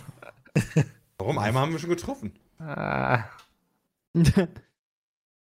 Warum? 1.19 1.39
Einmal 1.39 1.63
haben 1.63 1.73
wir 1.73 1.79
schon 1.79 1.91
getroffen. 1.91 2.33
Ah, 2.59 3.25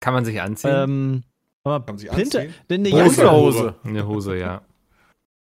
kann 0.00 0.14
man 0.14 0.24
sich 0.24 0.40
anziehen? 0.40 0.70
ähm, 0.72 1.24
aber 1.64 1.80
Kann 1.84 1.94
man 1.94 1.98
sich 1.98 2.10
Plinte, 2.10 2.40
anziehen? 2.40 2.54
denn 2.70 2.86
eine 2.86 3.04
Hose, 3.04 3.22
Jacke. 3.22 3.32
Hose. 3.36 3.74
eine 3.84 4.06
Hose, 4.06 4.36
ja. 4.38 4.62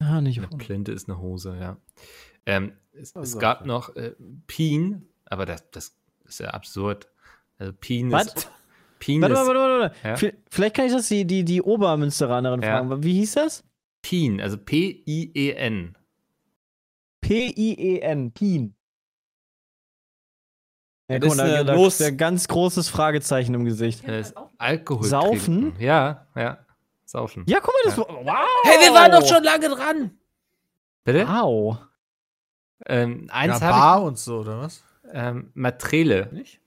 Ah, 0.00 0.20
nicht 0.20 0.38
Eine 0.38 0.48
Plinte 0.48 0.92
ist 0.92 1.08
eine 1.08 1.18
Hose, 1.18 1.56
ja. 1.60 1.76
Ähm, 2.46 2.72
es, 2.92 3.14
es 3.16 3.32
Sache. 3.32 3.40
gab 3.40 3.66
noch 3.66 3.94
äh, 3.96 4.14
Peen, 4.46 5.08
aber 5.26 5.46
das, 5.46 5.70
das 5.70 5.96
ist 6.24 6.40
ja 6.40 6.48
absurd. 6.50 7.08
Also 7.58 7.72
Peen 7.72 8.10
Was? 8.10 8.28
ist. 8.34 8.50
Peen 8.98 9.22
Warte, 9.22 9.34
warte, 9.34 9.48
warte, 9.54 9.94
warte. 10.04 10.26
Ja? 10.26 10.32
Vielleicht 10.50 10.74
kann 10.76 10.86
ich 10.86 10.92
das 10.92 11.08
die, 11.08 11.24
die, 11.26 11.44
die 11.44 11.62
Obermünsteranerin 11.62 12.62
Ja. 12.62 12.78
fragen. 12.78 13.02
Wie 13.02 13.14
hieß 13.14 13.34
das? 13.34 13.64
Peen, 14.02 14.40
also 14.40 14.56
P-I-E-N. 14.58 15.96
P-I-E-N. 17.20 18.32
Pien. 18.32 18.74
Ja, 21.10 21.18
Das 21.18 21.28
guck 21.30 21.38
mal, 21.38 21.48
ist 21.48 21.54
da, 21.58 21.64
da 21.64 21.74
Nuss. 21.74 22.00
ist 22.00 22.06
ein 22.06 22.16
ganz 22.16 22.48
großes 22.48 22.88
Fragezeichen 22.88 23.54
im 23.54 23.64
Gesicht. 23.64 24.06
Das 24.06 24.28
ist 24.30 24.36
Alkohol. 24.58 25.04
Saufen? 25.04 25.60
trinken. 25.60 25.82
Ja, 25.82 26.26
ja. 26.36 26.58
Saufen. 27.04 27.44
Ja, 27.48 27.60
guck 27.60 27.68
mal, 27.74 27.80
das 27.84 27.96
war. 27.98 28.06
Wow! 28.08 28.46
Hey, 28.64 28.86
wir 28.86 28.92
waren 28.94 29.10
doch 29.10 29.26
schon 29.26 29.42
lange 29.42 29.68
dran. 29.70 30.10
Bitte? 31.04 31.26
Wow. 31.26 31.78
Ähm, 32.86 33.26
Ja, 33.28 33.34
eins 33.34 33.54
habe 33.62 33.72
Bar 33.72 34.02
und 34.02 34.18
so, 34.18 34.40
oder 34.40 34.60
was? 34.60 34.84
ich. 35.04 35.10
Ähm, 35.14 35.50
Matrele. 35.54 36.28
Nicht? 36.32 36.60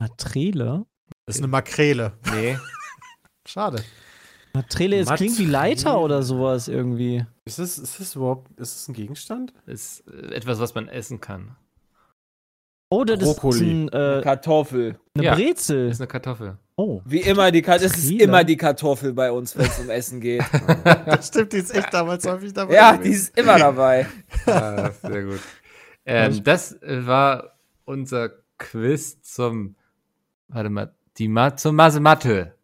Matrele? 0.00 0.86
Das 1.26 1.36
ist 1.36 1.42
eine 1.42 1.48
Makrele. 1.48 2.12
Nee. 2.32 2.58
Schade. 3.46 3.84
Matrele, 4.54 4.98
es 4.98 5.08
klingt 5.10 5.38
wie 5.38 5.44
Leiter 5.44 6.00
oder 6.00 6.22
sowas 6.22 6.66
irgendwie. 6.66 7.24
Ist 7.44 7.60
das, 7.60 7.78
ist 7.78 8.00
das 8.00 8.16
überhaupt, 8.16 8.50
ist 8.58 8.74
das 8.74 8.88
ein 8.88 8.94
Gegenstand? 8.94 9.52
ist 9.66 10.02
äh, 10.08 10.34
etwas, 10.34 10.58
was 10.58 10.74
man 10.74 10.88
essen 10.88 11.20
kann. 11.20 11.54
Oh, 12.92 13.04
das 13.04 13.20
ist 13.22 13.44
ein, 13.44 13.88
äh, 13.90 14.20
Kartoffel. 14.24 14.98
eine 15.14 15.24
Ja. 15.24 15.34
Brezel. 15.36 15.86
Das 15.86 15.96
ist 15.98 16.00
eine 16.00 16.08
Kartoffel. 16.08 16.58
Oh. 16.74 17.00
Wie 17.04 17.20
immer 17.20 17.52
die 17.52 17.62
Kartoffel. 17.62 17.86
Es 17.86 18.04
ist 18.04 18.10
immer 18.10 18.42
die 18.42 18.56
Kartoffel 18.56 19.12
bei 19.12 19.30
uns, 19.30 19.56
wenn 19.56 19.66
es 19.66 19.78
um 19.78 19.90
Essen 19.90 20.20
geht. 20.20 20.42
Das 21.06 21.28
stimmt, 21.28 21.52
die 21.52 21.58
ist 21.58 21.72
echt 21.72 21.94
damals 21.94 22.26
häufig 22.26 22.52
dabei. 22.52 22.74
ja, 22.74 22.92
gewesen. 22.92 23.04
die 23.04 23.16
ist 23.16 23.38
immer 23.38 23.58
dabei. 23.58 24.08
Ah, 24.46 24.90
sehr 25.02 25.24
gut. 25.24 25.40
Ähm, 26.04 26.42
das 26.42 26.72
äh, 26.82 27.06
war 27.06 27.58
unser 27.84 28.30
Quiz 28.58 29.22
zum, 29.22 29.76
warte 30.52 30.70
mal, 30.70 30.94
die 31.18 31.28
Ma 31.28 31.56
zum 31.56 31.76
Masemate. 31.76 32.54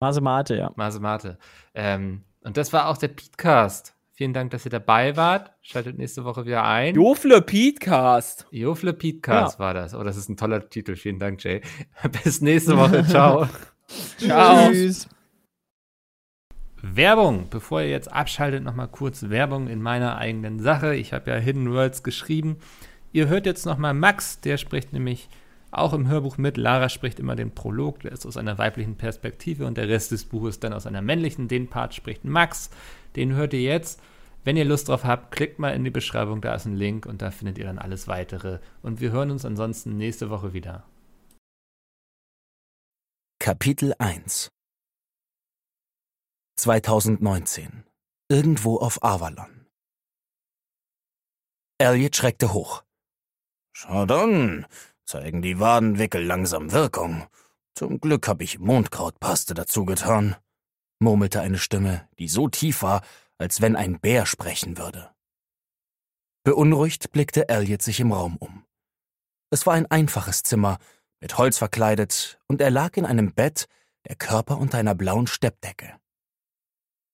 Masemate, 0.00 0.56
ja. 0.56 0.72
Masemate. 0.76 1.38
Ähm, 1.74 2.22
und 2.42 2.56
das 2.56 2.72
war 2.72 2.88
auch 2.88 2.98
der 2.98 3.08
Podcast. 3.08 3.94
Vielen 4.12 4.32
Dank, 4.32 4.50
dass 4.50 4.64
ihr 4.64 4.70
dabei 4.70 5.16
wart. 5.16 5.52
Schaltet 5.60 5.98
nächste 5.98 6.24
Woche 6.24 6.46
wieder 6.46 6.64
ein. 6.64 6.94
Jofle 6.94 7.42
Petecast. 7.42 8.46
Jofle 8.50 8.94
Podcast 8.94 9.58
war 9.58 9.74
das. 9.74 9.94
Oh, 9.94 10.02
das 10.02 10.16
ist 10.16 10.30
ein 10.30 10.38
toller 10.38 10.70
Titel. 10.70 10.96
Vielen 10.96 11.18
Dank, 11.18 11.44
Jay. 11.44 11.60
Bis 12.24 12.40
nächste 12.40 12.78
Woche. 12.78 13.04
Ciao. 13.08 13.46
Ciao. 14.16 14.70
Tschüss. 14.70 15.08
Werbung. 16.80 17.48
Bevor 17.50 17.82
ihr 17.82 17.90
jetzt 17.90 18.10
abschaltet, 18.10 18.64
nochmal 18.64 18.88
kurz 18.88 19.28
Werbung 19.28 19.68
in 19.68 19.82
meiner 19.82 20.16
eigenen 20.16 20.60
Sache. 20.60 20.94
Ich 20.94 21.12
habe 21.12 21.30
ja 21.30 21.36
Hidden 21.36 21.70
Worlds 21.72 22.02
geschrieben. 22.02 22.56
Ihr 23.12 23.28
hört 23.28 23.44
jetzt 23.44 23.66
nochmal 23.66 23.92
Max, 23.92 24.40
der 24.40 24.56
spricht 24.56 24.92
nämlich 24.92 25.28
auch 25.70 25.92
im 25.92 26.08
Hörbuch 26.08 26.38
mit. 26.38 26.56
Lara 26.56 26.88
spricht 26.88 27.18
immer 27.18 27.36
den 27.36 27.52
Prolog, 27.52 28.00
der 28.00 28.12
ist 28.12 28.26
aus 28.26 28.36
einer 28.36 28.58
weiblichen 28.58 28.96
Perspektive 28.96 29.66
und 29.66 29.76
der 29.76 29.88
Rest 29.88 30.12
des 30.12 30.24
Buches 30.24 30.60
dann 30.60 30.72
aus 30.72 30.86
einer 30.86 31.02
männlichen. 31.02 31.48
Den 31.48 31.68
Part 31.68 31.94
spricht 31.94 32.24
Max. 32.24 32.70
Den 33.16 33.34
hört 33.34 33.52
ihr 33.52 33.62
jetzt. 33.62 34.00
Wenn 34.44 34.56
ihr 34.56 34.64
Lust 34.64 34.88
drauf 34.88 35.04
habt, 35.04 35.32
klickt 35.34 35.58
mal 35.58 35.74
in 35.74 35.82
die 35.82 35.90
Beschreibung, 35.90 36.40
da 36.40 36.54
ist 36.54 36.66
ein 36.66 36.76
Link 36.76 37.04
und 37.04 37.20
da 37.20 37.32
findet 37.32 37.58
ihr 37.58 37.64
dann 37.64 37.80
alles 37.80 38.06
weitere. 38.06 38.60
Und 38.80 39.00
wir 39.00 39.10
hören 39.10 39.32
uns 39.32 39.44
ansonsten 39.44 39.96
nächste 39.96 40.30
Woche 40.30 40.52
wieder. 40.52 40.84
Kapitel 43.40 43.92
1 43.98 44.50
2019 46.58 47.84
Irgendwo 48.28 48.78
auf 48.78 49.02
Avalon 49.02 49.66
Elliot 51.78 52.16
schreckte 52.16 52.52
hoch. 52.54 52.84
Schau 53.74 54.06
dann, 54.06 54.66
zeigen 55.06 55.40
die 55.40 55.60
Wadenwickel 55.60 56.22
langsam 56.22 56.72
Wirkung. 56.72 57.26
Zum 57.74 58.00
Glück 58.00 58.26
habe 58.28 58.44
ich 58.44 58.58
Mondkrautpaste 58.58 59.54
dazu 59.54 59.84
getan, 59.84 60.36
murmelte 60.98 61.40
eine 61.40 61.58
Stimme, 61.58 62.08
die 62.18 62.28
so 62.28 62.48
tief 62.48 62.82
war, 62.82 63.02
als 63.38 63.60
wenn 63.60 63.76
ein 63.76 64.00
Bär 64.00 64.26
sprechen 64.26 64.78
würde. 64.78 65.10
Beunruhigt 66.44 67.12
blickte 67.12 67.48
Elliot 67.48 67.82
sich 67.82 68.00
im 68.00 68.12
Raum 68.12 68.36
um. 68.36 68.64
Es 69.50 69.66
war 69.66 69.74
ein 69.74 69.90
einfaches 69.90 70.42
Zimmer, 70.42 70.78
mit 71.20 71.38
Holz 71.38 71.58
verkleidet, 71.58 72.40
und 72.46 72.60
er 72.60 72.70
lag 72.70 72.96
in 72.96 73.04
einem 73.04 73.32
Bett, 73.32 73.68
der 74.08 74.16
Körper 74.16 74.58
unter 74.58 74.78
einer 74.78 74.94
blauen 74.94 75.26
Steppdecke. 75.26 75.98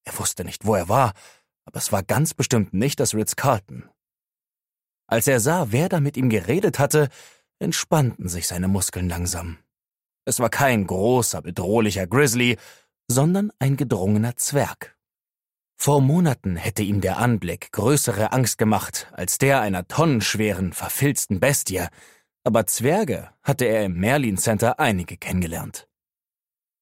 Er 0.04 0.18
wusste 0.18 0.44
nicht, 0.44 0.64
wo 0.66 0.74
er 0.74 0.88
war, 0.88 1.12
aber 1.64 1.78
es 1.78 1.92
war 1.92 2.02
ganz 2.02 2.34
bestimmt 2.34 2.74
nicht 2.74 3.00
das 3.00 3.14
Ritz-Carlton. 3.14 3.88
Als 5.06 5.26
er 5.26 5.40
sah, 5.40 5.72
wer 5.72 5.88
da 5.88 6.00
mit 6.00 6.16
ihm 6.16 6.30
geredet 6.30 6.78
hatte, 6.78 7.08
entspannten 7.62 8.28
sich 8.28 8.46
seine 8.46 8.68
Muskeln 8.68 9.08
langsam. 9.08 9.58
Es 10.24 10.38
war 10.40 10.50
kein 10.50 10.86
großer, 10.86 11.42
bedrohlicher 11.42 12.06
Grizzly, 12.06 12.58
sondern 13.08 13.50
ein 13.58 13.76
gedrungener 13.76 14.36
Zwerg. 14.36 14.96
Vor 15.76 16.00
Monaten 16.00 16.56
hätte 16.56 16.82
ihm 16.82 17.00
der 17.00 17.18
Anblick 17.18 17.72
größere 17.72 18.32
Angst 18.32 18.56
gemacht 18.58 19.08
als 19.12 19.38
der 19.38 19.60
einer 19.60 19.88
tonnenschweren, 19.88 20.72
verfilzten 20.72 21.40
Bestie, 21.40 21.86
aber 22.44 22.66
Zwerge 22.66 23.30
hatte 23.42 23.64
er 23.64 23.84
im 23.84 23.98
Merlin 23.98 24.38
Center 24.38 24.78
einige 24.78 25.16
kennengelernt. 25.16 25.88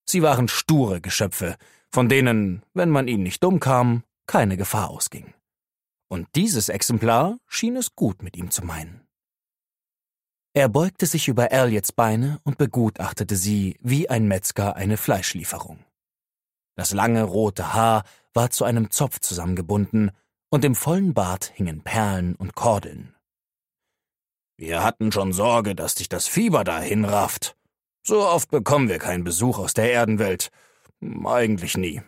Sie 0.05 0.23
waren 0.23 0.49
sture 0.49 1.01
Geschöpfe, 1.01 1.57
von 1.91 2.09
denen, 2.09 2.63
wenn 2.75 2.91
man 2.91 3.09
ihnen 3.09 3.23
nicht 3.23 3.43
dumm 3.43 3.61
kam, 3.61 4.05
keine 4.27 4.57
Gefahr 4.57 4.91
ausging. 4.91 5.33
Und 6.09 6.29
dieses 6.35 6.69
Exemplar 6.69 7.39
schien 7.47 7.77
es 7.77 7.95
gut 7.95 8.23
mit 8.23 8.37
ihm 8.37 8.51
zu 8.51 8.65
meinen. 8.65 9.07
Er 10.53 10.69
beugte 10.69 11.07
sich 11.07 11.29
über 11.29 11.53
Elliots 11.53 11.93
Beine 11.93 12.41
und 12.43 12.59
begutachtete 12.59 13.37
sie 13.37 13.77
wie 13.81 14.11
ein 14.11 14.27
Metzger 14.27 14.75
eine 14.75 14.97
Fleischlieferung. 14.97 15.85
Das 16.77 16.93
lange 16.93 17.23
rote 17.23 17.73
Haar 17.73 18.05
war 18.35 18.51
zu 18.51 18.65
einem 18.65 18.91
Zopf 18.91 19.21
zusammengebunden 19.21 20.11
und 20.51 20.65
im 20.65 20.75
vollen 20.75 21.15
Bart 21.15 21.53
hingen 21.55 21.83
Perlen 21.83 22.35
und 22.35 22.57
Kordeln. 22.57 23.15
Wir 24.57 24.83
hatten 24.83 25.13
schon 25.13 25.33
Sorge, 25.33 25.77
dass 25.77 25.95
dich 25.95 26.09
das 26.09 26.27
Fieber 26.27 26.65
dahin 26.65 27.05
rafft. 27.05 27.57
So 28.03 28.27
oft 28.27 28.51
bekommen 28.51 28.89
wir 28.89 28.99
keinen 28.99 29.25
Besuch 29.25 29.59
aus 29.59 29.73
der 29.73 29.93
Erdenwelt. 29.93 30.51
Eigentlich 31.01 31.77
nie. 31.77 32.03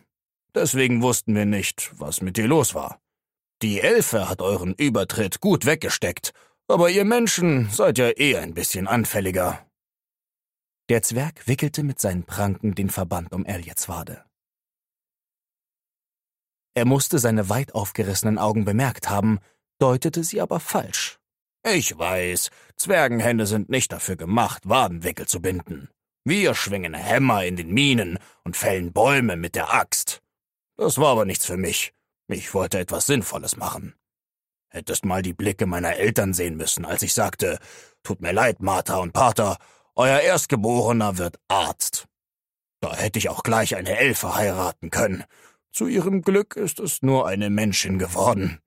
Deswegen 0.54 1.00
wussten 1.00 1.34
wir 1.34 1.46
nicht, 1.46 1.92
was 1.94 2.20
mit 2.20 2.36
dir 2.36 2.48
los 2.48 2.74
war. 2.74 3.00
Die 3.62 3.80
Elfe 3.80 4.28
hat 4.28 4.42
euren 4.42 4.74
Übertritt 4.74 5.40
gut 5.40 5.64
weggesteckt, 5.64 6.32
aber 6.68 6.90
ihr 6.90 7.04
Menschen 7.04 7.70
seid 7.70 7.98
ja 7.98 8.10
eh 8.16 8.36
ein 8.36 8.54
bisschen 8.54 8.88
anfälliger. 8.88 9.66
Der 10.88 11.02
Zwerg 11.02 11.46
wickelte 11.46 11.82
mit 11.82 12.00
seinen 12.00 12.24
Pranken 12.24 12.74
den 12.74 12.90
Verband 12.90 13.32
um 13.32 13.44
Elliots 13.46 13.88
Wade. 13.88 14.24
Er 16.74 16.84
musste 16.86 17.18
seine 17.18 17.48
weit 17.48 17.74
aufgerissenen 17.74 18.38
Augen 18.38 18.64
bemerkt 18.64 19.10
haben, 19.10 19.38
deutete 19.78 20.24
sie 20.24 20.40
aber 20.40 20.60
falsch. 20.60 21.18
Ich 21.64 21.96
weiß, 21.96 22.50
Zwergenhände 22.76 23.46
sind 23.46 23.68
nicht 23.68 23.92
dafür 23.92 24.16
gemacht, 24.16 24.68
Wadenwickel 24.68 25.26
zu 25.26 25.40
binden. 25.40 25.88
Wir 26.24 26.54
schwingen 26.54 26.94
Hämmer 26.94 27.44
in 27.44 27.56
den 27.56 27.72
Minen 27.72 28.18
und 28.44 28.56
fällen 28.56 28.92
Bäume 28.92 29.36
mit 29.36 29.54
der 29.54 29.72
Axt. 29.72 30.22
Das 30.76 30.98
war 30.98 31.12
aber 31.12 31.24
nichts 31.24 31.46
für 31.46 31.56
mich. 31.56 31.92
Ich 32.28 32.54
wollte 32.54 32.78
etwas 32.78 33.06
Sinnvolles 33.06 33.56
machen. 33.56 33.94
Hättest 34.72 35.04
mal 35.04 35.20
die 35.20 35.34
Blicke 35.34 35.66
meiner 35.66 35.96
Eltern 35.96 36.32
sehen 36.32 36.56
müssen, 36.56 36.86
als 36.86 37.02
ich 37.02 37.12
sagte, 37.12 37.58
tut 38.02 38.22
mir 38.22 38.32
leid, 38.32 38.60
Martha 38.60 38.96
und 38.96 39.12
Pater, 39.12 39.58
euer 39.94 40.20
Erstgeborener 40.20 41.18
wird 41.18 41.38
Arzt. 41.46 42.08
Da 42.80 42.96
hätte 42.96 43.18
ich 43.18 43.28
auch 43.28 43.42
gleich 43.42 43.76
eine 43.76 43.98
Elfe 43.98 44.34
heiraten 44.34 44.88
können. 44.88 45.24
Zu 45.72 45.88
ihrem 45.88 46.22
Glück 46.22 46.56
ist 46.56 46.80
es 46.80 47.02
nur 47.02 47.26
eine 47.26 47.50
Menschin 47.50 47.98
geworden. 47.98 48.60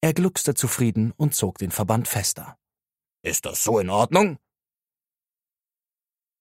Er 0.00 0.14
gluckste 0.14 0.54
zufrieden 0.54 1.12
und 1.16 1.34
zog 1.34 1.58
den 1.58 1.72
Verband 1.72 2.06
fester. 2.06 2.56
Ist 3.22 3.46
das 3.46 3.64
so 3.64 3.80
in 3.80 3.90
Ordnung? 3.90 4.38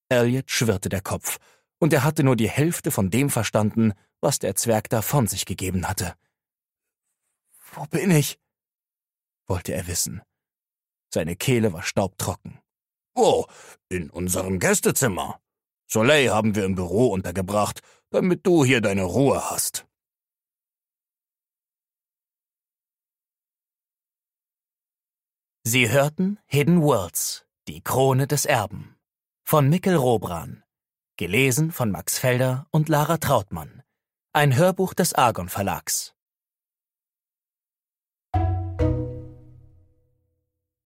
Elliot 0.10 0.52
schwirrte 0.52 0.90
der 0.90 1.02
Kopf, 1.02 1.40
und 1.80 1.92
er 1.92 2.04
hatte 2.04 2.24
nur 2.24 2.36
die 2.36 2.50
Hälfte 2.50 2.92
von 2.92 3.10
dem 3.10 3.32
verstanden, 3.32 3.94
was 4.22 4.38
der 4.38 4.56
Zwerg 4.56 4.90
da 4.90 5.02
von 5.02 5.26
sich 5.26 5.48
gegeben 5.48 5.90
hatte. 5.90 6.14
Wo 7.74 7.86
bin 7.86 8.12
ich? 8.12 8.38
Wollte 9.48 9.74
er 9.74 9.88
wissen. 9.88 10.22
Seine 11.14 11.36
Kehle 11.36 11.74
war 11.74 11.84
staubtrocken. 11.84 12.60
Oh, 13.16 13.46
in 13.90 14.10
unserem 14.10 14.60
Gästezimmer. 14.60 15.40
Soleil 15.88 16.32
haben 16.32 16.56
wir 16.56 16.66
im 16.66 16.76
Büro 16.76 17.08
untergebracht, 17.08 17.82
damit 18.10 18.46
du 18.46 18.66
hier 18.66 18.82
deine 18.82 19.04
Ruhe 19.04 19.50
hast. 19.50 19.86
Sie 25.64 25.90
hörten 25.90 26.38
Hidden 26.46 26.82
Worlds, 26.82 27.46
die 27.68 27.82
Krone 27.82 28.28
des 28.28 28.46
Erben 28.46 28.96
von 29.48 29.70
Mikkel 29.70 29.96
Robran, 29.96 30.64
gelesen 31.18 31.72
von 31.72 31.92
Max 31.92 32.18
Felder 32.18 32.68
und 32.72 32.90
Lara 32.90 33.18
Trautmann, 33.18 33.84
ein 34.34 34.56
Hörbuch 34.56 34.96
des 34.96 35.14
Argon 35.14 35.50
Verlags. 35.50 36.15